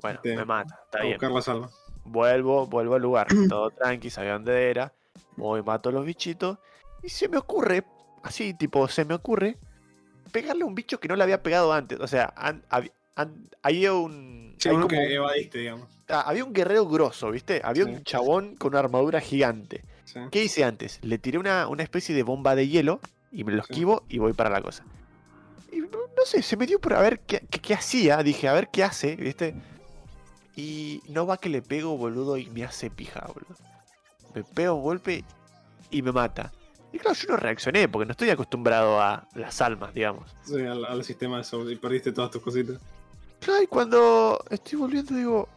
Bueno, 0.00 0.20
Te- 0.22 0.36
me 0.36 0.44
mata, 0.44 0.80
está 0.84 0.98
A 0.98 1.02
bien. 1.02 1.14
buscar 1.14 1.30
la 1.30 1.42
salva. 1.42 1.70
Vuelvo, 2.04 2.66
vuelvo 2.66 2.94
al 2.96 3.02
lugar, 3.02 3.26
todo 3.48 3.70
tranqui, 3.70 4.10
sabía 4.10 4.32
dónde 4.34 4.70
era. 4.70 4.92
Voy, 5.36 5.62
mato 5.62 5.88
a 5.88 5.92
los 5.92 6.04
bichitos. 6.04 6.58
Y 7.02 7.08
se 7.08 7.28
me 7.28 7.36
ocurre, 7.38 7.84
así 8.22 8.54
tipo, 8.54 8.86
se 8.88 9.04
me 9.04 9.14
ocurre, 9.14 9.56
pegarle 10.30 10.62
a 10.62 10.66
un 10.66 10.74
bicho 10.74 11.00
que 11.00 11.08
no 11.08 11.16
le 11.16 11.22
había 11.24 11.42
pegado 11.42 11.72
antes. 11.72 11.98
O 12.00 12.06
sea, 12.06 12.32
an- 12.36 12.62
hab- 12.70 12.92
an- 13.16 13.48
había 13.62 13.92
un. 13.94 14.54
Sí, 14.58 14.68
hay 14.68 14.74
como- 14.76 14.88
que 14.88 15.14
evadiste, 15.14 15.58
digamos. 15.58 15.88
ah, 16.08 16.22
había 16.26 16.44
un 16.44 16.52
guerrero 16.52 16.86
grosso, 16.86 17.30
¿viste? 17.30 17.60
Había 17.64 17.84
Sí. 17.84 17.90
un 17.90 18.04
chabón 18.04 18.56
con 18.56 18.70
una 18.72 18.80
armadura 18.80 19.20
gigante. 19.20 19.84
Sí. 20.04 20.20
¿Qué 20.30 20.44
hice 20.44 20.62
antes? 20.64 20.98
Le 21.02 21.18
tiré 21.18 21.38
una, 21.38 21.66
una 21.68 21.82
especie 21.82 22.14
de 22.14 22.22
bomba 22.22 22.54
de 22.54 22.68
hielo 22.68 23.00
y 23.32 23.44
me 23.44 23.52
lo 23.52 23.62
Sí. 23.64 23.72
esquivo 23.72 24.04
y 24.08 24.18
voy 24.18 24.32
para 24.34 24.50
la 24.50 24.60
cosa. 24.60 24.84
Y 25.72 25.78
no, 25.80 25.88
no 25.88 26.24
sé, 26.26 26.42
se 26.42 26.56
me 26.56 26.66
dio 26.66 26.78
por 26.80 26.92
a 26.94 27.00
ver 27.00 27.20
qué, 27.20 27.40
qué- 27.50 27.58
qué 27.60 27.74
hacía. 27.74 28.22
Dije, 28.22 28.46
a 28.46 28.52
ver 28.52 28.68
qué 28.70 28.84
hace, 28.84 29.16
¿viste? 29.16 29.54
Y 30.56 31.02
no 31.08 31.26
va 31.26 31.38
que 31.38 31.48
le 31.48 31.62
pego, 31.62 31.96
boludo, 31.96 32.36
y 32.36 32.46
me 32.46 32.64
hace 32.64 32.90
pija, 32.90 33.26
boludo. 33.26 33.56
Me 34.34 34.44
pego 34.44 34.74
un 34.74 34.82
golpe 34.82 35.24
y 35.90 36.02
me 36.02 36.12
mata. 36.12 36.52
Y 36.92 36.98
claro, 36.98 37.16
yo 37.16 37.28
no 37.30 37.36
reaccioné 37.36 37.88
porque 37.88 38.06
no 38.06 38.12
estoy 38.12 38.30
acostumbrado 38.30 39.00
a 39.00 39.26
las 39.34 39.60
almas, 39.62 39.94
digamos. 39.94 40.34
Sí, 40.44 40.60
al, 40.60 40.84
al 40.84 41.04
sistema 41.04 41.40
de 41.40 41.72
y 41.72 41.76
perdiste 41.76 42.12
todas 42.12 42.30
tus 42.30 42.42
cositas. 42.42 42.78
Claro, 43.40 43.62
y 43.62 43.66
cuando 43.66 44.38
estoy 44.50 44.78
volviendo 44.78 45.14
digo, 45.14 45.48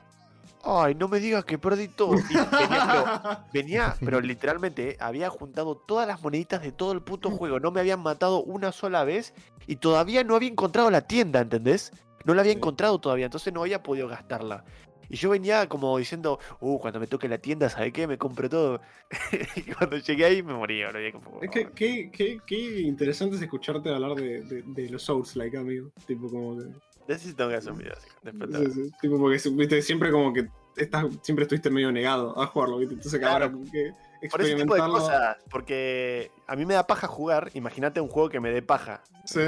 ay, 0.63 0.95
no 0.95 1.07
me 1.07 1.19
digas 1.19 1.43
que 1.43 1.57
perdí 1.57 1.89
todo. 1.89 2.15
Y 2.15 2.21
venía, 2.23 2.87
pero, 2.89 3.39
venía, 3.53 3.95
pero 3.99 4.21
literalmente, 4.21 4.91
eh, 4.91 4.97
había 4.99 5.29
juntado 5.29 5.75
todas 5.75 6.07
las 6.07 6.21
moneditas 6.21 6.61
de 6.61 6.71
todo 6.71 6.93
el 6.93 7.01
puto 7.01 7.29
juego. 7.31 7.59
No 7.59 7.71
me 7.71 7.81
habían 7.81 8.01
matado 8.01 8.41
una 8.41 8.71
sola 8.71 9.03
vez 9.03 9.33
y 9.67 9.75
todavía 9.75 10.23
no 10.23 10.35
había 10.35 10.49
encontrado 10.49 10.89
la 10.89 11.01
tienda, 11.01 11.41
¿entendés? 11.41 11.91
No 12.25 12.33
la 12.33 12.41
había 12.41 12.53
encontrado 12.53 12.99
todavía, 12.99 13.25
entonces 13.25 13.53
no 13.53 13.61
había 13.61 13.81
podido 13.81 14.07
gastarla. 14.07 14.65
Y 15.09 15.17
yo 15.17 15.29
venía 15.29 15.67
como 15.69 15.97
diciendo, 15.97 16.39
uh, 16.59 16.79
cuando 16.79 16.99
me 16.99 17.07
toque 17.07 17.27
la 17.27 17.37
tienda, 17.37 17.69
¿sabe 17.69 17.91
qué? 17.91 18.07
Me 18.07 18.17
compro 18.17 18.49
todo. 18.49 18.81
y 19.55 19.61
cuando 19.61 19.97
llegué 19.97 20.25
ahí 20.25 20.43
me 20.43 20.53
morí, 20.53 20.81
como, 21.11 21.41
Es 21.41 21.51
que 21.51 21.69
qué, 21.71 22.09
qué, 22.11 22.39
qué 22.45 22.81
interesante 22.81 23.35
es 23.35 23.41
escucharte 23.41 23.93
hablar 23.93 24.15
de, 24.15 24.41
de, 24.41 24.63
de 24.63 24.89
los 24.89 25.03
Souls, 25.03 25.35
like, 25.35 25.55
amigo. 25.57 25.91
Tipo, 26.05 26.29
como 26.29 26.57
que. 26.57 26.65
Tengo 27.07 27.49
que 27.51 27.55
hacer 27.55 27.71
un 27.71 27.77
video, 27.77 27.93
así, 27.93 28.09
Sí, 28.23 28.71
sí, 28.71 28.91
Tipo, 28.99 29.19
porque 29.19 29.39
viste, 29.51 29.81
siempre 29.83 30.11
como 30.11 30.33
que 30.33 30.47
estás, 30.75 31.05
siempre 31.21 31.43
estuviste 31.43 31.69
medio 31.69 31.91
negado 31.91 32.39
a 32.41 32.47
jugarlo, 32.47 32.77
¿viste? 32.77 32.95
Entonces 32.95 33.19
Claro. 33.19 33.33
ahora 33.33 33.51
como 33.51 33.71
que 33.71 33.93
Por 34.29 34.41
ese 34.41 34.55
tipo 34.55 34.73
de 34.73 34.81
cosas, 34.81 35.37
porque 35.51 36.31
a 36.47 36.55
mí 36.55 36.65
me 36.65 36.73
da 36.73 36.87
paja 36.87 37.05
jugar, 37.05 37.51
imagínate 37.53 38.01
un 38.01 38.07
juego 38.07 38.29
que 38.29 38.39
me 38.39 38.49
dé 38.51 38.63
paja. 38.63 39.03
Sí. 39.25 39.39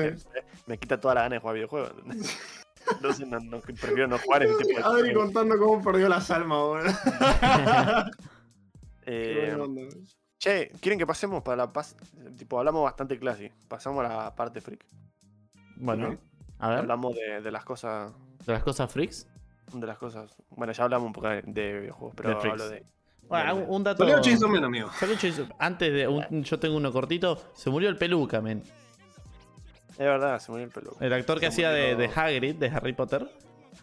Me 0.67 0.77
quita 0.77 0.99
toda 0.99 1.15
la 1.15 1.21
gana 1.23 1.35
de 1.35 1.39
jugar 1.39 1.55
videojuegos. 1.55 1.93
¿entendés? 2.91 3.19
Entonces 3.19 3.27
no, 3.27 3.39
no- 3.39 3.61
prefiero 3.61 4.07
no 4.07 4.17
jugar 4.19 4.43
ese 4.43 4.63
tipo 4.65 4.79
de 4.79 4.83
Adri 4.85 5.13
contando 5.13 5.57
cómo 5.57 5.83
perdió 5.83 6.07
las 6.09 6.29
almas, 6.31 6.57
boludo. 6.59 6.91
Eh, 9.09 9.55
onda. 9.59 9.83
che, 10.37 10.69
¿quieren 10.81 10.99
que 10.99 11.07
pasemos 11.07 11.41
para 11.41 11.55
la 11.57 11.71
paz? 11.73 11.95
Tipo, 12.37 12.59
hablamos 12.59 12.83
bastante 12.83 13.17
classy. 13.17 13.49
Pasamos 13.67 14.05
a 14.05 14.09
la 14.09 14.35
parte 14.35 14.59
freak. 14.61 14.85
Bueno, 15.77 16.17
a 16.59 16.69
ver, 16.69 16.79
Hablamos 16.79 17.15
de, 17.15 17.41
de 17.41 17.51
las 17.51 17.63
cosas. 17.63 18.11
de 18.45 18.53
las 18.53 18.63
cosas 18.63 18.91
freaks. 18.91 19.27
De 19.73 19.85
las 19.87 19.97
cosas. 19.97 20.35
Bueno, 20.49 20.73
ya 20.73 20.83
hablamos 20.83 21.07
un 21.07 21.13
poco 21.13 21.29
de, 21.29 21.41
de 21.43 21.79
videojuegos, 21.79 22.15
pero 22.15 22.29
De 22.39 22.49
hablo 22.49 22.69
de. 22.69 22.83
Bueno, 23.29 23.55
un- 23.55 23.65
un 23.75 23.83
dato. 23.83 24.03
Salió 24.03 24.21
Chainsaw 24.21 24.49
Man, 24.49 24.63
amigo. 24.63 24.89
Salió 24.99 25.15
Chainsaw- 25.15 25.55
Antes 25.59 25.93
de. 25.93 26.07
un- 26.07 26.43
yo 26.43 26.59
tengo 26.59 26.75
uno 26.77 26.91
cortito. 26.91 27.37
Se 27.53 27.69
murió 27.69 27.87
el 27.89 27.97
peluca, 27.97 28.41
men. 28.41 28.63
Es 29.97 30.05
verdad, 30.05 30.39
se 30.39 30.51
murió 30.51 30.65
el 30.65 30.71
pelo. 30.71 30.95
El 30.99 31.11
actor 31.13 31.39
que 31.39 31.47
Se 31.47 31.53
hacía 31.65 31.71
de, 31.71 31.95
de 31.95 32.05
Hagrid, 32.13 32.55
de 32.55 32.67
Harry 32.69 32.93
Potter, 32.93 33.27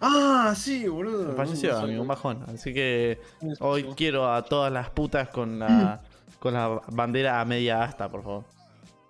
Ah, 0.00 0.52
sí, 0.56 0.86
boludo. 0.88 1.34
falleció, 1.34 1.76
amigo, 1.78 2.02
un 2.02 2.08
bajón. 2.08 2.44
Así 2.48 2.74
que 2.74 3.20
hoy 3.60 3.84
quiero 3.96 4.32
a 4.32 4.42
todas 4.44 4.72
las 4.72 4.90
putas 4.90 5.28
con 5.28 5.58
la, 5.58 6.02
con 6.40 6.54
la 6.54 6.80
bandera 6.88 7.40
a 7.40 7.44
media 7.44 7.82
asta, 7.84 8.08
por 8.10 8.22
favor. 8.22 8.44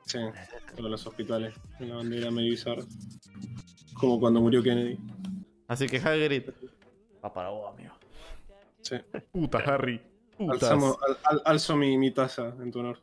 Sí, 0.07 0.19
todos 0.77 0.91
los 0.91 1.07
hospitales. 1.07 1.55
En 1.81 1.89
la 1.91 1.97
bandera 1.97 2.31
medio 2.31 2.51
bizarra. 2.51 2.83
Como 3.95 4.21
cuando 4.21 4.41
murió 4.41 4.63
Kennedy. 4.63 4.99
Así 5.69 5.87
que 5.89 5.97
Hagrid. 5.99 6.51
Va 7.25 7.33
para 7.33 7.49
vos, 7.49 7.73
amigo. 7.73 7.95
Sí. 8.83 8.97
Puta, 9.33 9.59
Harry. 9.59 10.01
Putas. 10.37 10.63
Alzamos, 10.65 10.97
al- 11.09 11.19
al- 11.25 11.43
alzo 11.47 11.77
mi, 11.77 11.97
mi 11.97 12.11
taza 12.11 12.53
en 12.61 12.71
tu 12.71 12.81
honor. 12.81 12.99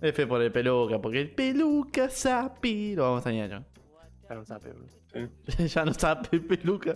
F 0.00 0.26
por 0.26 0.42
el 0.42 0.52
peluca, 0.52 1.00
porque 1.00 1.20
el 1.20 1.30
peluca 1.30 2.10
sapi. 2.10 2.94
Lo 2.94 3.04
vamos 3.04 3.26
a 3.26 3.32
yo. 3.32 3.46
Ya 4.28 4.34
no 4.34 4.44
sabe, 4.44 4.72
boludo. 4.72 4.88
Sí. 5.48 5.68
ya 5.68 5.84
no 5.84 5.94
sabe 5.94 6.28
el 6.32 6.44
peluca. 6.44 6.94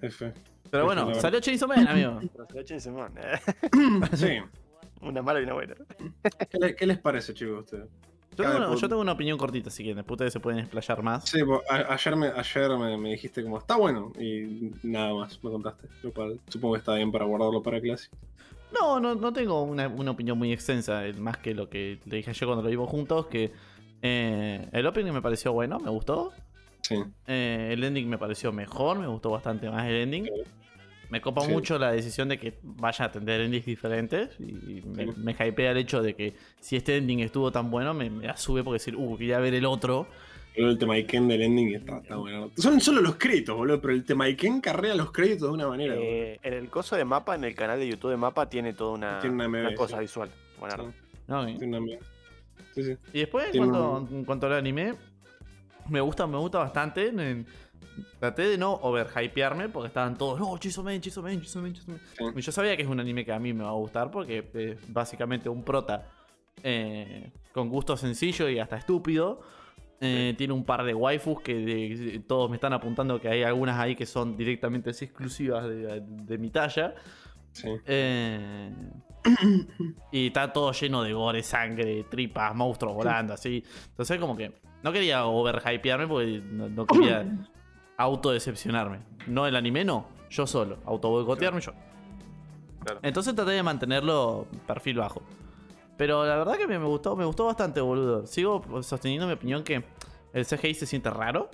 F. 0.00 0.32
Pero 0.70 0.84
bueno, 0.86 1.06
verdad. 1.06 1.20
salió 1.22 1.40
Chainsaw 1.40 1.68
Man, 1.68 1.86
amigo. 1.86 2.20
Pero 2.48 2.60
echen, 2.60 2.80
Simón, 2.80 3.12
eh. 3.18 3.38
Sí. 4.16 4.38
Una 5.02 5.20
mala 5.20 5.40
y 5.40 5.42
una 5.44 5.52
buena. 5.52 5.74
¿Qué, 6.48 6.58
le- 6.58 6.74
qué 6.74 6.86
les 6.86 6.98
parece, 6.98 7.34
chicos, 7.34 7.56
a 7.56 7.60
ustedes? 7.60 7.88
Yo 8.36 8.42
tengo, 8.44 8.56
una, 8.56 8.74
yo 8.74 8.88
tengo 8.88 9.02
una 9.02 9.12
opinión 9.12 9.36
cortita, 9.38 9.68
si 9.70 9.82
quieren. 9.82 9.98
Después 9.98 10.14
ustedes 10.16 10.32
se 10.32 10.40
pueden 10.40 10.60
explayar 10.60 11.02
más. 11.02 11.28
Sí, 11.28 11.44
po- 11.44 11.62
a- 11.68 11.92
ayer, 11.92 12.16
me, 12.16 12.28
ayer 12.28 12.70
me, 12.78 12.96
me 12.96 13.10
dijiste 13.10 13.42
como, 13.42 13.58
está 13.58 13.76
bueno, 13.76 14.12
y 14.18 14.70
nada 14.82 15.12
más 15.14 15.44
me 15.44 15.50
contaste. 15.50 15.88
Lo 16.02 16.10
cual 16.12 16.40
supongo 16.48 16.74
que 16.74 16.78
está 16.78 16.94
bien 16.94 17.12
para 17.12 17.26
guardarlo 17.26 17.62
para 17.62 17.80
clase. 17.82 18.08
No, 18.72 18.98
no, 19.00 19.14
no 19.14 19.32
tengo 19.32 19.62
una, 19.62 19.88
una 19.88 20.10
opinión 20.10 20.36
muy 20.38 20.52
extensa, 20.52 21.06
eh, 21.06 21.12
más 21.14 21.38
que 21.38 21.54
lo 21.54 21.68
que 21.68 21.98
le 22.06 22.16
dije 22.16 22.30
ayer 22.30 22.46
cuando 22.46 22.62
lo 22.62 22.68
vimos 22.70 22.88
juntos, 22.88 23.26
que 23.26 23.52
eh, 24.02 24.68
el 24.72 24.86
opening 24.86 25.12
me 25.12 25.22
pareció 25.22 25.52
bueno, 25.52 25.78
me 25.78 25.90
gustó. 25.90 26.32
Sí. 26.82 26.96
Eh, 27.26 27.70
el 27.72 27.82
ending 27.84 28.08
me 28.08 28.18
pareció 28.18 28.52
mejor, 28.52 28.98
me 28.98 29.06
gustó 29.06 29.30
bastante 29.30 29.70
más 29.70 29.86
el 29.86 29.94
ending. 29.96 30.28
Me 31.08 31.20
copa 31.20 31.42
Sí. 31.42 31.52
mucho 31.52 31.78
la 31.78 31.92
decisión 31.92 32.28
de 32.28 32.38
que 32.38 32.58
vaya 32.62 33.04
a 33.04 33.08
atender 33.08 33.40
endings 33.40 33.64
diferentes. 33.66 34.30
Y 34.40 34.82
me, 34.84 35.04
Sí. 35.06 35.12
me 35.16 35.32
hypea 35.32 35.70
el 35.70 35.76
hecho 35.78 36.02
de 36.02 36.14
que 36.14 36.34
si 36.60 36.76
este 36.76 36.96
ending 36.96 37.20
estuvo 37.20 37.52
tan 37.52 37.70
bueno, 37.70 37.94
me, 37.94 38.10
me 38.10 38.26
la 38.26 38.36
sube 38.36 38.62
porque 38.64 38.76
decir, 38.76 38.96
uh, 38.96 39.16
quería 39.16 39.38
ver 39.38 39.54
el 39.54 39.64
otro. 39.66 40.08
El 40.54 40.78
tema 40.78 40.94
Iken 40.96 41.26
del 41.26 41.42
ending 41.42 41.74
está, 41.74 41.98
está 41.98 42.16
bueno. 42.16 42.50
Son 42.56 42.80
solo 42.80 43.00
los 43.00 43.16
créditos, 43.16 43.56
boludo, 43.56 43.80
pero 43.80 43.92
el 43.92 44.04
tema 44.04 44.26
Iken 44.28 44.60
carrea 44.60 44.94
los 44.94 45.10
créditos 45.10 45.48
de 45.48 45.54
una 45.54 45.66
manera. 45.68 45.94
Eh, 45.98 46.38
en 46.42 46.52
el 46.54 46.70
coso 46.70 46.94
de 46.96 47.04
mapa, 47.04 47.34
en 47.34 47.42
el 47.44 47.54
canal 47.56 47.78
de 47.80 47.88
YouTube 47.88 48.10
de 48.12 48.16
mapa, 48.16 48.48
tiene 48.48 48.72
toda 48.72 48.92
una, 48.92 49.18
Tiene 49.20 49.34
una 49.34 49.48
MV, 49.48 49.60
una 49.66 49.74
cosa 49.74 49.96
sí. 49.96 50.02
visual. 50.02 50.30
Bueno, 50.60 50.76
Sí, 50.92 51.18
¿no? 51.26 51.44
tiene 51.58 51.78
una. 51.80 51.96
Sí, 52.74 52.84
sí. 52.84 52.96
Y 53.12 53.18
después, 53.20 53.52
en 53.52 53.58
cuanto, 53.68 54.08
en 54.10 54.24
cuanto 54.24 54.46
al 54.46 54.52
anime, 54.54 54.94
me 55.88 56.00
gusta, 56.00 56.26
me 56.26 56.38
gusta 56.38 56.58
bastante. 56.58 57.08
En- 57.08 57.46
traté 58.18 58.42
de 58.48 58.58
no 58.58 58.72
overhypearme 58.74 59.68
porque 59.68 59.86
estaban 59.88 60.16
todos, 60.18 60.40
no, 60.40 60.56
Chainsaw 60.58 60.82
Man, 60.84 61.00
Chainsaw 61.00 61.22
Man". 61.22 61.42
Sí. 61.76 62.24
Yo 62.42 62.52
sabía 62.52 62.76
que 62.76 62.82
es 62.82 62.88
un 62.88 62.98
anime 62.98 63.24
que 63.24 63.32
a 63.32 63.38
mí 63.38 63.52
me 63.52 63.62
va 63.64 63.70
a 63.70 63.74
gustar 63.74 64.10
porque 64.10 64.48
es 64.54 64.92
básicamente 64.92 65.48
un 65.48 65.62
prota 65.64 66.08
eh, 66.62 67.30
con 67.52 67.68
gusto 67.68 67.96
sencillo 67.96 68.48
y 68.48 68.58
hasta 68.58 68.76
estúpido. 68.76 69.42
Eh, 70.00 70.34
Tiene 70.36 70.52
un 70.52 70.64
par 70.64 70.84
de 70.84 70.92
waifus 70.94 71.40
que 71.40 71.54
de- 71.54 71.96
de- 71.96 72.18
todos 72.20 72.50
me 72.50 72.56
están 72.56 72.72
apuntando 72.72 73.20
que 73.20 73.28
hay 73.28 73.42
algunas 73.42 73.78
ahí 73.78 73.94
que 73.96 74.04
son 74.06 74.36
directamente 74.36 74.90
exclusivas 74.90 75.64
de, 75.68 76.02
de 76.04 76.38
mi 76.38 76.50
talla. 76.50 76.94
Sí. 77.52 77.68
Eh, 77.86 78.70
y 80.12 80.26
está 80.26 80.52
todo 80.52 80.72
lleno 80.72 81.02
de 81.02 81.12
gore, 81.12 81.42
sangre, 81.42 82.04
tripas, 82.10 82.54
monstruos 82.54 82.94
volando, 82.94 83.32
así. 83.34 83.62
Entonces, 83.90 84.18
como 84.18 84.36
que 84.36 84.52
no 84.82 84.92
quería 84.92 85.24
overhypearme 85.26 86.06
porque 86.06 86.42
no, 86.44 86.68
no 86.68 86.86
quería 86.86 87.24
autodecepcionarme. 87.96 88.98
No 89.26 89.46
el 89.46 89.56
anime, 89.56 89.84
no. 89.84 90.08
Yo 90.30 90.46
solo. 90.46 90.78
Auto 90.84 91.08
boicotearme 91.10 91.60
yo. 91.60 91.72
Claro. 92.84 93.00
Entonces 93.02 93.34
traté 93.34 93.52
de 93.52 93.62
mantenerlo 93.62 94.46
perfil 94.66 94.98
bajo. 94.98 95.22
Pero 95.96 96.24
la 96.26 96.36
verdad 96.36 96.56
que 96.56 96.66
me, 96.66 96.78
me 96.78 96.86
gustó, 96.86 97.14
me 97.16 97.24
gustó 97.24 97.44
bastante, 97.46 97.80
boludo. 97.80 98.26
Sigo 98.26 98.82
sosteniendo 98.82 99.26
mi 99.26 99.32
opinión 99.34 99.62
que 99.62 99.84
el 100.32 100.44
CGI 100.44 100.74
se 100.74 100.86
siente 100.86 101.10
raro. 101.10 101.50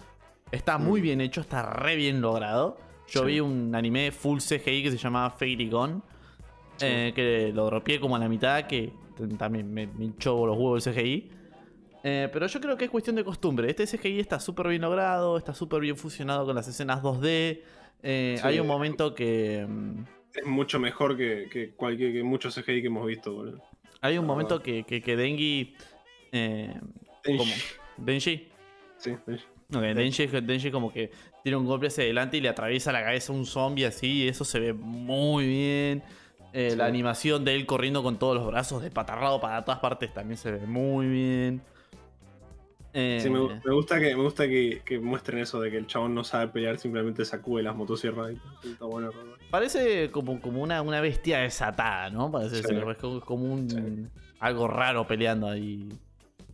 Está 0.51 0.79
muy 0.79 1.01
bien 1.01 1.21
hecho, 1.21 1.41
está 1.43 1.63
re 1.63 1.97
bien 1.97 2.21
logrado. 2.21 2.79
Yo 3.09 3.21
Sí. 3.21 3.27
vi 3.27 3.41
un 3.41 3.75
anime 3.75 4.11
full 4.13 4.39
CGI 4.39 4.83
que 4.85 4.91
se 4.91 4.97
llamaba 4.97 5.31
Fairy 5.31 5.69
Gone. 5.69 6.01
Sí. 6.77 6.87
eh, 6.89 7.13
que 7.15 7.53
lo 7.55 7.67
dropeé 7.67 8.01
como 8.01 8.17
a 8.17 8.19
la 8.19 8.29
mitad, 8.29 8.67
que 8.67 8.91
también 9.37 9.71
me, 9.71 9.87
me 9.87 10.07
hinchó 10.07 10.47
los 10.47 10.57
huevos 10.57 10.87
el 10.87 10.95
CGI. 10.95 11.31
Eh, 12.03 12.31
pero 12.33 12.47
yo 12.47 12.59
creo 12.59 12.79
que 12.79 12.87
es 12.87 12.91
cuestión 12.91 13.17
de 13.17 13.25
costumbre. 13.25 13.69
Este 13.69 13.87
CGI 13.87 14.21
está 14.21 14.41
súper 14.41 14.69
bien 14.69 14.81
logrado, 14.81 15.37
está 15.37 15.53
súper 15.53 15.81
bien 15.83 15.97
fusionado 15.99 16.47
con 16.47 16.57
las 16.57 16.67
escenas 16.67 17.03
2D. 17.03 17.63
Eh, 18.03 18.37
Sí. 18.41 18.47
Hay 18.49 18.59
un 18.61 18.67
momento 18.67 19.15
que... 19.15 19.67
mm, 19.69 20.05
Es 20.33 20.47
mucho 20.47 20.81
mejor 20.81 21.19
que, 21.19 21.49
que 21.53 21.73
cualquier 21.75 22.15
que 22.15 22.23
muchos 22.23 22.55
CGI 22.55 22.81
que 22.81 22.87
hemos 22.87 23.05
visto, 23.07 23.35
boludo. 23.35 23.63
Hay 24.01 24.19
un 24.19 24.25
Ah, 24.25 24.29
momento 24.29 24.63
que, 24.63 24.85
que, 24.85 25.01
que 25.03 25.17
Dengi... 25.17 25.75
eh, 26.33 26.75
¿Cómo? 27.37 27.53
¿Denji? 27.97 28.49
Sí, 28.97 29.15
sí. 29.27 29.37
Denji, 29.69 30.27
Denji 30.27 30.71
como 30.71 30.93
que 30.93 31.11
tiene 31.45 31.57
un 31.57 31.67
golpe 31.67 31.87
hacia 31.89 32.03
adelante 32.05 32.37
y 32.37 32.41
le 32.41 32.49
atraviesa 32.49 32.93
la 32.93 33.03
cabeza 33.05 33.33
a 33.33 33.37
un 33.37 33.47
zombie 33.47 33.85
así, 33.85 34.25
y 34.25 34.29
eso 34.29 34.45
se 34.45 34.59
ve 34.59 34.73
muy 34.73 35.47
bien. 35.47 36.03
Eh, 36.53 36.71
Sí. 36.73 36.77
La 36.77 36.87
animación 36.87 37.45
de 37.45 37.55
él 37.55 37.65
corriendo 37.67 38.03
con 38.03 38.19
todos 38.19 38.35
los 38.37 38.47
brazos 38.47 38.83
despatarrado 38.83 39.41
para 39.41 39.65
todas 39.65 39.79
partes 39.81 40.13
también 40.13 40.37
se 40.39 40.51
ve 40.51 40.67
muy 40.67 41.07
bien. 41.07 41.63
Eh, 42.93 43.21
Sí, 43.23 43.31
me, 43.31 43.39
me 43.65 43.73
gusta, 43.73 44.01
que, 44.01 44.17
me 44.17 44.23
gusta 44.23 44.49
que, 44.49 44.83
que 44.85 44.99
muestren 44.99 45.39
eso 45.39 45.61
de 45.61 45.71
que 45.71 45.77
el 45.77 45.87
chabón 45.87 46.13
no 46.15 46.25
sabe 46.25 46.49
pelear, 46.49 46.77
simplemente 46.79 47.25
sacude 47.25 47.63
las 47.63 47.77
motosierras. 47.77 48.33
y- 48.65 48.69
Está 48.73 48.87
bueno, 48.87 49.13
bueno. 49.13 49.31
Parece 49.51 50.11
como, 50.11 50.41
como 50.41 50.63
una, 50.63 50.81
una 50.83 51.01
bestia 51.01 51.41
desatada, 51.41 52.09
¿no? 52.11 52.31
Parece 52.31 52.57
Sí. 52.57 52.63
ser, 52.63 52.89
es 52.89 52.97
como, 52.99 53.21
como 53.21 53.45
un 53.53 53.69
Sí. 53.69 54.07
algo 54.39 54.69
raro 54.69 55.07
peleando 55.07 55.49
ahí. 55.49 55.89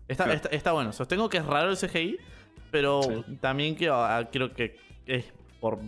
Está, 0.09 0.25
Claro. 0.25 0.37
está, 0.37 0.49
está 0.51 0.73
bueno. 0.73 0.93
Sostengo 0.93 1.29
que 1.29 1.37
es 1.39 1.45
raro 1.47 1.71
el 1.71 1.77
CGI, 1.77 2.17
pero 2.71 3.03
Sí. 3.03 3.37
también 3.41 3.75
quiero, 3.75 3.97
ah, 3.97 4.25
quiero 4.31 4.53
que 4.55 4.79
es 5.07 5.25
por 5.61 5.79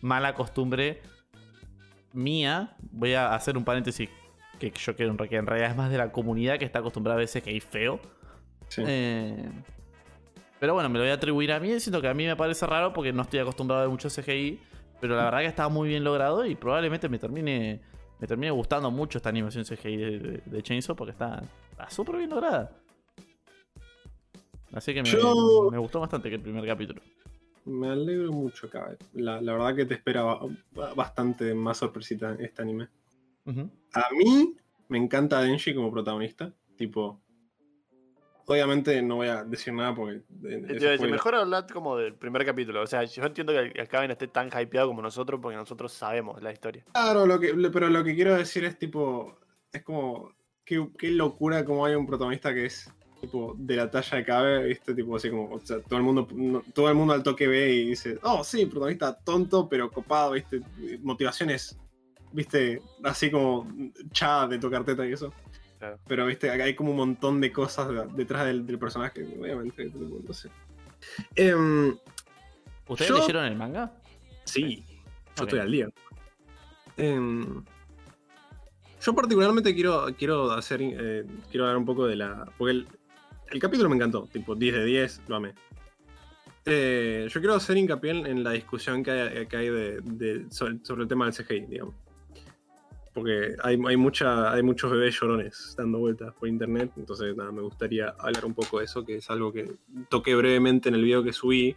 mala 0.00 0.34
costumbre 0.34 1.02
mía. 2.12 2.76
Voy 2.92 3.14
a 3.14 3.34
hacer 3.34 3.56
un 3.56 3.64
paréntesis 3.64 4.08
que 4.58 4.70
yo 4.70 4.96
quiero 4.96 5.16
que 5.16 5.36
en 5.36 5.46
realidad 5.46 5.70
es 5.70 5.76
más 5.76 5.90
de 5.90 5.98
la 5.98 6.10
comunidad 6.12 6.58
que 6.58 6.64
está 6.64 6.78
acostumbrada 6.80 7.16
a 7.16 7.18
ver 7.18 7.28
CGI 7.28 7.60
feo. 7.60 8.00
Sí. 8.68 8.82
Eh, 8.86 9.48
pero 10.58 10.74
bueno, 10.74 10.88
me 10.88 10.98
lo 10.98 11.04
voy 11.04 11.10
a 11.10 11.14
atribuir 11.14 11.52
a 11.52 11.60
mí. 11.60 11.78
Siento 11.78 12.00
que 12.00 12.08
a 12.08 12.14
mí 12.14 12.26
me 12.26 12.36
parece 12.36 12.66
raro 12.66 12.92
porque 12.92 13.12
no 13.12 13.22
estoy 13.22 13.38
acostumbrado 13.40 13.84
a 13.84 13.88
mucho 13.88 14.08
CGI. 14.08 14.60
Pero 15.00 15.16
la 15.16 15.24
verdad 15.24 15.40
que 15.40 15.46
está 15.46 15.68
muy 15.68 15.88
bien 15.88 16.02
logrado 16.04 16.44
y 16.46 16.54
probablemente 16.54 17.08
me 17.08 17.18
termine 17.18 17.80
me 18.20 18.26
termine 18.26 18.50
gustando 18.50 18.90
mucho 18.90 19.18
esta 19.18 19.28
animación 19.28 19.64
CGI 19.64 19.96
de, 19.96 20.18
de- 20.18 20.42
de 20.44 20.62
Chainsaw 20.62 20.96
porque 20.96 21.12
está 21.12 21.42
está 21.70 21.88
súper 21.88 22.16
bien 22.16 22.30
lograda. 22.30 22.72
Así 24.72 24.92
que 24.92 25.02
me, 25.02 25.08
Yo- 25.08 25.68
me 25.70 25.78
gustó 25.78 26.00
bastante 26.00 26.28
que 26.28 26.34
el 26.36 26.42
primer 26.42 26.66
capítulo. 26.66 27.00
Me 27.64 27.88
alegro 27.88 28.32
mucho 28.32 28.66
acá. 28.66 28.96
La, 29.12 29.40
la 29.40 29.52
verdad 29.52 29.74
que 29.76 29.84
te 29.84 29.94
espera 29.94 30.22
ba- 30.22 30.40
ba- 30.74 30.94
bastante 30.94 31.54
más 31.54 31.78
sorpresita 31.78 32.34
este 32.40 32.62
anime. 32.62 32.88
A 33.46 34.04
mí 34.16 34.54
me 34.88 34.98
encanta 34.98 35.40
Denji 35.40 35.74
como 35.74 35.90
protagonista. 35.90 36.52
Tipo. 36.76 37.20
Obviamente 38.50 39.02
no 39.02 39.16
voy 39.16 39.28
a 39.28 39.44
decir 39.44 39.74
nada 39.74 39.94
porque. 39.94 40.22
decir, 40.40 41.10
mejor 41.10 41.34
hablar 41.34 41.66
como 41.70 41.98
del 41.98 42.14
primer 42.14 42.46
capítulo. 42.46 42.80
O 42.82 42.86
sea, 42.86 43.04
yo 43.04 43.22
entiendo 43.24 43.52
que 43.52 43.72
el 43.78 43.88
Caben 43.88 44.10
esté 44.10 44.26
tan 44.26 44.48
hypeado 44.48 44.88
como 44.88 45.02
nosotros 45.02 45.38
porque 45.42 45.56
nosotros 45.56 45.92
sabemos 45.92 46.42
la 46.42 46.50
historia. 46.50 46.82
Claro, 46.92 47.26
lo 47.26 47.38
que, 47.38 47.54
pero 47.70 47.90
lo 47.90 48.02
que 48.02 48.14
quiero 48.14 48.34
decir 48.34 48.64
es 48.64 48.78
tipo. 48.78 49.38
Es 49.70 49.82
como. 49.82 50.32
Qué, 50.64 50.86
qué 50.98 51.10
locura 51.10 51.64
como 51.64 51.84
hay 51.84 51.94
un 51.94 52.06
protagonista 52.06 52.52
que 52.52 52.66
es 52.66 52.90
tipo, 53.20 53.54
de 53.58 53.76
la 53.76 53.90
talla 53.90 54.16
de 54.18 54.24
cabe, 54.24 54.64
¿viste? 54.66 54.94
Tipo 54.94 55.16
así 55.16 55.28
como, 55.30 55.50
o 55.54 55.60
sea, 55.60 55.80
todo 55.80 55.98
el 55.98 56.02
mundo, 56.04 56.26
no- 56.32 56.62
todo 56.74 56.88
el 56.88 56.94
mundo 56.94 57.12
al 57.14 57.22
toque 57.22 57.46
ve 57.48 57.70
y 57.72 57.88
dice, 57.90 58.18
oh, 58.22 58.44
sí, 58.44 58.64
protagonista 58.66 59.14
tonto, 59.18 59.68
pero 59.68 59.90
copado, 59.90 60.32
¿viste? 60.32 60.60
Motivaciones, 61.02 61.78
¿viste? 62.32 62.82
Así 63.02 63.30
como 63.30 63.66
cha 64.12 64.46
de 64.46 64.58
tocar 64.58 64.84
teta 64.84 65.06
y 65.06 65.12
eso. 65.12 65.32
Claro. 65.78 65.98
Pero, 66.08 66.26
¿viste? 66.26 66.50
Acá 66.50 66.64
hay 66.64 66.74
como 66.74 66.90
un 66.90 66.96
montón 66.96 67.40
de 67.40 67.52
cosas 67.52 67.88
de- 67.88 68.06
detrás 68.14 68.46
del, 68.46 68.66
del 68.66 68.78
personaje, 68.78 69.22
obviamente, 69.38 69.90
no 69.94 70.32
sé. 70.34 70.50
Em, 71.36 71.96
¿Ustedes 72.88 73.10
Yo- 73.10 73.18
leyeron 73.18 73.44
el 73.44 73.54
manga? 73.56 73.92
Sí, 74.44 74.84
yo 75.36 75.44
estoy 75.44 75.58
al 75.60 75.70
día. 75.70 75.88
Em, 76.96 77.62
yo 79.00 79.14
particularmente 79.14 79.74
quiero, 79.74 80.06
quiero 80.18 80.50
hacer, 80.52 80.80
eh, 80.82 81.24
quiero 81.50 81.66
dar 81.66 81.76
un 81.76 81.84
poco 81.84 82.06
de 82.06 82.16
la... 82.16 82.50
Porque 82.58 82.72
el, 82.72 82.88
el 83.52 83.60
capítulo 83.60 83.88
me 83.88 83.94
encantó, 83.96 84.26
tipo 84.32 84.54
10 84.56 84.74
de 84.74 84.84
10, 84.84 85.20
lo 85.28 85.36
amé. 85.36 85.54
Eh, 86.64 87.28
yo 87.30 87.40
quiero 87.40 87.54
hacer 87.54 87.76
hincapié 87.76 88.10
en, 88.10 88.26
en 88.26 88.42
la 88.44 88.50
discusión 88.52 89.02
que 89.02 89.10
hay, 89.10 89.46
que 89.46 89.56
hay 89.56 89.68
de, 89.70 90.00
de- 90.02 90.50
sobre, 90.50 90.78
sobre 90.84 91.02
el 91.02 91.08
tema 91.08 91.26
del 91.30 91.34
CGI, 91.34 91.60
digamos. 91.66 91.94
Porque 93.18 93.56
hay, 93.64 93.96
muchos 93.96 94.90
bebés 94.90 95.18
llorones 95.20 95.74
dando 95.76 95.98
vueltas 95.98 96.32
por 96.34 96.48
internet, 96.48 96.92
entonces 96.96 97.34
nada, 97.34 97.50
me 97.50 97.62
gustaría 97.62 98.14
hablar 98.16 98.44
un 98.44 98.54
poco 98.54 98.78
de 98.78 98.84
eso, 98.84 99.04
que 99.04 99.16
es 99.16 99.28
algo 99.28 99.52
que 99.52 99.68
toqué 100.08 100.36
brevemente 100.36 100.88
en 100.88 100.94
el 100.94 101.02
video 101.02 101.24
que 101.24 101.32
subí, 101.32 101.74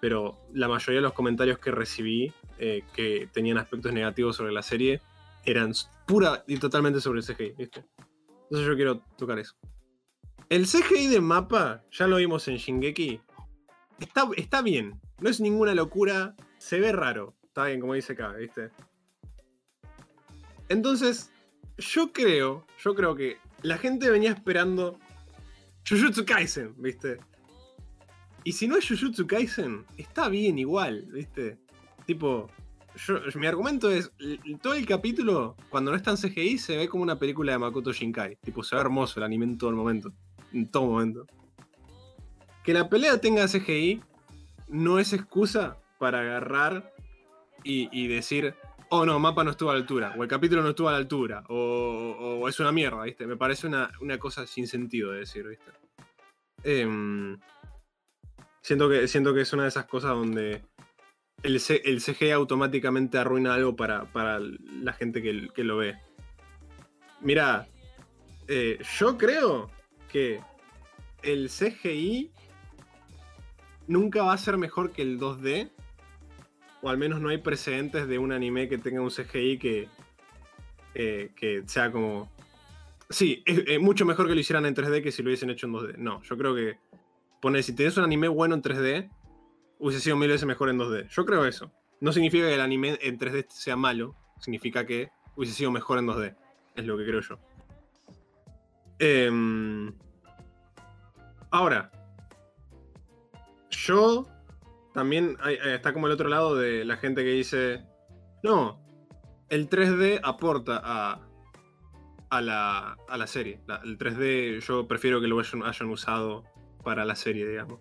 pero 0.00 0.38
la 0.54 0.68
mayoría 0.68 1.00
de 1.00 1.02
los 1.02 1.12
comentarios 1.12 1.58
que 1.58 1.72
recibí 1.72 2.32
eh, 2.58 2.84
que 2.94 3.28
tenían 3.32 3.58
aspectos 3.58 3.92
negativos 3.92 4.36
sobre 4.36 4.52
la 4.52 4.62
serie 4.62 5.00
eran 5.44 5.72
pura 6.06 6.44
y 6.46 6.56
totalmente 6.58 7.00
sobre 7.00 7.18
el 7.18 7.24
CGI, 7.24 7.54
¿viste? 7.58 7.84
Entonces 8.44 8.68
yo 8.68 8.76
quiero 8.76 9.00
tocar 9.18 9.40
eso. 9.40 9.56
El 10.48 10.66
CGI 10.66 11.08
de 11.08 11.20
mapa, 11.20 11.82
ya 11.90 12.06
lo 12.06 12.16
vimos 12.16 12.46
en 12.46 12.58
Shingeki, 12.58 13.20
está, 13.98 14.28
está 14.36 14.62
bien, 14.62 15.00
no 15.20 15.28
es 15.28 15.40
ninguna 15.40 15.74
locura, 15.74 16.36
se 16.58 16.78
ve 16.78 16.92
raro, 16.92 17.34
está 17.42 17.64
bien, 17.64 17.80
como 17.80 17.94
dice 17.94 18.12
acá, 18.12 18.34
¿viste? 18.34 18.70
Entonces, 20.70 21.30
yo 21.78 22.12
creo, 22.12 22.64
yo 22.82 22.94
creo 22.94 23.14
que 23.14 23.36
la 23.62 23.76
gente 23.76 24.08
venía 24.08 24.30
esperando 24.30 24.98
Jujutsu 25.86 26.24
Kaisen, 26.24 26.74
¿viste? 26.78 27.18
Y 28.44 28.52
si 28.52 28.66
no 28.68 28.76
es 28.76 28.88
Jujutsu 28.88 29.26
Kaisen, 29.26 29.84
está 29.96 30.28
bien 30.28 30.58
igual, 30.58 31.06
¿viste? 31.12 31.58
Tipo, 32.06 32.48
yo- 33.06 33.20
mi 33.34 33.46
argumento 33.48 33.90
es, 33.90 34.12
todo 34.62 34.74
el 34.74 34.86
capítulo, 34.86 35.56
cuando 35.70 35.90
no 35.90 35.96
está 35.96 36.12
en 36.12 36.16
CGI, 36.16 36.56
se 36.58 36.76
ve 36.76 36.88
como 36.88 37.02
una 37.02 37.18
película 37.18 37.52
de 37.52 37.58
Makoto 37.58 37.92
Shinkai. 37.92 38.36
Tipo, 38.36 38.62
se 38.62 38.76
ve 38.76 38.80
hermoso 38.80 39.18
el 39.18 39.24
anime 39.24 39.46
en 39.46 39.58
todo 39.58 39.70
el 39.70 39.76
momento. 39.76 40.12
En 40.52 40.70
todo 40.70 40.86
momento. 40.86 41.26
Que 42.62 42.72
la 42.72 42.88
pelea 42.88 43.20
tenga 43.20 43.48
CGI 43.48 44.00
no 44.68 45.00
es 45.00 45.12
excusa 45.12 45.78
para 45.98 46.20
agarrar 46.20 46.94
y 47.64 48.06
decir, 48.06 48.54
oh 48.90 49.06
no, 49.06 49.18
mapa 49.18 49.42
no 49.44 49.52
estuvo 49.52 49.70
a 49.70 49.74
la 49.74 49.80
altura, 49.80 50.14
o 50.16 50.22
el 50.22 50.28
capítulo 50.28 50.62
no 50.62 50.70
estuvo 50.70 50.88
a 50.88 50.92
la 50.92 50.98
altura, 50.98 51.44
o, 51.48 52.48
es 52.48 52.60
una 52.60 52.72
mierda, 52.72 53.02
¿viste? 53.02 53.26
Me 53.26 53.36
parece 53.36 53.66
una, 53.66 53.90
una 54.00 54.18
cosa 54.18 54.46
sin 54.46 54.66
sentido 54.66 55.12
de 55.12 55.20
decir, 55.20 55.46
¿viste? 55.46 55.70
Em, 56.62 57.38
siento, 58.60 58.88
que, 58.88 59.08
siento 59.08 59.32
que 59.32 59.42
es 59.42 59.52
una 59.52 59.62
de 59.64 59.70
esas 59.70 59.86
cosas 59.86 60.10
donde 60.10 60.62
el, 61.42 61.60
el 61.84 62.00
CG 62.00 62.32
automáticamente 62.32 63.18
arruina 63.18 63.54
algo 63.54 63.76
para, 63.76 64.04
para 64.04 64.38
la 64.38 64.92
gente 64.92 65.22
que, 65.22 65.48
que 65.54 65.64
lo 65.64 65.78
ve. 65.78 65.98
Mira, 67.20 67.66
eh, 68.48 68.78
yo 68.98 69.16
creo 69.16 69.70
que 70.08 70.40
el 71.22 71.48
CGI 71.48 72.32
nunca 73.86 74.22
va 74.22 74.32
a 74.32 74.38
ser 74.38 74.56
mejor 74.56 74.92
que 74.92 75.02
el 75.02 75.18
2D. 75.18 75.70
O 76.82 76.88
al 76.88 76.98
menos 76.98 77.20
no 77.20 77.28
hay 77.28 77.38
precedentes 77.38 78.08
de 78.08 78.18
un 78.18 78.32
anime 78.32 78.68
que 78.68 78.78
tenga 78.78 79.00
un 79.00 79.10
CGI 79.10 79.58
que, 79.58 79.88
eh, 80.94 81.30
que 81.36 81.62
sea 81.66 81.90
como... 81.92 82.30
Sí, 83.08 83.42
es, 83.44 83.80
mucho 83.80 84.06
mejor 84.06 84.28
que 84.28 84.34
lo 84.34 84.40
hicieran 84.40 84.66
en 84.66 84.74
3D 84.74 85.02
que 85.02 85.12
si 85.12 85.22
lo 85.22 85.28
hubiesen 85.28 85.50
hecho 85.50 85.66
en 85.66 85.72
2D. 85.72 85.96
No, 85.96 86.22
yo 86.22 86.36
creo 86.36 86.54
que... 86.54 86.78
Pone, 87.40 87.62
si 87.62 87.74
tenés 87.74 87.96
un 87.96 88.04
anime 88.04 88.28
bueno 88.28 88.54
en 88.54 88.62
3D, 88.62 89.10
hubiese 89.78 90.00
sido 90.00 90.16
mil 90.16 90.28
veces 90.28 90.46
mejor 90.46 90.68
en 90.68 90.78
2D. 90.78 91.08
Yo 91.08 91.24
creo 91.24 91.44
eso. 91.46 91.72
No 92.00 92.12
significa 92.12 92.46
que 92.46 92.54
el 92.54 92.60
anime 92.60 92.98
en 93.02 93.18
3D 93.18 93.46
sea 93.48 93.76
malo, 93.76 94.14
significa 94.38 94.86
que 94.86 95.10
hubiese 95.36 95.54
sido 95.54 95.70
mejor 95.70 95.98
en 95.98 96.06
2D. 96.06 96.36
Es 96.76 96.86
lo 96.86 96.96
que 96.96 97.04
creo 97.04 97.20
yo. 97.20 97.38
Em, 98.98 99.92
ahora, 101.50 101.90
yo 103.70 104.26
también 104.94 105.36
eh, 105.46 105.58
está 105.74 105.92
como 105.92 106.06
el 106.06 106.12
otro 106.12 106.28
lado 106.28 106.56
de 106.56 106.84
la 106.84 106.96
gente 106.96 107.22
que 107.24 107.30
dice, 107.30 107.84
no, 108.42 108.80
el 109.48 109.68
3D 109.68 110.20
aporta 110.22 110.80
a, 110.82 111.20
a, 112.30 112.40
la, 112.40 112.96
a 113.08 113.16
la 113.16 113.26
serie. 113.26 113.60
El 113.84 113.98
3D 113.98 114.60
yo 114.60 114.86
prefiero 114.88 115.20
que 115.20 115.28
lo 115.28 115.38
hayan, 115.38 115.62
hayan 115.64 115.88
usado 115.90 116.44
para 116.84 117.04
la 117.04 117.14
serie, 117.14 117.46
digamos. 117.48 117.80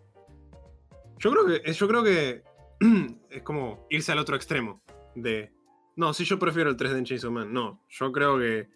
Yo 1.19 1.31
creo 1.31 1.45
que, 1.45 1.73
yo 1.73 1.87
creo 1.87 2.03
que 2.03 2.43
es 3.29 3.41
como 3.43 3.85
irse 3.89 4.11
al 4.11 4.19
otro 4.19 4.35
extremo 4.35 4.81
de, 5.15 5.51
no, 5.95 6.13
si 6.13 6.23
yo 6.23 6.39
prefiero 6.39 6.69
el 6.69 6.77
3D 6.77 6.97
en 6.97 7.05
Chainsaw 7.05 7.31
Man, 7.31 7.51
no, 7.53 7.83
yo 7.89 8.11
creo 8.11 8.37
que 8.39 8.69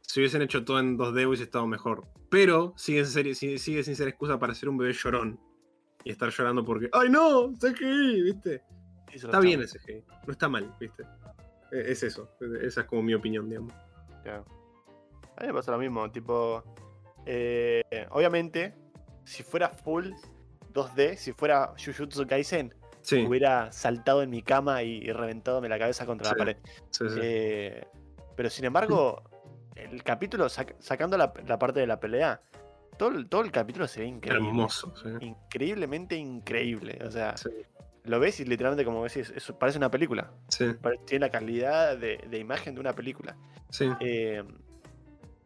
si 0.00 0.20
hubiesen 0.20 0.42
hecho 0.42 0.64
todo 0.64 0.78
en 0.80 0.96
2D 0.98 1.26
hubiese 1.26 1.44
estado 1.44 1.66
mejor. 1.66 2.06
Pero 2.30 2.72
sigue- 2.76 3.04
sigue 3.04 3.82
sin 3.82 3.96
ser 3.96 4.08
excusa 4.08 4.38
para 4.38 4.54
ser 4.54 4.68
un 4.70 4.78
bebé 4.78 4.92
llorón 4.94 5.38
y 6.04 6.10
estar 6.10 6.28
llorando 6.30 6.64
porque, 6.64 6.88
¡ay 6.92 7.08
no! 7.10 7.52
CGI, 7.58 8.22
¿viste? 8.22 8.62
Está 9.12 9.40
bien 9.40 9.60
ese 9.62 9.78
CGI, 9.78 10.04
no 10.26 10.32
está 10.32 10.48
mal, 10.48 10.74
¿viste? 10.80 11.02
E- 11.70 11.92
Es 11.92 12.02
eso, 12.02 12.28
e- 12.40 12.66
esa 12.66 12.82
es 12.82 12.86
como 12.86 13.02
mi 13.02 13.14
opinión, 13.14 13.48
digamos. 13.48 13.72
Claro. 14.22 14.44
A 15.36 15.40
mí 15.42 15.46
me 15.48 15.54
pasa 15.54 15.72
lo 15.72 15.78
mismo, 15.78 16.10
tipo. 16.10 16.62
eh, 17.26 17.82
obviamente, 18.10 18.74
si 19.24 19.42
fuera 19.42 19.68
full 19.68 20.10
2D, 20.72 21.16
si 21.16 21.32
fuera 21.32 21.74
Jujutsu 21.82 22.26
Kaisen, 22.26 22.74
Sí, 23.02 23.24
hubiera 23.26 23.72
saltado 23.72 24.22
en 24.22 24.30
mi 24.30 24.42
cama 24.42 24.84
y, 24.84 24.98
y 24.98 25.10
reventadome 25.12 25.68
la 25.68 25.76
cabeza 25.78 26.06
contra 26.06 26.28
Sí, 26.28 26.34
la 26.34 26.38
pared. 26.38 26.56
sí. 26.90 27.04
Eh, 27.20 27.84
pero 28.36 28.48
sin 28.48 28.64
embargo, 28.64 29.22
el 29.74 30.04
capítulo, 30.04 30.46
sac- 30.46 30.76
sacando 30.78 31.18
la, 31.18 31.32
la 31.46 31.58
parte 31.58 31.80
de 31.80 31.86
la 31.88 31.98
pelea, 31.98 32.40
todo, 33.02 33.18
el- 33.18 33.28
todo 33.28 33.40
el 33.42 33.50
capítulo 33.50 33.88
se 33.88 34.00
ve 34.00 34.06
increíble. 34.06 34.48
Hermoso, 34.48 34.94
sí. 34.96 35.08
Increíblemente 35.26 36.14
increíble. 36.14 37.00
O 37.04 37.10
sea, 37.10 37.36
Sí, 37.36 37.48
lo 38.04 38.20
ves 38.20 38.38
y 38.38 38.44
literalmente, 38.44 38.84
como 38.84 39.02
decís, 39.02 39.32
eso 39.34 39.58
parece 39.58 39.78
una 39.78 39.90
película. 39.90 40.30
sí, 40.48 40.66
Tiene 41.06 41.26
la 41.26 41.32
calidad 41.32 41.96
de, 41.98 42.18
de 42.30 42.38
imagen 42.38 42.74
de 42.74 42.80
una 42.80 42.92
película. 42.92 43.36
sí. 43.70 43.90
Eh, 43.98 44.44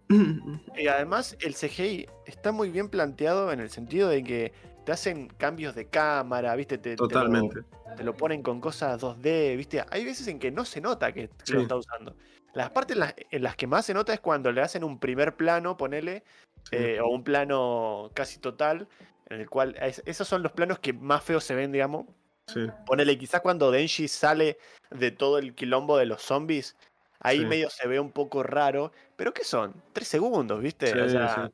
y 0.77 0.87
además, 0.87 1.37
el 1.41 1.55
CGI 1.55 2.07
está 2.27 2.53
muy 2.53 2.71
bien 2.71 2.89
planteado 2.91 3.51
en 3.53 3.61
el 3.61 3.71
sentido 3.71 4.09
de 4.11 4.23
que 4.23 4.53
te 4.85 4.93
hacen 4.93 5.29
cambios 5.29 5.75
de 5.75 5.87
cámara, 5.87 6.55
¿viste? 6.57 6.77
Te, 6.79 6.91
te 6.91 7.03
lo- 7.03 7.09
Totalmente. 7.09 7.63
te 7.97 8.05
lo 8.05 8.15
ponen 8.15 8.43
con 8.43 8.61
cosas 8.61 9.01
2D, 9.01 9.57
¿viste? 9.57 9.83
Hay 9.91 10.05
veces 10.05 10.29
en 10.29 10.39
que 10.39 10.51
no 10.53 10.65
se 10.67 10.81
nota 10.83 11.11
que, 11.13 11.29
que 11.29 11.53
lo 11.53 11.59
Sí. 11.61 11.63
está 11.63 11.77
usando. 11.77 12.15
Las 12.55 12.71
partes 12.71 12.97
en 12.97 13.01
las, 13.01 13.15
en 13.31 13.43
las 13.43 13.57
que 13.57 13.67
más 13.67 13.85
se 13.87 13.95
nota 13.95 14.13
es 14.15 14.21
cuando 14.21 14.53
le 14.53 14.61
hacen 14.61 14.85
un 14.85 14.99
primer 14.99 15.37
plano, 15.37 15.77
ponele, 15.77 16.23
Sí. 16.23 16.56
Eh, 16.73 17.01
o 17.01 17.09
un 17.09 17.23
plano 17.23 18.11
casi 18.15 18.39
total, 18.39 18.89
en 19.29 19.41
el 19.41 19.49
cual 19.51 19.77
es- 19.81 20.03
esos 20.07 20.27
son 20.29 20.43
los 20.43 20.53
planos 20.53 20.79
que 20.79 20.93
más 20.93 21.23
feos 21.23 21.45
se 21.45 21.55
ven, 21.55 21.73
digamos. 21.73 22.07
Sí, 22.49 22.67
Ponele, 22.87 23.19
quizás 23.19 23.41
cuando 23.41 23.71
Denji 23.71 24.07
sale 24.09 24.59
de 24.91 25.11
todo 25.11 25.39
el 25.39 25.55
quilombo 25.55 25.97
de 25.97 26.07
los 26.07 26.23
zombies, 26.23 26.77
ahí 27.19 27.41
Sí. 27.41 27.45
medio 27.47 27.71
se 27.71 27.89
ve 27.89 27.99
un 27.99 28.13
poco 28.13 28.43
raro, 28.45 28.93
pero 29.17 29.35
¿qué 29.35 29.43
son? 29.45 29.75
Tres 29.93 30.07
segundos, 30.09 30.61
¿viste? 30.61 30.93
Sí, 30.93 30.99
O 30.99 31.09
sea, 31.09 31.51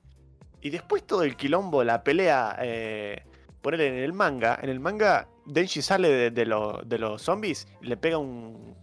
y 0.60 0.70
después 0.70 1.02
todo 1.06 1.22
el 1.22 1.36
quilombo, 1.36 1.82
la 1.82 2.04
pelea, 2.04 2.56
eh, 2.60 3.22
ponele 3.62 3.88
en 3.88 3.94
el 3.96 4.12
manga, 4.12 4.58
en 4.62 4.68
el 4.68 4.80
manga 4.80 5.28
Denji 5.46 5.80
sale 5.82 6.08
de, 6.08 6.30
de 6.30 6.46
lo- 6.46 6.82
de 6.84 6.98
los 6.98 7.22
zombies 7.22 7.66
y 7.80 7.86
le 7.86 7.96
pega 7.96 8.18
un, 8.18 8.76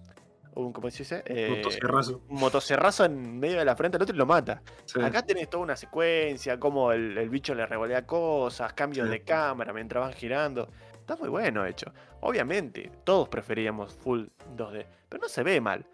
un 0.55 0.73
¿cómo 0.73 0.89
se 0.89 0.99
dice? 0.99 1.23
Eh, 1.25 1.55
Motosierrazo. 1.57 2.21
un 2.27 2.39
motocerrazo 2.39 3.05
en 3.05 3.39
medio 3.39 3.57
de 3.59 3.65
la 3.65 3.75
frente 3.75 3.97
al 3.97 4.03
otro 4.03 4.15
y 4.15 4.17
lo 4.17 4.25
mata. 4.25 4.61
Sí. 4.85 5.01
Acá 5.01 5.21
tenés 5.25 5.49
toda 5.49 5.63
una 5.63 5.75
secuencia, 5.75 6.59
como 6.59 6.91
el, 6.91 7.17
el 7.17 7.29
bicho 7.29 7.53
le 7.55 7.65
revolea 7.65 8.05
cosas, 8.05 8.73
cambios 8.73 9.07
Sí. 9.07 9.11
de 9.11 9.21
cámara 9.23 9.71
mientras 9.73 10.01
van 10.03 10.13
girando. 10.13 10.69
Está 10.93 11.15
muy 11.15 11.29
bueno 11.29 11.65
hecho. 11.65 11.91
Obviamente, 12.21 12.91
todos 13.03 13.29
preferíamos 13.29 13.93
full 13.95 14.25
2D, 14.55 14.85
pero 15.07 15.21
no 15.21 15.29
se 15.29 15.43
ve 15.43 15.59
mal. 15.61 15.85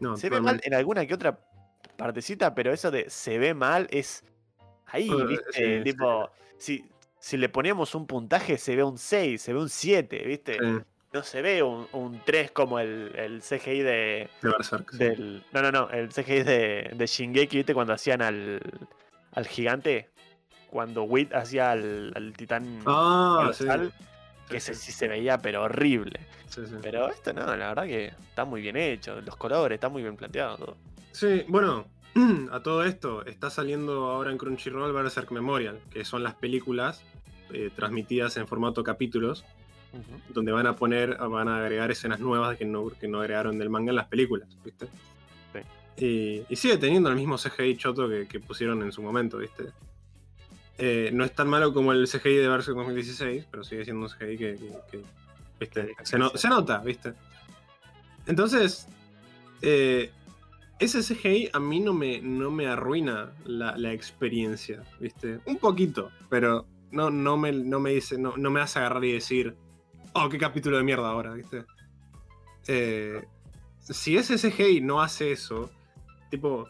No, 0.00 0.16
Se 0.16 0.28
ve 0.28 0.40
mal 0.40 0.60
en 0.64 0.74
alguna 0.74 1.06
que 1.06 1.14
otra 1.14 1.38
partecita, 1.96 2.54
pero 2.54 2.72
eso 2.72 2.90
de 2.90 3.08
se 3.08 3.38
ve 3.38 3.54
mal 3.54 3.86
es 3.90 4.24
ahí, 4.86 5.08
¿viste? 5.28 5.52
sí, 5.78 5.84
tipo, 5.84 6.30
si, 6.58 6.84
si 7.20 7.36
le 7.36 7.48
poníamos 7.48 7.94
un 7.94 8.06
puntaje, 8.06 8.58
se 8.58 8.74
ve 8.74 8.82
un 8.82 8.98
6, 8.98 9.40
se 9.40 9.52
ve 9.52 9.60
un 9.60 9.68
7, 9.68 10.24
¿viste? 10.26 10.58
No 11.14 11.22
se 11.22 11.40
ve 11.42 11.62
un, 11.62 11.86
un 11.92 12.20
3 12.24 12.50
como 12.50 12.80
el, 12.80 13.12
el 13.14 13.40
CGI 13.40 13.78
de, 13.82 14.28
de 14.42 14.48
Berserk. 14.50 14.90
sí. 14.90 15.42
No, 15.52 15.62
no, 15.62 15.70
no. 15.70 15.88
El 15.90 16.08
CGI 16.08 16.42
de, 16.42 16.90
de 16.94 17.06
Shingeki, 17.06 17.58
¿viste? 17.58 17.72
Cuando 17.72 17.92
hacían 17.92 18.20
al, 18.20 18.60
al 19.32 19.46
gigante. 19.46 20.10
cuando 20.68 21.04
Wit 21.04 21.32
hacía 21.32 21.70
al, 21.70 22.12
al 22.16 22.32
titán 22.32 22.80
Ah, 22.84 23.50
sí. 23.54 23.64
que 24.48 24.58
Sí, 24.60 24.72
ese 24.72 24.74
sí. 24.74 24.90
se 24.92 25.06
veía, 25.08 25.38
pero 25.38 25.62
horrible. 25.62 26.18
Pero 26.82 27.08
esto 27.08 27.32
no, 27.32 27.46
la 27.56 27.68
verdad 27.68 27.84
que 27.84 28.06
está 28.06 28.44
muy 28.44 28.60
bien 28.60 28.76
hecho. 28.76 29.20
Los 29.20 29.36
colores, 29.36 29.76
está 29.76 29.88
muy 29.88 30.02
bien 30.02 30.16
planteado 30.16 30.56
todo. 30.58 30.76
Sí, 31.12 31.44
bueno, 31.48 31.86
a 32.50 32.60
todo 32.60 32.82
esto, 32.84 33.24
está 33.24 33.50
saliendo 33.50 34.06
ahora 34.10 34.32
en 34.32 34.38
Crunchyroll 34.38 34.92
Berserk 34.92 35.30
Memorial, 35.30 35.78
que 35.90 36.04
son 36.04 36.22
las 36.24 36.34
películas 36.34 37.02
eh, 37.52 37.70
transmitidas 37.74 38.36
en 38.36 38.46
formato 38.48 38.82
capítulos, 38.84 39.44
donde 40.30 40.52
van 40.52 40.66
a 40.66 40.76
poner, 40.76 41.16
van 41.16 41.48
a 41.48 41.58
agregar 41.58 41.90
escenas 41.90 42.20
nuevas 42.20 42.56
que 42.56 42.64
no, 42.64 42.88
que 42.90 43.08
no 43.08 43.20
agregaron 43.20 43.58
del 43.58 43.70
manga 43.70 43.90
en 43.90 43.96
las 43.96 44.06
películas, 44.08 44.48
¿viste? 44.64 44.86
Y, 45.96 46.42
y 46.48 46.56
sigue 46.56 46.76
teniendo 46.76 47.08
el 47.08 47.14
mismo 47.14 47.36
CGI 47.38 47.76
choto 47.76 48.08
que, 48.08 48.26
que 48.26 48.40
pusieron 48.40 48.82
en 48.82 48.90
su 48.90 49.00
momento, 49.00 49.38
¿viste? 49.38 49.66
Eh, 50.76 51.10
no 51.12 51.24
es 51.24 51.32
tan 51.32 51.46
malo 51.48 51.72
como 51.72 51.92
el 51.92 52.08
CGI 52.08 52.34
de 52.36 52.48
Berserk 52.48 52.76
2016, 52.76 53.46
pero 53.48 53.62
sigue 53.62 53.84
siendo 53.84 54.02
un 54.02 54.08
CGI 54.08 54.36
que, 54.36 54.56
que- 54.56 54.72
que, 54.90 55.02
¿viste? 55.60 55.94
Se, 56.02 56.18
no- 56.18 56.30
se 56.30 56.48
nota, 56.48 56.78
¿viste? 56.78 57.12
Entonces, 58.26 58.88
eh, 59.62 60.10
ese 60.80 61.00
CGI 61.02 61.50
a 61.52 61.60
mí 61.60 61.78
no 61.80 61.94
me, 61.94 62.20
no 62.20 62.50
me 62.50 62.66
arruina 62.66 63.30
la, 63.44 63.76
la 63.76 63.92
experiencia, 63.92 64.82
¿viste? 64.98 65.38
Un 65.44 65.58
poquito, 65.58 66.10
pero 66.28 66.66
no, 66.90 67.10
no, 67.10 67.36
me, 67.36 67.52
no, 67.52 67.78
me 67.78 67.90
dice, 67.90 68.18
no, 68.18 68.36
no 68.36 68.50
me 68.50 68.60
hace 68.60 68.80
agarrar 68.80 69.04
y 69.04 69.12
decir, 69.12 69.54
oh, 70.14 70.28
qué 70.28 70.38
capítulo 70.38 70.76
de 70.78 70.82
mierda 70.84 71.08
ahora, 71.08 71.34
¿viste? 71.34 71.64
Eh, 72.66 73.22
si 73.80 74.16
ese 74.16 74.36
CGI 74.38 74.80
no 74.80 75.02
hace 75.02 75.32
eso, 75.32 75.70
tipo, 76.30 76.68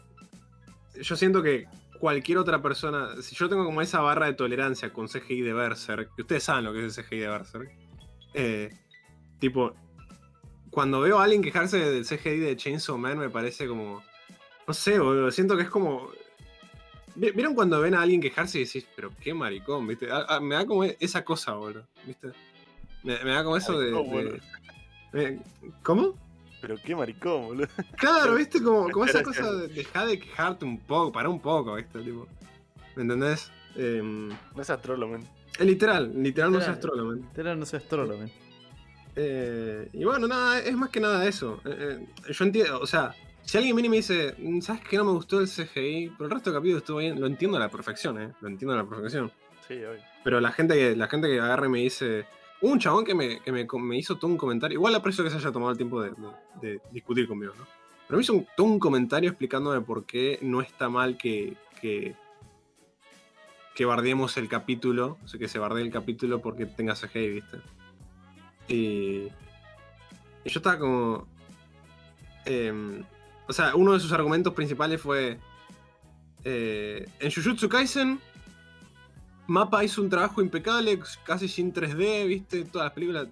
yo 1.01 1.15
siento 1.15 1.41
que 1.41 1.65
cualquier 1.99 2.37
otra 2.37 2.61
persona, 2.61 3.21
si 3.21 3.35
yo 3.35 3.47
tengo 3.47 3.63
como 3.65 3.81
esa 3.81 4.01
barra 4.01 4.25
de 4.27 4.33
tolerancia 4.33 4.91
con 4.91 5.07
CGI 5.07 5.41
de 5.41 5.53
Berserk, 5.53 6.13
que 6.15 6.21
ustedes 6.23 6.43
saben 6.43 6.65
lo 6.65 6.73
que 6.73 6.85
es 6.85 6.97
el 6.97 7.03
CGI 7.05 7.19
de 7.19 7.27
Berserk, 7.29 7.71
eh, 8.33 8.69
tipo, 9.39 9.73
cuando 10.69 10.99
veo 10.99 11.19
a 11.19 11.23
alguien 11.23 11.41
quejarse 11.41 11.77
del 11.79 12.05
CGI 12.05 12.37
de 12.39 12.57
Chainsaw 12.57 12.97
Man 12.97 13.17
me 13.17 13.29
parece 13.29 13.65
como, 13.67 14.03
no 14.67 14.73
sé, 14.73 14.99
boludo, 14.99 15.31
siento 15.31 15.55
que 15.55 15.63
es 15.63 15.69
como... 15.69 16.09
¿Vi- 17.15 17.31
¿Vieron 17.31 17.55
cuando 17.55 17.79
ven 17.79 17.95
a 17.95 18.01
alguien 18.01 18.19
quejarse 18.19 18.59
y 18.59 18.65
decís, 18.65 18.85
pero 18.93 19.09
qué 19.21 19.33
maricón, 19.33 19.87
viste? 19.87 20.09
Me 20.41 20.55
da 20.55 20.65
como 20.65 20.83
esa 20.83 21.23
cosa, 21.23 21.53
boludo, 21.53 21.87
viste? 22.05 22.27
Me, 23.05 23.23
me 23.23 23.31
da 23.31 23.43
como 23.43 23.55
eso 23.57 23.79
de... 23.79 23.91
Maricón, 23.91 24.09
de- 24.09 24.23
boludo. 24.23 24.37
eh, 25.13 25.39
¿Cómo? 25.83 26.13
Pero 26.61 26.75
qué 26.83 26.95
maricón, 26.95 27.41
boludo. 27.45 27.67
Claro, 27.97 28.35
viste, 28.37 28.61
como, 28.61 28.89
como 28.89 29.05
esa 29.05 29.23
cosa 29.23 29.51
de 29.53 29.67
dejar 29.69 30.07
de 30.07 30.19
quejarte 30.19 30.65
un 30.65 30.79
poco, 30.79 31.11
para 31.11 31.29
un 31.29 31.39
poco, 31.39 31.75
viste, 31.75 31.99
tipo. 32.01 32.27
¿Me 32.95 33.03
entendés? 33.03 33.51
Em, 33.75 34.29
No 34.29 34.61
es 34.61 34.69
astrólogo, 34.69 35.13
man. 35.13 35.27
es 35.59 35.65
literal, 35.65 36.11
literal 36.21 36.51
no 36.51 36.57
es 36.59 36.67
Literal. 36.67 36.73
astrólogo. 36.73 37.09
man. 37.11 37.29
Pero 37.35 37.55
no 37.55 37.65
sé 37.65 37.77
astrólogo, 37.77 38.17
man. 38.19 38.31
Eh, 39.15 39.89
y 39.93 40.03
bueno, 40.03 40.27
nada, 40.27 40.59
es 40.59 40.75
más 40.75 40.89
que 40.89 40.99
nada 40.99 41.25
eso. 41.27 41.61
Eh, 41.65 41.99
eh, 42.27 42.31
yo 42.33 42.45
entiendo, 42.45 42.79
o 42.81 42.87
sea, 42.87 43.13
si 43.43 43.57
alguien 43.57 43.75
viene 43.75 43.87
y 43.87 43.89
me 43.91 43.95
dice, 43.97 44.33
"Mm, 44.37 44.59
¿sabes 44.61 44.81
qué 44.89 44.97
no 44.97 45.05
me 45.05 45.11
gustó 45.11 45.39
el 45.39 45.47
CGI? 45.47 46.09
Pero 46.17 46.25
el 46.25 46.31
resto 46.31 46.49
del 46.51 46.59
capítulo 46.59 46.77
estuvo 46.79 46.97
bien, 46.97 47.19
lo 47.21 47.27
entiendo 47.27 47.57
a 47.57 47.59
la 47.59 47.69
perfección, 47.69 48.19
¿eh? 48.21 48.31
Lo 48.41 48.47
entiendo 48.47 48.73
a 48.73 48.77
la 48.77 48.85
perfección. 48.89 49.31
Sí, 49.67 49.75
obvio. 49.75 50.01
Pero 50.23 50.41
la 50.41 50.51
gente 50.51 50.73
que, 50.75 50.95
la 50.95 51.07
gente 51.07 51.27
que 51.27 51.39
agarra 51.39 51.67
y 51.67 51.69
me 51.69 51.79
dice. 51.79 52.25
Un 52.65 52.79
chabón 52.79 53.05
que, 53.05 53.13
me, 53.13 53.41
que 53.41 53.51
me, 53.51 53.97
hizo 53.97 54.17
todo 54.17 54.31
un 54.31 54.37
comentario. 54.37 54.75
Igual 54.75 54.95
aprecio 54.95 55.23
que 55.23 55.29
se 55.29 55.37
haya 55.37 55.51
tomado 55.51 55.71
el 55.71 55.77
tiempo 55.77 56.01
de, 56.01 56.81
discutir 56.91 57.27
conmigo, 57.27 57.53
¿no? 57.57 57.65
Pero 58.07 58.17
me 58.17 58.23
hizo 58.23 58.43
todo 58.57 58.65
un 58.65 58.79
comentario 58.79 59.29
explicándome 59.29 59.81
por 59.81 60.05
qué 60.05 60.39
no 60.41 60.61
está 60.61 60.89
mal 60.89 61.17
que. 61.17 61.55
que 61.81 62.15
que 63.75 63.83
bardeemos 63.83 64.37
el 64.37 64.47
capítulo, 64.47 65.17
o 65.21 65.27
sea, 65.27 65.37
que 65.37 65.49
se 65.49 65.59
bardee 65.59 65.83
el 65.83 65.91
capítulo 65.91 66.41
porque 66.41 66.65
tenga 66.65 66.95
CGI, 66.95 67.29
¿viste? 67.29 67.57
Y, 68.69 69.27
y 70.45 70.49
yo 70.49 70.59
estaba 70.59 70.79
como... 70.79 71.27
em, 72.45 73.03
o 73.47 73.51
sea, 73.51 73.75
uno 73.75 73.91
de 73.91 73.99
sus 73.99 74.13
argumentos 74.13 74.53
principales 74.53 75.01
fue... 75.01 75.39
eh, 76.45 77.05
en 77.19 77.31
Jujutsu 77.31 77.67
Kaisen, 77.67 78.21
Mapa 79.47 79.83
hizo 79.83 80.01
un 80.01 80.09
trabajo 80.09 80.41
impecable, 80.41 80.99
casi 81.23 81.47
sin 81.47 81.73
3D, 81.73 82.27
¿viste? 82.27 82.65
Todas 82.65 82.85
las 82.85 82.93
películas... 82.93 83.27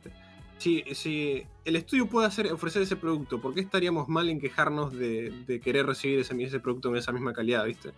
Si, 0.59 0.83
si 0.93 1.43
el 1.65 1.75
estudio 1.75 2.07
puede 2.07 2.27
hacer, 2.27 2.51
ofrecer 2.53 2.83
ese 2.83 2.95
producto, 2.95 3.41
¿por 3.41 3.53
qué 3.53 3.61
estaríamos 3.61 4.07
mal 4.07 4.29
en 4.29 4.39
quejarnos 4.39 4.93
de, 4.93 5.31
de 5.45 5.59
querer 5.59 5.85
recibir 5.85 6.19
ese, 6.19 6.41
ese 6.41 6.59
producto 6.59 6.89
con 6.89 6.97
esa 6.97 7.11
misma 7.11 7.33
calidad, 7.33 7.65
¿viste? 7.65 7.91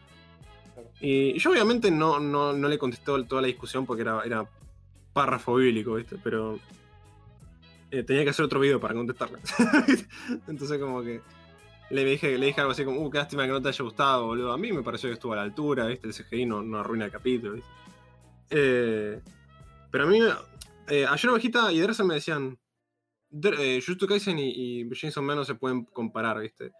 Y 0.99 1.37
yo 1.37 1.51
obviamente 1.51 1.91
no, 1.91 2.19
no, 2.19 2.53
no 2.53 2.67
le 2.67 2.77
contesté 2.77 3.05
toda 3.27 3.41
la 3.41 3.47
discusión 3.47 3.85
porque 3.85 4.01
era, 4.01 4.21
era 4.23 4.45
párrafo 5.13 5.55
bíblico, 5.55 5.95
¿viste? 5.95 6.17
Pero 6.23 6.59
eh, 7.91 8.03
tenía 8.03 8.23
que 8.23 8.29
hacer 8.29 8.45
otro 8.45 8.59
video 8.59 8.79
para 8.79 8.93
contestarle. 8.93 9.39
Entonces 10.47 10.79
como 10.79 11.03
que 11.03 11.21
le 11.89 12.03
dije, 12.03 12.37
le 12.37 12.47
dije 12.47 12.61
algo 12.61 12.71
así 12.71 12.83
como, 12.83 13.01
uh, 13.01 13.09
qué 13.09 13.19
lástima 13.19 13.43
que 13.45 13.51
no 13.51 13.61
te 13.61 13.69
haya 13.69 13.83
gustado, 13.83 14.25
boludo. 14.25 14.51
A 14.51 14.57
mí 14.57 14.71
me 14.71 14.81
pareció 14.81 15.09
que 15.09 15.13
estuvo 15.13 15.33
a 15.33 15.37
la 15.37 15.43
altura, 15.43 15.85
¿viste? 15.87 16.07
El 16.07 16.13
CGI 16.13 16.45
no, 16.45 16.63
no 16.63 16.79
arruina 16.79 17.05
el 17.05 17.11
capítulo, 17.11 17.53
¿viste? 17.53 17.69
Eh, 18.49 19.21
pero 19.91 20.03
a 20.03 20.07
mí, 20.07 20.19
eh, 20.89 21.05
ayer 21.07 21.29
Ovejita 21.29 21.71
y 21.71 21.79
Dersen 21.79 22.07
me 22.07 22.15
decían, 22.15 22.57
eh, 23.31 23.81
Jujutsu 23.85 24.07
Kaisen 24.07 24.37
y, 24.39 24.89
Chainsaw 24.91 25.23
Man 25.23 25.37
no 25.37 25.45
se 25.45 25.55
pueden 25.55 25.85
comparar, 25.85 26.39
¿viste? 26.39 26.71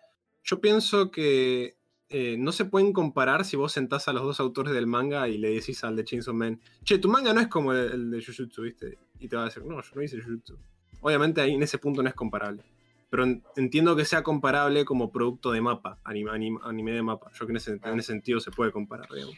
Yo 0.43 0.61
pienso 0.61 1.11
que 1.11 1.75
eh, 2.09 2.35
no 2.37 2.51
se 2.51 2.65
pueden 2.65 2.93
comparar 2.93 3.45
si 3.45 3.57
vos 3.57 3.71
sentás 3.71 4.07
a 4.07 4.13
los 4.13 4.23
dos 4.23 4.39
autores 4.39 4.73
del 4.73 4.85
manga 4.87 5.27
y 5.27 5.37
le 5.37 5.49
decís 5.49 5.83
al 5.83 5.95
de 5.95 6.05
Chainsaw 6.05 6.33
Man, 6.33 6.59
che, 6.83 6.99
tu 6.99 7.09
manga 7.09 7.33
no 7.33 7.41
es 7.41 7.47
como 7.47 7.73
el, 7.73 8.11
de 8.11 8.23
Jujutsu, 8.23 8.61
¿viste? 8.61 8.97
Y 9.19 9.27
te 9.27 9.35
va 9.35 9.43
a 9.43 9.45
decir, 9.45 9.63
no, 9.65 9.81
yo 9.81 9.91
no 9.95 10.01
hice 10.03 10.21
Jujutsu. 10.21 10.57
Obviamente 11.01 11.41
ahí 11.41 11.53
en 11.53 11.63
ese 11.63 11.77
punto 11.77 12.03
no 12.03 12.09
es 12.09 12.15
comparable. 12.15 12.63
Pero 13.09 13.23
en- 13.23 13.43
entiendo 13.55 13.95
que 13.95 14.05
sea 14.05 14.23
comparable 14.23 14.85
como 14.85 15.11
producto 15.11 15.51
de 15.51 15.61
mapa, 15.61 15.99
anime 16.03 16.91
de 16.91 17.01
mapa. 17.01 17.31
Yo 17.31 17.45
creo 17.45 17.47
que 17.47 17.51
en 17.53 17.57
ese, 17.57 17.71
en 17.71 17.99
ese 17.99 18.07
sentido 18.11 18.39
se 18.39 18.51
puede 18.51 18.71
comparar, 18.71 19.07
digamos. 19.11 19.35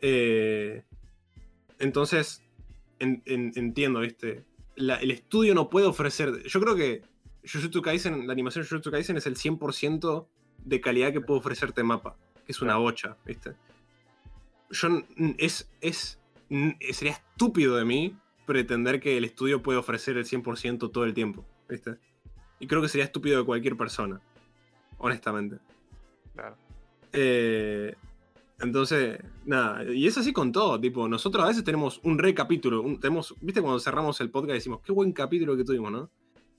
Eh, 0.00 0.84
entonces, 1.78 2.42
en- 2.98 3.22
en- 3.26 3.52
entiendo, 3.56 4.00
¿viste? 4.00 4.44
La- 4.76 4.96
el 4.96 5.10
estudio 5.10 5.54
no 5.54 5.68
puede 5.70 5.86
ofrecer. 5.86 6.42
Yo 6.44 6.60
creo 6.60 6.74
que 6.76 7.02
Jujutsu 7.50 7.82
Kaisen, 7.82 8.26
la 8.26 8.32
animación 8.32 8.62
de 8.64 8.68
Jujutsu 8.68 8.90
Kaisen 8.90 9.16
es 9.16 9.26
el 9.26 9.36
100% 9.36 10.28
de 10.58 10.80
calidad 10.80 11.12
que 11.12 11.20
puede 11.20 11.40
ofrecerte 11.40 11.82
mapa, 11.82 12.16
que 12.46 12.52
es 12.52 12.62
una 12.62 12.76
bocha, 12.76 13.16
¿viste? 13.26 13.52
Yo 14.70 14.88
es, 15.38 15.68
es 15.80 16.18
sería 16.92 17.12
estúpido 17.12 17.76
de 17.76 17.84
mí 17.84 18.16
pretender 18.46 19.00
que 19.00 19.16
el 19.16 19.24
estudio 19.24 19.62
puede 19.62 19.78
ofrecer 19.78 20.16
el 20.16 20.24
100% 20.24 20.90
todo 20.90 21.04
el 21.04 21.14
tiempo, 21.14 21.44
¿viste? 21.68 21.96
Y 22.60 22.66
creo 22.66 22.80
que 22.80 22.88
sería 22.88 23.04
estúpido 23.04 23.38
de 23.38 23.44
cualquier 23.44 23.76
persona, 23.76 24.20
honestamente. 24.98 25.58
Claro. 26.34 26.56
Eh, 27.12 27.94
entonces, 28.62 29.18
nada, 29.44 29.84
y 29.92 30.06
es 30.06 30.16
así 30.16 30.32
con 30.32 30.52
todo, 30.52 30.80
tipo, 30.80 31.08
nosotros 31.08 31.44
a 31.44 31.48
veces 31.48 31.64
tenemos 31.64 32.00
un 32.04 32.16
recapítulo, 32.16 32.80
un, 32.80 33.00
tenemos, 33.00 33.34
viste 33.40 33.60
cuando 33.60 33.80
cerramos 33.80 34.20
el 34.20 34.30
podcast 34.30 34.50
y 34.50 34.54
decimos, 34.54 34.80
qué 34.84 34.92
buen 34.92 35.12
capítulo 35.12 35.56
que 35.56 35.64
tuvimos, 35.64 35.90
¿no? 35.90 36.10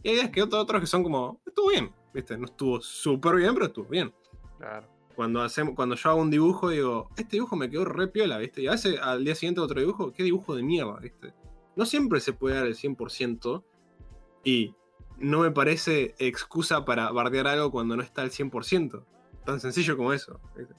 Y 0.04 0.10
hay 0.10 0.16
días 0.16 0.30
que 0.30 0.42
otros, 0.42 0.62
otros 0.62 0.82
que 0.82 0.88
son 0.88 1.02
como, 1.02 1.42
estuvo 1.46 1.70
bien, 1.70 1.92
viste, 2.14 2.38
no 2.38 2.46
estuvo 2.46 2.82
súper 2.82 3.36
bien, 3.36 3.54
pero 3.54 3.68
estuvo 3.68 3.86
bien. 3.86 4.14
Claro. 4.58 4.88
Cuando, 5.16 5.42
hacemos, 5.42 5.76
cuando 5.76 5.96
yo 5.96 6.10
hago 6.10 6.22
un 6.22 6.30
dibujo, 6.30 6.70
digo, 6.70 7.10
este 7.16 7.38
dibujo 7.38 7.56
me 7.56 7.70
quedó 7.70 7.86
re 7.86 8.08
piola, 8.08 8.38
¿viste? 8.38 8.62
Y 8.64 8.68
a 8.68 8.72
veces 8.72 9.00
al 9.00 9.24
día 9.24 9.36
siguiente 9.36 9.62
otro 9.62 9.80
dibujo, 9.80 10.12
qué 10.12 10.24
dibujo 10.24 10.56
de 10.56 10.64
mierda, 10.64 11.00
¿viste? 11.00 11.34
No 11.78 11.86
siempre 11.86 12.20
se 12.20 12.34
puede 12.34 12.56
dar 12.56 12.68
el 12.68 12.76
100% 12.76 13.64
y 14.44 14.76
no 15.20 15.40
me 15.40 15.52
parece 15.52 16.16
excusa 16.18 16.84
para 16.84 17.12
bardear 17.12 17.48
algo 17.48 17.72
cuando 17.72 17.96
no 17.96 18.04
está 18.04 18.24
al 18.24 18.32
100%. 18.32 19.06
Tan 19.46 19.60
sencillo 19.60 19.96
como 19.96 20.12
eso. 20.12 20.40
¿viste? 20.58 20.74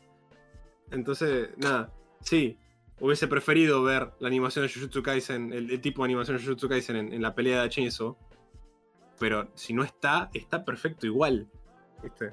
Entonces, 0.95 1.51
nada, 1.57 1.93
sí, 2.21 2.57
hubiese 3.01 3.27
preferido 3.29 3.83
ver 3.83 4.13
la 4.21 4.29
animación 4.29 4.65
de 4.67 4.73
Jujutsu 4.73 5.03
Kaisen, 5.03 5.53
el, 5.53 5.71
el 5.71 5.81
tipo 5.81 6.03
de 6.03 6.07
animación 6.07 6.37
de 6.37 6.43
Jujutsu 6.43 6.69
Kaisen 6.69 6.97
en, 6.97 7.13
en 7.13 7.23
la 7.23 7.35
pelea 7.35 7.63
de 7.63 7.69
Chainsaw, 7.69 8.17
pero 9.19 9.49
si 9.55 9.73
no 9.73 9.83
está, 9.85 10.31
está 10.35 10.65
perfecto 10.65 11.07
igual. 11.07 11.49
¿viste? 12.03 12.33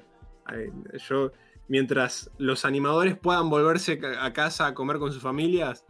Yo, 1.08 1.32
mientras 1.68 2.30
los 2.38 2.64
animadores 2.64 3.16
puedan 3.16 3.48
volverse 3.50 4.00
a 4.18 4.32
casa 4.32 4.66
a 4.66 4.74
comer 4.74 4.98
con 4.98 5.12
sus 5.12 5.22
familias, 5.22 5.84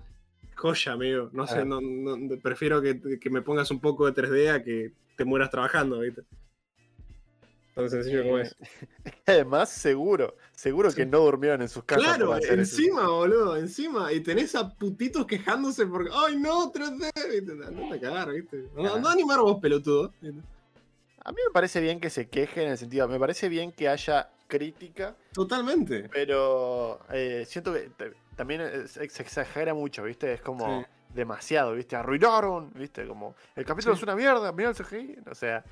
joya, 0.56 0.92
amigo. 0.92 1.30
No 1.32 1.46
sé, 1.46 1.60
Ah. 1.60 1.64
no, 1.64 1.80
no- 1.80 2.16
prefiero 2.40 2.80
que, 2.82 3.00
que 3.20 3.30
me 3.30 3.42
pongas 3.42 3.70
un 3.70 3.80
poco 3.80 4.06
de 4.10 4.12
3D 4.12 4.50
a 4.50 4.62
que 4.62 4.92
te 5.16 5.24
mueras 5.24 5.50
trabajando, 5.50 6.00
¿viste? 6.00 6.22
Tan 7.74 7.88
sencillo 7.88 8.22
como 8.24 8.38
es. 8.38 8.54
Además, 9.26 9.70
seguro, 9.70 10.36
seguro 10.54 10.92
que 10.92 11.06
no 11.06 11.20
durmieron 11.20 11.62
en 11.62 11.68
sus 11.68 11.84
casas. 11.84 12.04
Claro, 12.04 12.32
hacer 12.34 12.60
eso. 12.60 12.76
encima, 12.76 13.08
boludo, 13.08 13.56
encima. 13.56 14.12
Y 14.12 14.20
tenés 14.20 14.54
a 14.54 14.68
putitos 14.68 15.26
quejándose 15.26 15.86
porque, 15.86 16.10
¡ay 16.12 16.36
no, 16.36 16.70
3D! 16.72 17.10
¿viste? 17.30 17.52
Andate 17.52 17.94
a 17.94 18.00
cagar, 18.00 18.30
¿viste? 18.32 18.68
No, 18.74 18.94
Ah. 18.94 18.98
no 19.00 19.08
animar 19.08 19.40
vos, 19.40 19.58
pelotudo. 19.60 20.12
A 21.24 21.30
mí 21.32 21.38
me 21.46 21.52
parece 21.52 21.80
bien 21.80 22.00
que 22.00 22.10
se 22.10 22.28
quejen 22.28 22.64
en 22.64 22.70
el 22.72 22.78
sentido, 22.78 23.08
me 23.08 23.18
parece 23.18 23.48
bien 23.48 23.72
que 23.72 23.88
haya 23.88 24.28
crítica, 24.48 25.16
Totalmente. 25.32 26.10
pero 26.12 26.98
eh, 27.10 27.44
siento 27.48 27.72
que 27.72 27.90
también 28.36 28.86
se 28.88 29.02
exagera 29.04 29.72
mucho, 29.72 30.02
¿viste? 30.02 30.32
Es 30.34 30.40
como 30.42 30.80
Sí. 30.82 30.86
demasiado, 31.14 31.72
¿viste? 31.74 31.96
Arruinaron, 31.96 32.70
¿viste? 32.74 33.06
Como 33.06 33.34
el 33.56 33.64
capítulo 33.64 33.94
Sí. 33.94 34.00
es 34.00 34.02
una 34.02 34.16
mierda, 34.16 34.50
mirá 34.52 34.70
el 34.70 34.74
CGI, 34.74 35.16
o 35.30 35.34
sea, 35.34 35.64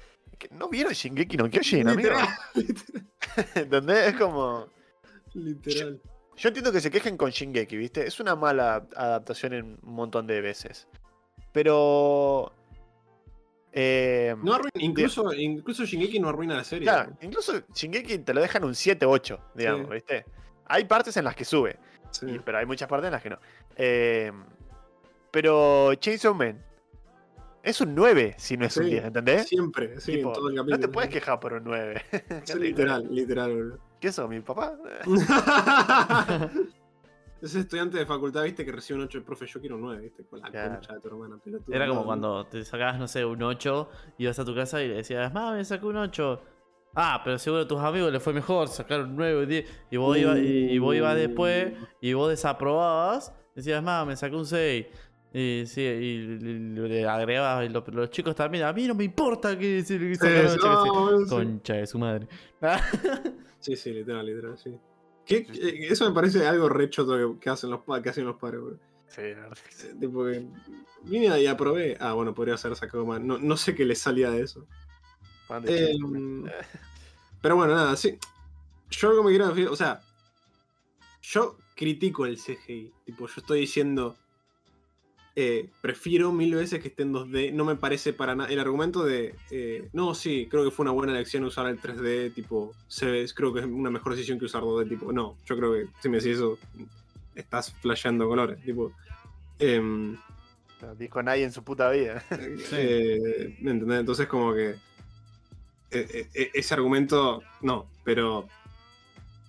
no 0.51 0.69
vieron 0.69 0.93
Shingeki 0.93 1.37
no 1.37 1.49
Kyojin, 1.51 1.89
amigo. 1.89 2.11
¿Entendés? 3.55 4.09
Es 4.09 4.15
como... 4.15 4.67
literal. 5.35 6.01
Yo 6.37 6.49
entiendo 6.49 6.73
que 6.73 6.81
se 6.81 6.91
quejen 6.91 7.17
con 7.17 7.31
Shingeki, 7.31 7.77
¿viste? 7.77 8.07
Es 8.07 8.19
una 8.21 8.35
mala 8.35 8.87
adaptación 8.97 9.53
en 9.53 9.65
un 9.83 9.95
montón 9.95 10.27
de 10.27 10.41
veces. 10.41 10.89
Pero... 11.53 12.53
eh, 13.73 14.35
No 14.43 14.55
arruina, 14.55 14.71
incluso, 14.77 15.33
incluso 15.35 15.85
Shingeki 15.85 16.19
no 16.19 16.29
arruina 16.31 16.57
la 16.57 16.65
serie. 16.65 16.85
Claro, 16.87 17.13
incluso 17.21 17.61
Shingeki 17.75 18.19
te 18.21 18.33
lo 18.35 18.41
dejan 18.41 18.65
un 18.65 18.73
7-8, 18.73 19.39
digamos, 19.55 19.87
Sí. 19.89 19.93
¿viste? 19.95 20.25
Hay 20.67 20.85
partes 20.85 21.17
en 21.17 21.25
las 21.25 21.35
que 21.37 21.45
sube, 21.45 21.79
Sí. 22.11 22.27
y- 22.27 22.39
pero 22.39 22.59
hay 22.59 22.67
muchas 22.67 22.89
partes 22.89 23.07
en 23.09 23.13
las 23.13 23.23
que 23.23 23.31
no. 23.31 23.39
Eh, 23.77 24.33
pero 25.31 25.95
Chainsaw 25.95 26.35
Man 26.35 26.65
es 27.63 27.81
un 27.81 27.95
9 27.95 28.35
si 28.39 28.57
no 28.57 28.67
es 28.67 28.77
un 28.77 28.85
Sí, 28.85 28.91
10, 28.91 29.05
¿entendés? 29.07 29.49
Siempre, 29.49 30.01
sí, 30.01 30.13
Tipo, 30.17 30.29
en 30.29 30.35
todo 30.35 30.49
el 30.49 30.55
no 30.55 30.63
capítulo. 30.63 30.87
te 30.87 30.93
puedes 30.93 31.11
quejar 31.11 31.41
por 31.41 31.53
un 31.55 31.65
9. 31.65 32.03
Sí, 32.45 32.59
literal, 32.59 33.07
literal, 33.11 33.53
boludo. 33.55 33.79
¿Qué 34.01 34.11
sos, 34.13 34.29
mi 34.29 34.41
papá? 34.41 34.77
Ese 37.43 37.61
estudiante 37.61 37.97
de 37.97 38.05
facultad, 38.05 38.43
viste, 38.45 38.67
que 38.67 38.73
recibe 38.73 38.99
un 38.99 39.07
8 39.07 39.17
el 39.19 39.25
profe, 39.25 39.47
yo 39.47 39.61
quiero 39.61 39.77
un 39.77 39.83
9, 39.83 40.03
viste, 40.03 40.25
con 40.27 40.41
la 40.41 40.51
Claro. 40.51 40.75
concha 40.75 40.93
de 40.95 41.01
tu 41.01 41.09
hermana, 41.09 41.39
pelotudo. 41.43 41.75
Era 41.75 41.87
como 41.89 42.01
No, 42.01 42.07
cuando 42.07 42.47
te 42.47 42.63
sacabas, 42.65 42.99
no 42.99 43.09
sé, 43.09 43.25
un 43.25 43.43
8, 43.43 43.89
ibas 44.19 44.39
a 44.39 44.45
tu 44.45 44.55
casa 44.55 44.83
y 44.83 44.89
le 44.89 44.97
decías, 44.97 45.33
mamá, 45.33 45.57
me 45.57 45.65
sacó 45.65 45.89
un 45.89 45.97
8. 45.97 46.43
Ah, 46.95 47.23
pero 47.25 47.39
seguro 47.39 47.63
a 47.63 47.69
tus 47.69 47.81
amigos 47.81 48.13
les 48.13 48.23
fue 48.23 48.35
mejor, 48.35 48.69
sacaron 48.69 49.11
un 49.11 49.17
9, 49.17 49.43
un 49.45 49.49
10. 49.49 49.67
Y 49.91 49.97
vos, 49.97 50.19
ibas, 50.19 50.37
y, 50.39 50.43
y 50.71 50.79
vos 50.79 50.95
ibas 50.95 51.15
después 51.17 51.73
y 52.03 52.13
vos 52.13 52.29
desaprobabas, 52.29 53.33
decías, 53.55 53.83
mamá, 53.83 54.05
me 54.05 54.17
sacó 54.17 54.37
un 54.37 54.45
6. 54.47 54.87
Y, 55.33 55.65
sí, 55.67 55.81
y 55.83 56.19
le- 56.39 56.89
le 56.89 57.07
agregabas, 57.07 57.65
y 57.65 57.69
lo- 57.69 57.85
los 57.93 58.11
chicos 58.11 58.35
también, 58.35 58.65
a 58.65 58.73
mí 58.73 58.87
no 58.89 58.95
me 58.97 59.05
importa 59.05 59.57
que 59.57 59.83
se 59.85 59.99
le 59.99 60.15
Sí, 60.15 60.21
sacaron 60.21 60.49
sí, 60.51 60.57
ocho", 60.59 60.69
no, 60.69 60.77
que 60.77 60.83
sí, 60.83 60.89
boludo, 60.91 61.21
sí. 61.21 61.29
Concha 61.29 61.75
de 61.75 61.87
su 61.87 61.99
madre. 61.99 62.27
Sí, 63.61 63.77
sí, 63.77 63.93
literal, 63.93 64.25
literal, 64.27 64.57
sí. 64.59 64.75
¿Qué- 65.27 65.45
qué- 65.45 65.87
eso 65.91 66.09
me 66.09 66.15
parece 66.15 66.47
algo 66.47 66.69
re 66.71 66.89
choto 66.89 67.39
que, 67.39 67.51
hacen 67.51 67.71
los, 67.71 67.81
que 68.03 68.09
hacen 68.09 68.25
los 68.25 68.37
padres. 68.37 68.61
Sí. 69.07 69.21
Eh, 69.23 69.37
Tipo 70.01 70.25
que 70.25 70.47
vine 71.05 71.41
y 71.41 71.47
aprobé. 71.47 71.97
Ah, 72.01 72.15
bueno, 72.15 72.35
podría 72.35 72.57
ser 72.57 72.75
sacado 72.75 73.05
más. 73.05 73.21
No, 73.21 73.39
no 73.39 73.57
sé 73.59 73.75
qué 73.75 73.85
les 73.85 73.99
salía 73.99 74.31
de 74.31 74.43
eso. 74.43 74.67
Eh, 75.67 75.93
pero 77.43 77.57
bueno, 77.57 77.75
nada, 77.75 77.97
sí. 77.97 78.17
Yo 78.91 79.11
algo 79.11 79.23
me 79.25 79.31
quiero 79.31 79.49
decir, 79.49 79.69
o 79.69 79.77
sea, 79.77 80.01
yo 81.23 81.59
critico 81.77 82.25
el 82.27 82.39
CGI. 82.39 82.93
Tipo, 83.05 83.27
yo 83.27 83.35
estoy 83.37 83.61
diciendo, 83.61 84.17
eh, 85.43 85.69
prefiero 85.81 86.33
mil 86.33 86.55
veces 86.55 86.81
que 86.81 86.89
esté 86.89 87.03
en 87.03 87.15
2D. 87.15 87.53
No 87.53 87.65
me 87.65 87.77
parece 87.77 88.13
para 88.13 88.35
nada. 88.35 88.51
El 88.51 88.59
argumento 88.59 89.05
de, 89.05 89.35
eh, 89.51 89.89
no, 89.93 90.15
sí, 90.15 90.47
creo 90.51 90.65
que 90.65 90.71
fue 90.71 90.85
una 90.85 90.93
buena 90.93 91.13
elección 91.13 91.45
usar 91.45 91.67
el 91.67 91.81
3D. 91.81 92.35
Tipo, 92.35 92.73
se 92.89 93.07
ve, 93.07 93.27
creo 93.35 93.53
que 93.53 93.61
es 93.61 93.67
una 93.67 93.91
mejor 93.91 94.15
decisión 94.15 94.39
que 94.39 94.45
usar 94.45 94.63
2D. 94.63 94.89
Tipo, 94.89 95.13
no, 95.13 95.37
yo 95.47 95.57
creo 95.57 95.73
que 95.73 95.87
si 96.01 96.09
me 96.09 96.19
decís 96.19 96.37
eso, 96.37 96.59
estás 97.35 97.73
flasheando 97.81 98.29
colores. 98.29 98.61
Tipo, 98.63 98.93
em, 99.59 100.17
No 100.83 100.95
dijo 100.95 101.23
nadie 101.23 101.45
en 101.45 101.53
su 101.53 101.65
puta 101.65 101.91
vida. 101.91 102.23
eh, 102.73 103.57
¿me 103.61 103.71
entendés? 103.71 104.01
Entonces 104.01 104.27
como 104.27 104.53
que 104.55 104.77
eh, 105.93 106.29
eh, 106.35 106.51
ese 106.55 106.75
argumento, 106.75 107.43
no, 107.63 107.89
pero 108.05 108.49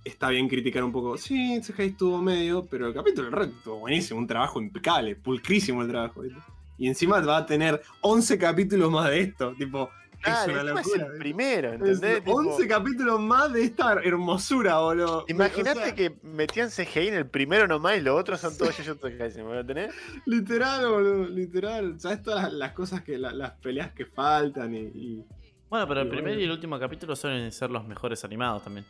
está 0.03 0.29
bien 0.29 0.47
criticar 0.47 0.83
un 0.83 0.91
poco. 0.91 1.17
Sí, 1.17 1.59
CGI 1.61 1.83
estuvo 1.87 2.21
medio, 2.21 2.65
pero 2.65 2.87
el 2.87 2.93
capítulo 2.93 3.29
del 3.29 3.33
Red 3.39 3.49
estuvo 3.49 3.77
buenísimo, 3.79 4.19
un 4.19 4.27
trabajo 4.27 4.61
impecable, 4.61 5.15
pulcrísimo 5.15 5.81
el 5.81 5.87
trabajo. 5.89 6.21
¿viste? 6.21 6.39
Y 6.77 6.87
encima 6.87 7.19
va 7.21 7.37
a 7.37 7.45
tener 7.45 7.81
11 8.01 8.37
capítulos 8.37 8.89
más 8.91 9.09
de 9.09 9.21
esto, 9.21 9.53
tipo, 9.53 9.89
Claro, 10.23 10.39
es 10.39 10.47
una 10.49 10.61
encima 10.61 10.79
es 10.81 10.85
locura. 10.87 11.03
el 11.05 11.11
¿viste? 11.11 11.19
primero, 11.19 11.67
Es 11.69 11.73
¿entendés? 11.81 12.19
Tipo, 12.23 12.31
11 12.35 12.67
capítulos 12.67 13.19
más 13.19 13.53
de 13.53 13.63
esta 13.63 13.93
hermosura, 14.03 14.77
boludo. 14.79 15.25
Imagínate 15.27 15.79
O 15.79 15.83
sea, 15.83 15.95
que 15.95 16.15
metían 16.21 16.69
CGI 16.69 17.07
en 17.07 17.13
el 17.15 17.25
primero 17.27 17.67
nomás 17.67 17.97
y 17.97 18.01
los 18.01 18.19
otros 18.19 18.39
son 18.39 18.55
todos 18.55 18.75
Jujutsu 18.75 19.17
Kaisen, 19.17 19.47
¿me 19.47 19.55
lo 19.55 19.65
tenés? 19.65 19.91
Literal, 20.27 20.87
boludo, 20.87 21.25
literal. 21.27 21.99
¿Sabes 21.99 22.21
todas 22.21 22.43
las, 22.43 22.53
las 22.53 22.71
cosas 22.73 23.01
que, 23.01 23.17
la- 23.17 23.33
las 23.33 23.53
peleas 23.53 23.93
que 23.93 24.05
faltan 24.05 24.75
y- 24.75 24.91
y 24.93 25.25
Bueno, 25.71 25.87
pero 25.87 26.01
el 26.01 26.09
primer 26.09 26.39
y 26.39 26.43
el 26.43 26.51
último 26.51 26.77
capítulo 26.79 27.15
suelen 27.15 27.51
ser 27.51 27.71
los 27.71 27.87
mejores 27.87 28.23
animados 28.23 28.63
también. 28.63 28.85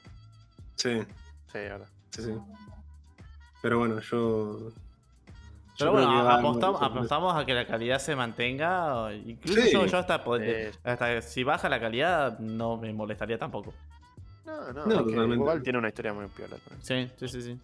Sí, 0.82 1.00
Sí, 1.52 1.58
verdad. 1.60 1.88
sí, 2.12 2.22
sí. 2.24 2.32
Pero 3.62 3.78
bueno, 3.80 4.00
yo. 4.00 4.72
Pero 5.78 5.92
yo 5.92 5.92
bueno, 5.92 6.10
a 6.30 6.36
apostamos, 6.86 7.36
a 7.36 7.46
que 7.46 7.54
la 7.54 7.66
calidad 7.68 8.00
se 8.00 8.16
mantenga. 8.16 9.14
Incluso 9.14 9.62
Sí. 9.62 9.72
yo, 9.90 9.98
hasta, 9.98 10.24
Eh, 10.40 10.72
hasta 10.84 11.22
si 11.22 11.44
baja 11.44 11.70
la 11.70 11.80
calidad 11.80 12.40
no 12.40 12.78
me 12.78 12.92
molestaría 12.94 13.38
tampoco. 13.38 13.74
no, 14.46 14.74
no, 14.74 14.86
No, 15.06 15.34
igual 15.36 15.62
tiene 15.62 15.78
una 15.80 15.90
historia 15.90 16.14
muy 16.14 16.26
piola 16.28 16.58
también. 16.58 16.82
Sí, 16.82 17.12
sí, 17.20 17.28
sí, 17.28 17.42
sí. 17.42 17.60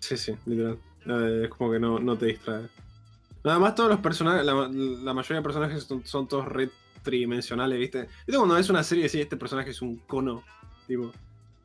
Sí, 0.00 0.16
sí, 0.16 0.36
literal. 0.46 0.78
Eh, 1.06 1.42
es 1.44 1.50
como 1.50 1.72
que 1.72 1.78
no, 1.80 1.98
no 1.98 2.16
te 2.16 2.26
distrae. 2.26 2.68
Nada 3.44 3.58
más 3.58 3.74
todos 3.74 3.88
los 3.90 4.00
personajes, 4.00 4.44
la, 4.44 4.52
la 4.52 5.14
mayoría 5.14 5.36
de 5.38 5.42
personajes 5.42 5.84
son, 5.84 6.04
son 6.04 6.28
todos 6.28 6.44
re 6.46 6.70
tridimensionales, 7.02 7.78
¿viste? 7.78 8.02
¿Viste 8.26 8.36
cuando 8.36 8.56
ves 8.56 8.68
una 8.68 8.82
serie 8.82 9.04
y 9.04 9.06
decís, 9.06 9.22
este 9.22 9.36
personaje 9.36 9.70
es 9.70 9.80
un 9.80 9.96
cono? 10.00 10.42
Tipo, 10.86 11.10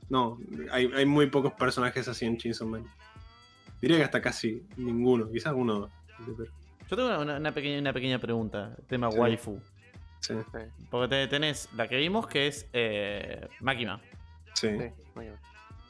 no, 0.09 0.37
hay, 0.71 0.89
hay 0.95 1.05
muy 1.05 1.27
pocos 1.27 1.53
personajes 1.53 2.07
así 2.07 2.25
en 2.25 2.37
Chainsaw 2.37 2.67
Man. 2.67 2.85
Diría 3.81 3.97
que 3.97 4.03
hasta 4.03 4.21
casi 4.21 4.65
ninguno, 4.77 5.29
quizás 5.29 5.53
uno. 5.55 5.89
Yo 6.89 6.95
tengo 6.95 7.19
una, 7.21 7.37
una 7.37 7.51
pequeña, 7.53 7.79
una 7.79 7.93
pequeña 7.93 8.19
pregunta. 8.19 8.75
Tema 8.87 9.11
Sí. 9.11 9.17
waifu. 9.19 9.59
sí, 10.19 10.33
Porque 10.89 11.07
te- 11.09 11.27
tenés 11.27 11.67
la 11.75 11.87
que 11.87 11.97
vimos 11.97 12.27
que 12.27 12.47
es 12.47 12.67
eh, 12.73 13.47
Máquina. 13.61 13.99
sí. 14.53 14.69
Sí. 14.77 15.21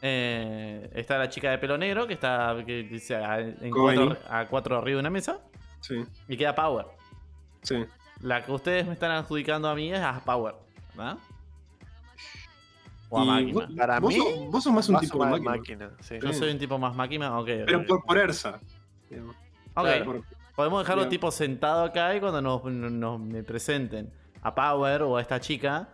Eh, 0.06 0.90
está 0.95 1.18
la 1.18 1.30
chica 1.30 1.49
de 1.52 1.57
pelo 1.60 1.77
negro 1.77 2.06
que 2.07 2.14
está 2.15 2.57
que 2.65 2.90
a, 3.15 3.40
en 3.40 3.72
cuatro, 3.72 4.18
a 4.30 4.48
cuatro 4.48 4.77
arriba 4.77 4.98
de 4.98 4.99
una 4.99 5.10
mesa. 5.10 5.40
Sí, 5.81 6.03
Y 6.27 6.35
queda 6.38 6.53
Power. 6.56 6.85
sí. 7.61 7.85
La 8.22 8.44
que 8.44 8.52
ustedes 8.52 8.85
me 8.88 8.94
están 8.94 9.11
adjudicando 9.11 9.68
a 9.69 9.76
mí 9.76 9.91
es 9.94 9.99
a 9.99 10.22
Power. 10.26 10.56
¿verdad? 10.95 11.18
O 13.14 13.19
a 13.19 13.23
Y 13.23 13.27
Máquina. 13.27 13.53
vos, 13.53 13.76
Para 13.77 13.99
vos 13.99 14.14
mí, 14.14 14.19
sos, 14.19 14.52
vos 14.52 14.64
sos 14.64 14.73
más 14.73 14.90
un 14.90 14.99
tipo 14.99 15.23
a 15.23 15.30
de 15.31 15.40
ma- 15.41 15.52
máquina. 15.56 15.91
sí. 16.02 16.15
Yo 16.22 16.34
soy 16.34 16.52
un 16.52 16.57
tipo 16.60 16.77
más 16.80 16.95
máquina. 16.95 17.40
Ok. 17.40 17.48
Pero 17.65 17.85
por, 17.85 18.03
por 18.03 18.18
Ersa. 18.18 18.60
digamos. 19.10 19.35
Ok. 19.76 19.84
claro. 19.84 20.06
Por- 20.06 20.23
Podemos 20.56 20.84
dejarlo 20.84 21.02
Bien. 21.03 21.10
tipo 21.10 21.31
sentado 21.31 21.84
acá 21.84 22.15
y 22.15 22.19
cuando 22.19 22.40
nos, 22.41 22.64
nos- 22.65 22.91
nos- 22.91 23.19
me 23.19 23.41
presenten 23.44 24.11
a 24.41 24.53
Power 24.53 25.02
o 25.02 25.18
a 25.18 25.22
esta 25.22 25.40
chica 25.40 25.90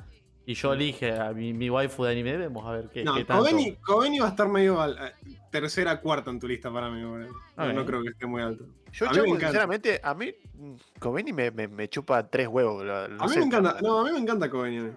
y 0.46 0.54
yo 0.54 0.74
elige 0.74 1.18
a 1.18 1.32
mi, 1.32 1.54
mi 1.54 1.70
waifu 1.70 2.04
de 2.04 2.12
anime, 2.12 2.36
vemos 2.36 2.66
a 2.66 2.72
ver 2.72 2.90
qué, 2.90 3.04
No, 3.06 3.14
qué 3.16 3.24
tanto. 3.24 3.44
Coveni, 3.46 3.76
Coveni 3.78 4.20
va 4.20 4.26
a 4.26 4.30
estar 4.30 4.50
medio 4.50 4.82
al- 4.82 4.98
a- 4.98 5.14
tercera, 5.50 6.02
cuarta 6.02 6.30
en 6.30 6.40
tu 6.42 6.48
lista 6.48 6.72
para 6.74 6.90
mí. 6.90 7.02
boludo. 7.06 7.30
No, 7.56 7.86
creo 7.86 8.02
que 8.04 8.10
esté 8.10 8.26
muy 8.26 8.42
alto. 8.42 8.66
Yo, 8.92 9.06
A 9.06 9.10
mí 9.12 9.16
chavo, 9.16 9.28
me 9.28 9.30
encanta. 9.32 9.48
sinceramente, 9.48 10.02
a 10.04 10.14
mí 10.14 10.34
mm, 10.56 10.74
Coveni 11.00 11.32
me, 11.32 11.52
me, 11.52 11.68
me 11.70 11.88
chupa 11.88 12.28
tres 12.30 12.48
huevos. 12.50 12.84
lo- 12.84 12.96
a 12.98 13.08
mí 13.08 13.30
sé. 13.30 13.40
me 13.40 13.46
encanta. 13.46 13.78
No, 13.82 14.00
a 14.00 14.04
mí 14.04 14.12
me 14.12 14.20
encanta 14.20 14.50
Coveni. 14.50 14.92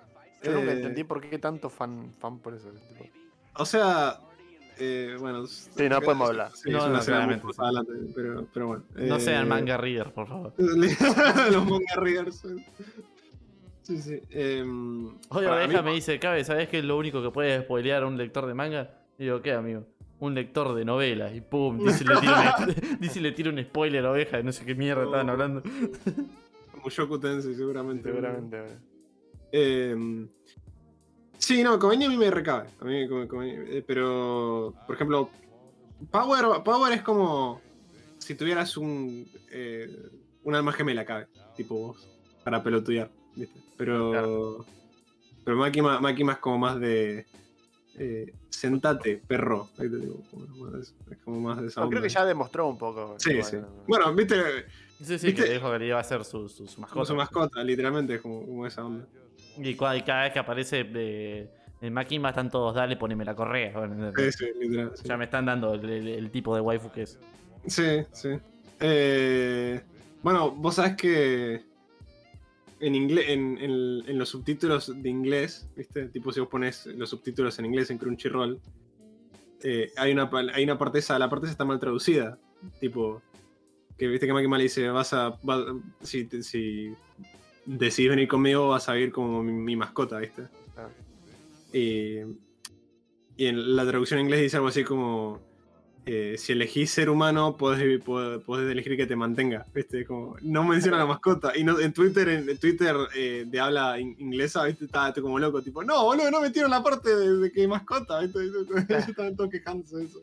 Yo 0.45 0.53
nunca 0.53 0.73
Eh, 0.73 0.77
entendí 0.77 1.05
por 1.05 1.21
qué 1.21 1.39
tanto 1.39 1.71
fan, 1.71 2.13
fan 2.19 2.39
por 2.39 2.55
eso. 2.55 2.69
tipo. 2.89 3.05
O 3.57 3.65
sea, 3.67 4.19
eh, 4.79 5.17
bueno. 5.21 5.47
Sí, 5.47 5.89
no 5.89 6.01
podemos 6.01 6.29
hablar. 6.31 6.51
Sí, 6.55 6.71
No, 6.71 6.89
no, 6.89 7.01
claramente, 7.01 7.47
adelante, 7.59 7.93
pero, 8.15 8.47
pero 8.53 8.67
bueno. 8.69 8.85
No 8.95 9.17
Eh, 9.17 9.21
sean 9.21 9.49
manga 9.49 9.77
reader, 9.77 10.13
por 10.13 10.27
favor. 10.29 10.55
Los 10.59 11.65
manga 11.65 11.95
readers. 11.97 12.43
Sí, 13.83 14.01
sí. 14.01 14.21
em, 14.31 15.09
Oye, 15.29 15.49
Oveja 15.49 15.83
mí- 15.83 15.89
me 15.91 15.95
dice, 15.95 16.19
Cabe, 16.21 16.45
¿sabes 16.45 16.69
qué 16.69 16.79
es 16.79 16.85
lo 16.85 16.97
único 16.97 17.21
que 17.23 17.31
puede 17.31 17.63
spoilear 17.63 18.05
a 18.05 18.07
un 18.07 18.17
lector 18.17 18.47
de 18.47 18.55
manga? 18.55 18.91
Y 19.19 19.25
digo, 19.25 19.43
¿qué, 19.43 19.53
amigo? 19.53 19.85
Un 20.21 20.35
lector 20.35 20.75
de 20.75 20.85
novelas. 20.85 21.35
Y 21.35 21.41
pum, 21.41 21.79
dice 21.85 22.05
le 22.05 22.17
tira 22.21 22.55
un, 22.61 22.75
dice, 23.01 23.21
le 23.21 23.33
tira 23.33 23.51
un 23.51 23.61
spoiler 23.63 24.07
a 24.07 24.13
Oveja 24.13 24.37
de 24.37 24.45
no 24.45 24.53
sé 24.53 24.65
qué 24.65 24.75
mierda 24.77 25.03
estaban 25.05 25.29
hablando. 25.31 25.63
Mushoku 26.83 27.19
Tensei, 27.19 27.55
seguramente. 27.55 28.09
Seguramente. 28.09 28.61
bueno. 28.61 28.92
Eh, 29.53 29.95
sí, 31.39 31.63
no, 31.63 31.79
Coveni 31.79 32.07
a 32.07 32.09
mí 32.09 32.17
me 32.17 32.31
recabe. 32.31 32.69
A 32.81 32.85
mí, 32.85 33.07
Coveni- 33.07 33.65
eh, 33.69 33.85
pero, 33.87 34.75
por 34.87 34.95
ejemplo, 34.97 35.31
Power, 36.11 36.63
Power 36.65 36.93
es 36.93 37.03
como 37.03 37.61
si 38.19 38.35
tuvieras 38.35 38.77
un, 38.77 39.29
eh, 39.51 39.89
un 40.43 40.55
alma 40.55 40.73
gemela, 40.73 41.05
cabe, 41.05 41.29
tipo 41.55 41.75
vos, 41.77 42.09
para 42.43 42.63
pelotudear, 42.63 43.11
¿viste? 43.37 43.61
Pero, 43.77 44.11
Claro. 44.11 44.67
pero 45.45 45.57
Makima, 45.57 46.01
Makima 46.01 46.33
es 46.33 46.39
como 46.39 46.59
más 46.59 46.81
de. 46.81 47.27
eh, 47.95 48.35
sentate, 48.49 49.23
perro. 49.27 49.69
más- 49.77 50.95
es 51.11 51.19
como 51.25 51.41
más 51.41 51.61
de 51.61 51.67
esa 51.67 51.83
No, 51.83 51.91
creo 51.91 52.01
que 52.03 52.09
ya 52.09 52.25
demostró 52.25 52.67
un 52.69 52.79
poco. 52.79 53.17
Sí, 53.19 53.33
igual, 53.33 53.51
sí. 53.51 53.57
¿no? 53.57 53.69
Bueno, 53.87 54.15
viste, 54.15 54.37
Sí, 55.01 55.19
sí, 55.19 55.27
¿Viste? 55.27 55.45
que 55.45 55.53
dijo 55.55 55.71
que 55.73 55.79
le 55.81 55.87
iba 55.89 55.99
a 55.99 56.05
ser 56.05 56.25
su, 56.25 56.49
su, 56.49 56.67
su 56.69 56.77
como 56.77 56.83
mascota. 56.87 57.05
su 57.07 57.15
mascota, 57.17 57.65
literalmente, 57.65 58.15
es 58.15 58.21
como, 58.23 58.47
como 58.47 58.67
esa 58.67 58.85
onda. 58.85 59.07
Y, 59.59 59.75
cada 59.75 59.95
vez 59.95 60.33
que 60.33 60.39
aparece 60.39 60.87
eh, 60.95 61.49
En 61.81 61.93
Makima 61.93 62.31
están 62.31 62.51
todos, 62.51 62.75
dale, 62.75 62.97
poneme 62.97 63.25
la 63.25 63.35
correa. 63.35 63.73
Bueno, 63.77 64.13
Sí, 64.17 64.33
sí, 64.33 64.47
literal. 64.61 64.93
sí. 64.95 65.03
Ya 65.07 65.17
me 65.17 65.25
están 65.25 65.47
dando 65.47 65.75
el, 65.75 65.85
el- 65.89 66.09
el 66.09 66.31
tipo 66.31 66.55
de 66.55 66.61
waifu 66.61 66.91
que 66.93 67.03
es. 67.03 67.19
Sí, 67.67 68.03
sí. 68.13 68.29
Eh, 68.81 69.81
bueno, 70.23 70.51
vos 70.53 70.77
sabés 70.77 70.97
que 70.97 71.63
en, 72.81 72.95
inglés, 72.95 73.27
en, 73.29 73.59
en- 73.59 74.03
en 74.07 74.19
los 74.19 74.29
subtítulos 74.29 74.93
de 75.03 75.09
inglés, 75.09 75.69
¿viste? 75.77 76.07
Tipo, 76.07 76.33
si 76.33 76.41
vos 76.41 76.49
pones 76.49 76.87
los 76.87 77.11
subtítulos 77.11 77.59
en 77.59 77.67
inglés 77.67 77.91
en 77.91 77.99
Crunchyroll, 77.99 78.61
eh, 79.65 79.93
hay, 79.97 80.13
una, 80.13 80.29
hay 80.55 80.65
una 80.65 80.79
parte 80.79 80.99
esa, 80.99 81.19
la 81.19 81.29
parte 81.29 81.47
esa 81.47 81.53
está 81.53 81.65
mal 81.65 81.79
traducida. 81.79 82.39
Tipo, 82.81 83.23
que 83.99 84.07
viste 84.09 84.27
que 84.27 84.33
Makima 84.33 84.57
le 84.57 84.65
dice, 84.65 84.89
vas 84.89 85.13
a. 85.13 85.37
si, 86.03 86.29
si 86.43 86.93
decidís 87.67 88.11
venir 88.11 88.29
conmigo, 88.29 88.69
vas 88.69 88.89
a 88.89 88.99
ir 88.99 89.13
como 89.13 89.43
mi, 89.43 89.53
mi 89.53 89.77
mascota, 89.77 90.19
¿viste? 90.19 90.43
Ah. 90.77 90.89
Y, 91.73 92.19
y 93.37 93.47
en 93.47 93.77
la 93.77 93.87
traducción 93.87 94.21
en 94.21 94.27
inglés 94.27 94.43
dice 94.43 94.57
algo 94.57 94.69
así 94.69 94.85
como 94.85 95.41
eh, 96.05 96.35
si 96.37 96.53
elegís 96.53 96.91
ser 96.91 97.09
humano, 97.09 97.57
podés, 97.57 98.03
podés, 98.03 98.71
elegir 98.71 98.97
que 98.97 99.07
te 99.07 99.15
mantenga. 99.17 99.65
¿viste? 99.73 100.05
Como, 100.05 100.37
no 100.43 100.65
menciona 100.65 100.99
la 100.99 101.07
mascota. 101.07 101.57
Y 101.57 101.63
no, 101.63 101.79
en 101.79 101.93
Twitter, 101.93 102.29
en, 102.29 102.49
en 102.49 102.59
Twitter 102.59 102.97
eh, 103.15 103.45
de 103.47 103.61
habla 103.61 103.99
in- 104.01 104.17
inglesa, 104.19 104.65
¿viste? 104.65 104.85
Estaba 104.87 105.13
como 105.15 105.39
loco, 105.39 105.63
tipo, 105.63 105.85
no, 105.85 106.05
boludo, 106.05 106.31
no 106.31 106.41
metieron 106.41 106.71
la 106.73 106.83
parte 106.83 107.15
de, 107.15 107.37
de 107.39 107.53
que 107.53 107.69
mascota. 107.69 108.21
¿viste? 108.21 108.41
Estaban 109.09 109.37
todos 109.37 109.51
quejándose 109.51 109.97
de 109.99 110.05
eso. 110.05 110.21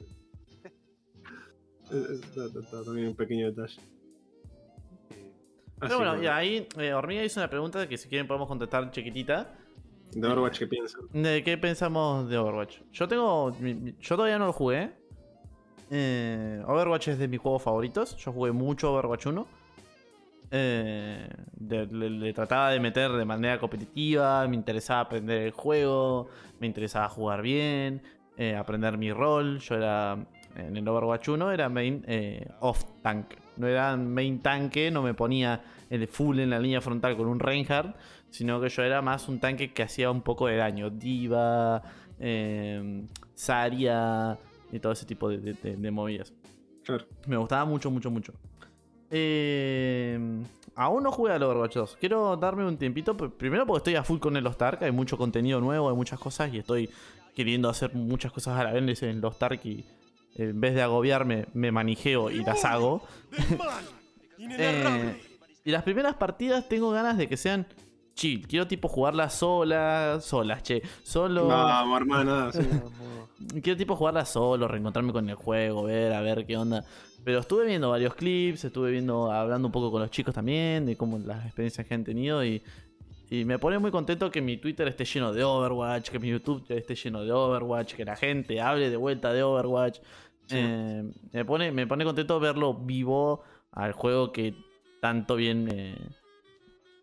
Es- 1.91 1.95
es- 1.95 2.21
Está, 2.23 2.45
está- 2.45 2.59
está 2.59 2.83
también 2.83 3.07
un 3.07 3.15
pequeño 3.15 3.47
detalle. 3.47 3.79
Así 5.81 5.87
Pero 5.95 5.97
bueno, 5.97 6.15
que, 6.19 6.25
y 6.25 6.27
ahí 6.27 6.67
eh, 6.77 6.93
Hormiga 6.93 7.23
hizo 7.23 7.39
una 7.39 7.49
pregunta 7.49 7.87
que 7.87 7.97
si 7.97 8.09
quieren 8.09 8.27
podemos 8.27 8.47
contestar 8.47 8.91
chiquitita. 8.91 9.55
De 10.11 10.27
Overwatch, 10.27 10.59
¿qué 10.59 10.67
piensan? 10.67 11.01
¿De 11.13 11.43
qué 11.43 11.57
pensamos 11.57 12.27
de 12.29 12.37
Overwatch? 12.37 12.79
Yo 12.91 13.07
tengo. 13.07 13.51
Yo 13.99 14.15
todavía 14.15 14.39
no 14.39 14.47
lo 14.47 14.53
jugué. 14.53 14.91
Eh, 15.91 16.61
Overwatch 16.67 17.09
es 17.09 17.19
de 17.19 17.27
mis 17.27 17.39
juegos 17.39 17.61
favoritos. 17.63 18.17
Yo 18.17 18.31
jugué 18.31 18.51
mucho 18.51 18.91
Overwatch 18.93 19.27
1. 19.27 19.47
Eh, 20.51 21.29
de- 21.57 21.85
le, 21.85 22.09
le 22.09 22.33
trataba 22.33 22.71
de 22.71 22.79
meter 22.79 23.11
de 23.11 23.25
manera 23.25 23.59
competitiva. 23.59 24.47
Me 24.47 24.55
interesaba 24.55 25.01
aprender 25.01 25.43
el 25.43 25.51
juego. 25.51 26.27
Me 26.59 26.67
interesaba 26.67 27.07
jugar 27.09 27.41
bien. 27.41 28.01
eh, 28.37 28.55
aprender 28.55 28.97
mi 28.97 29.11
rol. 29.13 29.59
Yo 29.59 29.75
era. 29.75 30.17
En 30.55 30.75
el 30.75 30.87
Overwatch 30.87 31.27
1 31.29 31.51
era 31.51 31.69
main 31.69 32.03
eh, 32.07 32.47
off 32.61 32.83
tank. 33.03 33.33
No 33.59 33.67
era 33.67 33.95
main 33.95 34.39
tanque. 34.39 34.89
No 34.89 35.01
me 35.03 35.13
ponía 35.13 35.61
el 35.89 36.07
full 36.07 36.39
en 36.39 36.49
la 36.49 36.59
línea 36.59 36.81
frontal 36.81 37.15
con 37.15 37.27
un 37.27 37.39
Reinhardt 37.39 37.95
sino 38.31 38.61
que 38.61 38.69
yo 38.69 38.83
era 38.83 39.01
más 39.01 39.27
un 39.27 39.39
tanque 39.39 39.73
que 39.73 39.81
hacía 39.81 40.11
un 40.11 40.21
poco 40.21 40.45
de 40.45 40.55
daño. 40.57 40.91
Diva, 40.91 41.81
eh, 42.19 43.03
Zarya 43.35 44.37
y 44.71 44.79
todo 44.79 44.91
ese 44.91 45.07
tipo 45.07 45.29
de, 45.29 45.39
de- 45.39 45.53
de- 45.55 45.75
de 45.77 45.91
movidas. 45.91 46.31
Claro. 46.83 47.05
Me 47.25 47.37
gustaba 47.37 47.65
mucho, 47.65 47.89
mucho, 47.89 48.11
mucho. 48.11 48.33
Eh, 49.09 50.19
aún 50.75 51.03
no 51.03 51.11
jugué 51.11 51.33
al 51.33 51.41
Overwatch 51.43 51.75
2. 51.75 51.97
Quiero 51.99 52.37
darme 52.37 52.65
un 52.67 52.77
tiempito. 52.77 53.15
pr- 53.17 53.31
Primero 53.31 53.65
porque 53.65 53.77
estoy 53.79 53.95
a 53.95 54.03
full 54.03 54.19
con 54.19 54.37
el 54.37 54.43
Lost 54.43 54.61
Ark. 54.61 54.83
Hay 54.83 54.91
mucho 54.91 55.17
contenido 55.17 55.59
nuevo, 55.59 55.89
hay 55.89 55.95
muchas 55.95 56.19
cosas. 56.19 56.53
Y 56.53 56.59
estoy 56.59 56.89
queriendo 57.35 57.67
hacer 57.69 57.95
muchas 57.95 58.31
cosas 58.31 58.59
a 58.59 58.63
la 58.63 58.73
vez 58.73 59.01
en 59.03 59.21
Lost 59.21 59.41
Ark. 59.41 59.59
Y 59.65 59.85
en 60.39 60.59
vez 60.61 60.73
de 60.73 60.81
agobiarme, 60.81 61.47
me 61.53 61.71
manijeo 61.71 62.31
y 62.31 62.43
las 62.43 62.65
hago. 62.65 63.01
Eh, 64.41 65.21
y 65.65 65.71
las 65.71 65.83
primeras 65.83 66.15
partidas 66.15 66.69
tengo 66.69 66.91
ganas 66.91 67.17
de 67.17 67.27
que 67.27 67.35
sean 67.35 67.67
chill. 68.15 68.47
Quiero 68.47 68.67
tipo 68.67 68.87
jugarlas 68.87 69.33
solas, 69.33 70.23
solas, 70.23 70.63
che. 70.63 70.81
Solo. 71.03 71.47
Vamos, 71.47 71.99
hermana. 71.99 72.49
sí. 72.53 72.61
Quiero 73.61 73.77
tipo 73.77 73.95
jugarlas 73.95 74.29
solo, 74.29 74.67
reencontrarme 74.67 75.13
con 75.13 75.29
el 75.29 75.35
juego, 75.35 75.83
ver, 75.83 76.13
a 76.13 76.21
ver 76.21 76.45
qué 76.45 76.57
onda. 76.57 76.83
Pero 77.23 77.39
estuve 77.39 77.65
viendo 77.65 77.89
varios 77.89 78.13
clips, 78.15 78.65
estuve 78.65 78.91
viendo, 78.91 79.31
hablando 79.31 79.67
un 79.67 79.71
poco 79.71 79.91
con 79.91 80.01
los 80.01 80.11
chicos 80.11 80.33
también, 80.33 80.85
de 80.85 80.95
cómo 80.97 81.17
las 81.19 81.45
experiencias 81.45 81.87
que 81.87 81.93
han 81.93 82.03
tenido 82.03 82.43
y, 82.43 82.61
y 83.29 83.45
me 83.45 83.59
pone 83.59 83.79
muy 83.79 83.91
contento 83.91 84.31
que 84.31 84.41
mi 84.41 84.57
Twitter 84.57 84.87
esté 84.87 85.05
lleno 85.05 85.31
de 85.31 85.43
Overwatch, 85.43 86.09
que 86.09 86.19
mi 86.19 86.29
YouTube 86.29 86.65
esté 86.69 86.95
lleno 86.95 87.23
de 87.23 87.31
Overwatch, 87.31 87.93
que 87.93 88.03
la 88.03 88.15
gente 88.15 88.59
hable 88.59 88.89
de 88.89 88.97
vuelta 88.97 89.31
de 89.31 89.43
Overwatch. 89.43 89.99
Sí. 90.49 90.57
Eh, 90.59 91.03
me, 91.31 91.45
pone, 91.45 91.71
me 91.71 91.87
pone 91.87 92.03
contento 92.03 92.39
verlo 92.39 92.73
vivo 92.73 93.43
al 93.71 93.93
juego 93.93 94.31
que 94.31 94.55
tanto 95.01 95.35
bien 95.35 95.63
me, 95.63 95.95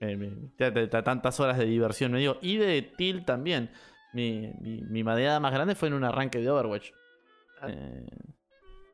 me- 0.00 0.16
me- 0.16 0.50
te- 0.56 0.86
tantas 0.88 1.38
horas 1.40 1.56
de 1.58 1.64
diversión 1.64 2.12
me 2.12 2.18
dio. 2.18 2.38
Y 2.42 2.56
de 2.58 2.82
Till 2.82 3.24
también. 3.24 3.70
Mi, 4.12 4.52
mi, 4.60 4.82
mi 4.82 5.04
madeada 5.04 5.40
más 5.40 5.52
grande 5.52 5.74
fue 5.74 5.88
en 5.88 5.94
un 5.94 6.04
arranque 6.04 6.40
de 6.40 6.50
Overwatch. 6.50 6.90
Ah. 7.60 7.68
Eh, 7.70 8.06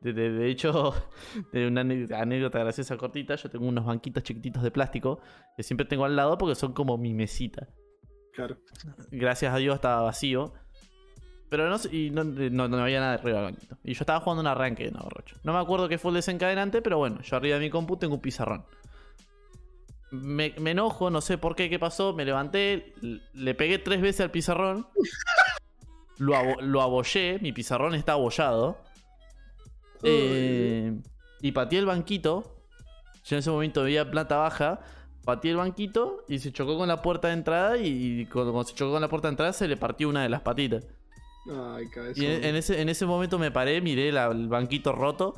de, 0.01 0.13
de- 0.13 0.31
de 0.31 0.49
hecho, 0.49 0.93
de 1.53 1.67
una 1.67 1.81
anécdota 1.81 2.59
graciosa 2.59 2.97
cortita, 2.97 3.35
yo 3.35 3.49
tengo 3.49 3.65
unos 3.67 3.85
banquitos 3.85 4.23
chiquititos 4.23 4.61
de 4.63 4.71
plástico 4.71 5.19
que 5.57 5.63
siempre 5.63 5.85
tengo 5.87 6.05
al 6.05 6.15
lado 6.15 6.37
porque 6.37 6.55
son 6.55 6.73
como 6.73 6.97
mi 6.97 7.13
mesita. 7.13 7.67
Claro. 8.33 8.57
Gracias 9.11 9.53
a 9.53 9.57
Dios 9.57 9.75
estaba 9.75 10.01
vacío. 10.01 10.53
Pero 11.53 11.69
no, 11.69 11.77
y 11.91 12.09
no, 12.09 12.23
no, 12.23 12.67
no 12.67 12.77
había 12.81 12.99
nada 12.99 13.13
arriba 13.13 13.41
del 13.41 13.51
banquito. 13.51 13.77
Y 13.83 13.93
yo 13.93 13.99
estaba 13.99 14.19
jugando 14.21 14.41
un 14.41 14.47
arranque 14.47 14.87
en 14.87 14.95
Overwatch. 14.97 15.33
No 15.43 15.53
me 15.53 15.59
acuerdo 15.59 15.87
qué 15.87 15.99
fue 15.99 16.09
el 16.09 16.15
desencadenante, 16.15 16.81
pero 16.81 16.97
bueno, 16.97 17.21
yo 17.21 17.35
arriba 17.35 17.59
de 17.59 17.65
mi 17.65 17.69
compu 17.69 17.95
tengo 17.95 18.15
un 18.15 18.21
pizarrón. 18.21 18.65
Me, 20.09 20.55
me 20.59 20.71
enojo, 20.71 21.11
no 21.11 21.21
sé 21.21 21.37
por 21.37 21.55
qué, 21.55 21.69
qué 21.69 21.77
pasó. 21.77 22.11
Me 22.13 22.25
levanté, 22.25 22.95
le 23.33 23.53
pegué 23.53 23.77
tres 23.77 24.01
veces 24.01 24.21
al 24.21 24.31
pizarrón. 24.31 24.87
Lo, 26.17 26.33
abo- 26.35 26.59
lo 26.59 26.81
abollé, 26.81 27.37
mi 27.39 27.51
pizarrón 27.53 27.93
está 27.93 28.13
abollado. 28.13 28.79
Eh, 30.01 30.99
y 31.41 31.51
pateé 31.51 31.77
el 31.77 31.85
banquito. 31.85 32.55
Yo 33.25 33.35
en 33.35 33.41
ese 33.41 33.51
momento 33.51 33.83
veía 33.83 34.09
planta 34.09 34.37
baja. 34.37 34.79
Pateé 35.23 35.51
el 35.51 35.57
banquito 35.57 36.25
y 36.27 36.39
se 36.39 36.51
chocó 36.51 36.79
con 36.79 36.87
la 36.87 37.03
puerta 37.03 37.27
de 37.27 37.35
entrada. 37.35 37.77
Y 37.77 38.25
cuando, 38.25 38.53
cuando 38.53 38.67
se 38.69 38.75
chocó 38.75 38.93
con 38.93 39.01
la 39.01 39.07
puerta 39.07 39.27
de 39.27 39.33
entrada 39.33 39.53
se 39.53 39.67
le 39.67 39.77
partió 39.77 40.09
una 40.09 40.23
de 40.23 40.29
las 40.29 40.41
patitas. 40.41 40.83
Ay, 41.49 41.87
cabeza. 41.87 42.21
Y 42.21 42.25
en, 42.25 42.43
en 42.43 42.55
ese, 42.55 42.81
en 42.81 42.89
ese 42.89 43.05
momento 43.05 43.37
me 43.39 43.51
paré, 43.51 43.81
miré 43.81 44.11
la- 44.11 44.27
el 44.27 44.47
banquito 44.47 44.91
roto. 44.93 45.35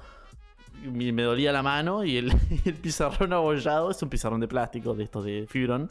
Me, 0.84 1.12
me 1.12 1.24
dolía 1.24 1.52
la 1.52 1.64
mano 1.64 2.04
y 2.04 2.18
el, 2.18 2.32
el 2.66 2.74
pizarrón 2.76 3.34
abollado. 3.34 3.90
Es 3.92 4.02
un 4.04 4.10
pizarrón 4.10 4.40
de 4.42 4.48
plástico, 4.48 4.94
de 4.94 5.04
estos 5.06 5.26
de 5.26 5.46
Fibron. 5.50 5.90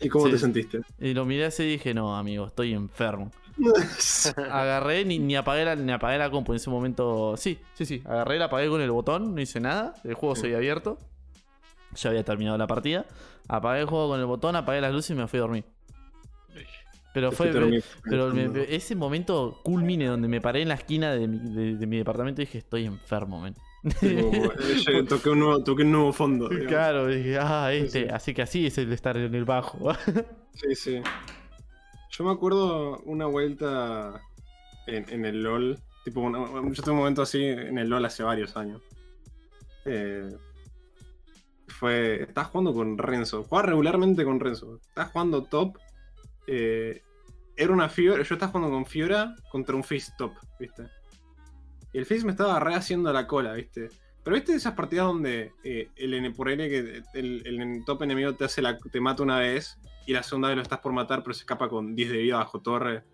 ¿Y 0.00 0.08
cómo 0.08 0.26
Sí. 0.26 0.32
te 0.32 0.38
sentiste? 0.38 0.80
Y 0.98 1.14
lo 1.14 1.24
miré 1.24 1.46
así 1.46 1.62
y 1.62 1.66
dije, 1.72 1.94
no, 1.94 2.16
amigo, 2.16 2.46
estoy 2.46 2.72
enfermo. 2.74 3.30
Agarré, 4.50 5.04
ni, 5.04 5.18
ni, 5.20 5.36
apagué 5.36 5.64
la, 5.64 5.76
ni 5.76 5.92
apagué 5.92 6.18
la 6.18 6.30
compu 6.30 6.52
en 6.52 6.56
ese 6.56 6.68
momento. 6.70 7.36
Sí, 7.36 7.58
sí, 7.74 7.86
sí. 7.86 8.02
Agarré, 8.04 8.38
la 8.38 8.46
apagué 8.46 8.68
con 8.68 8.80
el 8.80 8.90
botón, 8.90 9.34
no 9.34 9.40
hice 9.40 9.60
nada. 9.60 9.94
El 10.04 10.14
juego 10.14 10.34
se 10.36 10.46
había 10.46 10.56
abierto. 10.58 10.98
Ya 11.94 12.10
había 12.10 12.24
terminado 12.24 12.58
la 12.58 12.66
partida. 12.66 13.06
Apagué 13.48 13.80
el 13.82 13.86
juego 13.86 14.08
con 14.08 14.18
el 14.20 14.26
botón, 14.26 14.56
apagué 14.56 14.80
las 14.80 14.92
luces 14.92 15.10
y 15.10 15.14
me 15.14 15.28
fui 15.28 15.38
a 15.38 15.42
dormir. 15.42 15.64
Pero 17.14 17.32
fue. 17.32 17.50
Pero 18.04 18.34
me- 18.34 18.74
ese 18.74 18.94
momento 18.94 19.60
culmine 19.62 20.06
donde 20.06 20.28
me 20.28 20.40
paré 20.42 20.60
en 20.62 20.68
la 20.68 20.74
esquina 20.74 21.12
de 21.14 21.26
mi, 21.26 21.38
de- 21.54 21.76
de 21.76 21.86
mi 21.86 21.96
departamento 21.96 22.42
y 22.42 22.44
dije, 22.44 22.58
estoy 22.58 22.84
enfermo, 22.84 23.46
yo 24.02 25.04
toqué 25.06 25.30
un 25.30 25.38
nuevo, 25.40 25.62
toqué 25.64 25.82
un 25.84 25.92
nuevo 25.92 26.12
fondo. 26.12 26.48
digamos. 26.48 26.68
claro, 26.68 27.06
dije, 27.06 27.38
ah, 27.38 27.72
este. 27.72 28.04
sí. 28.04 28.08
Así 28.10 28.34
que 28.34 28.42
así 28.42 28.66
es 28.66 28.76
el 28.78 28.88
de 28.88 28.94
estar 28.94 29.16
en 29.16 29.34
el 29.34 29.44
bajo. 29.46 29.92
Sí, 30.54 30.74
sí. 30.76 31.00
Yo 32.10 32.24
me 32.24 32.30
acuerdo 32.30 32.98
una 33.06 33.26
vuelta 33.26 34.20
en, 34.86 35.04
en 35.08 35.24
el 35.24 35.42
LOL. 35.42 35.78
Tipo, 36.04 36.20
una- 36.20 36.46
yo 36.72 36.82
tuve 36.82 36.92
un 36.92 36.98
momento 36.98 37.22
así 37.22 37.42
en 37.44 37.76
el 37.76 37.88
LOL 37.88 38.04
hace 38.04 38.22
varios 38.22 38.56
años. 38.56 38.80
Eh, 39.84 40.30
fue. 41.66 42.22
Estás 42.22 42.46
jugando 42.48 42.72
con 42.72 42.98
Renzo. 42.98 43.42
Jugaba 43.44 43.66
regularmente 43.68 44.24
con 44.24 44.38
Renzo. 44.40 44.78
Estás 44.88 45.10
jugando 45.10 45.42
top. 45.44 45.76
eh, 46.46 47.02
era 47.56 47.72
una 47.72 47.88
Fiora. 47.88 48.22
Yo 48.22 48.34
estaba 48.34 48.50
jugando 48.52 48.74
con 48.74 48.86
Fiora 48.86 49.34
contra 49.50 49.76
un 49.76 49.84
Fizz 49.84 50.16
top, 50.16 50.32
¿viste? 50.58 50.84
Y 51.92 51.98
el 51.98 52.06
Fizz 52.06 52.24
me 52.24 52.32
estaba 52.32 52.58
rehaciendo 52.60 53.12
la 53.12 53.26
cola, 53.26 53.52
¿viste? 53.54 53.88
Pero 54.22 54.34
viste 54.36 54.54
esas 54.54 54.72
partidas 54.74 55.06
donde 55.06 55.52
eh, 55.64 55.90
el 55.96 56.14
N 56.14 56.30
por 56.32 56.48
N 56.48 56.68
que 56.68 57.02
el, 57.14 57.46
el 57.46 57.84
top 57.84 58.02
enemigo 58.02 58.34
te 58.34 58.44
hace 58.44 58.62
la, 58.62 58.78
te 58.78 59.00
mata 59.00 59.22
una 59.22 59.38
vez 59.38 59.78
y 60.06 60.12
la 60.12 60.22
segunda 60.22 60.48
vez 60.48 60.56
lo 60.56 60.62
estás 60.62 60.80
por 60.80 60.92
matar, 60.92 61.22
pero 61.22 61.34
se 61.34 61.40
escapa 61.40 61.68
con 61.68 61.94
10 61.94 62.10
de 62.10 62.18
vida 62.18 62.36
bajo 62.38 62.60
torre. 62.60 63.04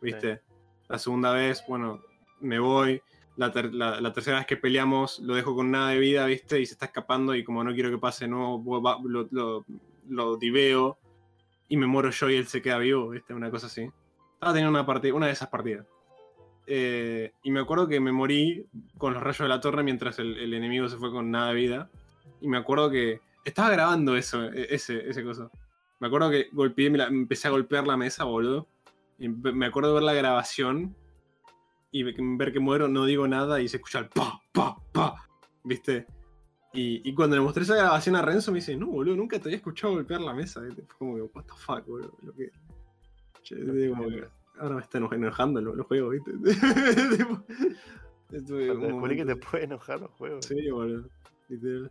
¿Viste? 0.00 0.40
La 0.88 0.98
segunda 0.98 1.32
vez, 1.32 1.62
bueno, 1.68 2.00
me 2.40 2.58
voy. 2.58 3.02
La, 3.36 3.52
ter- 3.52 3.74
la- 3.74 4.00
la 4.00 4.12
tercera 4.14 4.38
vez 4.38 4.46
que 4.46 4.56
peleamos 4.56 5.18
lo 5.18 5.34
dejo 5.34 5.54
con 5.54 5.70
nada 5.70 5.90
de 5.90 5.98
vida, 5.98 6.24
¿viste? 6.24 6.58
Y 6.58 6.64
se 6.66 6.72
está 6.72 6.86
escapando 6.86 7.34
y 7.34 7.44
como 7.44 7.62
no 7.62 7.74
quiero 7.74 7.90
que 7.90 7.98
pase, 7.98 8.26
no 8.26 8.62
lo, 9.04 9.28
lo, 9.30 9.64
lo 10.08 10.36
diveo 10.38 10.98
y 11.68 11.76
me 11.76 11.86
muero 11.86 12.10
yo 12.10 12.30
y 12.30 12.36
él 12.36 12.46
se 12.46 12.62
queda 12.62 12.78
vivo, 12.78 13.10
¿viste? 13.10 13.34
Una 13.34 13.50
cosa 13.50 13.66
así. 13.66 13.88
Estaba 14.34 14.52
teniendo 14.52 14.70
una, 14.70 14.86
partida, 14.86 15.14
una 15.14 15.26
de 15.26 15.32
esas 15.32 15.48
partidas. 15.48 15.86
Eh, 16.66 17.32
y 17.42 17.50
me 17.50 17.60
acuerdo 17.60 17.86
que 17.88 18.00
me 18.00 18.12
morí 18.12 18.66
con 18.98 19.14
los 19.14 19.22
rayos 19.22 19.38
de 19.40 19.48
la 19.48 19.60
torre 19.60 19.82
mientras 19.82 20.18
el, 20.18 20.36
el 20.38 20.52
enemigo 20.54 20.88
se 20.88 20.96
fue 20.96 21.10
con 21.10 21.30
nada 21.30 21.48
de 21.48 21.54
vida. 21.54 21.90
Y 22.40 22.48
me 22.48 22.56
acuerdo 22.58 22.90
que 22.90 23.20
estaba 23.44 23.70
grabando 23.70 24.16
eso, 24.16 24.44
e- 24.44 24.74
ese, 24.74 25.08
ese 25.08 25.22
coso. 25.24 25.50
Me 26.00 26.08
acuerdo 26.08 26.30
que 26.30 26.48
golpeé, 26.52 26.90
me 26.90 26.98
la- 26.98 27.06
empecé 27.06 27.48
a 27.48 27.52
golpear 27.52 27.86
la 27.86 27.96
mesa, 27.96 28.24
boludo. 28.24 28.66
Y 29.18 29.28
me 29.28 29.66
acuerdo 29.66 29.90
de 29.90 29.94
ver 29.94 30.02
la 30.02 30.12
grabación 30.12 30.94
y 31.90 32.02
ve- 32.02 32.14
ver 32.18 32.52
que 32.52 32.60
muero, 32.60 32.88
no 32.88 33.06
digo 33.06 33.26
nada 33.26 33.60
y 33.60 33.68
se 33.68 33.76
escucha 33.78 34.00
el 34.00 34.08
pa, 34.08 34.40
pa, 34.52 34.76
pa. 34.92 35.26
¿Viste? 35.64 36.06
Y, 36.76 37.00
y 37.08 37.14
cuando 37.14 37.36
le 37.36 37.42
mostré 37.42 37.62
esa 37.64 37.74
grabación 37.74 38.16
a 38.16 38.22
Renzo 38.22 38.52
me 38.52 38.58
dice, 38.58 38.76
no, 38.76 38.86
boludo, 38.86 39.16
nunca 39.16 39.38
te 39.38 39.48
había 39.48 39.56
escuchado 39.56 39.94
golpear 39.94 40.20
la 40.20 40.34
mesa. 40.34 40.60
Fue 40.60 40.84
como 40.98 41.16
que, 41.16 41.22
what 41.22 41.44
the 41.44 41.52
fuck, 41.56 41.86
boludo. 41.86 42.12
Lo 42.22 42.32
que... 42.34 42.52
Digo, 43.50 43.96
ahora 44.58 44.74
me 44.76 44.80
está 44.82 44.98
eno- 44.98 45.12
enojando 45.12 45.60
los, 45.60 45.76
los 45.76 45.86
juegos, 45.86 46.14
¿viste? 46.14 46.32
Descubrí 48.28 49.16
que 49.16 49.24
te 49.24 49.36
puede 49.36 49.64
enojar 49.64 50.00
los 50.00 50.10
juegos. 50.12 50.44
Sí, 50.46 50.68
boludo. 50.70 51.08
Literal. 51.48 51.90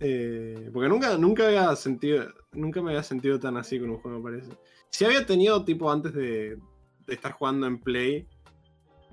Eh, 0.00 0.70
porque 0.72 0.88
nunca, 0.88 1.16
nunca 1.16 1.46
había 1.46 1.74
sentido. 1.76 2.26
Nunca 2.52 2.82
me 2.82 2.90
había 2.90 3.02
sentido 3.02 3.38
tan 3.40 3.56
así 3.56 3.80
con 3.80 3.90
un 3.90 3.98
juego, 3.98 4.18
me 4.18 4.24
parece. 4.24 4.52
Si 4.90 5.04
había 5.04 5.24
tenido, 5.24 5.64
tipo, 5.64 5.90
antes 5.90 6.12
de, 6.12 6.58
de 7.06 7.14
estar 7.14 7.32
jugando 7.32 7.66
en 7.66 7.78
Play 7.78 8.28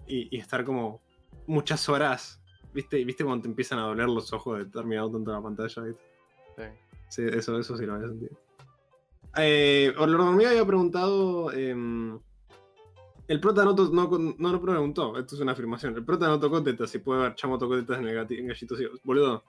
y, 0.07 0.35
y 0.35 0.39
estar 0.39 0.65
como 0.65 1.01
muchas 1.47 1.87
horas. 1.87 2.41
¿Viste? 2.73 3.03
¿Viste 3.03 3.23
cuando 3.25 3.43
te 3.43 3.47
empiezan 3.49 3.79
a 3.79 3.83
doler 3.83 4.07
los 4.09 4.31
ojos 4.33 4.57
de 4.59 4.63
estar 4.65 4.85
mirando 4.85 5.17
tanto 5.17 5.31
la 5.31 5.41
pantalla? 5.41 5.81
¿viste? 5.83 6.01
Sí. 6.55 6.63
Sí, 7.09 7.23
eso, 7.37 7.57
eso 7.59 7.75
sí 7.77 7.85
lo 7.85 7.95
había 7.95 8.07
sentido. 8.07 8.31
Eh, 9.37 9.93
Hormiga 9.97 10.49
había 10.51 10.65
preguntado. 10.65 11.51
em, 11.51 12.19
el 13.27 13.39
prota 13.39 13.63
no, 13.63 13.73
no, 13.75 14.35
no 14.37 14.51
lo 14.51 14.61
preguntó, 14.61 15.17
esto 15.17 15.35
es 15.35 15.41
una 15.41 15.51
afirmación. 15.51 15.95
El 15.95 16.03
prota 16.03 16.27
no 16.27 16.39
tocó 16.39 16.63
tetas, 16.63 16.89
si 16.89 16.97
puede 16.99 17.21
ver 17.21 17.35
chamo 17.35 17.57
tocó 17.59 17.75
tetas 17.77 17.99
en 17.99 18.07
el 18.07 18.15
gati- 18.17 18.39
en 18.39 18.47
gallito 18.47 18.75
ciego. 18.75 18.95
Boludo. 19.03 19.43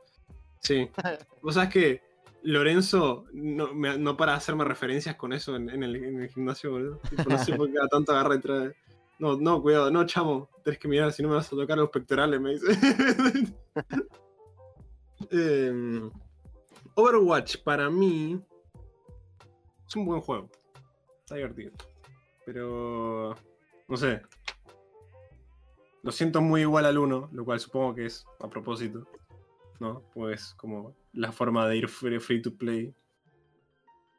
Sí. 0.60 0.88
Vos 1.42 1.55
sabés 1.55 1.70
que 1.70 2.02
Lorenzo 2.42 3.24
no, 3.32 3.72
me- 3.74 3.98
no 3.98 4.16
para 4.16 4.32
de 4.32 4.38
hacerme 4.38 4.64
referencias 4.64 5.16
con 5.16 5.32
eso 5.32 5.56
en, 5.56 5.70
en 5.70 5.82
el, 5.82 5.97
en 5.97 6.22
el 6.22 6.28
gimnasio, 6.28 6.70
boludo. 6.72 6.98
Tipo, 7.09 7.24
no 7.30 7.38
sé 7.38 7.55
por 7.55 7.68
qué 7.68 7.74
cada 7.74 7.88
tanto 7.88 8.12
agarra 8.12 8.34
y 8.36 8.40
trae. 8.40 8.72
No, 9.20 9.36
no, 9.36 9.60
cuidado, 9.60 9.90
no, 9.90 10.06
chamo. 10.06 10.48
Tenés 10.64 10.80
que 10.80 10.88
mirar 10.88 11.12
si 11.12 11.22
no 11.22 11.28
me 11.28 11.34
vas 11.34 11.47
a 11.47 11.51
tocar 11.51 11.76
los 11.76 11.90
pectorales, 11.90 12.40
me 12.40 12.52
dice. 12.52 12.66
Em, 15.30 16.10
Overwatch 16.94 17.59
para 17.59 17.90
mí 17.90 18.42
es 19.86 19.94
un 19.94 20.06
buen 20.06 20.22
juego. 20.22 20.48
Está 21.20 21.34
divertido. 21.34 21.72
Pero 22.47 23.36
no 23.86 23.97
sé. 23.98 24.22
Lo 26.02 26.10
siento 26.10 26.40
muy 26.40 26.62
igual 26.62 26.86
al 26.86 26.97
1, 26.97 27.28
lo 27.30 27.44
cual 27.44 27.60
supongo 27.60 27.94
que 27.94 28.06
es 28.06 28.24
a 28.40 28.48
propósito. 28.48 29.06
¿No? 29.78 30.02
Pues 30.14 30.55
como 30.55 30.97
la 31.12 31.30
forma 31.30 31.68
de 31.68 31.76
ir 31.76 31.88
free, 31.88 32.40
to 32.40 32.56
play 32.56 32.94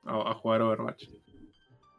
a, 0.06 0.32
a 0.32 0.36
jugar 0.36 0.62
Overwatch. 0.62 1.10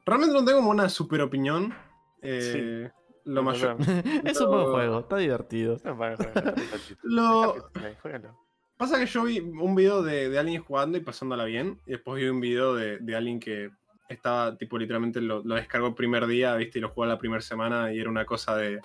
Realmente 0.06 0.34
no 0.34 0.44
tengo 0.44 0.60
como 0.60 0.70
una 0.70 0.88
super 0.88 1.20
opinión. 1.20 1.74
Eh, 2.22 2.90
Lo 3.24 3.42
No, 3.42 3.50
mayor. 3.50 3.76
no, 3.78 3.84
es 4.24 4.40
un 4.40 4.50
buen 4.50 4.66
juego, 4.66 5.00
está 5.00 5.16
divertido. 5.16 5.76
no, 5.84 5.96
para 5.98 6.16
jugar, 6.16 6.34
ratito. 6.70 7.00
Lo, 7.02 7.52
Juégalo, 7.72 7.96
juégalo. 8.00 8.38
Pasa 8.76 8.98
que 8.98 9.06
yo 9.06 9.22
vi 9.24 9.38
un 9.38 9.74
video 9.76 10.02
de, 10.02 10.28
de 10.28 10.38
alguien 10.38 10.62
jugando 10.62 10.98
y 10.98 11.02
pasándola 11.02 11.44
bien, 11.44 11.80
y 11.86 11.92
después 11.92 12.20
vi 12.20 12.28
un 12.28 12.40
video 12.40 12.74
de, 12.74 12.98
de 12.98 13.14
alguien 13.16 13.38
que 13.38 13.70
estaba, 14.08 14.56
tipo, 14.56 14.76
literalmente 14.76 15.20
lo, 15.20 15.42
lo 15.44 15.54
descargó 15.54 15.86
el 15.88 15.94
primer 15.94 16.26
día, 16.26 16.54
viste, 16.56 16.78
y 16.78 16.82
lo 16.82 16.88
jugó 16.88 17.06
la 17.06 17.18
primera 17.18 17.40
semana, 17.42 17.92
y 17.92 18.00
era 18.00 18.10
una 18.10 18.24
cosa 18.24 18.56
de. 18.56 18.80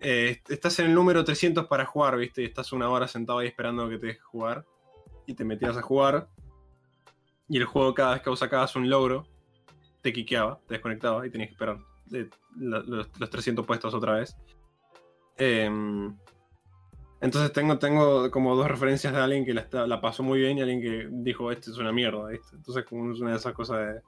eh, 0.00 0.40
estás 0.48 0.78
en 0.78 0.86
el 0.86 0.94
número 0.94 1.24
300 1.24 1.66
para 1.66 1.84
jugar, 1.84 2.16
viste, 2.16 2.40
y 2.42 2.46
estás 2.46 2.72
una 2.72 2.88
hora 2.88 3.06
sentado 3.06 3.40
ahí 3.40 3.48
esperando 3.48 3.88
que 3.88 3.98
te 3.98 4.06
dejes 4.06 4.22
jugar, 4.24 4.64
y 5.26 5.34
te 5.34 5.44
metías 5.44 5.76
a 5.76 5.82
jugar, 5.82 6.28
y 7.48 7.58
el 7.58 7.64
juego, 7.66 7.92
cada 7.92 8.14
vez 8.14 8.22
que 8.22 8.30
vos 8.30 8.38
sacabas 8.38 8.74
un 8.76 8.88
logro, 8.88 9.26
te 10.00 10.10
quiqueaba, 10.12 10.58
te 10.66 10.74
desconectaba, 10.74 11.26
y 11.26 11.30
tenías 11.30 11.48
que 11.50 11.54
esperar 11.54 11.78
la- 12.08 12.26
los, 12.56 12.86
los 13.18 13.30
300 13.30 13.66
puestos 13.66 13.94
otra 13.94 14.14
vez. 14.14 14.36
Em, 15.36 16.16
entonces 17.20 17.52
tengo, 17.52 17.78
tengo 17.78 18.30
como 18.30 18.54
dos 18.56 18.66
referencias 18.68 19.12
de 19.12 19.20
alguien 19.20 19.44
que 19.44 19.54
la, 19.54 19.60
está- 19.62 19.86
la 19.86 20.00
pasó 20.00 20.22
muy 20.22 20.40
bien 20.40 20.58
y 20.58 20.60
alguien 20.62 20.80
que 20.82 21.08
dijo, 21.10 21.50
esto 21.52 21.70
es 21.70 21.78
una 21.78 21.92
mierda, 21.92 22.28
¿viste? 22.28 22.56
Entonces 22.56 22.84
como 22.84 23.12
es 23.12 23.20
una 23.20 23.30
de 23.30 23.36
esas 23.36 23.52
cosas 23.54 23.78
de... 23.78 24.02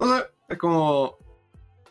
No 0.00 0.16
sé, 0.18 0.24
es 0.48 0.58
como... 0.58 1.16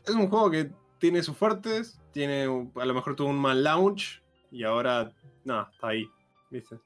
Es 0.05 0.11
un 0.13 0.27
juego 0.29 0.51
que 0.51 0.69
tiene 0.99 1.23
sus 1.23 1.35
fuertes, 1.37 1.99
tiene, 2.11 2.43
a 2.43 2.85
lo 2.85 2.93
mejor 2.93 3.15
tuvo 3.15 3.29
un 3.29 3.39
mal 3.39 3.63
launch 3.63 4.21
y 4.51 4.63
ahora, 4.63 5.11
nada, 5.43 5.69
está 5.73 5.87
ahí, 5.89 6.07
¿viste? 6.51 6.77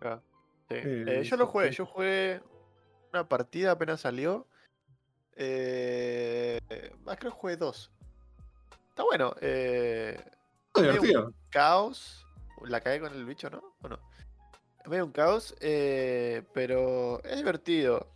Ah, 0.00 0.20
sí. 0.68 0.74
Eh, 0.74 1.04
Eh, 1.06 1.22
yo 1.24 1.36
lo 1.36 1.46
jugué, 1.46 1.68
sí. 1.70 1.76
yo 1.76 1.86
jugué 1.86 2.42
una 3.12 3.28
partida 3.28 3.70
apenas 3.72 4.00
salió. 4.00 4.46
Eh, 5.36 6.58
ah, 7.06 7.16
creo 7.16 7.30
que 7.32 7.38
jugué 7.38 7.56
dos. 7.56 7.92
Está 8.96 9.04
bueno. 9.04 9.34
Eh, 9.42 10.18
divertido. 10.74 11.26
un 11.26 11.34
caos. 11.50 12.26
La 12.62 12.80
cagué 12.80 12.98
con 12.98 13.12
el 13.12 13.26
bicho, 13.26 13.50
¿no? 13.50 13.62
¿O 13.82 13.88
no? 13.88 13.98
Es 14.82 14.88
medio 14.88 15.04
un 15.04 15.12
caos, 15.12 15.54
eh, 15.60 16.42
pero 16.54 17.22
es 17.22 17.36
divertido. 17.36 18.06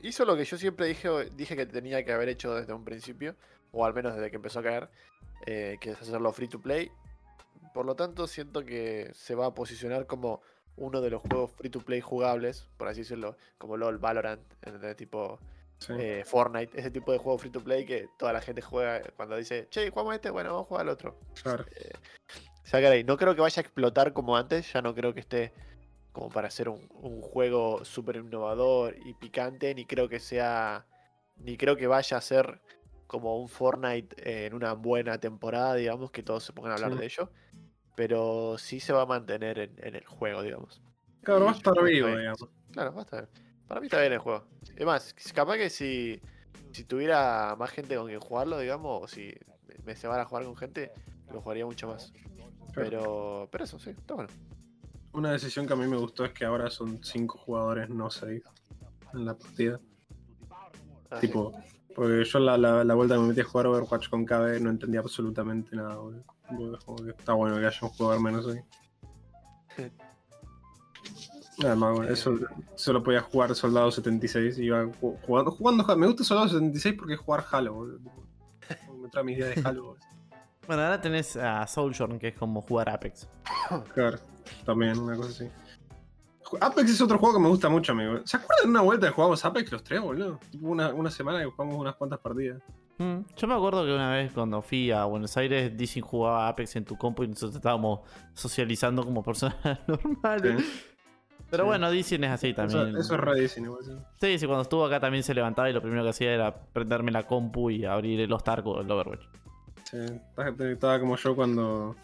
Hizo 0.00 0.24
lo 0.24 0.36
que 0.36 0.44
yo 0.44 0.58
siempre 0.58 0.86
dije, 0.86 1.08
dije 1.36 1.54
que 1.54 1.66
tenía 1.66 2.04
que 2.04 2.12
haber 2.12 2.28
hecho 2.30 2.52
desde 2.52 2.72
un 2.72 2.84
principio, 2.84 3.36
o 3.70 3.86
al 3.86 3.94
menos 3.94 4.16
desde 4.16 4.28
que 4.28 4.34
empezó 4.34 4.58
a 4.58 4.64
caer, 4.64 4.88
eh, 5.46 5.78
que 5.80 5.90
es 5.90 6.02
hacerlo 6.02 6.32
free 6.32 6.48
to 6.48 6.60
play. 6.60 6.90
Por 7.72 7.86
lo 7.86 7.94
tanto, 7.94 8.26
siento 8.26 8.64
que 8.64 9.12
se 9.14 9.36
va 9.36 9.46
a 9.46 9.54
posicionar 9.54 10.08
como 10.08 10.42
uno 10.76 11.00
de 11.00 11.10
los 11.10 11.22
juegos 11.22 11.52
free 11.52 11.70
to 11.70 11.78
play 11.78 12.00
jugables, 12.00 12.66
por 12.76 12.88
así 12.88 13.02
decirlo, 13.02 13.36
como 13.56 13.76
LOL, 13.76 13.98
Valorant, 13.98 14.42
de 14.64 14.96
tipo 14.96 15.38
Sí. 15.78 15.92
eh, 15.96 16.22
Fortnite, 16.26 16.78
ese 16.78 16.90
tipo 16.90 17.12
de 17.12 17.18
juego 17.18 17.38
free 17.38 17.50
to 17.50 17.62
play 17.62 17.84
que 17.86 18.08
toda 18.18 18.32
la 18.32 18.40
gente 18.40 18.60
juega 18.62 19.00
cuando 19.16 19.36
dice, 19.36 19.68
che, 19.70 19.88
jugamos 19.90 20.14
este, 20.14 20.30
bueno, 20.30 20.50
vamos 20.50 20.64
a 20.66 20.68
jugar 20.68 20.82
al 20.82 20.88
otro. 20.90 21.18
claro. 21.42 21.64
Sacar 22.64 22.92
ahí. 22.92 23.02
No 23.04 23.16
creo 23.16 23.34
que 23.34 23.40
vaya 23.40 23.60
a 23.60 23.62
explotar 23.64 24.12
como 24.12 24.36
antes, 24.36 24.70
ya 24.72 24.82
no 24.82 24.94
creo 24.94 25.14
que 25.14 25.20
esté 25.20 25.52
como 26.12 26.28
para 26.28 26.48
hacer 26.48 26.68
un, 26.68 26.86
un 27.00 27.22
juego 27.22 27.84
súper 27.84 28.16
innovador 28.16 28.96
y 29.06 29.14
picante, 29.14 29.74
ni 29.74 29.86
creo 29.86 30.08
que 30.08 30.18
sea, 30.20 30.84
ni 31.36 31.56
creo 31.56 31.76
que 31.76 31.86
vaya 31.86 32.16
a 32.16 32.20
ser 32.20 32.60
como 33.06 33.40
un 33.40 33.48
Fortnite 33.48 34.16
eh, 34.18 34.46
en 34.46 34.54
una 34.54 34.74
buena 34.74 35.18
temporada, 35.18 35.74
digamos, 35.76 36.10
que 36.10 36.22
todos 36.22 36.44
se 36.44 36.52
pongan 36.52 36.72
a 36.72 36.74
hablar 36.74 36.92
Sí. 36.92 36.98
de 36.98 37.04
ello, 37.06 37.30
pero 37.94 38.58
sí 38.58 38.80
se 38.80 38.92
va 38.92 39.02
a 39.02 39.06
mantener 39.06 39.58
en, 39.60 39.74
en 39.78 39.94
el 39.94 40.04
juego, 40.04 40.42
digamos. 40.42 40.82
Claro, 41.22 41.46
va 41.46 41.52
a 41.52 41.54
estar 41.54 41.82
vivo, 41.82 42.08
digamos. 42.08 42.48
Claro, 42.72 42.92
va 42.92 43.00
a 43.00 43.04
estar. 43.04 43.28
Para 43.68 43.80
mí 43.80 43.86
está 43.86 44.00
bien 44.00 44.14
el 44.14 44.18
juego. 44.18 44.44
Es 44.74 44.86
más, 44.86 45.14
capaz 45.34 45.58
que 45.58 45.68
si, 45.68 46.20
si 46.72 46.84
tuviera 46.84 47.54
más 47.58 47.70
gente 47.70 47.96
con 47.96 48.06
quien 48.06 48.18
jugarlo, 48.20 48.58
digamos, 48.58 49.02
o 49.04 49.06
si 49.06 49.34
me 49.84 49.94
van 50.08 50.20
a 50.20 50.24
jugar 50.24 50.44
con 50.44 50.56
gente, 50.56 50.90
lo 51.32 51.42
jugaría 51.42 51.66
mucho 51.66 51.86
más. 51.86 52.12
Pero, 52.74 53.48
pero 53.52 53.64
eso, 53.64 53.78
sí, 53.78 53.90
está 53.90 54.14
bueno. 54.14 54.30
Una 55.12 55.32
decisión 55.32 55.66
que 55.66 55.72
a 55.74 55.76
mí 55.76 55.86
me 55.86 55.96
gustó 55.96 56.24
es 56.24 56.32
que 56.32 56.44
ahora 56.44 56.70
son 56.70 57.02
5 57.02 57.38
jugadores, 57.38 57.88
no 57.90 58.10
6 58.10 58.42
en 59.14 59.24
la 59.24 59.34
partida. 59.36 59.80
Ah, 61.10 61.20
Tipo, 61.20 61.52
porque 61.94 62.24
yo 62.24 62.38
la, 62.38 62.56
la, 62.56 62.84
la 62.84 62.94
vuelta 62.94 63.14
que 63.14 63.20
me 63.20 63.28
metí 63.28 63.40
a 63.40 63.44
jugar 63.44 63.66
Overwatch 63.66 64.08
con 64.08 64.24
KB 64.24 64.60
no 64.60 64.70
entendía 64.70 65.00
absolutamente 65.00 65.74
nada, 65.74 65.96
boludo. 65.96 66.78
Está 67.18 67.32
bueno 67.32 67.56
que 67.58 67.66
haya 67.66 67.78
un 67.82 67.88
jugador 67.88 68.22
menos 68.22 68.46
ahí. 68.48 68.60
Además, 71.64 71.96
bueno, 71.96 72.12
eso 72.12 72.34
solo 72.76 73.02
podía 73.02 73.20
jugar 73.20 73.54
Soldado 73.54 73.90
76 73.90 74.58
y 74.58 74.64
iba 74.66 74.84
ju- 74.84 75.16
jugando, 75.26 75.50
jugando. 75.50 75.96
Me 75.96 76.06
gusta 76.06 76.22
Soldado 76.24 76.48
76 76.48 76.94
porque 76.98 77.14
es 77.14 77.20
jugar 77.20 77.44
Halo, 77.50 77.74
boludo. 77.74 77.98
Me 79.02 79.08
trae 79.08 79.24
mis 79.24 79.38
ideas 79.38 79.56
de 79.56 79.68
Halo, 79.68 79.82
boludo. 79.86 80.00
Bueno, 80.66 80.82
ahora 80.82 81.00
tenés 81.00 81.34
a 81.36 81.66
Soulshorn, 81.66 82.18
que 82.18 82.28
es 82.28 82.36
como 82.38 82.60
jugar 82.60 82.90
Apex. 82.90 83.26
Claro, 83.94 84.18
también, 84.66 84.98
una 84.98 85.16
cosa 85.16 85.30
así. 85.30 85.48
Apex 86.60 86.90
es 86.90 87.00
otro 87.00 87.18
juego 87.18 87.36
que 87.36 87.42
me 87.42 87.48
gusta 87.48 87.68
mucho, 87.68 87.92
amigo. 87.92 88.20
¿Se 88.24 88.36
acuerdan 88.36 88.64
de 88.66 88.70
una 88.70 88.80
vuelta 88.82 89.06
que 89.08 89.12
jugamos 89.12 89.44
Apex 89.44 89.72
los 89.72 89.82
tres, 89.82 90.00
boludo? 90.00 90.38
Tipo 90.50 90.68
una, 90.68 90.92
una 90.94 91.10
semana 91.10 91.40
que 91.40 91.46
jugamos 91.46 91.76
unas 91.76 91.94
cuantas 91.96 92.18
partidas. 92.20 92.62
Mm, 92.98 93.18
Yo 93.36 93.46
me 93.46 93.54
acuerdo 93.54 93.84
que 93.84 93.92
una 93.94 94.10
vez 94.12 94.32
cuando 94.32 94.60
fui 94.62 94.90
a 94.90 95.04
Buenos 95.04 95.36
Aires, 95.36 95.76
Dizzy 95.76 96.00
jugaba 96.00 96.48
Apex 96.48 96.76
en 96.76 96.84
tu 96.84 96.96
compu 96.96 97.22
y 97.24 97.28
nosotros 97.28 97.56
estábamos 97.56 98.00
socializando 98.34 99.04
como 99.04 99.22
personas 99.22 99.56
normales. 99.88 100.64
Sí. 100.64 100.82
Pero 101.50 101.64
Sí. 101.64 101.66
bueno, 101.68 101.90
Dizzy 101.90 102.14
es 102.16 102.22
así 102.30 102.52
también. 102.54 102.96
eso 102.96 103.14
es 103.14 103.20
re 103.20 103.40
Disney, 103.40 103.64
igual, 103.66 103.82
sí. 104.20 104.38
Sí, 104.38 104.46
cuando 104.46 104.62
estuvo 104.62 104.84
acá 104.84 105.00
también 105.00 105.22
se 105.22 105.32
levantaba 105.34 105.70
y 105.70 105.72
lo 105.72 105.80
primero 105.80 106.02
que 106.02 106.10
hacía 106.10 106.32
era 106.34 106.54
prenderme 106.54 107.10
la 107.10 107.22
compu 107.22 107.70
y 107.70 107.84
abrir 107.86 108.20
el 108.20 108.28
Lost 108.28 108.48
Ark 108.48 108.66
o 108.66 108.80
el 108.80 108.90
Overwatch. 108.90 109.24
Sí, 109.84 109.96
estaba- 110.36 111.00
como 111.00 111.16
yo 111.16 111.34
cuando 111.34 111.96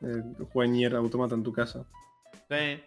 eh, 0.00 0.22
jugué 0.52 0.68
Nier 0.68 0.94
Automata 0.96 1.34
en 1.34 1.42
tu 1.42 1.52
casa. 1.52 1.84
Sí. 2.48 2.80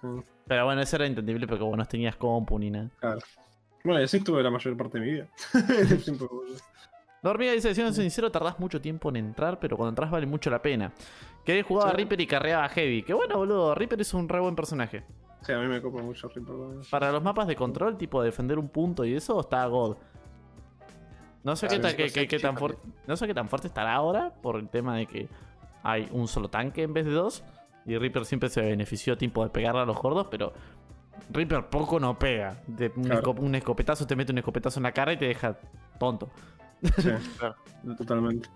Sí, 0.00 0.06
Pero 0.46 0.64
bueno, 0.66 0.80
eso 0.82 0.96
era 0.96 1.06
entendible 1.06 1.46
porque 1.48 1.64
vos 1.64 1.76
no 1.76 1.84
tenías 1.84 2.14
compu 2.16 2.58
ni 2.58 2.70
nada. 2.70 2.88
claro. 3.00 3.18
Bueno, 3.82 4.00
y 4.00 4.04
así 4.04 4.18
estuve 4.18 4.42
la 4.42 4.50
mayor 4.50 4.76
parte 4.76 5.00
de 5.00 5.04
mi 5.06 5.12
vida. 5.12 5.26
Hormiga 7.22 7.52
dice, 7.52 7.74
siendo 7.74 7.92
sincero, 7.92 8.30
tardás 8.30 8.58
mucho 8.58 8.80
tiempo 8.80 9.08
en 9.10 9.16
entrar, 9.16 9.58
pero 9.58 9.76
cuando 9.76 9.90
entras 9.90 10.10
vale 10.10 10.26
mucho 10.26 10.48
la 10.50 10.62
pena. 10.62 10.92
Que 11.44 11.62
jugaba 11.62 11.90
a. 11.90 11.92
Reaper 11.94 12.20
y 12.20 12.26
carreaba 12.26 12.64
a 12.64 12.68
Heavy. 12.68 13.02
Que 13.02 13.12
bueno, 13.12 13.36
boludo, 13.36 13.74
Reaper 13.74 14.00
es 14.00 14.14
un 14.14 14.28
re 14.28 14.40
buen 14.40 14.54
personaje. 14.56 15.02
Sí, 15.42 15.52
a 15.52 15.58
mí 15.58 15.66
me 15.66 15.80
copa 15.80 16.02
mucho 16.02 16.28
Reaper. 16.28 16.54
Para 16.90 17.10
los 17.12 17.22
mapas 17.22 17.46
de 17.46 17.56
control, 17.56 17.96
tipo 17.96 18.22
defender 18.22 18.58
un 18.58 18.68
punto 18.68 19.04
y 19.04 19.14
eso, 19.14 19.40
está 19.40 19.64
God. 19.66 19.96
No 21.42 21.56
sé, 21.56 21.68
qué, 21.68 21.78
tan, 21.78 21.96
qué- 21.96 22.10
qué- 22.12 22.28
qué 22.28 22.38
fuerte, 22.52 22.78
no 23.06 23.16
sé 23.16 23.26
qué 23.26 23.32
tan 23.34 23.48
fuerte 23.48 23.66
estará 23.68 23.94
ahora 23.94 24.34
por 24.42 24.56
el 24.56 24.68
tema 24.68 24.96
de 24.96 25.06
que 25.06 25.28
hay 25.82 26.06
un 26.12 26.28
solo 26.28 26.50
tanque 26.50 26.82
en 26.82 26.92
vez 26.92 27.06
de 27.06 27.12
dos. 27.12 27.42
Y 27.86 27.96
Reaper 27.96 28.26
siempre 28.26 28.50
se 28.50 28.60
benefició 28.60 29.16
tipo 29.16 29.42
de 29.42 29.48
pegarle 29.48 29.80
a 29.80 29.84
los 29.86 29.96
gordos, 29.96 30.26
pero 30.30 30.52
Reaper 31.32 31.70
poco 31.70 31.98
no 31.98 32.18
pega. 32.18 32.60
De 32.66 32.92
un, 32.94 33.04
Claro. 33.04 33.22
esco- 33.22 33.40
un 33.40 33.54
escopetazo 33.54 34.06
te 34.06 34.14
mete 34.16 34.32
un 34.32 34.38
escopetazo 34.38 34.78
en 34.80 34.82
la 34.84 34.92
cara 34.92 35.14
y 35.14 35.16
te 35.16 35.24
deja 35.24 35.56
tonto. 35.98 36.28
Sí, 36.82 36.90
Claro. 37.38 37.56
totalmente. 37.96 38.50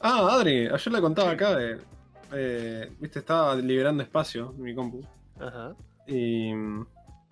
Ah, 0.00 0.28
Adri, 0.32 0.66
ayer 0.66 0.92
le 0.92 1.00
contaba 1.00 1.30
acá 1.30 1.54
de. 1.54 1.78
eh, 2.32 2.92
Viste, 2.98 3.20
estaba 3.20 3.54
liberando 3.54 4.02
espacio 4.02 4.52
en 4.56 4.62
mi 4.64 4.74
compu. 4.74 5.02
Ajá. 5.38 5.74
Y 6.10 6.52
mm, 6.54 6.86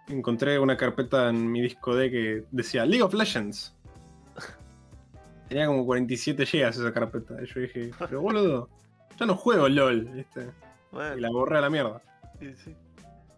encontré 0.08 0.58
una 0.58 0.76
carpeta 0.76 1.28
en 1.28 1.50
mi 1.50 1.60
disco 1.60 1.94
D 1.94 2.10
que 2.10 2.44
decía 2.50 2.86
League 2.86 3.02
of 3.02 3.12
Legends. 3.14 3.74
Tenía 5.48 5.66
como 5.66 5.84
47 5.86 6.44
GB 6.44 6.68
esa 6.68 6.92
carpeta. 6.92 7.34
Y 7.42 7.46
yo 7.46 7.60
dije, 7.60 7.90
pero 7.98 8.20
boludo, 8.20 8.68
ya 9.18 9.26
no 9.26 9.34
juego 9.34 9.68
LOL, 9.68 10.04
¿viste? 10.06 10.50
Y 11.16 11.20
la 11.20 11.30
borré 11.30 11.58
a 11.58 11.60
la 11.62 11.70
mierda. 11.70 12.00
sí, 12.40 12.54
sí. 12.64 12.76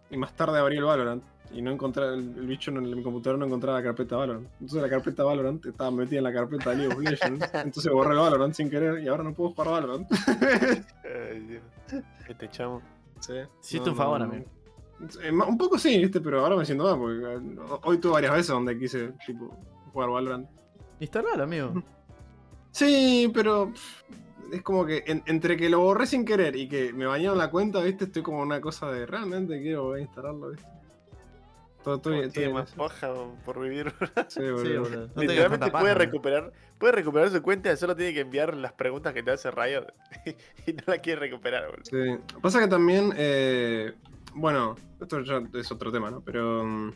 Y 0.09 0.17
más 0.17 0.33
tarde 0.35 0.59
abrí 0.59 0.75
el 0.77 0.83
Valorant. 0.83 1.23
Y 1.53 1.61
no 1.61 1.71
encontré, 1.71 2.05
el, 2.05 2.33
el 2.37 2.47
bicho 2.47 2.69
en, 2.71 2.77
el- 2.77 2.91
en 2.91 2.97
mi 2.97 3.03
computador 3.03 3.39
no 3.39 3.45
encontraba 3.45 3.77
la 3.79 3.83
carpeta 3.83 4.17
Valorant. 4.17 4.45
Entonces 4.59 4.81
la 4.81 4.89
carpeta 4.89 5.23
Valorant 5.23 5.65
estaba 5.65 5.89
metida 5.91 6.17
en 6.19 6.23
la 6.25 6.33
carpeta 6.33 6.69
de 6.71 6.75
League 6.77 6.93
of 6.93 6.99
Legends. 7.01 7.49
Entonces 7.53 7.91
borré 7.91 8.11
el 8.11 8.19
Valorant 8.19 8.53
sin 8.53 8.69
querer 8.69 9.01
y 9.01 9.07
ahora 9.07 9.23
no 9.23 9.33
puedo 9.33 9.51
jugar 9.51 9.69
Valorant. 9.69 10.07
Ay, 10.11 11.39
Dios. 11.47 11.63
¿Qué 12.27 12.35
te 12.35 12.45
echamos? 12.45 12.83
Sí. 13.21 13.33
Hiciste 13.61 13.89
un 13.89 13.95
favor, 13.95 14.19
no. 14.19 14.25
amigo. 14.25 14.45
Eh, 15.23 15.31
Un 15.31 15.57
poco 15.57 15.77
sí, 15.77 15.97
¿viste? 15.99 16.21
Pero 16.21 16.41
ahora 16.41 16.55
me 16.55 16.65
siento 16.65 16.83
mal 16.83 16.97
porque 16.97 17.23
eh, 17.23 17.79
hoy 17.83 17.97
tuve 17.99 18.13
varias 18.13 18.33
veces 18.33 18.47
donde 18.47 18.77
quise, 18.77 19.13
tipo, 19.25 19.49
jugar 19.93 20.09
Valorant. 20.09 20.49
Instalalo, 20.99 21.43
amigo. 21.43 21.83
Sí, 22.71 23.29
pero 23.33 23.71
es 24.51 24.61
como 24.61 24.85
que 24.85 25.03
en- 25.07 25.23
entre 25.25 25.57
que 25.57 25.69
lo 25.69 25.79
borré 25.79 26.05
sin 26.05 26.23
querer 26.25 26.55
y 26.55 26.67
que 26.67 26.93
me 26.93 27.05
bañaron 27.05 27.37
la 27.37 27.49
cuenta, 27.49 27.81
¿viste? 27.81 28.05
Estoy 28.05 28.21
como 28.21 28.41
una 28.41 28.61
cosa 28.61 28.91
de 28.91 29.05
realmente 29.05 29.61
quiero 29.61 29.83
volver 29.83 29.99
a 29.99 30.03
instalarlo, 30.03 30.49
¿viste? 30.51 30.67
Todo, 31.83 31.99
tiene 31.99 32.29
en 32.43 32.53
más 32.53 32.71
por 33.43 33.59
vivir. 33.59 33.91
Sí, 34.27 34.39
Sí, 34.39 34.41
boludo. 34.51 34.81
No 34.81 35.07
tengas 35.07 35.15
Literalmente 35.15 35.71
puede 35.71 35.93
recuperar, 35.95 36.51
puede 36.77 36.93
recuperar 36.93 37.31
su 37.31 37.41
cuenta, 37.41 37.75
solo 37.75 37.95
tiene 37.95 38.13
que 38.13 38.19
enviar 38.19 38.55
las 38.55 38.73
preguntas 38.73 39.13
que 39.15 39.23
te 39.23 39.31
hace 39.31 39.49
Riot 39.49 39.87
y 40.67 40.73
no 40.73 40.83
la 40.85 40.99
quiere 40.99 41.19
recuperar, 41.21 41.65
boludo. 41.65 41.83
Sí. 41.85 42.35
Pasa 42.39 42.59
que 42.59 42.67
también, 42.67 43.11
eh, 43.17 43.93
bueno, 44.35 44.75
esto 44.99 45.21
ya 45.21 45.41
es 45.53 45.71
otro 45.71 45.91
tema, 45.91 46.11
¿no? 46.11 46.21
Pero 46.21 46.63
mm, 46.65 46.93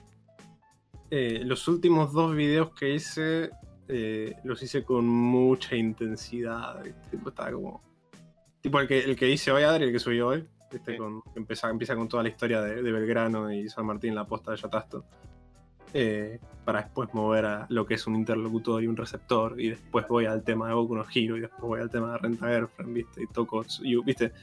eh, 1.12 1.42
los 1.46 1.68
últimos 1.68 2.14
dos 2.14 2.36
videos 2.36 2.74
que 2.74 2.94
hice, 2.96 3.52
eh, 3.88 4.36
los 4.44 4.62
hice 4.64 4.84
con 4.84 5.06
mucha 5.08 5.76
intensidad. 5.76 6.84
Tipo, 7.12 7.30
estaba 7.30 7.52
como... 7.52 7.82
Tipo 8.62 8.80
el 8.80 8.88
que, 8.88 9.00
el 9.00 9.16
que 9.16 9.30
hice 9.30 9.52
hoy, 9.52 9.64
Adri, 9.64 9.86
el 9.86 9.92
que 9.92 10.00
subí 10.00 10.22
hoy. 10.22 10.48
Sí. 10.86 10.98
Con, 10.98 11.22
empieza, 11.36 11.70
empieza 11.70 11.96
con 11.96 12.10
toda 12.10 12.24
la 12.24 12.30
historia 12.30 12.62
de, 12.62 12.82
de 12.82 12.92
Belgrano 12.92 13.52
y 13.52 13.70
San 13.70 13.86
Martín, 13.86 14.14
la 14.16 14.26
posta 14.26 14.52
de 14.52 14.58
Yatasto. 14.58 15.06
eh, 15.96 16.40
para 16.66 16.82
después 16.82 17.14
mover 17.14 17.46
a 17.46 17.66
lo 17.70 17.86
que 17.86 17.94
es 17.94 18.06
un 18.06 18.16
interlocutor 18.16 18.84
y 18.84 18.88
un 18.88 18.98
receptor, 18.98 19.60
y 19.60 19.70
después 19.70 20.06
voy 20.10 20.26
al 20.26 20.44
tema 20.44 20.68
de 20.68 20.74
Boku 20.74 20.94
no 20.94 21.06
Hero, 21.14 21.38
y 21.38 21.40
después 21.40 21.62
voy 21.62 21.80
al 21.80 21.90
tema 21.90 22.12
de 22.12 22.18
Renta 22.18 22.48
Girlfriend, 22.50 22.94
¿viste? 22.94 23.24
Y 23.24 23.28
toco, 23.28 23.66
y, 23.82 23.96
¿viste? 24.04 24.34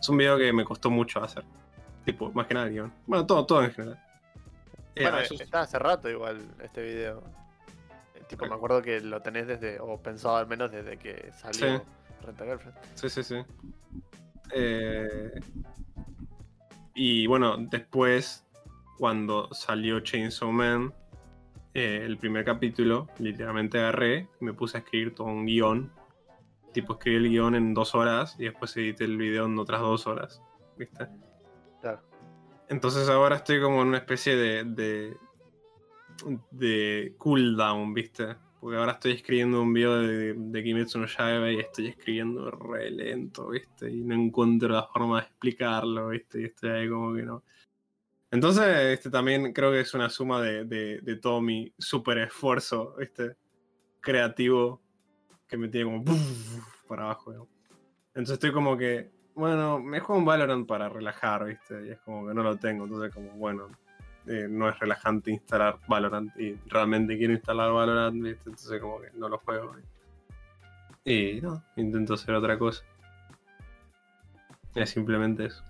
Es 0.00 0.08
un 0.08 0.16
video 0.16 0.36
que 0.36 0.52
me 0.52 0.64
costó 0.64 0.90
mucho 0.90 1.22
hacer. 1.22 1.44
Tipo, 2.12 2.32
más 2.32 2.46
que 2.46 2.54
nada 2.54 2.66
el 2.66 2.72
guion. 2.72 2.92
Bueno, 3.06 3.26
todo, 3.26 3.44
todo 3.44 3.62
en 3.64 3.70
general. 3.70 4.02
Eh, 4.94 5.02
Bueno, 5.02 5.18
eso 5.18 5.34
es- 5.34 5.42
está 5.42 5.60
hace 5.60 5.78
rato 5.78 6.08
igual 6.08 6.40
este 6.62 6.82
video. 6.82 7.22
Eh, 8.14 8.22
Tipo, 8.28 8.46
me 8.46 8.54
acuerdo 8.54 8.80
que 8.80 9.00
lo 9.00 9.20
tenés 9.20 9.46
desde, 9.46 9.78
o 9.78 10.00
pensado 10.02 10.36
al 10.36 10.46
menos 10.46 10.70
desde 10.72 10.96
que 10.96 11.30
salió 11.36 11.78
Sí. 11.78 11.84
Renta 12.24 12.44
Girlfriend. 12.46 12.78
Sí, 12.94 13.10
sí, 13.10 13.22
sí. 13.22 13.36
Eh, 14.54 15.32
y 16.94 17.26
bueno, 17.26 17.56
después, 17.58 18.46
cuando 18.98 19.52
salió 19.52 20.00
Chainsaw 20.00 20.50
Man, 20.50 20.94
eh, 21.74 22.00
el 22.04 22.16
primer 22.16 22.44
capítulo, 22.46 23.08
literalmente 23.18 23.78
agarré 23.78 24.28
y 24.40 24.44
me 24.46 24.54
puse 24.54 24.78
a 24.78 24.80
escribir 24.80 25.14
todo 25.14 25.26
un 25.26 25.44
guion. 25.44 25.92
Tipo, 26.72 26.94
escribí 26.94 27.16
el 27.16 27.28
guion 27.28 27.54
en 27.54 27.74
dos 27.74 27.94
horas 27.94 28.34
y 28.38 28.44
después 28.44 28.74
edité 28.78 29.04
el 29.04 29.16
video 29.18 29.44
en 29.44 29.58
otras 29.58 29.80
dos 29.82 30.06
horas. 30.06 30.40
¿Viste? 30.76 31.06
Entonces 32.68 33.08
ahora 33.08 33.36
estoy 33.36 33.60
como 33.60 33.82
en 33.82 33.88
una 33.88 33.98
especie 33.98 34.36
de. 34.36 34.64
de. 34.64 35.16
de 36.50 37.14
cooldown, 37.18 37.94
¿viste? 37.94 38.36
Porque 38.60 38.76
ahora 38.76 38.92
estoy 38.92 39.12
escribiendo 39.12 39.62
un 39.62 39.72
video 39.72 39.98
de, 39.98 40.34
de 40.34 40.62
Kimetsu 40.64 40.98
no 40.98 41.06
Yaiba 41.06 41.52
y 41.52 41.60
estoy 41.60 41.88
escribiendo 41.88 42.50
re 42.50 42.90
lento, 42.90 43.48
¿viste? 43.48 43.88
Y 43.90 44.02
no 44.02 44.14
encuentro 44.14 44.68
la 44.68 44.86
forma 44.86 45.20
de 45.20 45.26
explicarlo, 45.28 46.08
¿viste? 46.08 46.40
Y 46.40 46.44
estoy 46.46 46.70
ahí 46.70 46.88
como 46.88 47.14
que 47.14 47.22
no. 47.22 47.44
Entonces, 48.30 48.64
este 48.92 49.10
también 49.10 49.52
creo 49.52 49.70
que 49.70 49.80
es 49.80 49.94
una 49.94 50.10
suma 50.10 50.42
de, 50.42 50.64
de, 50.64 51.00
de 51.00 51.16
todo 51.16 51.40
mi 51.40 51.72
super 51.78 52.18
esfuerzo, 52.18 52.94
¿viste? 52.98 53.36
Creativo 54.00 54.82
que 55.46 55.56
me 55.56 55.68
tiene 55.68 55.90
como 55.90 56.04
para 56.88 57.04
abajo, 57.04 57.32
¿no? 57.32 57.48
Entonces 58.08 58.34
estoy 58.34 58.52
como 58.52 58.76
que, 58.76 59.10
bueno, 59.38 59.78
me 59.78 60.00
juego 60.00 60.18
un 60.18 60.24
Valorant 60.24 60.66
para 60.66 60.88
relajar, 60.88 61.44
¿viste? 61.44 61.86
Y 61.86 61.90
es 61.90 62.00
como 62.00 62.26
que 62.26 62.34
no 62.34 62.42
lo 62.42 62.56
tengo, 62.56 62.84
entonces 62.84 63.14
como, 63.14 63.30
bueno, 63.32 63.68
eh, 64.26 64.48
no 64.50 64.68
es 64.68 64.76
relajante 64.80 65.30
instalar 65.30 65.78
Valorant 65.86 66.36
y 66.38 66.56
realmente 66.66 67.16
quiero 67.16 67.34
instalar 67.34 67.70
Valorant, 67.72 68.20
¿viste? 68.20 68.50
Entonces 68.50 68.80
como 68.80 69.00
que 69.00 69.10
no 69.14 69.28
lo 69.28 69.38
juego. 69.38 69.76
Y 71.04 71.40
no, 71.40 71.62
intento 71.76 72.14
hacer 72.14 72.34
otra 72.34 72.58
cosa. 72.58 72.84
Es 74.74 74.90
simplemente 74.90 75.46
eso. 75.46 75.62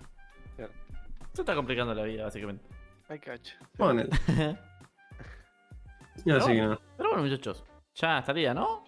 Se 1.33 1.41
está 1.41 1.53
complicando 1.53 1.93
la 1.93 2.03
vida, 2.03 2.23
básicamente. 2.23 2.65
Ay, 3.07 3.19
cacho. 3.19 3.55
Bueno, 3.77 4.03
Pero 6.25 6.37
así 6.37 6.53
que 6.53 6.61
no. 6.61 6.81
Pero 6.97 7.09
bueno, 7.09 7.23
muchachos. 7.23 7.63
Ya 7.95 8.17
estaría, 8.17 8.53
¿no? 8.53 8.83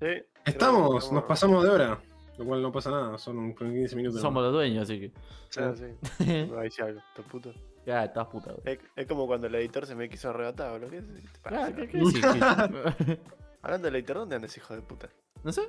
Sí, 0.00 0.24
Estamos, 0.44 1.12
nos 1.12 1.24
pasamos 1.24 1.64
de 1.64 1.70
hora, 1.70 2.00
lo 2.38 2.44
cual 2.44 2.62
no 2.62 2.72
pasa 2.72 2.90
nada, 2.90 3.16
son 3.18 3.38
un 3.38 3.54
15 3.54 3.94
minutos. 3.96 4.20
Somos 4.20 4.42
los 4.42 4.52
dueños, 4.52 4.82
así 4.84 5.00
que. 5.00 5.12
Claro, 5.50 5.76
sí. 5.76 6.46
No, 6.50 6.58
ahí 6.58 6.70
sí 6.70 6.82
algo, 6.82 7.00
tu 7.14 7.22
puto. 7.22 7.52
ya, 7.86 8.04
estás 8.04 8.26
puta. 8.28 8.52
boludo. 8.52 8.62
Es, 8.64 8.78
es 8.96 9.06
como 9.06 9.26
cuando 9.26 9.46
el 9.46 9.54
editor 9.56 9.86
se 9.86 9.94
me 9.94 10.08
quiso 10.08 10.30
arrebatar, 10.30 10.72
boludo. 10.72 10.90
¿Qué? 10.90 11.02
Ah, 11.44 11.70
¿qué, 11.74 11.88
qué 11.88 11.98
decís? 11.98 12.20
¿Qué- 13.06 13.18
Hablando 13.62 13.86
del 13.86 13.96
editor, 13.96 14.16
¿dónde 14.18 14.36
andas, 14.36 14.56
hijo 14.56 14.74
de 14.74 14.82
puta? 14.82 15.08
no 15.42 15.52
sé. 15.52 15.62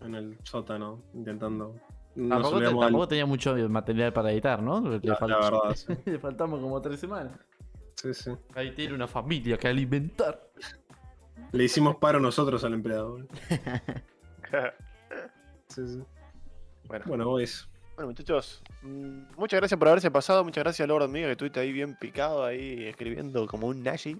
En 0.00 0.14
el 0.14 0.38
sótano, 0.44 1.02
intentando. 1.14 1.74
Tampoco, 2.14 2.58
te- 2.58 2.66
al- 2.66 3.08
tenía 3.08 3.26
mucho 3.26 3.54
material 3.68 4.12
para 4.12 4.30
editar, 4.32 4.62
¿no? 4.62 4.80
Le, 4.80 5.00
la, 5.02 5.18
verdad, 5.20 5.60
sí. 5.74 5.92
le 6.04 6.18
faltamos 6.18 6.60
como 6.60 6.80
tres 6.80 6.98
semanas. 7.00 7.32
sí, 7.94 8.14
sí. 8.14 8.30
Ahí 8.54 8.72
tiene 8.74 8.94
una 8.94 9.06
familia 9.08 9.56
que 9.58 9.68
alimentar. 9.68 10.50
Le 11.52 11.64
hicimos 11.64 11.96
paro 11.96 12.18
nosotros 12.20 12.62
al 12.64 12.74
empleado. 12.74 13.18
Boludo. 15.80 15.86
Sí, 15.86 15.98
sí. 15.98 16.04
bueno, 16.88 17.04
Bueno. 17.06 17.24
Bueno, 17.96 18.10
muchachos, 18.10 18.62
mm, 18.82 19.22
muchas 19.36 19.58
gracias 19.58 19.76
por 19.76 19.88
haberse 19.88 20.08
pasado. 20.10 20.44
Muchas 20.44 20.62
gracias, 20.62 20.86
Lord 20.86 21.02
Amiga, 21.02 21.26
que 21.26 21.32
estuviste 21.32 21.58
ahí 21.58 21.72
bien 21.72 21.96
picado, 21.96 22.44
ahí 22.44 22.84
escribiendo 22.86 23.44
como 23.48 23.66
un 23.66 23.82
Nashi. 23.82 24.16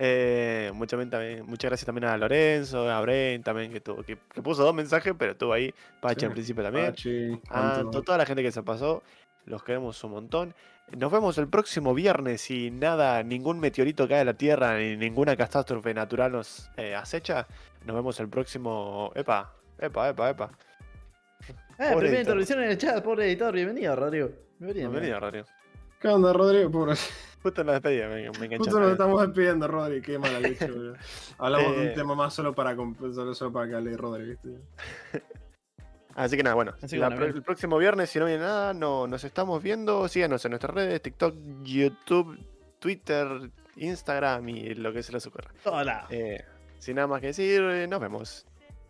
Eh, 0.00 0.70
mucha- 0.74 0.96
también- 0.96 1.44
muchas 1.44 1.70
gracias 1.70 1.86
también 1.86 2.04
a 2.04 2.16
Lorenzo, 2.16 2.88
a 2.88 3.00
Bren 3.00 3.42
también, 3.42 3.72
que, 3.72 3.80
tuvo, 3.80 4.04
que, 4.04 4.16
que 4.32 4.42
puso 4.42 4.62
dos 4.62 4.72
mensajes, 4.74 5.12
pero 5.18 5.32
estuvo 5.32 5.52
ahí. 5.52 5.74
Pacha 6.00 6.20
Sí. 6.20 6.26
al 6.26 6.32
principio 6.32 6.62
también. 6.62 6.86
Pachi, 6.86 7.40
A 7.50 7.82
to- 7.90 8.02
toda 8.02 8.16
la 8.16 8.24
gente 8.26 8.44
que 8.44 8.52
se 8.52 8.62
pasó, 8.62 9.02
los 9.46 9.64
queremos 9.64 10.02
un 10.04 10.12
montón. 10.12 10.54
Nos 10.96 11.10
vemos 11.10 11.36
el 11.38 11.48
próximo 11.48 11.94
viernes 11.94 12.48
y 12.50 12.70
nada, 12.70 13.22
ningún 13.24 13.58
meteorito 13.58 14.06
cae 14.06 14.20
a 14.20 14.24
la 14.24 14.34
Tierra 14.34 14.78
ni 14.78 14.96
ninguna 14.96 15.36
catástrofe 15.36 15.92
natural 15.92 16.30
nos 16.32 16.70
eh, 16.76 16.94
acecha. 16.94 17.46
Nos 17.84 17.96
vemos 17.96 18.20
el 18.20 18.28
próximo. 18.28 19.10
Epa, 19.16 19.52
epa, 19.78 20.08
epa, 20.10 20.30
epa. 20.30 20.50
Eh, 21.78 21.92
Pobre 21.92 21.96
primera 21.96 22.06
editor. 22.08 22.18
introducción 22.20 22.62
en 22.62 22.70
el 22.70 22.78
chat, 22.78 23.04
pobre 23.04 23.26
editor. 23.26 23.54
Bienvenido, 23.54 23.94
Rodrigo. 23.96 24.30
Bienvenido. 24.58 24.90
Bienvenido, 24.90 25.20
Radio. 25.20 25.44
¿Qué 26.00 26.08
onda, 26.08 26.32
Rodrigo? 26.32 26.70
Pobre. 26.70 26.94
Justo 27.42 27.60
en 27.60 27.66
la 27.68 27.74
despedida, 27.74 28.08
me, 28.08 28.14
me 28.14 28.26
enganchaste. 28.26 28.56
Justo 28.58 28.80
nos 28.80 28.92
estamos 28.92 29.20
despidiendo, 29.22 29.68
Rodri. 29.68 30.00
Qué 30.02 30.18
mala 30.18 30.40
leche, 30.40 30.66
boludo. 30.70 30.94
Hablamos 31.38 31.76
de 31.76 31.84
Eh. 31.84 31.88
un 31.88 31.94
tema 31.94 32.14
más 32.16 32.34
solo 32.34 32.54
para, 32.54 32.74
solo, 32.74 33.34
solo 33.34 33.52
para 33.52 33.68
que 33.68 33.74
hable 33.76 33.96
Rodri, 33.96 34.24
¿viste? 34.30 34.48
Así 36.16 36.36
que 36.36 36.42
nada, 36.42 36.56
bueno. 36.56 36.74
Así 36.82 36.96
que 36.96 37.00
la 37.00 37.06
bueno, 37.06 37.16
pro- 37.16 37.26
bien. 37.26 37.36
el 37.36 37.42
próximo 37.44 37.78
viernes, 37.78 38.10
si 38.10 38.18
no 38.18 38.24
viene 38.24 38.40
nada, 38.42 38.74
no, 38.74 39.06
nos 39.06 39.22
estamos 39.22 39.62
viendo. 39.62 40.08
Síganos 40.08 40.44
en 40.44 40.50
nuestras 40.50 40.74
redes: 40.74 41.00
TikTok, 41.00 41.34
YouTube, 41.62 42.36
Twitter, 42.80 43.28
Instagram 43.76 44.48
y 44.48 44.74
lo 44.74 44.92
que 44.92 45.04
se 45.04 45.12
les 45.12 45.24
ocurra. 45.28 45.52
Hola. 45.64 46.06
Eh, 46.10 46.44
sin 46.80 46.96
nada 46.96 47.06
más 47.06 47.20
que 47.20 47.28
decir, 47.28 47.62
eh, 47.62 47.86
nos 47.86 48.00
vemos. 48.00 48.46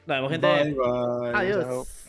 Nos 0.09 0.16
vemos, 0.16 0.30
gente. 0.32 0.40
Bye, 0.40 0.74
bye. 0.74 1.35
Adiós. 1.35 1.64
Chao. 1.64 2.07